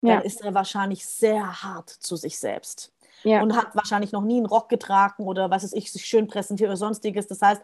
dann 0.01 0.11
ja. 0.11 0.19
ist 0.19 0.41
er 0.41 0.53
wahrscheinlich 0.53 1.05
sehr 1.05 1.63
hart 1.63 1.89
zu 1.89 2.15
sich 2.15 2.37
selbst. 2.37 2.91
Ja. 3.23 3.41
Und 3.41 3.55
hat 3.55 3.75
wahrscheinlich 3.75 4.11
noch 4.11 4.21
nie 4.21 4.37
einen 4.37 4.45
Rock 4.45 4.69
getragen 4.69 5.23
oder 5.23 5.49
was 5.49 5.63
weiß 5.63 5.73
ich, 5.73 5.91
sich 5.91 6.05
schön 6.05 6.27
präsentiert 6.27 6.69
oder 6.69 6.77
sonstiges. 6.77 7.25
Das 7.25 7.41
heißt, 7.41 7.61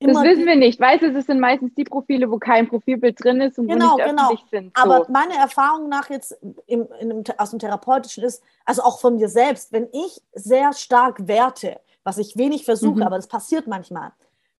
das 0.00 0.22
wissen 0.22 0.46
wir 0.46 0.56
nicht. 0.56 0.80
Weißt 0.80 1.02
du, 1.02 1.16
es 1.16 1.26
sind 1.26 1.40
meistens 1.40 1.74
die 1.74 1.84
Profile, 1.84 2.30
wo 2.30 2.38
kein 2.38 2.68
Profilbild 2.68 3.22
drin 3.22 3.40
ist 3.42 3.58
und 3.58 3.68
genau, 3.68 3.92
wo 3.92 3.96
nicht 3.96 4.06
genau. 4.06 4.22
öffentlich 4.24 4.50
sind. 4.50 4.72
So. 4.76 4.82
Aber 4.82 5.06
meine 5.10 5.34
Erfahrung 5.34 5.88
nach 5.88 6.08
jetzt 6.08 6.38
im, 6.66 6.88
im, 7.00 7.22
aus 7.36 7.50
dem 7.50 7.58
Therapeutischen 7.58 8.24
ist, 8.24 8.42
also 8.64 8.82
auch 8.82 8.98
von 8.98 9.16
mir 9.16 9.28
selbst, 9.28 9.72
wenn 9.72 9.88
ich 9.92 10.22
sehr 10.32 10.72
stark 10.72 11.28
werte, 11.28 11.80
was 12.02 12.16
ich 12.16 12.36
wenig 12.38 12.64
versuche, 12.64 12.96
mhm. 12.96 13.02
aber 13.02 13.16
das 13.16 13.26
passiert 13.26 13.66
manchmal, 13.66 14.12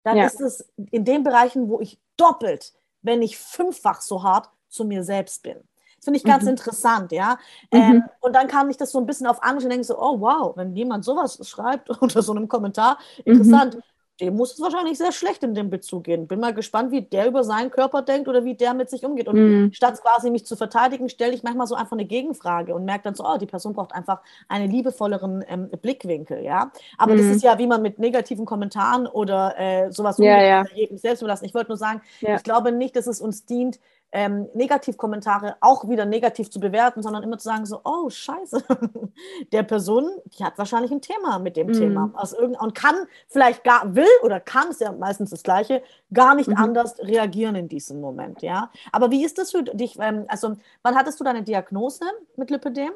dann 0.03 0.17
ja. 0.17 0.25
ist 0.25 0.41
es 0.41 0.71
in 0.91 1.05
den 1.05 1.23
Bereichen, 1.23 1.69
wo 1.69 1.79
ich 1.79 1.99
doppelt, 2.17 2.73
wenn 3.01 3.19
nicht 3.19 3.37
fünffach 3.37 4.01
so 4.01 4.21
hart 4.21 4.49
zu 4.69 4.85
mir 4.85 5.03
selbst 5.03 5.41
bin. 5.41 5.57
Das 5.97 6.05
finde 6.05 6.17
ich 6.17 6.23
ganz 6.23 6.43
mhm. 6.43 6.49
interessant, 6.49 7.11
ja. 7.11 7.37
Mhm. 7.71 7.79
Ähm, 7.79 8.03
und 8.21 8.35
dann 8.35 8.47
kam 8.47 8.69
ich 8.69 8.77
das 8.77 8.91
so 8.91 8.99
ein 8.99 9.05
bisschen 9.05 9.27
auf 9.27 9.43
Angst 9.43 9.63
und 9.63 9.71
denke 9.71 9.85
so, 9.85 9.99
oh 9.99 10.19
wow, 10.19 10.55
wenn 10.55 10.75
jemand 10.75 11.03
sowas 11.03 11.39
schreibt 11.47 11.89
unter 12.01 12.21
so 12.21 12.31
einem 12.31 12.47
Kommentar, 12.47 12.99
mhm. 13.25 13.33
interessant. 13.33 13.75
Mhm 13.75 13.81
dem 14.21 14.35
muss 14.35 14.53
es 14.53 14.61
wahrscheinlich 14.61 14.97
sehr 14.97 15.11
schlecht 15.11 15.43
in 15.43 15.55
dem 15.55 15.69
Bezug 15.69 16.03
gehen. 16.03 16.27
Bin 16.27 16.39
mal 16.39 16.53
gespannt, 16.53 16.91
wie 16.91 17.01
der 17.01 17.27
über 17.27 17.43
seinen 17.43 17.71
Körper 17.71 18.01
denkt 18.01 18.27
oder 18.27 18.45
wie 18.45 18.55
der 18.55 18.73
mit 18.73 18.89
sich 18.89 19.03
umgeht. 19.03 19.27
Und 19.27 19.35
mhm. 19.35 19.73
statt 19.73 19.99
quasi 20.01 20.29
mich 20.29 20.45
zu 20.45 20.55
verteidigen, 20.55 21.09
stelle 21.09 21.33
ich 21.33 21.43
manchmal 21.43 21.67
so 21.67 21.75
einfach 21.75 21.93
eine 21.93 22.05
Gegenfrage 22.05 22.75
und 22.75 22.85
merke 22.85 23.03
dann 23.03 23.15
so, 23.15 23.25
oh, 23.25 23.37
die 23.37 23.47
Person 23.47 23.73
braucht 23.73 23.93
einfach 23.93 24.21
einen 24.47 24.69
liebevolleren 24.69 25.43
ähm, 25.47 25.69
Blickwinkel, 25.81 26.43
ja. 26.43 26.71
Aber 26.97 27.13
mhm. 27.13 27.17
das 27.17 27.27
ist 27.37 27.43
ja, 27.43 27.57
wie 27.57 27.67
man 27.67 27.81
mit 27.81 27.99
negativen 27.99 28.45
Kommentaren 28.45 29.07
oder 29.07 29.57
äh, 29.57 29.91
sowas 29.91 30.17
ja, 30.19 30.41
ja. 30.41 30.65
jedem 30.73 30.97
selbst 30.97 31.21
überlassen. 31.21 31.45
Ich 31.45 31.53
wollte 31.53 31.69
nur 31.69 31.77
sagen, 31.77 32.01
ja. 32.19 32.35
ich 32.35 32.43
glaube 32.43 32.71
nicht, 32.71 32.95
dass 32.95 33.07
es 33.07 33.21
uns 33.21 33.45
dient, 33.45 33.79
ähm, 34.11 34.49
Negativkommentare 34.53 35.55
auch 35.61 35.87
wieder 35.87 36.05
negativ 36.05 36.49
zu 36.49 36.59
bewerten, 36.59 37.01
sondern 37.01 37.23
immer 37.23 37.37
zu 37.37 37.45
sagen 37.47 37.65
so, 37.65 37.81
oh 37.83 38.09
scheiße, 38.09 38.63
der 39.51 39.63
Person, 39.63 40.09
die 40.37 40.43
hat 40.43 40.57
wahrscheinlich 40.57 40.91
ein 40.91 41.01
Thema 41.01 41.39
mit 41.39 41.55
dem 41.55 41.67
mhm. 41.67 41.73
Thema 41.73 42.11
aus 42.13 42.33
und 42.33 42.75
kann 42.75 42.95
vielleicht 43.27 43.63
gar, 43.63 43.95
will 43.95 44.05
oder 44.23 44.39
kann, 44.39 44.69
ist 44.69 44.81
ja 44.81 44.91
meistens 44.91 45.29
das 45.29 45.43
Gleiche, 45.43 45.81
gar 46.13 46.35
nicht 46.35 46.49
mhm. 46.49 46.57
anders 46.57 46.99
reagieren 46.99 47.55
in 47.55 47.67
diesem 47.67 48.01
Moment, 48.01 48.41
ja. 48.41 48.69
Aber 48.91 49.11
wie 49.11 49.23
ist 49.23 49.37
das 49.37 49.51
für 49.51 49.63
dich, 49.63 49.97
ähm, 49.99 50.25
also 50.27 50.55
wann 50.83 50.95
hattest 50.95 51.19
du 51.19 51.23
deine 51.23 51.43
Diagnose 51.43 52.05
mit 52.35 52.49
Lipidem? 52.49 52.91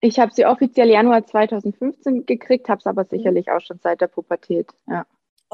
Ich 0.00 0.18
habe 0.18 0.32
sie 0.32 0.44
offiziell 0.44 0.90
Januar 0.90 1.26
2015 1.26 2.26
gekriegt, 2.26 2.68
habe 2.68 2.78
es 2.78 2.86
aber 2.86 3.04
mhm. 3.04 3.08
sicherlich 3.08 3.50
auch 3.50 3.60
schon 3.60 3.80
seit 3.82 4.00
der 4.00 4.08
Pubertät, 4.08 4.70
ja. 4.86 5.04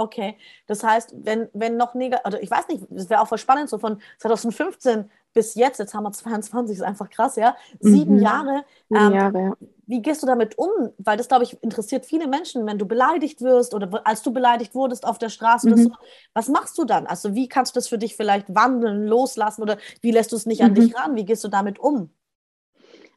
Okay, 0.01 0.39
das 0.67 0.83
heißt, 0.83 1.15
wenn, 1.25 1.49
wenn 1.53 1.77
noch 1.77 1.93
negativ, 1.93 2.25
also 2.25 2.39
ich 2.39 2.51
weiß 2.51 2.69
nicht, 2.69 2.87
das 2.89 3.11
wäre 3.11 3.21
auch 3.21 3.29
voll 3.29 3.37
spannend, 3.37 3.69
so 3.69 3.77
von 3.77 4.01
2015 4.17 5.11
bis 5.35 5.55
jetzt, 5.57 5.79
jetzt 5.79 5.93
haben 5.93 6.05
wir 6.05 6.11
22, 6.11 6.79
ist 6.79 6.83
einfach 6.83 7.11
krass, 7.11 7.37
ja, 7.37 7.55
sieben 7.81 8.17
mhm. 8.17 8.23
Jahre. 8.23 8.65
Sieben 8.89 9.07
ähm, 9.07 9.13
Jahre 9.13 9.39
ja. 9.39 9.53
Wie 9.87 10.01
gehst 10.01 10.23
du 10.23 10.27
damit 10.27 10.57
um? 10.57 10.71
Weil 10.97 11.19
das, 11.19 11.29
glaube 11.29 11.45
ich, 11.45 11.63
interessiert 11.63 12.07
viele 12.07 12.29
Menschen, 12.29 12.65
wenn 12.65 12.79
du 12.79 12.87
beleidigt 12.87 13.43
wirst 13.43 13.75
oder 13.75 14.01
als 14.07 14.23
du 14.23 14.33
beleidigt 14.33 14.75
wurdest 14.75 15.07
auf 15.07 15.19
der 15.19 15.29
Straße 15.29 15.69
mhm. 15.69 15.77
so, 15.77 15.91
was 16.33 16.49
machst 16.49 16.79
du 16.79 16.85
dann? 16.85 17.07
Also 17.07 17.35
wie 17.35 17.47
kannst 17.47 17.77
du 17.77 17.79
das 17.79 17.89
für 17.89 17.99
dich 17.99 18.17
vielleicht 18.17 18.55
wandeln, 18.55 19.07
loslassen 19.07 19.61
oder 19.61 19.77
wie 20.01 20.13
lässt 20.13 20.33
du 20.33 20.37
es 20.37 20.47
nicht 20.47 20.63
an 20.63 20.71
mhm. 20.71 20.77
dich 20.77 20.97
ran? 20.97 21.15
Wie 21.15 21.27
gehst 21.27 21.45
du 21.45 21.49
damit 21.49 21.79
um? 21.79 22.09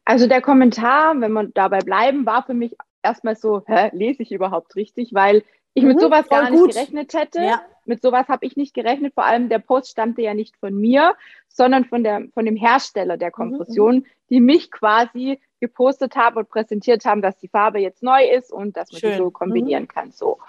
Also 0.03 0.27
der 0.27 0.41
Kommentar, 0.41 1.13
wenn 1.21 1.31
wir 1.31 1.47
dabei 1.47 1.79
bleiben, 1.79 2.25
war 2.25 2.43
für 2.43 2.53
mich 2.53 2.75
erstmal 3.01 3.37
so, 3.37 3.61
hä, 3.67 3.89
lese 3.93 4.23
ich 4.23 4.33
überhaupt 4.33 4.75
richtig? 4.75 5.13
Weil 5.13 5.43
ich 5.73 5.83
mit 5.83 5.97
mhm, 5.97 6.01
sowas 6.01 6.27
gar 6.29 6.49
nicht 6.49 6.59
gut. 6.59 6.73
gerechnet 6.73 7.13
hätte. 7.13 7.41
Ja. 7.41 7.61
Mit 7.85 8.01
sowas 8.01 8.27
habe 8.27 8.45
ich 8.45 8.55
nicht 8.55 8.73
gerechnet. 8.73 9.13
Vor 9.13 9.25
allem 9.25 9.49
der 9.49 9.59
Post 9.59 9.91
stammte 9.91 10.21
ja 10.21 10.33
nicht 10.33 10.55
von 10.57 10.75
mir, 10.75 11.15
sondern 11.47 11.85
von, 11.85 12.03
der, 12.03 12.27
von 12.33 12.45
dem 12.45 12.55
Hersteller 12.55 13.17
der 13.17 13.29
mhm, 13.29 13.33
Kompression, 13.33 13.95
mhm. 13.95 14.05
die 14.29 14.39
mich 14.39 14.71
quasi 14.71 15.39
gepostet 15.59 16.15
haben 16.15 16.37
und 16.37 16.49
präsentiert 16.49 17.05
haben, 17.05 17.21
dass 17.21 17.37
die 17.37 17.47
Farbe 17.47 17.79
jetzt 17.79 18.03
neu 18.03 18.23
ist 18.25 18.51
und 18.51 18.77
dass 18.77 18.91
man 18.91 19.01
Schön. 19.01 19.11
die 19.11 19.17
so 19.17 19.31
kombinieren 19.31 19.83
mhm. 19.83 19.87
kann. 19.87 20.11
So. 20.11 20.39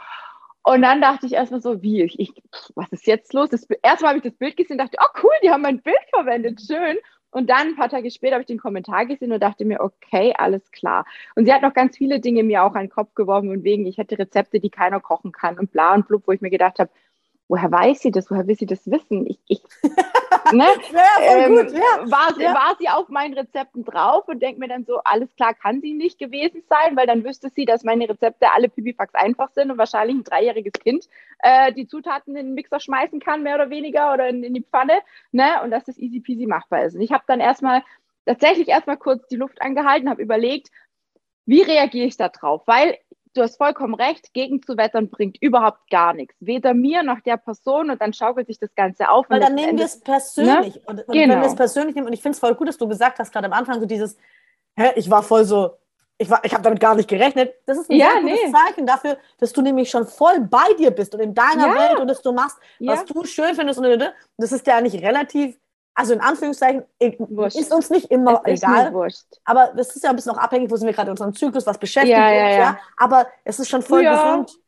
Und 0.62 0.82
dann 0.82 1.00
dachte 1.00 1.26
ich 1.26 1.32
erstmal 1.32 1.60
so, 1.60 1.82
wie, 1.82 2.02
ich, 2.02 2.32
was 2.74 2.90
ist 2.90 3.06
jetzt 3.06 3.32
los? 3.34 3.50
Das, 3.50 3.66
erstmal 3.82 4.10
habe 4.10 4.18
ich 4.18 4.24
das 4.24 4.34
Bild 4.34 4.56
gesehen 4.56 4.74
und 4.74 4.78
dachte, 4.78 4.96
oh 5.00 5.20
cool, 5.22 5.32
die 5.42 5.50
haben 5.50 5.62
mein 5.62 5.82
Bild 5.82 5.96
verwendet, 6.10 6.60
schön. 6.66 6.96
Und 7.34 7.50
dann 7.50 7.70
ein 7.70 7.74
paar 7.76 7.88
Tage 7.88 8.12
später 8.12 8.34
habe 8.34 8.42
ich 8.42 8.46
den 8.46 8.60
Kommentar 8.60 9.06
gesehen 9.06 9.32
und 9.32 9.42
dachte 9.42 9.64
mir, 9.64 9.80
okay, 9.80 10.32
alles 10.38 10.70
klar. 10.70 11.04
Und 11.34 11.46
sie 11.46 11.52
hat 11.52 11.62
noch 11.62 11.74
ganz 11.74 11.96
viele 11.96 12.20
Dinge 12.20 12.44
mir 12.44 12.62
auch 12.62 12.76
an 12.76 12.82
den 12.82 12.90
Kopf 12.90 13.12
geworfen 13.16 13.50
und 13.50 13.64
wegen, 13.64 13.86
ich 13.86 13.98
hätte 13.98 14.16
Rezepte, 14.16 14.60
die 14.60 14.70
keiner 14.70 15.00
kochen 15.00 15.32
kann 15.32 15.58
und 15.58 15.72
bla 15.72 15.94
und 15.94 16.06
blub, 16.06 16.28
wo 16.28 16.32
ich 16.32 16.40
mir 16.40 16.50
gedacht 16.50 16.78
habe, 16.78 16.90
woher 17.48 17.70
weiß 17.70 18.00
sie 18.00 18.10
das? 18.10 18.30
Woher 18.30 18.46
will 18.46 18.56
sie 18.56 18.66
das 18.66 18.90
wissen? 18.90 19.26
Ich, 19.26 19.38
ich 19.46 19.62
ne? 20.52 20.64
ja, 20.92 21.46
ähm, 21.46 21.56
gut, 21.56 21.72
ja. 21.72 22.10
War, 22.10 22.34
sie, 22.34 22.42
ja. 22.42 22.54
war 22.54 22.76
sie 22.78 22.88
auf 22.88 23.08
meinen 23.08 23.34
Rezepten 23.34 23.84
drauf 23.84 24.26
und 24.28 24.40
denkt 24.40 24.58
mir 24.58 24.68
dann 24.68 24.84
so, 24.84 24.98
alles 25.04 25.34
klar, 25.36 25.54
kann 25.54 25.80
sie 25.80 25.94
nicht 25.94 26.18
gewesen 26.18 26.62
sein, 26.68 26.96
weil 26.96 27.06
dann 27.06 27.24
wüsste 27.24 27.50
sie, 27.50 27.64
dass 27.64 27.84
meine 27.84 28.08
Rezepte 28.08 28.50
alle 28.52 28.68
pipifax 28.68 29.14
einfach 29.14 29.50
sind 29.50 29.70
und 29.70 29.78
wahrscheinlich 29.78 30.16
ein 30.16 30.24
dreijähriges 30.24 30.72
Kind 30.74 31.08
äh, 31.40 31.72
die 31.72 31.86
Zutaten 31.86 32.36
in 32.36 32.46
den 32.46 32.54
Mixer 32.54 32.80
schmeißen 32.80 33.20
kann, 33.20 33.42
mehr 33.42 33.56
oder 33.56 33.70
weniger, 33.70 34.12
oder 34.12 34.28
in, 34.28 34.42
in 34.42 34.54
die 34.54 34.62
Pfanne, 34.62 35.00
ne? 35.32 35.62
Und 35.62 35.70
dass 35.70 35.84
das 35.84 35.98
easy 35.98 36.20
peasy 36.20 36.46
machbar 36.46 36.84
ist. 36.84 36.94
Und 36.94 37.02
ich 37.02 37.12
habe 37.12 37.24
dann 37.26 37.40
erstmal 37.40 37.82
tatsächlich 38.26 38.68
erstmal 38.68 38.96
kurz 38.96 39.26
die 39.28 39.36
Luft 39.36 39.60
angehalten, 39.60 40.08
habe 40.08 40.22
überlegt, 40.22 40.70
wie 41.46 41.62
reagiere 41.62 42.06
ich 42.06 42.16
da 42.16 42.28
drauf? 42.28 42.62
Weil 42.66 42.96
du 43.34 43.42
hast 43.42 43.56
vollkommen 43.56 43.94
recht, 43.94 44.32
gegenzuwettern 44.32 45.10
bringt 45.10 45.40
überhaupt 45.42 45.90
gar 45.90 46.14
nichts. 46.14 46.34
Weder 46.40 46.72
mir 46.72 47.02
noch 47.02 47.20
der 47.20 47.36
Person 47.36 47.90
und 47.90 48.00
dann 48.00 48.12
schaukelt 48.12 48.46
sich 48.46 48.58
das 48.58 48.74
Ganze 48.74 49.10
auf. 49.10 49.26
Weil 49.28 49.40
dann 49.40 49.54
nehmen 49.54 49.76
wir 49.76 49.84
es 49.84 50.00
persönlich. 50.00 50.76
Ne? 50.76 50.82
Und, 50.86 50.98
und 51.00 51.06
genau. 51.06 51.12
wenn 51.12 51.28
wir 51.28 51.34
genau. 51.36 51.46
es 51.46 51.56
persönlich 51.56 51.94
nehmen, 51.94 52.06
und 52.06 52.12
ich 52.12 52.22
finde 52.22 52.34
es 52.36 52.40
voll 52.40 52.54
gut, 52.54 52.68
dass 52.68 52.78
du 52.78 52.88
gesagt 52.88 53.18
hast, 53.18 53.32
gerade 53.32 53.46
am 53.46 53.52
Anfang, 53.52 53.80
so 53.80 53.86
dieses, 53.86 54.16
hä, 54.76 54.92
ich 54.96 55.10
war 55.10 55.22
voll 55.22 55.44
so, 55.44 55.72
ich, 56.16 56.28
ich 56.44 56.52
habe 56.52 56.62
damit 56.62 56.80
gar 56.80 56.94
nicht 56.94 57.08
gerechnet. 57.08 57.54
Das 57.66 57.76
ist 57.76 57.90
ein 57.90 57.96
ja, 57.96 58.12
sehr 58.12 58.22
gutes 58.22 58.38
nee. 58.46 58.52
Zeichen 58.52 58.86
dafür, 58.86 59.18
dass 59.38 59.52
du 59.52 59.62
nämlich 59.62 59.90
schon 59.90 60.06
voll 60.06 60.40
bei 60.40 60.72
dir 60.78 60.92
bist 60.92 61.14
und 61.14 61.20
in 61.20 61.34
deiner 61.34 61.68
ja. 61.68 61.74
Welt 61.74 62.00
und 62.00 62.08
dass 62.08 62.22
du 62.22 62.32
machst, 62.32 62.56
was 62.78 63.00
ja. 63.00 63.04
du 63.04 63.24
schön 63.24 63.54
findest. 63.54 63.80
Und 63.80 64.12
das 64.38 64.52
ist 64.52 64.66
ja 64.66 64.76
eigentlich 64.76 65.02
relativ 65.02 65.58
also 65.94 66.12
in 66.12 66.20
Anführungszeichen, 66.20 66.84
wurscht. 67.18 67.56
ist 67.56 67.72
uns 67.72 67.90
nicht 67.90 68.10
immer 68.10 68.42
es 68.44 68.62
egal. 68.62 68.92
Aber 69.44 69.72
das 69.76 69.94
ist 69.94 70.02
ja 70.02 70.10
ein 70.10 70.16
bisschen 70.16 70.32
auch 70.32 70.38
abhängig, 70.38 70.70
wo 70.70 70.76
sind 70.76 70.86
wir 70.86 70.94
gerade 70.94 71.08
in 71.08 71.12
unserem 71.12 71.34
Zyklus, 71.34 71.66
was 71.66 71.78
beschäftigt 71.78 72.16
ja, 72.16 72.26
uns, 72.26 72.34
ja, 72.34 72.50
ja. 72.50 72.78
Aber 72.96 73.26
es 73.44 73.60
ist 73.60 73.68
schon 73.68 73.82
voll 73.82 74.00
früher, 74.00 74.12
gesund. 74.12 74.58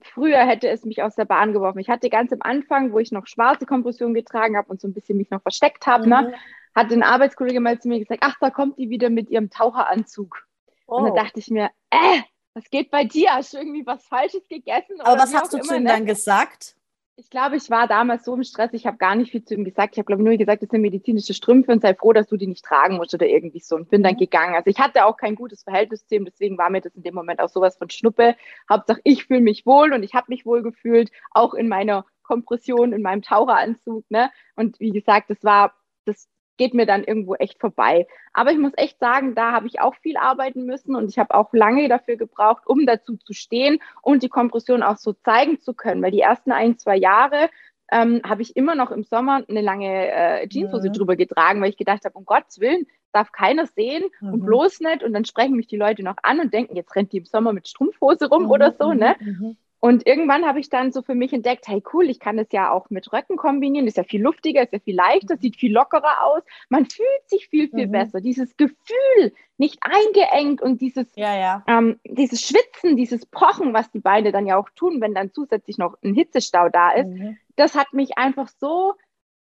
Früher 0.00 0.38
hätte 0.38 0.68
es 0.68 0.84
mich 0.84 1.02
aus 1.02 1.14
der 1.14 1.24
Bahn 1.24 1.52
geworfen. 1.52 1.78
Ich 1.78 1.88
hatte 1.88 2.10
ganz 2.10 2.32
am 2.32 2.42
Anfang, 2.42 2.92
wo 2.92 2.98
ich 2.98 3.12
noch 3.12 3.26
schwarze 3.26 3.64
Kompression 3.64 4.12
getragen 4.12 4.56
habe 4.56 4.68
und 4.68 4.80
so 4.80 4.88
ein 4.88 4.94
bisschen 4.94 5.16
mich 5.16 5.30
noch 5.30 5.42
versteckt 5.42 5.86
habe, 5.86 6.08
ne, 6.08 6.22
mhm. 6.22 6.28
ne, 6.30 6.34
hat 6.74 6.90
ein 6.90 7.02
Arbeitskollege 7.02 7.60
mal 7.60 7.78
zu 7.78 7.88
mir 7.88 8.00
gesagt, 8.00 8.22
ach, 8.24 8.36
da 8.40 8.50
kommt 8.50 8.78
die 8.78 8.90
wieder 8.90 9.10
mit 9.10 9.30
ihrem 9.30 9.50
Taucheranzug. 9.50 10.46
Oh. 10.86 10.96
Und 10.96 11.04
dann 11.04 11.14
dachte 11.14 11.38
ich 11.38 11.48
mir, 11.48 11.70
äh, 11.90 12.22
was 12.54 12.64
geht 12.70 12.90
bei 12.90 13.04
dir? 13.04 13.34
Hast 13.34 13.52
du 13.52 13.58
irgendwie 13.58 13.86
was 13.86 14.04
Falsches 14.06 14.46
gegessen? 14.48 15.00
Aber 15.00 15.20
was 15.20 15.34
hast 15.34 15.52
du 15.52 15.58
zu 15.60 15.76
ihm 15.76 15.84
ne? 15.84 15.90
dann 15.90 16.06
gesagt? 16.06 16.76
Ich 17.22 17.30
glaube, 17.30 17.54
ich 17.54 17.70
war 17.70 17.86
damals 17.86 18.24
so 18.24 18.34
im 18.34 18.42
Stress, 18.42 18.72
ich 18.72 18.84
habe 18.84 18.96
gar 18.96 19.14
nicht 19.14 19.30
viel 19.30 19.44
zu 19.44 19.54
ihm 19.54 19.64
gesagt. 19.64 19.94
Ich 19.94 19.98
habe, 19.98 20.06
glaube 20.06 20.22
ich, 20.22 20.26
nur 20.26 20.36
gesagt, 20.36 20.60
das 20.60 20.70
sind 20.70 20.82
medizinische 20.82 21.34
Strümpfe 21.34 21.70
und 21.70 21.80
sei 21.80 21.94
froh, 21.94 22.12
dass 22.12 22.26
du 22.26 22.36
die 22.36 22.48
nicht 22.48 22.64
tragen 22.64 22.96
musst 22.96 23.14
oder 23.14 23.26
irgendwie 23.26 23.60
so 23.60 23.76
und 23.76 23.88
bin 23.90 24.02
dann 24.02 24.14
mhm. 24.14 24.18
gegangen. 24.18 24.56
Also 24.56 24.68
ich 24.70 24.80
hatte 24.80 25.06
auch 25.06 25.16
kein 25.16 25.36
gutes 25.36 25.62
Verhältnis 25.62 26.04
zu 26.04 26.16
ihm, 26.16 26.24
deswegen 26.24 26.58
war 26.58 26.68
mir 26.68 26.80
das 26.80 26.96
in 26.96 27.04
dem 27.04 27.14
Moment 27.14 27.38
auch 27.38 27.48
sowas 27.48 27.76
von 27.76 27.88
Schnuppe. 27.90 28.34
Hauptsache, 28.68 29.00
ich 29.04 29.26
fühle 29.26 29.40
mich 29.40 29.64
wohl 29.64 29.92
und 29.92 30.02
ich 30.02 30.14
habe 30.14 30.26
mich 30.30 30.44
wohl 30.44 30.64
gefühlt, 30.64 31.12
auch 31.30 31.54
in 31.54 31.68
meiner 31.68 32.04
Kompression, 32.24 32.92
in 32.92 33.02
meinem 33.02 33.22
Taucheranzug. 33.22 34.04
Ne? 34.10 34.28
Und 34.56 34.80
wie 34.80 34.90
gesagt, 34.90 35.30
das 35.30 35.44
war, 35.44 35.74
das 36.04 36.26
geht 36.56 36.74
mir 36.74 36.86
dann 36.86 37.04
irgendwo 37.04 37.34
echt 37.34 37.58
vorbei. 37.58 38.06
Aber 38.32 38.52
ich 38.52 38.58
muss 38.58 38.72
echt 38.76 38.98
sagen, 38.98 39.34
da 39.34 39.52
habe 39.52 39.66
ich 39.66 39.80
auch 39.80 39.94
viel 39.96 40.16
arbeiten 40.16 40.64
müssen 40.64 40.94
und 40.94 41.08
ich 41.08 41.18
habe 41.18 41.34
auch 41.34 41.52
lange 41.52 41.88
dafür 41.88 42.16
gebraucht, 42.16 42.66
um 42.66 42.86
dazu 42.86 43.16
zu 43.16 43.32
stehen 43.32 43.78
und 44.02 44.22
die 44.22 44.28
Kompression 44.28 44.82
auch 44.82 44.96
so 44.96 45.12
zeigen 45.12 45.60
zu 45.60 45.74
können, 45.74 46.02
weil 46.02 46.10
die 46.10 46.20
ersten 46.20 46.52
ein, 46.52 46.78
zwei 46.78 46.96
Jahre 46.96 47.48
ähm, 47.90 48.22
habe 48.24 48.42
ich 48.42 48.56
immer 48.56 48.74
noch 48.74 48.90
im 48.90 49.04
Sommer 49.04 49.42
eine 49.48 49.60
lange 49.60 50.10
äh, 50.10 50.48
Jeanshose 50.48 50.88
mhm. 50.88 50.92
drüber 50.94 51.16
getragen, 51.16 51.60
weil 51.60 51.70
ich 51.70 51.76
gedacht 51.76 52.04
habe, 52.04 52.16
um 52.16 52.24
Gottes 52.24 52.58
Willen, 52.58 52.86
darf 53.12 53.32
keiner 53.32 53.66
sehen 53.66 54.04
mhm. 54.20 54.32
und 54.32 54.46
bloß 54.46 54.80
nicht. 54.80 55.02
Und 55.02 55.12
dann 55.12 55.26
sprechen 55.26 55.56
mich 55.56 55.66
die 55.66 55.76
Leute 55.76 56.02
noch 56.02 56.16
an 56.22 56.40
und 56.40 56.54
denken, 56.54 56.74
jetzt 56.74 56.96
rennt 56.96 57.12
die 57.12 57.18
im 57.18 57.26
Sommer 57.26 57.52
mit 57.52 57.68
Strumpfhose 57.68 58.28
rum 58.28 58.44
mhm. 58.44 58.50
oder 58.50 58.72
so, 58.72 58.94
ne? 58.94 59.16
Mhm. 59.82 59.88
mhm. 59.88 59.94
Und 59.94 60.06
irgendwann 60.06 60.46
habe 60.46 60.60
ich 60.60 60.70
dann 60.70 60.92
so 60.92 61.02
für 61.02 61.14
mich 61.14 61.32
entdeckt, 61.32 61.68
hey 61.68 61.82
cool, 61.92 62.08
ich 62.08 62.20
kann 62.20 62.36
das 62.36 62.48
ja 62.52 62.70
auch 62.70 62.88
mit 62.90 63.12
Röcken 63.12 63.36
kombinieren, 63.36 63.86
ist 63.86 63.96
ja 63.96 64.04
viel 64.04 64.22
luftiger, 64.22 64.62
ist 64.62 64.72
ja 64.72 64.78
viel 64.78 64.96
leichter, 64.96 65.36
sieht 65.36 65.56
viel 65.56 65.72
lockerer 65.72 66.24
aus. 66.24 66.42
Man 66.68 66.86
fühlt 66.86 67.28
sich 67.28 67.48
viel, 67.48 67.68
viel 67.68 67.88
mhm. 67.88 67.92
besser. 67.92 68.20
Dieses 68.20 68.56
Gefühl, 68.56 69.32
nicht 69.58 69.78
eingeengt 69.82 70.62
und 70.62 70.80
dieses, 70.80 71.06
ja, 71.14 71.36
ja. 71.36 71.62
Ähm, 71.66 72.00
dieses 72.04 72.40
Schwitzen, 72.42 72.96
dieses 72.96 73.26
Pochen, 73.26 73.74
was 73.74 73.90
die 73.90 74.00
Beine 74.00 74.32
dann 74.32 74.46
ja 74.46 74.56
auch 74.56 74.68
tun, 74.70 75.00
wenn 75.00 75.14
dann 75.14 75.32
zusätzlich 75.32 75.78
noch 75.78 75.96
ein 76.02 76.14
Hitzestau 76.14 76.68
da 76.68 76.92
ist, 76.92 77.08
mhm. 77.08 77.38
das 77.56 77.74
hat 77.74 77.92
mich 77.92 78.18
einfach 78.18 78.48
so 78.48 78.94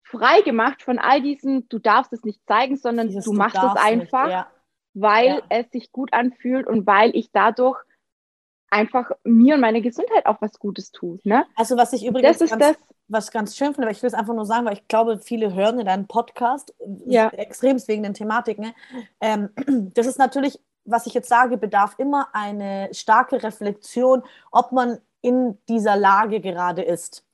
frei 0.03 0.41
gemacht 0.41 0.83
von 0.83 0.99
all 0.99 1.21
diesen, 1.21 1.67
du 1.69 1.79
darfst 1.79 2.13
es 2.13 2.23
nicht 2.23 2.45
zeigen, 2.45 2.77
sondern 2.77 3.07
dieses, 3.07 3.25
du 3.25 3.33
machst 3.33 3.57
es 3.57 3.81
einfach, 3.81 4.25
nicht, 4.25 4.33
ja. 4.33 4.47
weil 4.93 5.41
es 5.49 5.69
sich 5.71 5.91
gut 5.91 6.13
anfühlt 6.13 6.67
und 6.67 6.85
weil 6.85 7.15
ich 7.15 7.31
dadurch 7.31 7.83
einfach 8.75 9.11
mir 9.23 9.55
und 9.55 9.61
meine 9.61 9.81
Gesundheit 9.81 10.25
auch 10.25 10.41
was 10.41 10.59
Gutes 10.59 10.91
tut. 10.91 11.25
Ne? 11.25 11.45
Also 11.55 11.77
was 11.77 11.93
ich 11.93 12.05
übrigens 12.05 12.37
das 12.37 12.57
ganz, 12.57 12.77
was 13.07 13.31
ganz 13.31 13.55
schön 13.55 13.73
finde, 13.73 13.83
aber 13.83 13.91
ich 13.91 14.01
will 14.01 14.07
es 14.07 14.13
einfach 14.13 14.33
nur 14.33 14.45
sagen, 14.45 14.65
weil 14.65 14.73
ich 14.73 14.87
glaube, 14.87 15.19
viele 15.19 15.53
hören 15.53 15.79
in 15.79 15.85
deinem 15.85 16.07
Podcast 16.07 16.73
ja. 17.05 17.29
extremst 17.29 17.87
wegen 17.87 18.03
den 18.03 18.13
Thematiken. 18.13 18.73
Ähm, 19.21 19.49
das 19.93 20.07
ist 20.07 20.19
natürlich, 20.19 20.59
was 20.83 21.07
ich 21.07 21.13
jetzt 21.13 21.29
sage, 21.29 21.57
bedarf 21.57 21.95
immer 21.97 22.27
eine 22.33 22.89
starke 22.91 23.41
Reflexion, 23.41 24.23
ob 24.51 24.71
man 24.71 24.99
in 25.21 25.57
dieser 25.69 25.95
Lage 25.95 26.41
gerade 26.41 26.83
ist. 26.83 27.25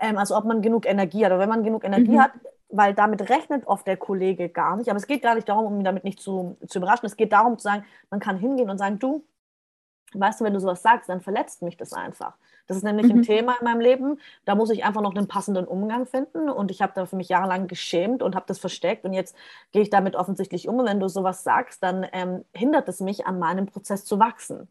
Ähm, 0.00 0.18
also 0.18 0.36
ob 0.36 0.44
man 0.44 0.62
genug 0.62 0.84
Energie 0.84 1.24
hat. 1.24 1.32
Aber 1.32 1.40
wenn 1.40 1.48
man 1.48 1.62
genug 1.62 1.84
Energie 1.84 2.12
mhm. 2.12 2.22
hat, 2.22 2.32
weil 2.70 2.92
damit 2.92 3.30
rechnet 3.30 3.66
oft 3.66 3.86
der 3.86 3.96
Kollege 3.96 4.48
gar 4.48 4.76
nicht. 4.76 4.90
Aber 4.90 4.98
es 4.98 5.06
geht 5.06 5.22
gar 5.22 5.34
nicht 5.34 5.48
darum, 5.48 5.64
um 5.64 5.78
ihn 5.78 5.84
damit 5.84 6.04
nicht 6.04 6.20
zu, 6.20 6.58
zu 6.66 6.78
überraschen. 6.78 7.06
Es 7.06 7.16
geht 7.16 7.32
darum 7.32 7.56
zu 7.56 7.62
sagen, 7.62 7.84
man 8.10 8.20
kann 8.20 8.36
hingehen 8.36 8.68
und 8.68 8.78
sagen, 8.78 8.98
du, 8.98 9.24
weißt 10.14 10.40
du, 10.40 10.44
wenn 10.44 10.54
du 10.54 10.60
sowas 10.60 10.82
sagst, 10.82 11.08
dann 11.08 11.20
verletzt 11.20 11.62
mich 11.62 11.76
das 11.76 11.92
einfach. 11.92 12.34
Das 12.66 12.76
ist 12.76 12.82
nämlich 12.82 13.06
mhm. 13.06 13.20
ein 13.20 13.22
Thema 13.22 13.56
in 13.58 13.64
meinem 13.64 13.80
Leben. 13.80 14.20
Da 14.44 14.54
muss 14.54 14.70
ich 14.70 14.84
einfach 14.84 15.00
noch 15.00 15.14
einen 15.14 15.26
passenden 15.26 15.66
Umgang 15.66 16.06
finden. 16.06 16.50
Und 16.50 16.70
ich 16.70 16.82
habe 16.82 16.92
da 16.94 17.06
für 17.06 17.16
mich 17.16 17.28
jahrelang 17.28 17.66
geschämt 17.66 18.22
und 18.22 18.36
habe 18.36 18.46
das 18.46 18.58
versteckt. 18.58 19.04
Und 19.04 19.14
jetzt 19.14 19.34
gehe 19.72 19.82
ich 19.82 19.90
damit 19.90 20.16
offensichtlich 20.16 20.68
um. 20.68 20.78
Und 20.78 20.86
wenn 20.86 21.00
du 21.00 21.08
sowas 21.08 21.42
sagst, 21.42 21.82
dann 21.82 22.06
ähm, 22.12 22.44
hindert 22.54 22.88
es 22.88 23.00
mich 23.00 23.26
an 23.26 23.38
meinem 23.38 23.66
Prozess 23.66 24.04
zu 24.04 24.18
wachsen. 24.18 24.68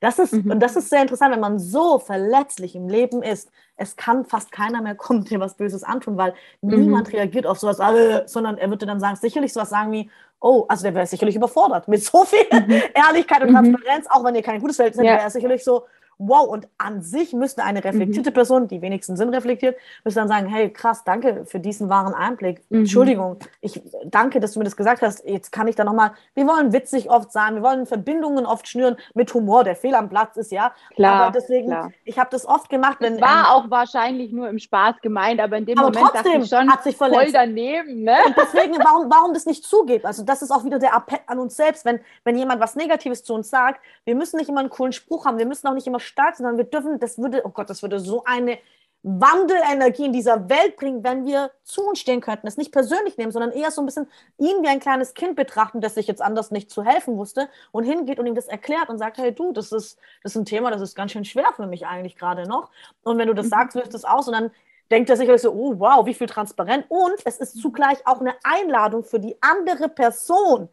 Das 0.00 0.18
ist, 0.18 0.32
mhm. 0.32 0.50
Und 0.52 0.60
das 0.60 0.76
ist 0.76 0.90
sehr 0.90 1.02
interessant, 1.02 1.32
wenn 1.32 1.40
man 1.40 1.58
so 1.58 1.98
verletzlich 1.98 2.76
im 2.76 2.88
Leben 2.88 3.22
ist. 3.22 3.50
Es 3.76 3.96
kann 3.96 4.24
fast 4.24 4.52
keiner 4.52 4.80
mehr 4.80 4.94
kommen, 4.94 5.24
dir 5.24 5.40
was 5.40 5.56
Böses 5.56 5.82
antun, 5.82 6.16
weil 6.16 6.34
mhm. 6.60 6.80
niemand 6.80 7.12
reagiert 7.12 7.46
auf 7.46 7.58
sowas, 7.58 7.80
äh, 7.80 8.22
sondern 8.26 8.58
er 8.58 8.68
würde 8.68 8.86
dann 8.86 9.00
sagen, 9.00 9.16
sicherlich 9.16 9.52
sowas 9.52 9.70
sagen 9.70 9.92
wie, 9.92 10.10
oh, 10.40 10.66
also 10.68 10.84
der 10.84 10.94
wäre 10.94 11.06
sicherlich 11.06 11.34
überfordert 11.34 11.88
mit 11.88 12.02
so 12.04 12.24
viel 12.24 12.46
mhm. 12.52 12.70
Ehrlichkeit 12.94 13.42
und 13.42 13.50
mhm. 13.50 13.54
Transparenz, 13.54 14.06
auch 14.08 14.24
wenn 14.24 14.34
ihr 14.34 14.42
kein 14.42 14.60
gutes 14.60 14.76
Verhältnis 14.76 14.98
habt, 14.98 15.06
ja. 15.06 15.14
wäre 15.14 15.22
er 15.22 15.30
sicherlich 15.30 15.64
so, 15.64 15.84
wow, 16.18 16.46
und 16.48 16.68
an 16.78 17.00
sich 17.00 17.32
müsste 17.32 17.62
eine 17.62 17.82
reflektierte 17.84 18.30
mhm. 18.30 18.34
Person, 18.34 18.68
die 18.68 18.82
wenigsten 18.82 19.16
sind 19.16 19.30
reflektiert, 19.30 19.76
müsste 20.04 20.20
dann 20.20 20.28
sagen, 20.28 20.48
hey, 20.48 20.70
krass, 20.70 21.04
danke 21.04 21.44
für 21.46 21.60
diesen 21.60 21.88
wahren 21.88 22.12
Einblick. 22.12 22.60
Mhm. 22.70 22.80
Entschuldigung, 22.80 23.36
ich 23.60 23.80
danke, 24.04 24.40
dass 24.40 24.52
du 24.52 24.58
mir 24.58 24.64
das 24.64 24.76
gesagt 24.76 25.02
hast. 25.02 25.24
Jetzt 25.24 25.52
kann 25.52 25.68
ich 25.68 25.76
da 25.76 25.84
nochmal, 25.84 26.12
wir 26.34 26.46
wollen 26.46 26.72
witzig 26.72 27.08
oft 27.08 27.32
sein, 27.32 27.56
wir 27.56 27.62
wollen 27.62 27.86
Verbindungen 27.86 28.46
oft 28.46 28.66
schnüren 28.66 28.96
mit 29.14 29.32
Humor, 29.32 29.64
der 29.64 29.76
Fehl 29.76 29.94
am 29.94 30.08
Platz 30.08 30.36
ist, 30.36 30.50
ja. 30.50 30.72
Klar, 30.96 31.22
aber 31.22 31.32
deswegen, 31.32 31.68
klar. 31.68 31.92
ich 32.04 32.18
habe 32.18 32.30
das 32.30 32.46
oft 32.46 32.68
gemacht. 32.68 32.96
Wenn, 33.00 33.14
es 33.14 33.20
war 33.20 33.40
ähm, 33.40 33.46
auch 33.46 33.70
wahrscheinlich 33.70 34.32
nur 34.32 34.48
im 34.48 34.58
Spaß 34.58 34.96
gemeint, 35.00 35.40
aber 35.40 35.56
in 35.56 35.66
dem 35.66 35.78
aber 35.78 35.88
Moment 35.88 36.12
trotzdem 36.12 36.40
dachte 36.40 36.56
schon 36.56 36.72
hat 36.72 36.82
sich 36.82 36.96
voll 36.96 37.12
daneben. 37.32 38.02
Ne? 38.02 38.16
Und 38.26 38.36
deswegen, 38.36 38.76
warum, 38.78 39.10
warum 39.10 39.34
das 39.34 39.46
nicht 39.46 39.64
zugeht? 39.64 40.04
Also 40.04 40.24
das 40.24 40.42
ist 40.42 40.50
auch 40.50 40.64
wieder 40.64 40.78
der 40.78 40.94
Appell 40.94 41.20
an 41.26 41.38
uns 41.38 41.56
selbst, 41.56 41.84
wenn, 41.84 42.00
wenn 42.24 42.36
jemand 42.36 42.60
was 42.60 42.74
Negatives 42.74 43.22
zu 43.22 43.34
uns 43.34 43.50
sagt, 43.50 43.80
wir 44.04 44.14
müssen 44.14 44.36
nicht 44.36 44.48
immer 44.48 44.60
einen 44.60 44.70
coolen 44.70 44.92
Spruch 44.92 45.26
haben, 45.26 45.38
wir 45.38 45.46
müssen 45.46 45.66
auch 45.68 45.74
nicht 45.74 45.86
immer 45.86 46.00
stark, 46.08 46.36
sondern 46.36 46.56
wir 46.56 46.64
dürfen 46.64 46.98
das 46.98 47.18
würde, 47.18 47.42
oh 47.44 47.50
Gott, 47.50 47.70
das 47.70 47.82
würde 47.82 48.00
so 48.00 48.24
eine 48.24 48.58
Wandelenergie 49.02 50.06
in 50.06 50.12
dieser 50.12 50.48
Welt 50.48 50.76
bringen, 50.76 51.04
wenn 51.04 51.24
wir 51.24 51.52
zu 51.62 51.82
uns 51.82 52.00
stehen 52.00 52.20
könnten, 52.20 52.48
es 52.48 52.56
nicht 52.56 52.72
persönlich 52.72 53.16
nehmen, 53.16 53.30
sondern 53.30 53.52
eher 53.52 53.70
so 53.70 53.80
ein 53.80 53.86
bisschen 53.86 54.08
ihn 54.38 54.62
wie 54.62 54.68
ein 54.68 54.80
kleines 54.80 55.14
Kind 55.14 55.36
betrachten, 55.36 55.80
das 55.80 55.94
sich 55.94 56.08
jetzt 56.08 56.20
anders 56.20 56.50
nicht 56.50 56.70
zu 56.70 56.84
helfen 56.84 57.16
wusste 57.16 57.48
und 57.70 57.84
hingeht 57.84 58.18
und 58.18 58.26
ihm 58.26 58.34
das 58.34 58.48
erklärt 58.48 58.88
und 58.88 58.98
sagt, 58.98 59.18
hey 59.18 59.32
du, 59.32 59.52
das 59.52 59.70
ist, 59.70 59.98
das 60.22 60.32
ist 60.32 60.36
ein 60.36 60.44
Thema, 60.44 60.70
das 60.70 60.82
ist 60.82 60.96
ganz 60.96 61.12
schön 61.12 61.24
schwer 61.24 61.52
für 61.54 61.66
mich 61.66 61.86
eigentlich 61.86 62.16
gerade 62.16 62.48
noch. 62.48 62.70
Und 63.02 63.18
wenn 63.18 63.28
du 63.28 63.34
das 63.34 63.46
mhm. 63.46 63.50
sagst, 63.50 63.76
löst 63.76 63.94
es 63.94 64.04
aus 64.04 64.26
und 64.26 64.34
dann 64.34 64.50
denkt 64.90 65.10
er 65.10 65.16
sicherlich 65.16 65.42
so, 65.42 65.52
oh 65.52 65.78
wow, 65.78 66.04
wie 66.04 66.14
viel 66.14 66.26
transparent. 66.26 66.86
Und 66.88 67.14
es 67.24 67.38
ist 67.38 67.60
zugleich 67.60 68.04
auch 68.04 68.20
eine 68.20 68.34
Einladung 68.42 69.04
für 69.04 69.20
die 69.20 69.36
andere 69.40 69.88
Person, 69.88 70.68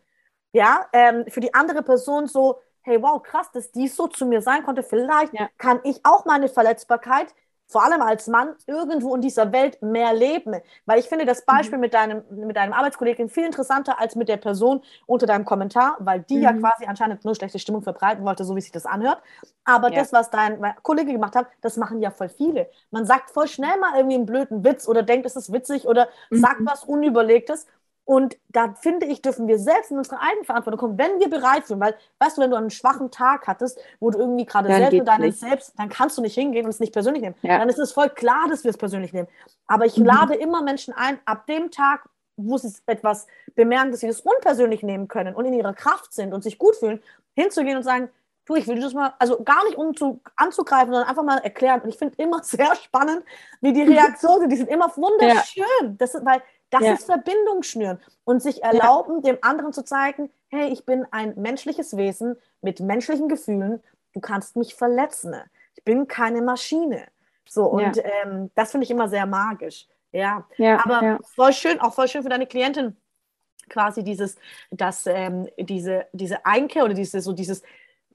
ja, 0.51 0.87
ähm, 0.93 1.25
für 1.27 1.41
die 1.41 1.53
andere 1.53 1.83
Person 1.83 2.27
so, 2.27 2.59
hey, 2.85 3.01
wow, 3.01 3.21
krass, 3.21 3.51
dass 3.51 3.71
dies 3.71 3.95
so 3.95 4.07
zu 4.07 4.25
mir 4.25 4.41
sein 4.41 4.63
konnte. 4.63 4.83
Vielleicht 4.83 5.33
ja. 5.33 5.49
kann 5.57 5.79
ich 5.83 5.99
auch 6.03 6.25
meine 6.25 6.47
Verletzbarkeit 6.47 7.33
vor 7.67 7.83
allem 7.83 8.01
als 8.01 8.27
Mann, 8.27 8.55
irgendwo 8.67 9.15
in 9.15 9.21
dieser 9.21 9.51
Welt 9.51 9.81
mehr 9.81 10.13
leben. 10.13 10.55
Weil 10.85 10.99
ich 10.99 11.07
finde 11.07 11.25
das 11.25 11.39
mhm. 11.39 11.45
Beispiel 11.47 11.77
mhm. 11.77 11.81
mit, 11.81 11.93
deinem, 11.93 12.23
mit 12.29 12.55
deinem 12.55 12.73
Arbeitskollegen 12.73 13.29
viel 13.29 13.45
interessanter 13.45 13.99
als 13.99 14.15
mit 14.15 14.29
der 14.29 14.37
Person 14.37 14.81
unter 15.07 15.25
deinem 15.25 15.45
Kommentar, 15.45 15.97
weil 15.99 16.21
die 16.21 16.37
mhm. 16.37 16.43
ja 16.43 16.53
quasi 16.53 16.85
anscheinend 16.85 17.25
nur 17.25 17.35
schlechte 17.35 17.59
Stimmung 17.59 17.81
verbreiten 17.81 18.23
wollte, 18.23 18.45
so 18.45 18.55
wie 18.55 18.61
sich 18.61 18.71
das 18.71 18.85
anhört. 18.85 19.21
Aber 19.63 19.91
ja. 19.91 19.99
das, 19.99 20.13
was 20.13 20.29
dein 20.29 20.63
Kollege 20.83 21.11
gemacht 21.11 21.35
hat, 21.35 21.47
das 21.61 21.77
machen 21.77 22.01
ja 22.01 22.11
voll 22.11 22.29
viele. 22.29 22.69
Man 22.91 23.05
sagt 23.05 23.31
voll 23.31 23.47
schnell 23.47 23.79
mal 23.79 23.95
irgendwie 23.95 24.15
einen 24.15 24.25
blöden 24.27 24.63
Witz 24.63 24.87
oder 24.87 25.01
denkt, 25.01 25.25
es 25.25 25.35
ist 25.35 25.51
witzig 25.51 25.87
oder 25.87 26.07
mhm. 26.29 26.37
sagt 26.37 26.59
was 26.61 26.83
Unüberlegtes 26.83 27.65
und 28.05 28.37
da 28.49 28.73
finde 28.75 29.07
ich, 29.07 29.23
dürfen 29.23 29.47
wir 29.47 29.57
selbst 29.57 29.89
in 29.89 29.97
unsere 29.97 30.21
Eigenverantwortung 30.21 30.79
kommen, 30.79 30.97
wenn 30.97 31.19
wir 31.19 31.27
bereit 31.27 31.65
sind. 31.65 31.79
Weil, 31.79 31.95
weißt 32.19 32.37
du, 32.37 32.41
wenn 32.41 32.51
du 32.51 32.55
einen 32.55 32.69
schwachen 32.69 33.09
Tag 33.09 33.47
hattest, 33.47 33.79
wo 33.99 34.11
du 34.11 34.19
irgendwie 34.19 34.45
gerade 34.45 34.69
selbst 34.69 34.93
mit 34.93 35.07
deinem 35.07 35.31
Selbst, 35.31 35.73
dann 35.77 35.89
kannst 35.89 36.15
du 36.17 36.21
nicht 36.21 36.35
hingehen 36.35 36.65
und 36.65 36.69
es 36.69 36.79
nicht 36.79 36.93
persönlich 36.93 37.23
nehmen. 37.23 37.35
Ja. 37.41 37.57
Dann 37.57 37.67
ist 37.67 37.79
es 37.79 37.91
voll 37.91 38.09
klar, 38.09 38.47
dass 38.47 38.63
wir 38.63 38.69
es 38.69 38.77
persönlich 38.77 39.11
nehmen. 39.11 39.27
Aber 39.65 39.85
ich 39.85 39.97
mhm. 39.97 40.05
lade 40.05 40.35
immer 40.35 40.61
Menschen 40.61 40.93
ein, 40.93 41.17
ab 41.25 41.47
dem 41.47 41.71
Tag, 41.71 42.07
wo 42.37 42.57
sie 42.57 42.71
etwas 42.85 43.25
bemerken, 43.55 43.91
dass 43.91 44.01
sie 44.01 44.07
das 44.07 44.21
unpersönlich 44.21 44.83
nehmen 44.83 45.07
können 45.07 45.33
und 45.33 45.45
in 45.45 45.53
ihrer 45.53 45.73
Kraft 45.73 46.13
sind 46.13 46.33
und 46.33 46.43
sich 46.43 46.59
gut 46.59 46.75
fühlen, 46.75 47.01
hinzugehen 47.33 47.77
und 47.77 47.83
sagen, 47.83 48.09
du, 48.45 48.55
ich 48.55 48.67
will 48.67 48.79
das 48.79 48.93
mal, 48.93 49.13
also 49.19 49.43
gar 49.43 49.63
nicht 49.65 49.77
um 49.77 49.95
zu, 49.95 50.21
anzugreifen, 50.35 50.93
sondern 50.93 51.09
einfach 51.09 51.23
mal 51.23 51.39
erklären. 51.39 51.81
Und 51.81 51.89
ich 51.89 51.97
finde 51.97 52.15
immer 52.17 52.43
sehr 52.43 52.75
spannend, 52.75 53.23
wie 53.61 53.73
die 53.73 53.81
Reaktionen 53.93 54.41
sind. 54.41 54.51
Die 54.51 54.57
sind 54.57 54.69
immer 54.69 54.95
wunderschön. 54.95 55.63
Ja. 55.81 55.95
Das 55.97 56.13
ist, 56.13 56.25
weil 56.25 56.41
das 56.69 56.81
ja. 56.81 56.93
ist 56.93 57.05
Verbindung 57.05 57.63
schnüren 57.63 57.99
und 58.23 58.41
sich 58.41 58.63
erlauben, 58.63 59.21
ja. 59.23 59.33
dem 59.33 59.37
anderen 59.41 59.73
zu 59.73 59.83
zeigen, 59.83 60.31
hey, 60.49 60.71
ich 60.71 60.85
bin 60.85 61.05
ein 61.11 61.33
menschliches 61.35 61.95
Wesen 61.97 62.35
mit 62.61 62.79
menschlichen 62.79 63.29
Gefühlen. 63.29 63.81
Du 64.13 64.19
kannst 64.19 64.55
mich 64.55 64.75
verletzen. 64.75 65.35
Ich 65.75 65.83
bin 65.83 66.07
keine 66.07 66.41
Maschine. 66.41 67.07
So, 67.47 67.65
und 67.65 67.97
ja. 67.97 68.03
ähm, 68.23 68.51
das 68.55 68.71
finde 68.71 68.85
ich 68.85 68.91
immer 68.91 69.07
sehr 69.07 69.25
magisch. 69.25 69.87
Ja, 70.11 70.47
aber 70.83 71.19
voll 71.35 71.51
schön, 71.51 71.79
auch 71.81 71.93
voll 71.93 72.07
schön 72.07 72.23
für 72.23 72.29
deine 72.29 72.47
Klientin, 72.47 72.95
quasi 73.69 74.03
dieses, 74.03 74.37
dass 74.71 75.05
ähm, 75.07 75.49
diese, 75.59 76.07
diese 76.13 76.45
Einkehr 76.45 76.85
oder 76.85 76.93
dieses, 76.93 77.23
so 77.23 77.33
dieses, 77.33 77.63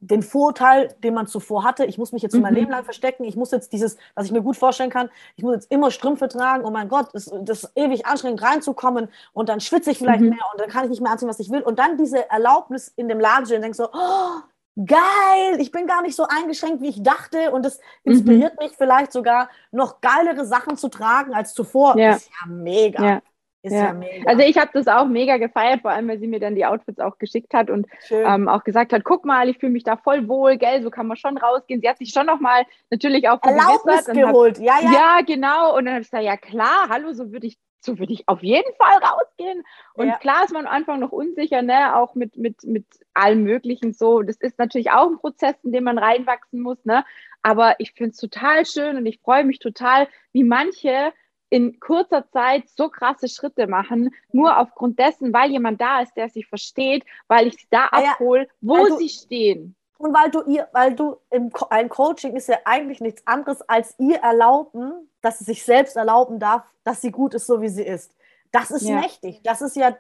den 0.01 0.23
Vorurteil, 0.23 0.95
den 1.03 1.13
man 1.13 1.27
zuvor 1.27 1.63
hatte, 1.63 1.85
ich 1.85 1.99
muss 1.99 2.13
mich 2.13 2.23
jetzt 2.23 2.35
mhm. 2.35 2.41
mein 2.41 2.55
Leben 2.55 2.71
lang 2.71 2.85
verstecken, 2.85 3.25
ich 3.25 3.37
muss 3.37 3.51
jetzt 3.51 3.73
dieses, 3.73 3.99
was 4.15 4.27
ich 4.27 4.33
mir 4.33 4.41
gut 4.41 4.57
vorstellen 4.57 4.91
kann, 4.91 5.11
ich 5.37 5.45
muss 5.45 5.55
jetzt 5.55 5.71
immer 5.71 5.91
Strümpfe 5.91 6.29
tragen, 6.29 6.65
oh 6.65 6.71
mein 6.71 6.89
Gott, 6.89 7.09
das, 7.13 7.31
das 7.43 7.65
ist 7.65 7.73
ewig 7.75 8.07
anstrengend 8.07 8.43
reinzukommen 8.43 9.09
und 9.33 9.49
dann 9.51 9.61
schwitze 9.61 9.91
ich 9.91 9.99
vielleicht 9.99 10.23
mhm. 10.23 10.31
mehr 10.31 10.45
und 10.53 10.61
dann 10.61 10.71
kann 10.71 10.85
ich 10.85 10.91
nicht 10.91 11.03
mehr 11.03 11.13
anziehen, 11.13 11.29
was 11.29 11.39
ich 11.39 11.51
will 11.51 11.61
und 11.61 11.79
dann 11.79 11.99
diese 11.99 12.31
Erlaubnis 12.31 12.89
in 12.89 13.09
dem 13.09 13.21
Laden 13.21 13.45
stehen 13.45 13.57
und 13.57 13.63
denkst 13.63 13.77
so, 13.77 13.89
oh, 13.93 14.41
geil, 14.87 15.59
ich 15.59 15.71
bin 15.71 15.87
gar 15.87 16.01
nicht 16.01 16.17
so 16.17 16.27
eingeschränkt, 16.27 16.81
wie 16.81 16.89
ich 16.89 17.03
dachte 17.03 17.51
und 17.51 17.65
das 17.65 17.79
inspiriert 18.05 18.59
mhm. 18.59 18.65
mich 18.65 18.77
vielleicht 18.77 19.13
sogar 19.13 19.51
noch 19.71 20.01
geilere 20.01 20.47
Sachen 20.47 20.77
zu 20.77 20.89
tragen 20.89 21.35
als 21.35 21.53
zuvor. 21.53 21.99
Ja. 21.99 22.17
Ist 22.17 22.31
ja 22.31 22.51
mega. 22.51 23.05
Ja. 23.05 23.23
Ist 23.63 23.73
ja. 23.73 23.87
ja 23.87 23.93
mega. 23.93 24.31
Also 24.31 24.43
ich 24.43 24.57
habe 24.57 24.71
das 24.73 24.89
auch 24.89 25.07
mega 25.07 25.37
gefeiert, 25.37 25.83
vor 25.83 25.91
allem, 25.91 26.09
weil 26.09 26.19
sie 26.19 26.27
mir 26.27 26.41
dann 26.41 26.55
die 26.55 26.65
Outfits 26.65 26.99
auch 26.99 27.19
geschickt 27.19 27.53
hat 27.53 27.69
und 27.69 27.87
ähm, 28.11 28.49
auch 28.49 28.65
gesagt 28.65 28.93
hat, 28.93 29.05
guck 29.05 29.25
mal, 29.25 29.49
ich 29.49 29.59
fühle 29.59 29.73
mich 29.73 29.85
da 29.85 29.97
voll 29.97 30.29
wohl, 30.29 30.57
gell, 30.57 30.83
so 30.83 30.91
kann 30.91 31.07
man 31.07 31.19
schon 31.19 31.37
rausgehen. 31.37 31.81
Sie 31.81 31.89
hat 31.89 31.99
sich 31.99 32.11
schon 32.11 32.27
nochmal 32.27 32.65
natürlich 32.91 33.29
auch 33.29 33.43
Erlaubnis 33.43 34.07
geholt, 34.07 34.59
hab, 34.59 34.65
ja, 34.65 34.79
ja. 34.83 34.93
Ja, 34.93 35.21
genau. 35.27 35.77
Und 35.77 35.85
dann 35.85 35.95
habe 35.95 36.03
ich 36.03 36.11
gesagt, 36.11 36.25
ja 36.25 36.37
klar, 36.37 36.89
hallo, 36.89 37.13
so 37.13 37.33
würde 37.33 37.47
ich 37.47 37.59
so 37.83 37.99
würde 37.99 38.13
ich 38.13 38.29
auf 38.29 38.43
jeden 38.43 38.75
Fall 38.77 38.99
rausgehen. 38.99 39.65
Und 39.95 40.09
ja. 40.09 40.19
klar 40.19 40.45
ist 40.45 40.53
man 40.53 40.67
am 40.67 40.73
Anfang 40.73 41.01
noch 41.01 41.13
unsicher, 41.13 41.63
ne, 41.63 41.97
auch 41.97 42.15
mit, 42.15 42.37
mit, 42.37 42.63
mit 42.65 42.85
allem 43.15 43.43
Möglichen 43.43 43.93
so. 43.93 44.23
Das 44.23 44.37
ist 44.37 44.59
natürlich 44.59 44.91
auch 44.91 45.09
ein 45.09 45.19
Prozess, 45.19 45.55
in 45.63 45.73
dem 45.73 45.85
man 45.85 45.99
reinwachsen 45.99 46.61
muss, 46.61 46.85
ne. 46.85 47.05
Aber 47.43 47.77
ich 47.79 47.93
finde 47.93 48.11
es 48.11 48.19
total 48.19 48.67
schön 48.67 48.97
und 48.97 49.07
ich 49.07 49.19
freue 49.21 49.45
mich 49.45 49.59
total, 49.59 50.09
wie 50.33 50.45
manche 50.45 51.13
in 51.51 51.79
kurzer 51.81 52.29
Zeit 52.31 52.69
so 52.69 52.89
krasse 52.89 53.29
Schritte 53.29 53.67
machen, 53.67 54.15
nur 54.33 54.57
aufgrund 54.59 54.99
dessen, 54.99 55.33
weil 55.33 55.51
jemand 55.51 55.81
da 55.81 56.01
ist, 56.01 56.17
der 56.17 56.29
sie 56.29 56.45
versteht, 56.45 57.05
weil 57.29 57.49
ich 57.49 57.57
sie 57.57 57.67
da 57.71 57.89
ah 57.91 58.03
ja, 58.03 58.13
abhole, 58.13 58.49
wo 58.61 58.87
du, 58.87 58.97
sie 58.97 59.09
stehen. 59.09 59.75
Und 59.99 60.15
weil 60.15 60.31
du 60.31 60.43
ihr, 60.47 60.69
weil 60.73 60.95
du 60.95 61.17
im 61.31 61.51
ein 61.69 61.89
Coaching 61.89 62.35
ist 62.35 62.49
ja 62.49 62.59
eigentlich 62.65 63.01
nichts 63.01 63.27
anderes 63.27 63.61
als 63.69 63.95
ihr 63.99 64.19
erlauben, 64.19 65.11
dass 65.21 65.41
sie 65.41 65.45
sich 65.45 65.65
selbst 65.65 65.97
erlauben 65.97 66.39
darf, 66.39 66.63
dass 66.85 67.03
sie 67.03 67.11
gut 67.11 67.35
ist, 67.35 67.47
so 67.47 67.61
wie 67.61 67.69
sie 67.69 67.85
ist. 67.85 68.15
Das 68.53 68.71
ist 68.71 68.89
ja. 68.89 68.99
mächtig. 68.99 69.43
Das 69.43 69.61
ist 69.61 69.77
ja, 69.77 69.97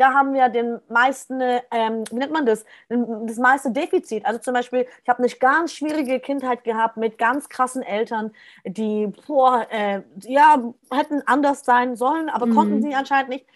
da 0.00 0.14
haben 0.14 0.32
wir 0.32 0.48
den 0.48 0.80
meisten, 0.88 1.42
ähm, 1.42 2.04
wie 2.10 2.16
nennt 2.16 2.32
man 2.32 2.46
das, 2.46 2.64
das 2.88 3.36
meiste 3.36 3.70
Defizit. 3.70 4.24
Also 4.24 4.40
zum 4.40 4.54
Beispiel, 4.54 4.86
ich 5.02 5.08
habe 5.10 5.22
eine 5.22 5.30
ganz 5.30 5.74
schwierige 5.74 6.20
Kindheit 6.20 6.64
gehabt 6.64 6.96
mit 6.96 7.18
ganz 7.18 7.50
krassen 7.50 7.82
Eltern, 7.82 8.32
die, 8.64 9.08
boah, 9.26 9.66
äh, 9.70 10.00
ja, 10.22 10.72
hätten 10.90 11.22
anders 11.26 11.66
sein 11.66 11.96
sollen, 11.96 12.30
aber 12.30 12.46
mhm. 12.46 12.54
konnten 12.54 12.82
sie 12.82 12.94
anscheinend 12.94 13.28
nicht. 13.28 13.46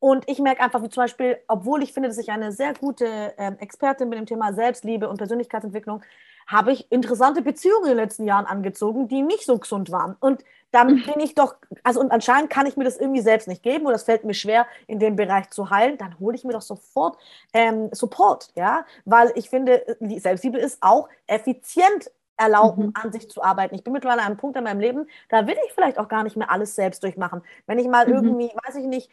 Und 0.00 0.28
ich 0.28 0.40
merke 0.40 0.60
einfach, 0.60 0.82
wie 0.82 0.88
zum 0.88 1.04
Beispiel, 1.04 1.38
obwohl 1.46 1.84
ich 1.84 1.92
finde, 1.92 2.08
dass 2.08 2.18
ich 2.18 2.32
eine 2.32 2.50
sehr 2.50 2.74
gute 2.74 3.32
ähm, 3.38 3.56
Expertin 3.60 4.10
bin 4.10 4.18
im 4.18 4.26
Thema 4.26 4.52
Selbstliebe 4.52 5.08
und 5.08 5.18
Persönlichkeitsentwicklung, 5.18 6.02
habe 6.48 6.72
ich 6.72 6.90
interessante 6.90 7.42
Beziehungen 7.42 7.84
in 7.84 7.90
den 7.90 7.98
letzten 7.98 8.26
Jahren 8.26 8.46
angezogen, 8.46 9.06
die 9.06 9.22
nicht 9.22 9.44
so 9.44 9.56
gesund 9.56 9.92
waren. 9.92 10.16
Und 10.18 10.42
dann 10.72 10.94
mhm. 10.94 11.02
bin 11.04 11.20
ich 11.20 11.34
doch, 11.34 11.54
also 11.84 12.00
und 12.00 12.10
anscheinend 12.10 12.50
kann 12.50 12.66
ich 12.66 12.76
mir 12.76 12.84
das 12.84 12.96
irgendwie 12.96 13.20
selbst 13.20 13.46
nicht 13.46 13.62
geben 13.62 13.86
oder 13.86 13.94
es 13.94 14.02
fällt 14.02 14.24
mir 14.24 14.34
schwer, 14.34 14.66
in 14.86 14.98
dem 14.98 15.16
Bereich 15.16 15.50
zu 15.50 15.70
heilen, 15.70 15.98
dann 15.98 16.18
hole 16.18 16.34
ich 16.34 16.44
mir 16.44 16.52
doch 16.54 16.62
sofort 16.62 17.16
ähm, 17.52 17.90
Support, 17.92 18.50
ja, 18.56 18.84
weil 19.04 19.32
ich 19.36 19.48
finde, 19.50 19.84
die 20.00 20.18
Selbstliebe 20.18 20.58
ist 20.58 20.78
auch 20.80 21.08
effizient 21.26 22.10
erlauben, 22.36 22.86
mhm. 22.86 22.92
an 22.94 23.12
sich 23.12 23.30
zu 23.30 23.42
arbeiten. 23.42 23.74
Ich 23.74 23.84
bin 23.84 23.92
mittlerweile 23.92 24.22
an 24.22 24.28
einem 24.28 24.36
Punkt 24.38 24.56
in 24.56 24.64
meinem 24.64 24.80
Leben, 24.80 25.06
da 25.28 25.46
will 25.46 25.56
ich 25.66 25.72
vielleicht 25.72 25.98
auch 25.98 26.08
gar 26.08 26.24
nicht 26.24 26.36
mehr 26.36 26.50
alles 26.50 26.74
selbst 26.74 27.02
durchmachen. 27.02 27.42
Wenn 27.66 27.78
ich 27.78 27.86
mal 27.86 28.06
mhm. 28.06 28.14
irgendwie, 28.14 28.50
weiß 28.64 28.76
ich 28.76 28.86
nicht, 28.86 29.10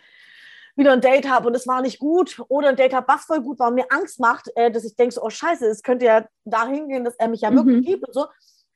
wieder 0.76 0.94
ein 0.94 1.02
Date 1.02 1.30
habe 1.30 1.48
und 1.48 1.56
es 1.56 1.68
war 1.68 1.82
nicht 1.82 2.00
gut 2.00 2.42
oder 2.48 2.70
ein 2.70 2.76
Date 2.78 2.94
habe, 2.94 3.08
was 3.08 3.26
voll 3.26 3.42
gut 3.42 3.60
war 3.60 3.68
und 3.68 3.76
mir 3.76 3.88
Angst 3.90 4.20
macht, 4.20 4.50
äh, 4.56 4.72
dass 4.72 4.86
ich 4.86 4.96
denke, 4.96 5.14
so, 5.14 5.22
oh 5.22 5.30
scheiße, 5.30 5.66
es 5.68 5.84
könnte 5.84 6.06
ja 6.06 6.26
dahin 6.46 6.88
gehen, 6.88 7.04
dass 7.04 7.16
er 7.16 7.28
mich 7.28 7.42
ja 7.42 7.54
wirklich 7.54 7.78
mhm. 7.78 7.84
liebt 7.84 8.08
und 8.08 8.14
so, 8.14 8.28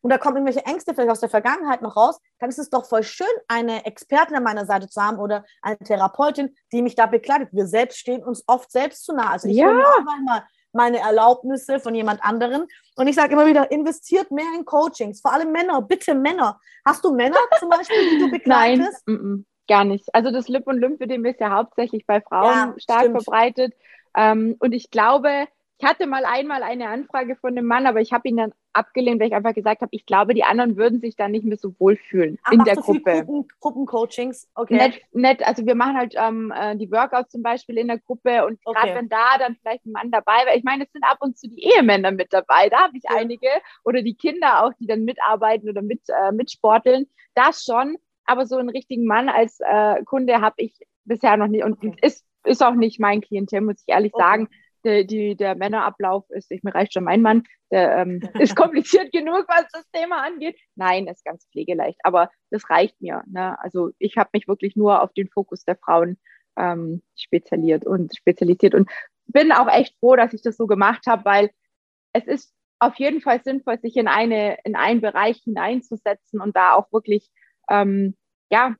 und 0.03 0.09
da 0.09 0.17
kommen 0.17 0.35
irgendwelche 0.35 0.65
Ängste 0.65 0.93
vielleicht 0.93 1.11
aus 1.11 1.21
der 1.21 1.29
Vergangenheit 1.29 1.81
noch 1.81 1.95
raus, 1.95 2.19
dann 2.39 2.49
ist 2.49 2.59
es 2.59 2.69
doch 2.69 2.85
voll 2.85 3.03
schön, 3.03 3.25
eine 3.47 3.85
Expertin 3.85 4.35
an 4.35 4.43
meiner 4.43 4.65
Seite 4.65 4.89
zu 4.89 5.01
haben 5.01 5.17
oder 5.17 5.45
eine 5.61 5.77
Therapeutin, 5.77 6.53
die 6.73 6.81
mich 6.81 6.95
da 6.95 7.05
begleitet. 7.05 7.49
Wir 7.53 7.67
selbst 7.67 7.99
stehen 7.99 8.21
uns 8.21 8.43
oft 8.47 8.69
selbst 8.69 9.05
zu 9.05 9.13
nah. 9.13 9.31
Also 9.31 9.47
ich 9.47 9.55
ja. 9.55 9.69
auch 9.69 10.03
manchmal 10.03 10.43
meine 10.73 10.99
Erlaubnisse 10.99 11.79
von 11.79 11.95
jemand 11.95 12.21
anderen. 12.21 12.67
Und 12.97 13.07
ich 13.07 13.15
sage 13.15 13.31
immer 13.33 13.45
wieder, 13.45 13.71
investiert 13.71 14.29
mehr 14.29 14.47
in 14.57 14.65
Coachings, 14.65 15.21
vor 15.21 15.31
allem 15.31 15.53
Männer, 15.53 15.81
bitte 15.81 16.15
Männer. 16.15 16.59
Hast 16.83 17.05
du 17.05 17.13
Männer 17.13 17.37
zum 17.59 17.69
Beispiel, 17.69 18.09
die 18.09 18.19
du 18.19 18.31
begleitest? 18.31 19.07
Nein, 19.07 19.15
m 19.15 19.21
-m, 19.21 19.45
gar 19.69 19.85
nicht. 19.85 20.13
Also 20.13 20.31
das 20.31 20.49
Lip- 20.49 20.67
und 20.67 20.79
Lymphedem 20.79 21.23
ist 21.23 21.39
ja 21.39 21.51
hauptsächlich 21.51 22.05
bei 22.05 22.19
Frauen 22.19 22.53
ja, 22.53 22.75
stark 22.77 23.03
stimmt. 23.03 23.23
verbreitet. 23.23 23.73
Ähm, 24.17 24.57
und 24.59 24.73
ich 24.73 24.91
glaube, 24.91 25.47
ich 25.77 25.85
hatte 25.85 26.07
mal 26.07 26.25
einmal 26.25 26.61
eine 26.61 26.89
Anfrage 26.89 27.37
von 27.37 27.51
einem 27.51 27.67
Mann, 27.67 27.87
aber 27.87 28.01
ich 28.01 28.11
habe 28.11 28.27
ihn 28.27 28.37
dann 28.37 28.53
abgelehnt, 28.73 29.19
weil 29.19 29.27
ich 29.27 29.35
einfach 29.35 29.53
gesagt 29.53 29.81
habe, 29.81 29.89
ich 29.91 30.05
glaube, 30.05 30.33
die 30.33 30.43
anderen 30.43 30.75
würden 30.77 30.99
sich 30.99 31.15
da 31.15 31.27
nicht 31.27 31.45
mehr 31.45 31.57
so 31.57 31.73
wohlfühlen 31.79 32.39
Ach, 32.43 32.51
in 32.51 32.63
der 32.63 32.75
Gruppe. 32.75 33.23
Gruppen, 33.23 33.47
Gruppencoachings, 33.59 34.49
okay. 34.55 34.75
Nett, 34.75 35.01
nett, 35.13 35.47
also 35.47 35.65
wir 35.65 35.75
machen 35.75 35.95
halt 35.95 36.15
ähm, 36.17 36.51
äh, 36.55 36.75
die 36.75 36.91
Workouts 36.91 37.31
zum 37.31 37.43
Beispiel 37.43 37.77
in 37.77 37.87
der 37.87 37.99
Gruppe 37.99 38.45
und 38.45 38.59
okay. 38.65 38.79
gerade 38.79 38.95
wenn 38.99 39.09
da 39.09 39.37
dann 39.39 39.55
vielleicht 39.55 39.85
ein 39.85 39.91
Mann 39.91 40.11
dabei 40.11 40.45
wäre, 40.45 40.57
ich 40.57 40.63
meine, 40.63 40.85
es 40.85 40.91
sind 40.91 41.03
ab 41.03 41.17
und 41.21 41.37
zu 41.37 41.47
die 41.47 41.63
Ehemänner 41.63 42.11
mit 42.11 42.33
dabei, 42.33 42.69
da 42.69 42.83
habe 42.83 42.97
ich 42.97 43.03
ja. 43.03 43.17
einige 43.17 43.47
oder 43.83 44.01
die 44.01 44.15
Kinder 44.15 44.65
auch, 44.65 44.73
die 44.79 44.87
dann 44.87 45.03
mitarbeiten 45.03 45.69
oder 45.69 45.81
mit, 45.81 46.01
äh, 46.09 46.31
mitsporteln, 46.31 47.07
das 47.35 47.63
schon, 47.63 47.97
aber 48.25 48.45
so 48.45 48.57
einen 48.57 48.69
richtigen 48.69 49.05
Mann 49.05 49.29
als 49.29 49.59
äh, 49.59 50.03
Kunde 50.03 50.41
habe 50.41 50.55
ich 50.57 50.79
bisher 51.05 51.37
noch 51.37 51.47
nicht 51.47 51.63
und 51.63 51.73
okay. 51.73 51.95
ist, 52.01 52.25
ist 52.45 52.63
auch 52.63 52.73
nicht 52.73 52.99
mein 52.99 53.21
Klientel, 53.21 53.61
muss 53.61 53.83
ich 53.85 53.93
ehrlich 53.93 54.13
okay. 54.13 54.23
sagen 54.23 54.49
der, 54.83 55.03
die, 55.03 55.35
der 55.35 55.55
Männerablauf 55.55 56.29
ist, 56.29 56.51
ich, 56.51 56.63
mir 56.63 56.73
reicht 56.73 56.93
schon 56.93 57.03
mein 57.03 57.21
Mann, 57.21 57.43
der 57.71 57.97
ähm, 57.97 58.21
ist 58.39 58.55
kompliziert 58.55 59.11
genug, 59.11 59.45
was 59.47 59.65
das 59.71 59.89
Thema 59.91 60.23
angeht. 60.23 60.57
Nein, 60.75 61.07
ist 61.07 61.25
ganz 61.25 61.47
pflegeleicht, 61.51 61.99
aber 62.03 62.29
das 62.49 62.69
reicht 62.69 63.01
mir. 63.01 63.23
Ne? 63.27 63.57
Also 63.59 63.91
ich 63.99 64.17
habe 64.17 64.29
mich 64.33 64.47
wirklich 64.47 64.75
nur 64.75 65.01
auf 65.01 65.13
den 65.13 65.29
Fokus 65.29 65.63
der 65.65 65.77
Frauen 65.77 66.17
ähm, 66.57 67.01
spezialisiert 67.15 67.85
und 67.85 68.15
spezialisiert 68.15 68.75
und 68.75 68.89
bin 69.25 69.51
auch 69.51 69.67
echt 69.67 69.97
froh, 69.99 70.15
dass 70.15 70.33
ich 70.33 70.41
das 70.41 70.57
so 70.57 70.67
gemacht 70.67 71.07
habe, 71.07 71.25
weil 71.25 71.51
es 72.13 72.25
ist 72.25 72.53
auf 72.79 72.95
jeden 72.95 73.21
Fall 73.21 73.41
sinnvoll, 73.43 73.79
sich 73.79 73.95
in 73.95 74.07
eine 74.07 74.57
in 74.65 74.75
einen 74.75 75.01
Bereich 75.01 75.37
hineinzusetzen 75.43 76.41
und 76.41 76.55
da 76.55 76.73
auch 76.73 76.91
wirklich 76.91 77.29
ähm, 77.69 78.15
ja 78.51 78.75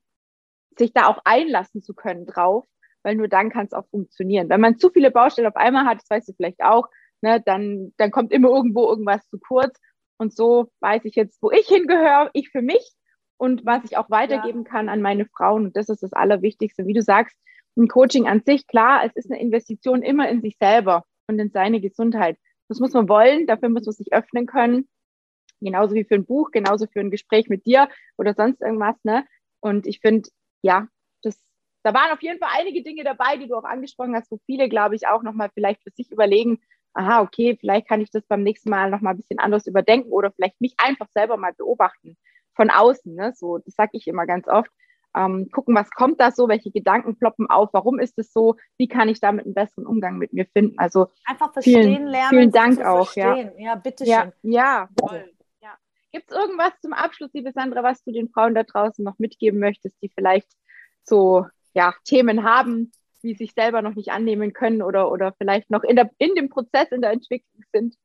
sich 0.78 0.92
da 0.94 1.08
auch 1.08 1.20
einlassen 1.24 1.82
zu 1.82 1.94
können 1.94 2.26
drauf 2.26 2.66
weil 3.04 3.16
nur 3.16 3.28
dann 3.28 3.50
kann 3.50 3.66
es 3.66 3.74
auch 3.74 3.88
funktionieren. 3.90 4.50
Wenn 4.50 4.62
man 4.62 4.78
zu 4.78 4.90
viele 4.90 5.12
Baustellen 5.12 5.48
auf 5.48 5.56
einmal 5.56 5.86
hat, 5.86 6.00
das 6.00 6.10
weißt 6.10 6.30
du 6.30 6.34
vielleicht 6.34 6.64
auch, 6.64 6.88
ne, 7.22 7.42
dann, 7.46 7.94
dann 7.98 8.12
kommt 8.12 8.32
immer 8.32 8.50
irgendwo 8.50 8.90
irgendwas 8.90 9.28
zu 9.30 9.40
kurz. 9.40 9.80
Und 10.18 10.36
so 10.36 10.72
weiß 10.80 11.06
ich 11.06 11.16
jetzt, 11.16 11.42
wo 11.42 11.52
ich 11.52 11.68
hingehöre, 11.68 12.30
ich 12.34 12.50
für 12.50 12.62
mich 12.62 12.94
und 13.38 13.66
was 13.66 13.84
ich 13.84 13.98
auch 13.98 14.10
weitergeben 14.10 14.64
ja. 14.64 14.70
kann 14.70 14.90
an 14.90 15.02
meine 15.02 15.26
Frauen. 15.26 15.66
Und 15.66 15.76
das 15.76 15.90
ist 15.90 16.04
das 16.04 16.14
Allerwichtigste. 16.14 16.86
Wie 16.86 16.94
du 16.94 17.02
sagst, 17.02 17.36
ein 17.76 17.88
Coaching 17.88 18.28
an 18.28 18.42
sich, 18.46 18.68
klar, 18.68 19.04
es 19.06 19.16
ist 19.16 19.32
eine 19.32 19.42
Investition 19.42 20.04
immer 20.04 20.30
in 20.30 20.42
sich 20.42 20.58
selber 20.58 21.06
und 21.28 21.40
in 21.40 21.50
seine 21.50 21.82
Gesundheit. 21.82 22.38
Das 22.68 22.80
muss 22.80 22.94
man 22.94 23.10
wollen, 23.10 23.48
dafür 23.48 23.70
muss 23.70 23.86
man 23.86 23.94
sich 23.94 24.14
öffnen 24.14 24.46
können. 24.46 24.88
Genauso 25.62 25.96
wie 25.96 26.04
für 26.04 26.16
ein 26.16 26.26
Buch, 26.26 26.52
genauso 26.52 26.88
für 26.88 27.00
ein 27.00 27.12
Gespräch 27.12 27.50
mit 27.50 27.66
dir 27.66 27.90
oder 28.18 28.34
sonst 28.34 28.62
irgendwas. 28.62 28.96
Ne? 29.04 29.26
Und 29.60 29.88
ich 29.88 30.00
finde, 30.00 30.30
ja, 30.62 30.88
das, 31.22 31.40
da 31.84 31.94
waren 31.94 32.12
auf 32.12 32.22
jeden 32.22 32.40
Fall 32.40 32.50
einige 32.54 32.82
Dinge 32.82 33.04
dabei, 33.04 33.38
die 33.38 33.48
du 33.48 33.56
auch 33.56 33.66
angesprochen 33.66 34.16
hast, 34.16 34.32
wo 34.32 34.40
viele, 34.46 34.70
glaube 34.70 34.96
ich, 34.96 35.08
auch 35.08 35.22
nochmal 35.22 35.50
vielleicht 35.54 35.84
für 35.84 35.92
sich 35.92 36.12
überlegen, 36.12 36.60
aha, 36.94 37.22
okay, 37.22 37.58
vielleicht 37.60 37.88
kann 37.88 38.02
ich 38.02 38.12
das 38.12 38.26
beim 38.26 38.44
nächsten 38.44 38.70
Mal 38.70 38.90
nochmal 38.90 39.14
ein 39.14 39.18
bisschen 39.18 39.40
anders 39.40 39.68
überdenken 39.68 40.12
oder 40.12 40.32
vielleicht 40.32 40.60
mich 40.62 40.76
einfach 40.78 41.08
selber 41.14 41.38
mal 41.38 41.54
beobachten 41.54 42.18
von 42.56 42.70
außen. 42.70 43.14
Ne? 43.14 43.34
So, 43.36 43.58
das 43.58 43.76
sage 43.76 43.92
ich 43.94 44.08
immer 44.08 44.26
ganz 44.26 44.48
oft. 44.48 44.72
Ähm, 45.16 45.50
gucken, 45.52 45.76
was 45.76 45.92
kommt 45.92 46.20
da 46.20 46.32
so, 46.32 46.48
welche 46.48 46.72
Gedanken 46.72 47.18
ploppen 47.20 47.48
auf, 47.48 47.70
warum 47.74 48.00
ist 48.00 48.18
es 48.18 48.34
so, 48.34 48.56
wie 48.78 48.88
kann 48.88 49.10
ich 49.10 49.20
damit 49.20 49.46
einen 49.46 49.54
besseren 49.54 49.86
Umgang 49.86 50.18
mit 50.18 50.34
mir 50.34 50.48
finden. 50.48 50.80
Also 50.80 51.08
einfach 51.26 51.54
verstehen 51.54 51.84
vielen, 51.84 52.08
lernen. 52.08 52.30
Vielen 52.30 52.52
Dank 52.52 52.82
auch. 52.84 53.12
Verstehen. 53.12 53.52
Ja, 53.58 53.66
ja 53.66 53.76
bitte 53.76 54.06
ja, 54.06 54.32
Ja, 54.42 54.90
voll. 55.00 55.32
Ja. 55.62 55.78
Gibt 56.12 56.32
es 56.32 56.36
irgendwas 56.36 56.72
zum 56.82 56.94
Abschluss, 56.94 57.32
liebe 57.34 57.52
Sandra, 57.52 57.84
was 57.84 58.04
du 58.04 58.12
den 58.12 58.30
Frauen 58.30 58.56
da 58.56 58.64
draußen 58.64 59.06
noch 59.06 59.20
mitgeben 59.20 59.60
möchtest, 59.60 60.02
die 60.02 60.10
vielleicht 60.10 60.50
so 61.04 61.46
ja, 61.74 61.94
Themen 62.04 62.44
haben, 62.44 62.92
die 63.24 63.34
sich 63.34 63.54
selber 63.54 63.82
noch 63.82 63.96
nicht 63.96 64.12
annehmen 64.12 64.54
können 64.54 64.82
oder, 64.82 65.12
oder 65.12 65.34
vielleicht 65.38 65.70
noch 65.70 65.84
in, 65.84 65.96
der, 65.96 66.10
in 66.18 66.36
dem 66.36 66.50
Prozess, 66.50 66.92
in 66.92 67.02
der 67.02 67.12
Entwicklung 67.12 67.64
sind? 67.72 67.96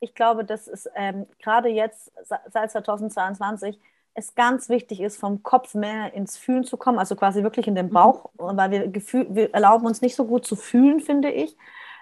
Ich 0.00 0.14
glaube, 0.14 0.44
dass 0.44 0.66
es 0.66 0.88
ähm, 0.96 1.26
gerade 1.38 1.68
jetzt, 1.68 2.10
seit 2.24 2.72
2022, 2.72 3.78
es 4.14 4.34
ganz 4.34 4.68
wichtig 4.68 5.00
ist, 5.00 5.16
vom 5.16 5.42
Kopf 5.42 5.74
mehr 5.74 6.12
ins 6.14 6.36
Fühlen 6.36 6.64
zu 6.64 6.76
kommen, 6.76 6.98
also 6.98 7.16
quasi 7.16 7.42
wirklich 7.42 7.66
in 7.66 7.74
den 7.74 7.86
mhm. 7.86 7.92
Bauch, 7.92 8.30
mhm. 8.34 8.56
weil 8.56 8.70
wir, 8.70 8.88
Gefühl, 8.88 9.26
wir 9.30 9.54
erlauben 9.54 9.86
uns 9.86 10.02
nicht 10.02 10.16
so 10.16 10.26
gut 10.26 10.44
zu 10.44 10.56
fühlen, 10.56 11.00
finde 11.00 11.30
ich. 11.30 11.56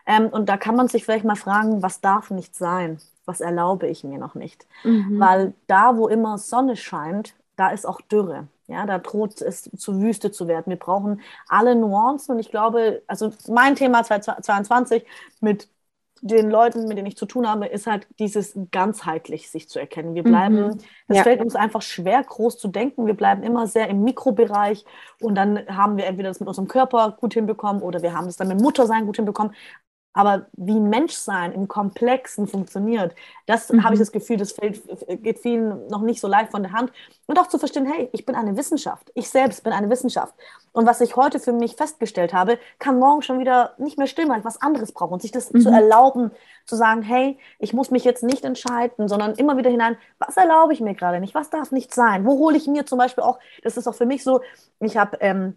Ähm, 0.06 0.28
und 0.28 0.48
da 0.48 0.56
kann 0.56 0.76
man 0.76 0.88
sich 0.88 1.04
vielleicht 1.04 1.24
mal 1.24 1.36
fragen, 1.36 1.82
was 1.82 2.00
darf 2.00 2.30
nicht 2.30 2.56
sein? 2.56 2.98
Was 3.26 3.40
erlaube 3.40 3.86
ich 3.86 4.02
mir 4.02 4.18
noch 4.18 4.34
nicht? 4.34 4.66
Mhm. 4.82 5.20
Weil 5.20 5.54
da, 5.66 5.96
wo 5.96 6.08
immer 6.08 6.38
Sonne 6.38 6.76
scheint, 6.76 7.34
da 7.56 7.70
ist 7.70 7.86
auch 7.86 8.00
Dürre. 8.00 8.48
Ja, 8.70 8.86
da 8.86 8.98
droht 8.98 9.42
es 9.42 9.62
zu 9.76 10.00
Wüste 10.00 10.30
zu 10.30 10.48
werden. 10.48 10.70
Wir 10.70 10.78
brauchen 10.78 11.20
alle 11.48 11.74
Nuancen 11.74 12.34
und 12.34 12.40
ich 12.40 12.50
glaube, 12.50 13.02
also 13.06 13.30
mein 13.48 13.74
Thema 13.74 14.04
2022 14.04 15.04
mit 15.40 15.68
den 16.22 16.50
Leuten, 16.50 16.86
mit 16.86 16.98
denen 16.98 17.06
ich 17.06 17.16
zu 17.16 17.26
tun 17.26 17.48
habe, 17.48 17.66
ist 17.66 17.86
halt 17.86 18.06
dieses 18.18 18.58
ganzheitlich 18.70 19.50
sich 19.50 19.68
zu 19.68 19.78
erkennen. 19.78 20.14
Wir 20.14 20.22
bleiben, 20.22 20.56
mhm. 20.56 20.78
es 21.08 21.16
ja. 21.16 21.22
fällt 21.22 21.40
uns 21.40 21.54
einfach 21.54 21.82
schwer, 21.82 22.22
groß 22.22 22.58
zu 22.58 22.68
denken. 22.68 23.06
Wir 23.06 23.14
bleiben 23.14 23.42
immer 23.42 23.66
sehr 23.66 23.88
im 23.88 24.02
Mikrobereich 24.02 24.84
und 25.20 25.34
dann 25.34 25.66
haben 25.68 25.96
wir 25.96 26.06
entweder 26.06 26.28
das 26.28 26.40
mit 26.40 26.48
unserem 26.48 26.68
Körper 26.68 27.16
gut 27.18 27.34
hinbekommen 27.34 27.82
oder 27.82 28.02
wir 28.02 28.14
haben 28.14 28.26
es 28.26 28.36
dann 28.36 28.48
mit 28.48 28.60
Muttersein 28.60 29.06
gut 29.06 29.16
hinbekommen. 29.16 29.54
Aber 30.12 30.46
wie 30.56 30.80
Menschsein 30.80 31.52
im 31.52 31.68
Komplexen 31.68 32.48
funktioniert, 32.48 33.14
das 33.46 33.70
mhm. 33.70 33.84
habe 33.84 33.94
ich 33.94 34.00
das 34.00 34.10
Gefühl, 34.10 34.38
das 34.38 34.52
fällt, 34.52 34.82
geht 35.22 35.38
vielen 35.38 35.86
noch 35.86 36.02
nicht 36.02 36.20
so 36.20 36.26
leicht 36.26 36.50
von 36.50 36.62
der 36.62 36.72
Hand. 36.72 36.92
Und 37.26 37.38
auch 37.38 37.46
zu 37.46 37.58
verstehen, 37.58 37.86
hey, 37.86 38.08
ich 38.12 38.26
bin 38.26 38.34
eine 38.34 38.56
Wissenschaft. 38.56 39.12
Ich 39.14 39.30
selbst 39.30 39.62
bin 39.62 39.72
eine 39.72 39.88
Wissenschaft. 39.88 40.34
Und 40.72 40.86
was 40.86 41.00
ich 41.00 41.14
heute 41.14 41.38
für 41.38 41.52
mich 41.52 41.76
festgestellt 41.76 42.32
habe, 42.32 42.58
kann 42.80 42.98
morgen 42.98 43.22
schon 43.22 43.38
wieder 43.38 43.74
nicht 43.78 43.98
mehr 43.98 44.08
stimmen, 44.08 44.30
weil 44.30 44.40
ich 44.40 44.44
was 44.44 44.60
anderes 44.60 44.90
brauche. 44.92 45.14
Und 45.14 45.22
sich 45.22 45.30
das 45.30 45.52
mhm. 45.52 45.60
zu 45.60 45.68
erlauben, 45.68 46.32
zu 46.66 46.74
sagen, 46.74 47.02
hey, 47.02 47.38
ich 47.60 47.72
muss 47.72 47.92
mich 47.92 48.02
jetzt 48.02 48.24
nicht 48.24 48.44
entscheiden, 48.44 49.06
sondern 49.06 49.34
immer 49.34 49.56
wieder 49.56 49.70
hinein, 49.70 49.96
was 50.18 50.36
erlaube 50.36 50.72
ich 50.72 50.80
mir 50.80 50.94
gerade 50.94 51.20
nicht? 51.20 51.36
Was 51.36 51.50
darf 51.50 51.70
nicht 51.70 51.94
sein? 51.94 52.24
Wo 52.24 52.38
hole 52.38 52.56
ich 52.56 52.66
mir 52.66 52.84
zum 52.84 52.98
Beispiel 52.98 53.22
auch, 53.22 53.38
das 53.62 53.76
ist 53.76 53.86
auch 53.86 53.94
für 53.94 54.06
mich 54.06 54.24
so, 54.24 54.40
ich 54.80 54.96
habe... 54.96 55.18
Ähm, 55.20 55.56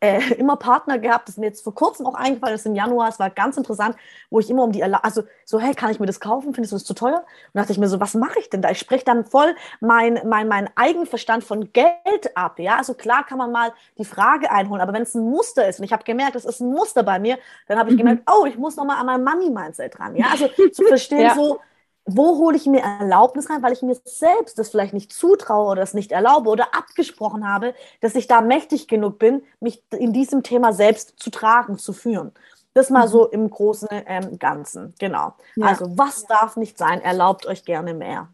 äh, 0.00 0.34
immer 0.34 0.56
Partner 0.56 0.98
gehabt, 0.98 1.28
das 1.28 1.34
ist 1.34 1.38
mir 1.38 1.46
jetzt 1.46 1.62
vor 1.62 1.74
kurzem 1.74 2.06
auch 2.06 2.14
eingefallen, 2.14 2.54
das 2.54 2.62
ist 2.62 2.66
im 2.66 2.74
Januar, 2.74 3.08
es 3.08 3.18
war 3.18 3.30
ganz 3.30 3.56
interessant, 3.56 3.96
wo 4.30 4.40
ich 4.40 4.50
immer 4.50 4.64
um 4.64 4.72
die, 4.72 4.80
Erla 4.80 4.98
also 4.98 5.22
so, 5.44 5.58
hey, 5.60 5.74
kann 5.74 5.90
ich 5.90 6.00
mir 6.00 6.06
das 6.06 6.20
kaufen, 6.20 6.54
findest 6.54 6.72
du 6.72 6.76
das 6.76 6.84
zu 6.84 6.94
teuer? 6.94 7.24
Und 7.52 7.58
dachte 7.60 7.72
ich 7.72 7.78
mir 7.78 7.88
so, 7.88 8.00
was 8.00 8.14
mache 8.14 8.38
ich 8.38 8.50
denn 8.50 8.62
da? 8.62 8.70
Ich 8.70 8.78
spreche 8.78 9.04
dann 9.04 9.24
voll 9.24 9.54
mein, 9.80 10.20
mein, 10.24 10.48
mein 10.48 10.68
Eigenverstand 10.76 11.44
von 11.44 11.72
Geld 11.72 12.36
ab, 12.36 12.58
ja, 12.58 12.76
also 12.76 12.94
klar 12.94 13.24
kann 13.26 13.38
man 13.38 13.52
mal 13.52 13.72
die 13.98 14.04
Frage 14.04 14.50
einholen, 14.50 14.80
aber 14.80 14.92
wenn 14.92 15.02
es 15.02 15.14
ein 15.14 15.28
Muster 15.28 15.68
ist 15.68 15.78
und 15.78 15.84
ich 15.84 15.92
habe 15.92 16.04
gemerkt, 16.04 16.34
das 16.34 16.44
ist 16.44 16.60
ein 16.60 16.70
Muster 16.70 17.02
bei 17.02 17.18
mir, 17.18 17.38
dann 17.66 17.78
habe 17.78 17.90
ich 17.90 17.94
mhm. 17.94 17.98
gemerkt, 17.98 18.22
oh, 18.30 18.46
ich 18.46 18.56
muss 18.56 18.76
nochmal 18.76 18.96
an 18.96 19.06
mein 19.06 19.24
Money-Mindset 19.24 19.98
ran, 19.98 20.16
ja, 20.16 20.26
also 20.30 20.48
zu 20.72 20.84
verstehen 20.88 21.20
ja. 21.20 21.34
so, 21.34 21.60
wo 22.10 22.38
hole 22.38 22.56
ich 22.56 22.66
mir 22.66 22.80
Erlaubnis 22.80 23.50
rein, 23.50 23.62
weil 23.62 23.72
ich 23.72 23.82
mir 23.82 23.94
selbst 24.04 24.58
das 24.58 24.70
vielleicht 24.70 24.94
nicht 24.94 25.12
zutraue 25.12 25.72
oder 25.72 25.82
das 25.82 25.92
nicht 25.92 26.10
erlaube 26.10 26.48
oder 26.48 26.74
abgesprochen 26.74 27.46
habe, 27.46 27.74
dass 28.00 28.14
ich 28.14 28.26
da 28.26 28.40
mächtig 28.40 28.88
genug 28.88 29.18
bin, 29.18 29.42
mich 29.60 29.82
in 29.90 30.12
diesem 30.12 30.42
Thema 30.42 30.72
selbst 30.72 31.18
zu 31.18 31.30
tragen, 31.30 31.76
zu 31.78 31.92
führen. 31.92 32.32
Das 32.72 32.90
mal 32.90 33.06
mhm. 33.06 33.10
so 33.10 33.26
im 33.26 33.50
großen 33.50 33.88
ähm, 33.90 34.38
Ganzen. 34.38 34.94
Genau. 34.98 35.34
Ja. 35.56 35.66
Also, 35.66 35.98
was 35.98 36.24
darf 36.26 36.56
nicht 36.56 36.78
sein? 36.78 37.00
Erlaubt 37.00 37.46
euch 37.46 37.64
gerne 37.64 37.92
mehr. 37.92 38.32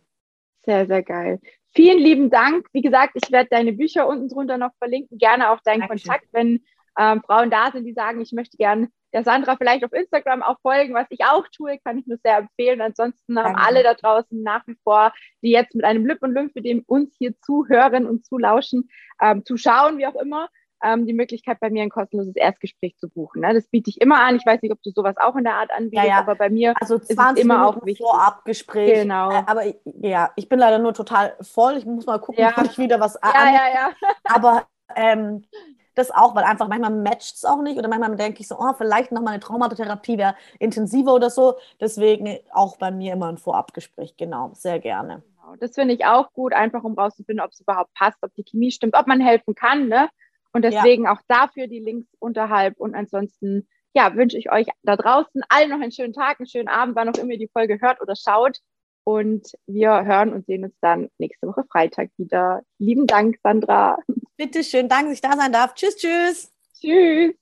Sehr, 0.65 0.87
sehr 0.87 1.03
geil. 1.03 1.41
Vielen 1.75 1.99
lieben 1.99 2.31
Dank. 2.31 2.67
Wie 2.73 2.83
gesagt, 2.83 3.13
ich 3.15 3.33
werde 3.33 3.49
deine 3.51 3.73
Bücher 3.73 4.07
unten 4.07 4.29
drunter 4.29 4.57
noch 4.57 4.71
verlinken. 4.79 5.19
Gerne 5.19 5.51
auch 5.51 5.61
deinen 5.65 5.81
Dankeschön. 5.81 6.11
Kontakt, 6.11 6.29
wenn 6.33 6.63
ähm, 6.99 7.23
Frauen 7.27 7.51
da 7.51 7.73
sind, 7.73 7.85
die 7.85 7.93
sagen, 7.93 8.21
ich 8.21 8.33
möchte 8.33 8.57
gerne 8.57 8.89
der 9.15 9.23
Sandra 9.23 9.57
vielleicht 9.57 9.85
auf 9.85 9.93
Instagram 9.93 10.43
auch 10.43 10.59
folgen, 10.61 10.93
was 10.93 11.07
ich 11.11 11.25
auch 11.25 11.47
tue, 11.49 11.79
kann 11.79 11.99
ich 11.99 12.07
nur 12.07 12.19
sehr 12.23 12.39
empfehlen. 12.39 12.81
Ansonsten 12.81 13.39
haben 13.39 13.55
alle 13.55 13.83
da 13.83 13.95
draußen 13.95 14.43
nach 14.43 14.67
wie 14.67 14.77
vor, 14.83 15.13
die 15.43 15.51
jetzt 15.51 15.75
mit 15.75 15.85
einem 15.85 16.05
Lip 16.05 16.19
und 16.23 16.35
Lymph, 16.35 16.53
dem 16.57 16.83
uns 16.87 17.15
hier 17.17 17.39
zuhören 17.41 18.07
und 18.07 18.27
zulauschen, 18.27 18.91
ähm, 19.23 19.45
zuschauen, 19.45 19.99
wie 19.99 20.07
auch 20.07 20.17
immer, 20.17 20.49
ähm, 20.83 21.07
die 21.07 21.13
Möglichkeit, 21.13 21.61
bei 21.61 21.71
mir 21.71 21.83
ein 21.83 21.91
kostenloses 21.91 22.35
Erstgespräch 22.35 22.97
zu 22.99 23.09
buchen. 23.09 23.43
Ne? 23.43 23.55
Das 23.55 23.69
biete 23.69 23.89
ich 23.89 24.01
immer 24.01 24.21
an. 24.21 24.37
Ich 24.37 24.45
weiß 24.45 24.61
nicht, 24.63 24.73
ob 24.73 24.83
du 24.83 24.91
sowas 24.91 25.17
auch 25.17 25.37
in 25.37 25.45
der 25.45 25.55
Art 25.55 25.71
anbietest, 25.71 26.09
ja, 26.09 26.15
ja. 26.15 26.19
aber 26.19 26.35
bei 26.35 26.51
mir 26.51 26.75
also 26.81 26.97
ist 26.97 27.11
es 27.11 27.17
immer 27.17 27.33
Minuten 27.33 27.53
auch 27.53 27.87
wichtig. 27.87 28.05
Vorabgespräch. 28.05 29.03
Genau. 29.03 29.31
Äh, 29.31 29.43
aber 29.47 29.63
ja, 29.85 30.33
ich 30.35 30.49
bin 30.49 30.59
leider 30.59 30.79
nur 30.79 30.93
total 30.93 31.37
voll. 31.41 31.77
Ich 31.77 31.87
muss 31.87 32.07
mal 32.07 32.19
gucken, 32.19 32.43
ja. 32.43 32.53
ob 32.57 32.65
ich 32.65 32.79
wieder 32.79 32.99
was 33.01 33.15
ja, 33.15 33.31
an. 33.31 33.55
Ja, 33.55 33.63
ja. 33.73 33.93
aber 34.25 34.67
ähm, 34.97 35.45
das 35.95 36.11
auch, 36.11 36.35
weil 36.35 36.45
einfach 36.45 36.69
manchmal 36.69 36.91
matcht 36.91 37.37
es 37.37 37.45
auch 37.45 37.63
nicht 37.63 37.79
oder 37.79 37.89
manchmal 37.89 38.17
denke 38.17 38.41
ich 38.41 38.49
so, 38.49 38.57
oh, 38.59 38.73
vielleicht 38.77 39.13
nochmal 39.13 39.35
eine 39.35 39.41
Traumatherapie 39.41 40.19
wäre 40.19 40.35
intensiver 40.59 41.15
oder 41.15 41.31
so. 41.31 41.55
Deswegen 41.81 42.39
auch 42.53 42.77
bei 42.77 42.91
mir 42.91 43.13
immer 43.13 43.29
ein 43.29 43.39
Vorabgespräch, 43.39 44.17
genau, 44.17 44.51
sehr 44.55 44.79
gerne. 44.79 45.23
Genau, 45.45 45.57
das 45.57 45.75
finde 45.75 45.95
ich 45.95 46.05
auch 46.05 46.33
gut, 46.33 46.53
einfach 46.53 46.85
um 46.85 46.95
rauszufinden, 46.95 47.45
ob 47.45 47.53
es 47.53 47.61
überhaupt 47.61 47.93
passt, 47.95 48.19
ob 48.23 48.35
die 48.35 48.45
Chemie 48.45 48.71
stimmt, 48.71 48.95
ob 48.97 49.07
man 49.07 49.21
helfen 49.21 49.55
kann. 49.55 49.89
Ne? 49.89 50.09
Und 50.53 50.63
deswegen 50.63 51.05
ja. 51.05 51.13
auch 51.13 51.21
dafür 51.29 51.67
die 51.67 51.81
Links 51.81 52.09
unterhalb. 52.19 52.79
Und 52.79 52.95
ansonsten, 52.95 53.69
ja, 53.93 54.15
wünsche 54.15 54.39
ich 54.39 54.51
euch 54.51 54.67
da 54.83 54.97
draußen 54.97 55.43
allen 55.49 55.71
noch 55.71 55.81
einen 55.81 55.93
schönen 55.93 56.13
Tag, 56.13 56.41
einen 56.41 56.47
schönen 56.47 56.69
Abend, 56.69 56.97
wann 56.97 57.09
auch 57.09 57.19
immer 57.19 57.33
ihr 57.33 57.39
die 57.39 57.51
Folge 57.53 57.81
hört 57.81 58.01
oder 58.01 58.17
schaut. 58.17 58.59
Und 59.05 59.53
wir 59.67 60.05
hören 60.05 60.33
und 60.33 60.47
sehen 60.47 60.65
uns 60.65 60.79
dann 60.81 61.11
nächste 61.19 61.47
Woche 61.47 61.65
Freitag 61.71 62.11
wieder. 62.17 62.63
Lieben 62.79 63.07
Dank, 63.07 63.37
Sandra. 63.43 63.99
Bitte 64.37 64.65
schön, 64.65 64.89
danke, 64.89 65.07
dass 65.11 65.15
ich 65.15 65.21
da 65.21 65.37
sein 65.37 65.53
darf. 65.53 65.75
Tschüss, 65.75 65.97
tschüss. 65.97 66.51
Tschüss. 66.81 67.35